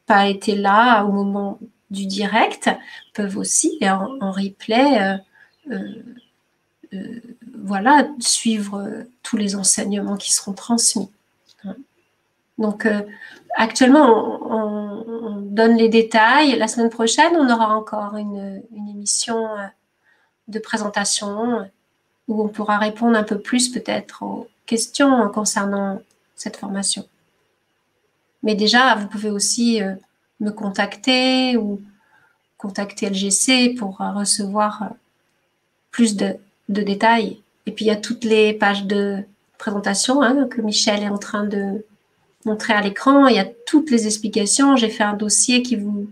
pas 0.06 0.26
été 0.26 0.54
là 0.56 1.04
au 1.04 1.12
moment 1.12 1.60
du 1.90 2.06
direct 2.06 2.70
peuvent 3.14 3.36
aussi, 3.36 3.78
en, 3.82 4.30
replay, 4.30 5.18
voilà, 7.68 8.08
suivre 8.18 8.80
euh, 8.80 9.02
tous 9.22 9.36
les 9.36 9.54
enseignements 9.56 10.16
qui 10.16 10.32
seront 10.32 10.52
transmis. 10.52 11.10
Donc, 12.56 12.86
euh, 12.86 13.02
actuellement, 13.56 14.40
on, 14.50 15.40
donne 15.42 15.76
les 15.76 15.88
détails. 15.88 16.56
La 16.56 16.68
semaine 16.68 16.90
prochaine, 16.90 17.36
on 17.36 17.52
aura 17.52 17.76
encore 17.76 18.16
une, 18.16 18.62
émission 18.72 19.46
euh, 19.58 19.66
de 20.48 20.58
présentation 20.58 21.68
où 22.26 22.42
on 22.42 22.48
pourra 22.48 22.78
répondre 22.78 23.16
un 23.16 23.22
peu 23.22 23.38
plus 23.38 23.68
peut-être 23.70 24.22
aux 24.22 24.48
questions 24.66 25.28
concernant 25.30 26.00
cette 26.36 26.56
formation. 26.56 27.06
Mais 28.42 28.54
déjà, 28.54 28.94
vous 28.94 29.08
pouvez 29.08 29.30
aussi 29.30 29.80
me 30.40 30.50
contacter 30.50 31.56
ou 31.56 31.80
contacter 32.56 33.08
LGC 33.08 33.74
pour 33.78 33.98
recevoir 33.98 34.90
plus 35.90 36.16
de 36.16 36.38
détails 36.68 37.40
et 37.68 37.70
puis 37.70 37.84
il 37.84 37.88
y 37.88 37.90
a 37.90 37.96
toutes 37.96 38.24
les 38.24 38.54
pages 38.54 38.86
de 38.86 39.18
présentation 39.58 40.22
hein, 40.22 40.48
que 40.48 40.62
Michel 40.62 41.02
est 41.02 41.10
en 41.10 41.18
train 41.18 41.44
de 41.44 41.84
montrer 42.46 42.72
à 42.72 42.80
l'écran. 42.80 43.26
Il 43.26 43.36
y 43.36 43.38
a 43.38 43.46
toutes 43.66 43.90
les 43.90 44.06
explications. 44.06 44.74
J'ai 44.74 44.88
fait 44.88 45.04
un 45.04 45.12
dossier 45.12 45.62
qui 45.62 45.76
vous 45.76 46.08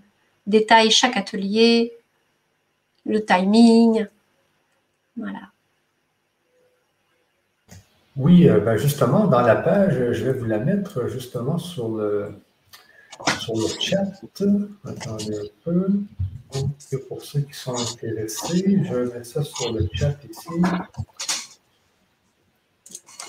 détaille 0.46 0.90
chaque 0.90 1.16
atelier, 1.16 1.94
le 3.06 3.24
timing. 3.24 4.06
Voilà. 5.16 5.48
Oui, 8.18 8.50
euh, 8.50 8.60
ben 8.60 8.76
justement, 8.76 9.26
dans 9.26 9.40
la 9.40 9.56
page, 9.56 10.12
je 10.12 10.24
vais 10.26 10.34
vous 10.34 10.44
la 10.44 10.58
mettre 10.58 11.08
justement 11.08 11.56
sur 11.56 11.88
le, 11.88 12.32
sur 13.40 13.54
le 13.54 13.66
chat. 13.80 14.04
Attendez 14.84 15.36
un 15.36 15.48
peu. 15.64 15.88
pour 17.08 17.22
ceux 17.22 17.40
qui 17.40 17.54
sont 17.54 17.74
intéressés, 17.74 18.78
je 18.84 18.94
mettre 19.12 19.26
ça 19.26 19.42
sur 19.42 19.72
le 19.72 19.88
chat 19.92 20.16
ici. 20.28 20.48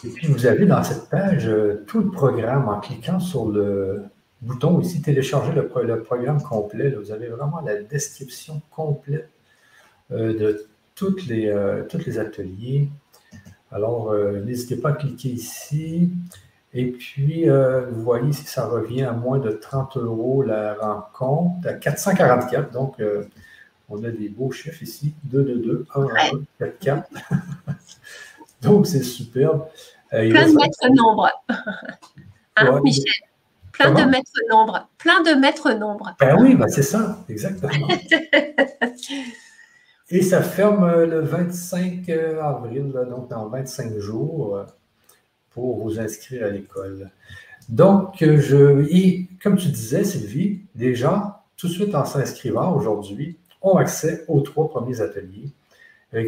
Et 0.04 0.10
puis, 0.10 0.28
vous 0.28 0.46
avez 0.46 0.66
dans 0.66 0.84
cette 0.84 1.10
page 1.10 1.48
euh, 1.48 1.84
tout 1.88 2.00
le 2.00 2.12
programme 2.12 2.70
en 2.70 2.80
cliquant 2.80 3.20
sur 3.20 3.50
le 3.50 4.04
bouton 4.42 4.80
ici, 4.80 5.02
télécharger 5.02 5.54
le, 5.54 5.68
programme 5.68 6.42
complet. 6.42 6.92
vous 6.92 7.12
avez 7.12 7.28
vraiment 7.28 7.62
la 7.62 7.82
description 7.82 8.62
complète 8.70 9.30
euh, 10.12 10.38
de 10.38 10.68
toutes 10.94 11.26
les, 11.26 11.48
euh, 11.48 11.84
tous 11.90 12.06
les 12.06 12.20
ateliers. 12.20 12.90
Alors, 13.72 14.14
n'hésitez 14.46 14.78
pas 14.78 14.90
à 14.90 14.94
cliquer 14.94 15.30
ici. 15.30 16.10
Et 16.80 16.86
puis, 16.92 17.46
vous 17.48 18.02
voyez 18.04 18.32
si 18.34 18.46
ça 18.46 18.68
revient 18.68 19.04
à 19.04 19.12
moins 19.12 19.40
de 19.40 19.50
30 19.50 19.98
euros 19.98 20.44
la 20.44 20.76
rencontre, 20.76 21.68
à 21.68 21.74
444. 21.74 22.72
Donc, 22.72 23.02
on 23.90 24.04
a 24.04 24.10
des 24.10 24.30
beaux 24.30 24.52
chiffres 24.52 24.84
ici 24.84 25.14
2, 25.24 25.44
2, 25.44 25.56
2, 25.58 25.86
1, 25.96 26.02
1, 26.02 26.08
4, 26.60 26.80
4. 26.80 27.10
Donc, 28.62 28.88
c'est 28.88 29.04
superbe. 29.04 29.68
Euh, 30.14 30.30
Plein 30.30 30.48
de 30.48 30.56
maîtres 30.56 30.90
nombres. 30.94 31.30
hein, 32.56 32.82
Michel? 32.84 33.04
Plein 33.72 33.92
de 33.92 34.04
maîtres 34.10 34.32
nombres. 34.50 34.88
Plein 34.98 35.22
de 35.22 35.32
maîtres 35.40 35.72
nombres. 35.74 36.16
Ben 36.20 36.36
oui, 36.40 36.56
ben 36.56 36.68
c'est 36.68 36.82
ça, 36.84 37.24
exactement. 37.30 37.88
Et 40.10 40.22
ça 40.22 40.42
ferme 40.42 40.86
euh, 40.86 41.06
le 41.06 41.20
25 41.20 42.08
euh, 42.10 42.42
avril, 42.42 42.94
donc 43.10 43.30
dans 43.30 43.50
25 43.50 43.98
jours, 44.00 44.66
pour 45.58 45.78
vous 45.84 46.00
inscrire 46.00 46.46
à 46.46 46.50
l'école. 46.50 47.10
Donc, 47.68 48.18
je, 48.20 48.88
et 48.90 49.28
comme 49.42 49.58
tu 49.58 49.70
disais, 49.70 50.04
Sylvie, 50.04 50.62
les 50.76 50.94
gens, 50.94 51.34
tout 51.58 51.68
de 51.68 51.74
suite 51.74 51.96
en 51.96 52.06
s'inscrivant 52.06 52.76
aujourd'hui, 52.76 53.38
ont 53.62 53.78
accès 53.78 54.24
aux 54.28 54.42
trois 54.42 54.70
premiers 54.70 55.02
ateliers 55.02 55.50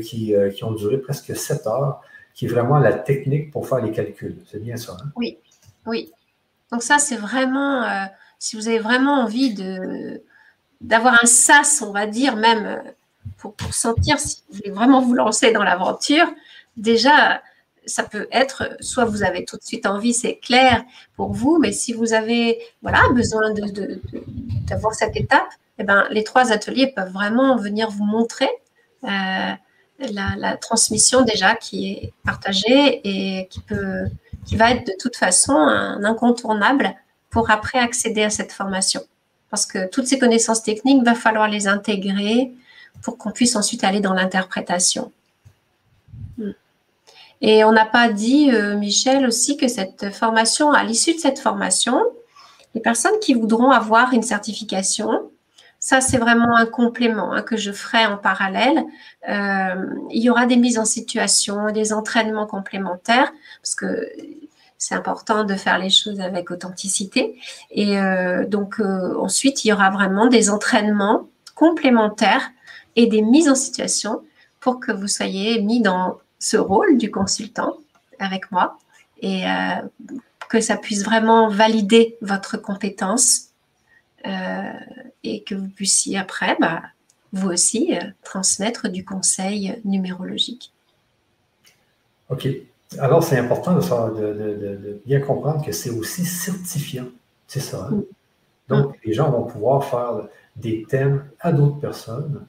qui, 0.03 0.33
qui, 0.55 0.63
ont 0.63 0.71
duré 0.71 0.97
presque 0.97 1.35
sept 1.35 1.67
heures 1.67 2.01
qui 2.33 2.45
est 2.45 2.49
vraiment 2.49 2.79
la 2.79 2.93
technique 2.93 3.51
pour 3.51 3.67
faire 3.67 3.79
les 3.79 3.91
calculs. 3.91 4.37
C'est 4.49 4.63
bien 4.63 4.77
ça. 4.77 4.97
Hein? 4.99 5.11
Oui, 5.15 5.37
oui. 5.85 6.11
Donc 6.71 6.83
ça, 6.83 6.97
c'est 6.97 7.17
vraiment, 7.17 7.83
euh, 7.83 8.05
si 8.39 8.55
vous 8.55 8.67
avez 8.67 8.79
vraiment 8.79 9.23
envie 9.23 9.53
de 9.53 10.23
d'avoir 10.81 11.17
un 11.21 11.25
sas, 11.25 11.81
on 11.81 11.91
va 11.91 12.07
dire, 12.07 12.37
même 12.37 12.65
euh, 12.65 12.91
pour, 13.37 13.73
sentir 13.73 14.17
si 14.17 14.43
vous 14.47 14.55
voulez 14.55 14.71
vraiment 14.71 15.01
vous 15.01 15.13
lancer 15.13 15.51
dans 15.51 15.63
l'aventure, 15.63 16.27
déjà, 16.77 17.41
ça 17.89 18.03
peut 18.03 18.27
être, 18.31 18.77
soit 18.79 19.05
vous 19.05 19.23
avez 19.23 19.43
tout 19.43 19.57
de 19.57 19.63
suite 19.63 19.85
envie, 19.85 20.13
c'est 20.13 20.37
clair 20.37 20.83
pour 21.15 21.33
vous, 21.33 21.57
mais 21.59 21.71
si 21.71 21.91
vous 21.93 22.13
avez 22.13 22.59
voilà, 22.81 23.01
besoin 23.13 23.53
d'avoir 24.67 24.93
cette 24.93 25.15
étape, 25.15 25.49
eh 25.77 25.83
ben, 25.83 26.05
les 26.11 26.23
trois 26.23 26.51
ateliers 26.51 26.93
peuvent 26.95 27.11
vraiment 27.11 27.55
venir 27.57 27.89
vous 27.89 28.05
montrer 28.05 28.49
euh, 29.05 29.53
la, 29.99 30.57
transmission 30.57 31.21
déjà 31.21 31.55
qui 31.55 31.91
est 31.91 32.13
partagée 32.23 33.01
et 33.03 33.47
qui, 33.47 33.61
peut, 33.61 34.05
qui 34.45 34.55
va 34.55 34.71
être 34.71 34.85
de 34.85 34.93
toute 34.99 35.15
façon 35.15 35.53
un 35.53 36.03
incontournable 36.03 36.95
pour 37.29 37.49
après 37.49 37.79
accéder 37.79 38.23
à 38.23 38.29
cette 38.29 38.51
formation. 38.51 39.01
Parce 39.49 39.65
que 39.65 39.87
toutes 39.89 40.05
ces 40.05 40.19
connaissances 40.19 40.63
techniques, 40.63 41.03
va 41.03 41.15
falloir 41.15 41.47
les 41.47 41.67
intégrer 41.67 42.51
pour 43.01 43.17
qu'on 43.17 43.31
puisse 43.31 43.55
ensuite 43.55 43.83
aller 43.83 43.99
dans 43.99 44.13
l'interprétation. 44.13 45.11
Et 47.41 47.63
on 47.63 47.71
n'a 47.71 47.85
pas 47.85 48.09
dit, 48.09 48.51
euh, 48.51 48.75
Michel, 48.75 49.25
aussi 49.25 49.57
que 49.57 49.67
cette 49.67 50.13
formation, 50.13 50.71
à 50.71 50.83
l'issue 50.83 51.13
de 51.13 51.19
cette 51.19 51.39
formation, 51.39 52.01
les 52.75 52.81
personnes 52.81 53.17
qui 53.21 53.33
voudront 53.33 53.71
avoir 53.71 54.13
une 54.13 54.23
certification 54.23 55.31
Ça, 55.79 56.01
c'est 56.01 56.17
vraiment 56.17 56.55
un 56.57 56.65
complément 56.65 57.31
hein, 57.31 57.41
que 57.41 57.55
je 57.55 57.71
ferai 57.71 58.05
en 58.05 58.17
parallèle. 58.17 58.83
Euh, 59.29 59.85
il 60.11 60.21
y 60.21 60.29
aura 60.29 60.45
des 60.45 60.57
mises 60.57 60.77
en 60.77 60.85
situation, 60.85 61.71
des 61.71 61.93
entraînements 61.93 62.47
complémentaires, 62.47 63.31
parce 63.61 63.75
que 63.75 64.09
c'est 64.77 64.95
important 64.95 65.45
de 65.45 65.55
faire 65.55 65.79
les 65.79 65.89
choses 65.89 66.19
avec 66.19 66.51
authenticité. 66.51 67.39
Et 67.71 67.97
euh, 67.97 68.45
donc, 68.45 68.81
ensuite, 68.81 69.63
il 69.63 69.69
y 69.69 69.73
aura 69.73 69.89
vraiment 69.89 70.27
des 70.27 70.49
entraînements 70.49 71.27
complémentaires 71.55 72.51
et 72.97 73.07
des 73.07 73.21
mises 73.21 73.49
en 73.49 73.55
situation 73.55 74.21
pour 74.59 74.81
que 74.81 74.91
vous 74.91 75.07
soyez 75.07 75.61
mis 75.61 75.81
dans 75.81 76.19
ce 76.39 76.57
rôle 76.57 76.97
du 76.97 77.11
consultant 77.11 77.77
avec 78.19 78.51
moi 78.51 78.77
et 79.21 79.43
que 80.49 80.59
ça 80.59 80.75
puisse 80.75 81.03
vraiment 81.03 81.47
valider 81.47 82.17
votre 82.21 82.57
compétence 82.57 83.49
euh, 84.25 84.73
et 85.23 85.43
que 85.43 85.55
vous 85.55 85.69
puissiez 85.69 86.17
après, 86.17 86.57
bah, 86.59 86.81
vous 87.31 87.49
aussi, 87.49 87.95
euh, 87.95 88.01
transmettre 88.23 88.89
du 88.89 89.05
conseil 89.05 89.79
numérologique. 89.85 90.73
OK. 92.29 92.47
Alors, 92.97 93.23
c'est 93.23 93.37
important 93.37 93.75
de, 93.75 95.01
bien 95.05 95.21
comprendre 95.21 95.63
que 95.63 95.71
c'est 95.71 95.91
aussi 95.91 96.25
certifiant. 96.25 97.07
C'est 97.47 97.59
ça. 97.59 97.87
Hein? 97.89 97.95
Mm. 97.95 98.03
Donc, 98.69 98.87
mm. 98.87 98.99
les 99.05 99.13
gens 99.13 99.31
vont 99.31 99.43
pouvoir 99.43 99.85
faire 99.85 100.27
des 100.55 100.83
thèmes 100.89 101.23
à 101.39 101.51
d'autres 101.51 101.79
personnes 101.79 102.35
euh, 102.37 102.45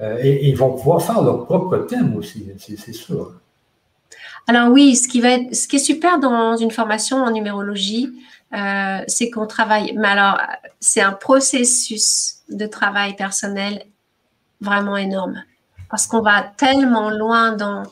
et, 0.00 0.48
ils 0.48 0.56
vont 0.56 0.72
pouvoir 0.72 1.02
faire 1.02 1.22
leur 1.22 1.44
propre 1.46 1.78
thème 1.78 2.16
aussi, 2.16 2.50
c'est 2.58 2.92
sûr. 2.92 3.32
Alors 4.46 4.70
oui, 4.70 4.94
ce 4.94 5.08
qui, 5.08 5.20
va 5.20 5.38
ce 5.52 5.66
qui 5.66 5.76
est 5.76 5.80
super 5.80 6.20
dans 6.20 6.56
une 6.56 6.70
formation 6.70 7.16
en 7.16 7.30
numérologie, 7.30 8.12
euh, 8.54 9.02
c'est 9.08 9.30
qu'on 9.30 9.46
travaille. 9.46 9.92
Mais 9.96 10.08
alors, 10.08 10.38
c'est 10.78 11.00
un 11.00 11.12
processus 11.12 12.38
de 12.48 12.66
travail 12.66 13.16
personnel 13.16 13.84
vraiment 14.60 14.96
énorme. 14.96 15.42
Parce 15.90 16.06
qu'on 16.06 16.20
va 16.20 16.42
tellement 16.42 17.10
loin 17.10 17.52
dans 17.52 17.82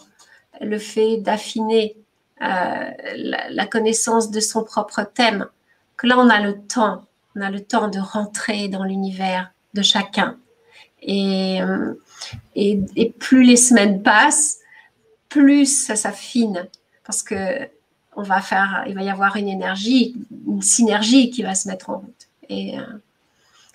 le 0.60 0.78
fait 0.78 1.18
d'affiner 1.18 1.97
euh, 2.43 2.90
la, 3.51 3.66
connaissance 3.66 4.31
de 4.31 4.40
son 4.40 4.62
propre 4.64 5.02
thème 5.02 5.47
que 5.97 6.06
là, 6.06 6.16
on 6.18 6.28
a 6.28 6.40
le 6.40 6.60
temps. 6.60 7.02
On 7.36 7.40
a 7.40 7.51
le 7.51 7.60
temps 7.60 7.89
de 7.89 7.98
rentrer 7.98 8.68
dans 8.68 8.85
l'univers 8.85 9.51
de 9.74 9.82
chacun. 9.82 10.36
Et, 11.05 11.60
euh, 11.62 11.94
et, 12.56 12.81
et, 12.97 13.10
plus 13.10 13.43
les 13.44 13.56
semaines 13.56 14.02
passent, 14.02 14.59
plus 15.28 15.66
ça 15.66 15.97
s'affine. 15.97 16.66
Parce 17.05 17.22
que 17.22 17.68
on 18.16 18.22
va 18.22 18.40
faire, 18.40 18.85
il 18.86 18.94
va 18.94 19.02
y 19.02 19.10
avoir 19.10 19.36
une 19.36 19.48
énergie, 19.48 20.16
une 20.47 20.62
synergie 20.62 21.31
qui 21.31 21.43
va 21.43 21.55
se 21.55 21.68
mettre 21.68 21.90
en 21.90 21.98
route. 21.98 22.28
Et, 22.48 22.78
euh, 22.78 22.82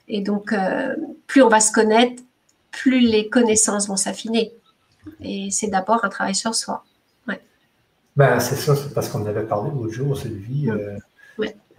et 0.08 0.22
donc, 0.22 0.54
euh, 0.54 0.96
plus 1.28 1.42
on 1.42 1.50
va 1.50 1.60
se 1.60 1.72
connaître, 1.72 2.24
plus 2.72 3.00
les 3.00 3.30
connaissances 3.30 3.88
vont 3.88 3.98
s'affiner. 3.98 4.52
Et 5.22 5.50
c'est 5.52 5.68
d'abord 5.68 6.04
un 6.06 6.10
travail 6.10 6.36
sur 6.36 6.56
soi. 6.56 6.84
Ouais. 7.28 7.42
Ben, 8.16 8.40
c'est 8.40 8.56
ça, 8.56 8.76
c'est 8.76 8.94
parce 8.94 9.10
qu'on 9.10 9.26
avait 9.26 9.44
parlé 9.44 9.72
l'autre 9.72 9.94
jour, 9.94 10.18
Sylvie. 10.18 10.70
Euh, 10.70 10.98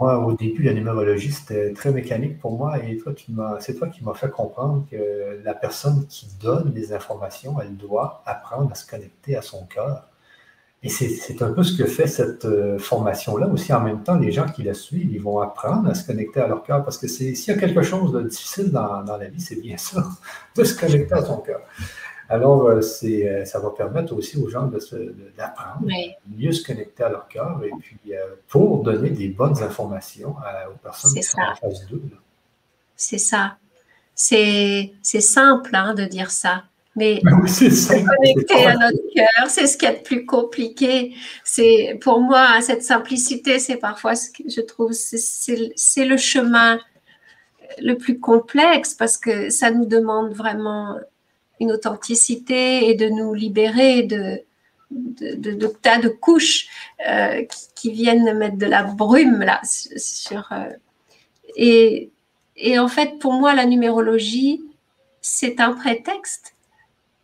moi, 0.01 0.19
au 0.19 0.33
début, 0.33 0.63
la 0.63 0.73
numérologie, 0.73 1.31
c'était 1.31 1.73
très 1.73 1.93
mécanique 1.93 2.41
pour 2.41 2.53
moi. 2.53 2.79
Et 2.83 2.97
toi, 2.97 3.13
c'est 3.61 3.75
toi 3.75 3.89
qui 3.89 4.03
m'as 4.03 4.15
fait 4.15 4.31
comprendre 4.31 4.87
que 4.91 5.41
la 5.45 5.55
personne 5.55 6.07
qui 6.09 6.27
donne 6.41 6.73
les 6.75 6.93
informations, 6.93 7.61
elle 7.61 7.77
doit 7.77 8.23
apprendre 8.27 8.73
à 8.73 8.75
se 8.75 8.89
connecter 8.89 9.37
à 9.37 9.43
son 9.43 9.67
cœur 9.67 10.11
et 10.83 10.89
c'est 10.89 11.43
un 11.43 11.53
peu 11.53 11.63
ce 11.63 11.77
que 11.77 11.87
fait 11.87 12.07
cette 12.07 12.47
euh, 12.47 12.79
formation-là 12.79 13.49
aussi. 13.49 13.71
En 13.75 13.83
même 13.83 14.03
temps, 14.03 14.17
les 14.17 14.33
gens 14.33 14.47
qui 14.47 14.63
la 14.63 14.73
suivent, 14.73 15.13
ils 15.13 15.21
vont 15.21 15.41
apprendre 15.41 15.91
à 15.91 15.95
se 15.95 16.07
connecter 16.07 16.41
à 16.41 16.49
leur 16.49 16.63
cœur 16.63 16.83
parce 16.85 16.97
que 16.97 17.07
s'il 17.07 17.35
y 17.35 17.51
a 17.51 17.59
quelque 17.59 17.83
chose 17.83 18.13
de 18.13 18.23
difficile 18.23 18.71
dans, 18.71 19.05
la 19.05 19.29
vie, 19.29 19.41
c'est 19.41 19.61
bien 19.61 19.77
ça, 19.77 20.03
de 20.57 20.65
se 20.65 20.75
connecter 20.79 21.13
à 21.13 21.23
son 21.23 21.37
cœur. 21.39 21.61
Alors, 22.31 22.69
euh, 22.69 22.81
euh, 23.03 23.45
ça 23.45 23.59
va 23.59 23.71
permettre 23.71 24.15
aussi 24.15 24.39
aux 24.39 24.49
gens 24.49 24.71
d'apprendre, 25.37 25.85
de 25.85 26.37
mieux 26.37 26.53
se 26.53 26.65
connecter 26.65 27.03
à 27.03 27.09
leur 27.09 27.27
cœur 27.27 27.61
et 27.65 27.73
puis 27.81 27.99
pour 28.47 28.85
donner 28.85 29.11
des 29.11 29.29
bonnes 29.29 29.61
informations 29.61 30.37
aux 30.73 30.79
personnes 30.81 31.13
qui 31.13 31.23
sont 31.25 31.41
en 31.41 31.57
phase 31.57 31.87
d'eux. 31.91 32.03
C'est 32.95 33.19
ça. 33.19 33.57
C'est 34.15 34.93
simple 35.03 35.75
hein, 35.75 35.93
de 35.95 36.05
dire 36.05 36.31
ça. 36.31 36.63
Mais 36.95 37.21
se 37.47 38.07
connecter 38.07 38.67
à 38.67 38.77
notre 38.77 39.13
cœur, 39.13 39.49
c'est 39.49 39.67
ce 39.67 39.77
qui 39.77 39.87
est 39.87 39.97
le 39.97 40.03
plus 40.03 40.25
compliqué. 40.25 41.15
C'est 41.43 41.99
pour 42.01 42.21
moi 42.21 42.61
cette 42.61 42.85
simplicité, 42.85 43.59
c'est 43.59 43.77
parfois 43.77 44.15
ce 44.15 44.31
que 44.31 44.49
je 44.49 44.61
trouve 44.61 44.93
c'est 44.93 46.05
le 46.05 46.17
chemin 46.17 46.79
le 47.81 47.95
plus 47.95 48.21
complexe 48.21 48.95
parce 48.95 49.19
que 49.19 49.51
ça 49.51 49.73
nous 49.73 49.85
demande 49.85 50.33
vraiment 50.33 50.97
une 51.61 51.73
authenticité 51.73 52.89
et 52.89 52.95
de 52.95 53.09
nous 53.09 53.35
libérer 53.35 54.03
de 54.03 54.43
de, 54.91 55.69
tas 55.69 55.99
de 55.99 56.09
couches 56.09 56.67
euh, 57.09 57.45
qui, 57.77 57.93
viennent 57.93 58.37
mettre 58.37 58.57
de 58.57 58.67
la 58.67 58.83
brume 58.83 59.39
là 59.41 59.61
sur 59.65 60.51
euh, 60.51 60.69
et, 61.55 62.11
et 62.57 62.77
en 62.81 62.89
fait 62.89 63.21
pour 63.21 63.33
moi 63.35 63.55
la 63.55 63.67
numérologie 63.67 64.65
c'est 65.21 65.61
un 65.61 65.75
prétexte 65.75 66.55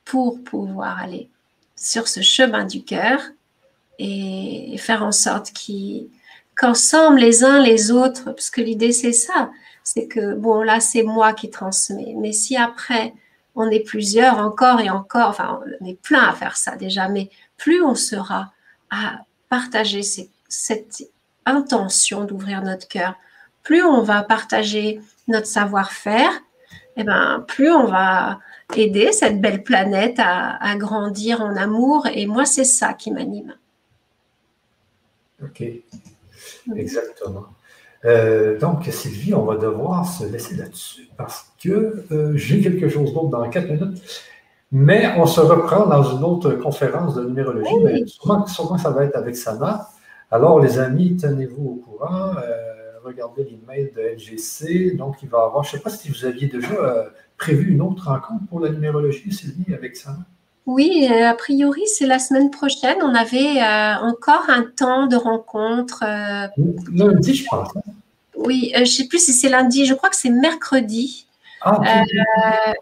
pour 0.05 0.41
pouvoir 0.45 1.01
aller 1.01 1.29
sur 1.75 2.07
ce 2.07 2.21
chemin 2.21 2.65
du 2.65 2.85
cœur 2.85 3.21
et 3.99 4.77
faire 4.79 5.03
en 5.03 5.13
sorte 5.13 5.53
qu'ensemble, 6.55 7.19
les 7.19 7.45
uns 7.45 7.63
les 7.63 7.91
autres, 7.91 8.25
parce 8.25 8.51
que 8.51 8.61
l'idée 8.61 8.93
c'est 8.93 9.13
ça, 9.13 9.51
c'est 9.85 10.07
que, 10.07 10.35
bon, 10.35 10.63
là 10.63 10.81
c'est 10.81 11.03
moi 11.03 11.33
qui 11.33 11.51
transmets, 11.51 12.15
mais 12.17 12.33
si 12.33 12.57
après 12.57 13.15
on 13.57 13.71
est 13.71 13.81
plusieurs 13.81 14.39
encore 14.39 14.81
et 14.81 14.91
encore, 14.91 15.29
enfin 15.31 15.61
on 15.81 15.87
est 15.87 16.01
plein 16.01 16.29
à 16.29 16.33
faire 16.33 16.57
ça 16.57 16.77
déjà, 16.77 17.09
mais 17.09 17.31
plus 17.57 17.83
on 17.83 17.95
sera 17.95 18.53
à 18.91 19.21
partager 19.49 20.03
cette 20.49 21.03
intention 21.47 22.25
d'ouvrir 22.25 22.63
notre 22.63 22.87
cœur, 22.87 23.15
plus 23.63 23.83
on 23.83 24.03
va 24.03 24.23
partager 24.23 25.01
notre 25.27 25.47
savoir-faire, 25.47 26.31
et 26.99 27.01
eh 27.01 27.05
ben, 27.05 27.45
plus 27.47 27.71
on 27.71 27.87
va 27.87 28.39
aider 28.75 29.13
cette 29.13 29.41
belle 29.41 29.63
planète 29.63 30.17
à, 30.19 30.77
grandir 30.77 31.43
en 31.43 31.55
amour. 31.55 32.07
Et 32.07 32.27
moi, 32.27 32.47
c'est 32.47 32.65
ça 32.65 32.95
qui 32.95 33.11
m'anime. 33.11 33.55
OK. 35.43 35.63
Exactement. 36.75 37.49
Euh, 38.07 38.59
donc, 38.59 38.85
Sylvie, 38.85 39.35
on 39.35 39.45
va 39.45 39.57
devoir 39.57 40.07
se 40.07 40.25
laisser 40.25 40.57
là-dessus 40.57 41.09
parce 41.17 41.53
que 41.63 42.05
euh, 42.13 42.37
j'ai 42.37 42.61
quelque 42.61 42.89
chose 42.89 43.13
d'autre 43.13 43.29
dans 43.29 43.49
quatre 43.51 43.69
minutes. 43.69 44.03
Mais 44.73 45.13
on 45.17 45.27
se 45.27 45.41
reprend 45.41 45.87
dans 45.87 46.03
une 46.03 46.25
autre 46.25 46.53
conférence 46.53 47.15
de 47.15 47.25
numérologie. 47.25 47.75
Mais 47.85 48.07
sûrement, 48.07 48.47
ça 48.79 48.91
va 48.91 49.05
être 49.05 49.17
avec 49.17 49.37
Sana. 49.37 49.89
Alors, 50.31 50.61
les 50.61 50.79
amis, 50.79 51.17
tenez-vous 51.17 51.65
au 51.65 51.75
courant. 51.77 52.33
Euh, 52.37 52.99
regardez 53.05 53.45
l'email 53.45 53.93
de 53.97 54.01
LGC. 54.01 54.97
Donc, 54.97 55.17
il 55.23 55.29
va 55.29 55.39
y 55.39 55.43
avoir, 55.43 55.63
je 55.63 55.71
ne 55.71 55.73
sais 55.79 55.83
pas 55.83 55.91
si 55.91 56.11
vous 56.11 56.25
aviez 56.25 56.49
déjà 56.49 57.11
prévu 57.39 57.73
une 57.73 57.83
autre 57.83 58.09
rencontre 58.09 58.47
pour 58.49 58.61
la 58.61 58.71
numérologie, 58.71 59.33
Sylvie, 59.33 59.73
avec 59.75 59.97
ça? 59.97 60.17
Oui, 60.67 61.07
a 61.07 61.35
priori, 61.35 61.83
c'est 61.87 62.07
la 62.07 62.19
semaine 62.19 62.51
prochaine. 62.51 62.97
On 63.01 63.15
avait 63.15 63.63
euh, 63.63 63.95
encore 64.03 64.47
un 64.49 64.65
temps 64.65 65.07
de 65.07 65.15
rencontre. 65.15 66.03
Euh, 66.03 66.49
lundi, 66.93 67.35
je 67.35 67.47
pense. 67.49 67.73
Oui, 68.37 68.73
je 68.75 68.81
ne 68.81 68.85
sais 68.85 69.09
plus 69.09 69.25
si 69.25 69.33
c'est 69.33 69.49
lundi. 69.49 69.87
Je 69.87 69.95
crois 69.95 70.11
que 70.11 70.17
c'est 70.17 70.31
mercredi. 70.31 71.27
Ah, 71.63 72.05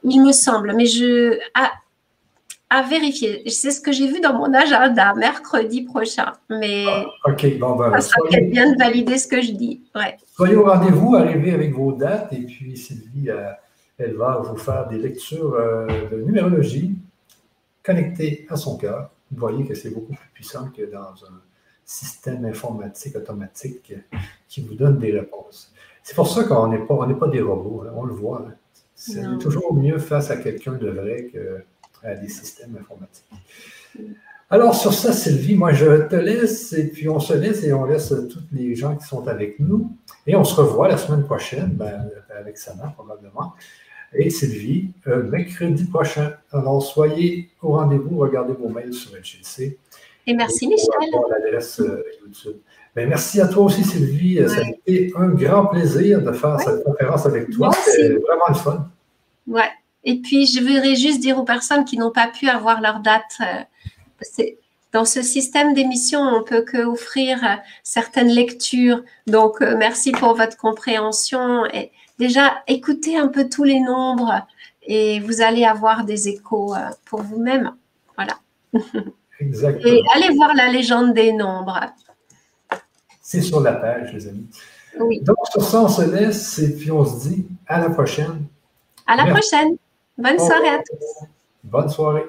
il 0.02 0.22
me 0.22 0.32
semble. 0.32 0.74
Mais 0.74 0.86
je. 0.86 1.39
À, 1.55 2.82
vérifier. 2.89 3.48
C'est 3.51 3.70
ce 3.70 3.81
que 3.81 3.93
j'ai 3.93 4.09
vu 4.09 4.20
dans 4.20 4.32
mon 4.32 4.52
agenda, 4.52 5.14
mercredi 5.14 5.82
prochain. 5.82 6.32
Mais 6.51 6.85
ah, 6.89 7.05
ok, 7.31 7.59
bon, 7.60 7.76
ben, 7.76 7.93
ça 7.93 8.01
sera 8.01 8.28
peut-être 8.28 8.51
bien 8.51 8.72
de 8.72 8.76
valider 8.76 9.16
ce 9.16 9.28
que 9.28 9.40
je 9.40 9.52
dis. 9.52 9.82
Ouais. 9.94 10.16
Soyez 10.35 10.56
au 10.56 10.64
rendez-vous, 10.64 11.14
arrivez 11.14 11.52
avec 11.52 11.72
vos 11.72 11.93
dates 11.93 12.32
et 12.32 12.40
puis 12.40 12.76
Sylvie 12.76 13.31
elle 13.98 14.16
va 14.16 14.39
vous 14.39 14.56
faire 14.56 14.89
des 14.89 14.98
lectures 14.98 15.55
euh, 15.55 15.86
de 16.10 16.22
numérologie 16.22 16.97
connectées 17.82 18.47
à 18.48 18.56
son 18.56 18.76
cœur. 18.76 19.10
Vous 19.31 19.39
voyez 19.39 19.64
que 19.64 19.74
c'est 19.74 19.90
beaucoup 19.90 20.14
plus 20.14 20.31
puissant 20.32 20.68
que 20.70 20.82
dans 20.90 21.24
un 21.24 21.40
système 21.85 22.44
informatique 22.44 23.16
automatique 23.16 23.94
qui 24.48 24.62
vous 24.62 24.74
donne 24.74 24.98
des 24.98 25.12
réponses. 25.12 25.73
C'est 26.02 26.15
pour 26.15 26.28
ça 26.28 26.44
qu'on 26.44 26.69
n'est 26.69 26.78
pas, 26.78 27.06
pas 27.19 27.28
des 27.28 27.40
robots, 27.40 27.85
hein. 27.86 27.93
on 27.94 28.05
le 28.05 28.15
voit. 28.15 28.44
Hein. 28.47 28.55
C'est 28.94 29.39
toujours 29.39 29.74
mieux 29.74 29.98
face 29.98 30.31
à 30.31 30.36
quelqu'un 30.36 30.73
de 30.73 30.89
vrai 30.89 31.31
qu'à 31.32 32.15
des 32.15 32.28
systèmes 32.28 32.77
informatiques. 32.81 33.31
Alors, 34.51 34.74
sur 34.74 34.93
ça, 34.93 35.12
Sylvie, 35.12 35.56
moi, 35.56 35.73
je 35.73 36.06
te 36.06 36.15
laisse 36.15 36.73
et 36.74 36.89
puis 36.89 37.09
on 37.09 37.19
se 37.19 37.32
laisse 37.32 37.65
et 37.65 37.73
on 37.73 37.85
laisse 37.85 38.09
tous 38.09 38.44
les 38.52 38.74
gens 38.74 38.97
qui 38.97 39.06
sont 39.06 39.27
avec 39.27 39.59
nous. 39.59 39.90
Et 40.27 40.36
on 40.36 40.44
se 40.44 40.55
revoit 40.55 40.89
la 40.89 40.97
semaine 40.97 41.24
prochaine, 41.24 41.70
ben, 41.70 42.09
avec 42.31 42.59
Sana 42.59 42.93
probablement 42.94 43.55
et 44.15 44.31
Sylvie 44.31 44.90
euh, 45.06 45.23
mercredi 45.24 45.85
prochain. 45.85 46.32
Alors, 46.52 46.82
soyez 46.82 47.51
au 47.62 47.73
rendez-vous, 47.73 48.19
regardez 48.19 48.55
vos 48.55 48.69
mails 48.69 48.94
sur 48.94 49.12
LGC 49.16 49.78
Et 50.26 50.34
merci, 50.34 50.66
Michel. 50.68 50.88
l'adresse 51.30 51.80
euh, 51.80 52.02
YouTube. 52.22 52.56
Ben, 52.94 53.09
merci 53.09 53.40
à 53.40 53.48
toi 53.48 53.64
aussi, 53.64 53.84
Sylvie. 53.84 54.40
Ça 54.48 54.60
a 54.60 54.64
été 54.86 55.12
un 55.16 55.28
grand 55.28 55.66
plaisir 55.66 56.22
de 56.22 56.32
faire 56.32 56.60
cette 56.60 56.84
conférence 56.84 57.26
avec 57.26 57.51
toi. 57.51 57.70
C'était 57.72 58.14
vraiment 58.14 58.48
le 58.48 58.55
fun. 58.55 58.88
Ouais. 59.46 59.70
Et 60.05 60.20
puis, 60.20 60.46
je 60.46 60.60
voudrais 60.60 60.96
juste 60.96 61.20
dire 61.20 61.38
aux 61.38 61.44
personnes 61.44 61.84
qui 61.84 61.96
n'ont 61.96 62.10
pas 62.10 62.28
pu 62.28 62.48
avoir 62.48 62.80
leur 62.80 63.01
date, 63.01 63.38
euh, 63.40 64.44
dans 64.92 65.05
ce 65.05 65.22
système 65.22 65.74
d'émission, 65.74 66.20
on 66.20 66.44
peut 66.44 66.62
que 66.62 66.84
offrir 66.84 67.42
euh, 67.42 67.56
certaines 67.82 68.28
lectures. 68.28 69.02
Donc, 69.26 69.60
euh, 69.60 69.76
merci 69.76 70.12
pour 70.12 70.34
votre 70.34 70.56
compréhension. 70.56 71.66
Et 71.66 71.90
déjà, 72.18 72.62
écoutez 72.68 73.16
un 73.16 73.28
peu 73.28 73.48
tous 73.48 73.64
les 73.64 73.80
nombres 73.80 74.46
et 74.82 75.20
vous 75.20 75.40
allez 75.40 75.64
avoir 75.64 76.05
des 76.05 76.28
échos 76.28 76.74
pour 77.06 77.22
vous-même. 77.22 77.74
Voilà. 78.16 78.38
Exactement. 79.40 79.93
Et 79.93 80.02
allez 80.15 80.35
voir 80.35 80.55
la 80.55 80.69
légende 80.69 81.15
des 81.15 81.32
nombres. 81.32 81.81
C'est 83.20 83.40
sur 83.40 83.61
la 83.61 83.73
page, 83.73 84.12
les 84.12 84.28
amis. 84.28 84.48
Oui. 85.01 85.20
Donc, 85.20 85.36
sur 85.51 85.62
ça, 85.62 85.82
on 85.82 85.89
se 85.89 86.02
laisse 86.02 86.59
et 86.59 86.77
puis 86.77 86.90
on 86.90 87.05
se 87.05 87.28
dit 87.28 87.47
à 87.66 87.81
la 87.81 87.90
prochaine. 87.90 88.47
À 89.06 89.16
la 89.16 89.27
prochaine. 89.27 89.77
Bonne 90.16 90.39
soirée 90.39 90.69
à 90.69 90.78
tous. 90.78 91.27
Bonne 91.65 91.89
soirée. 91.89 92.27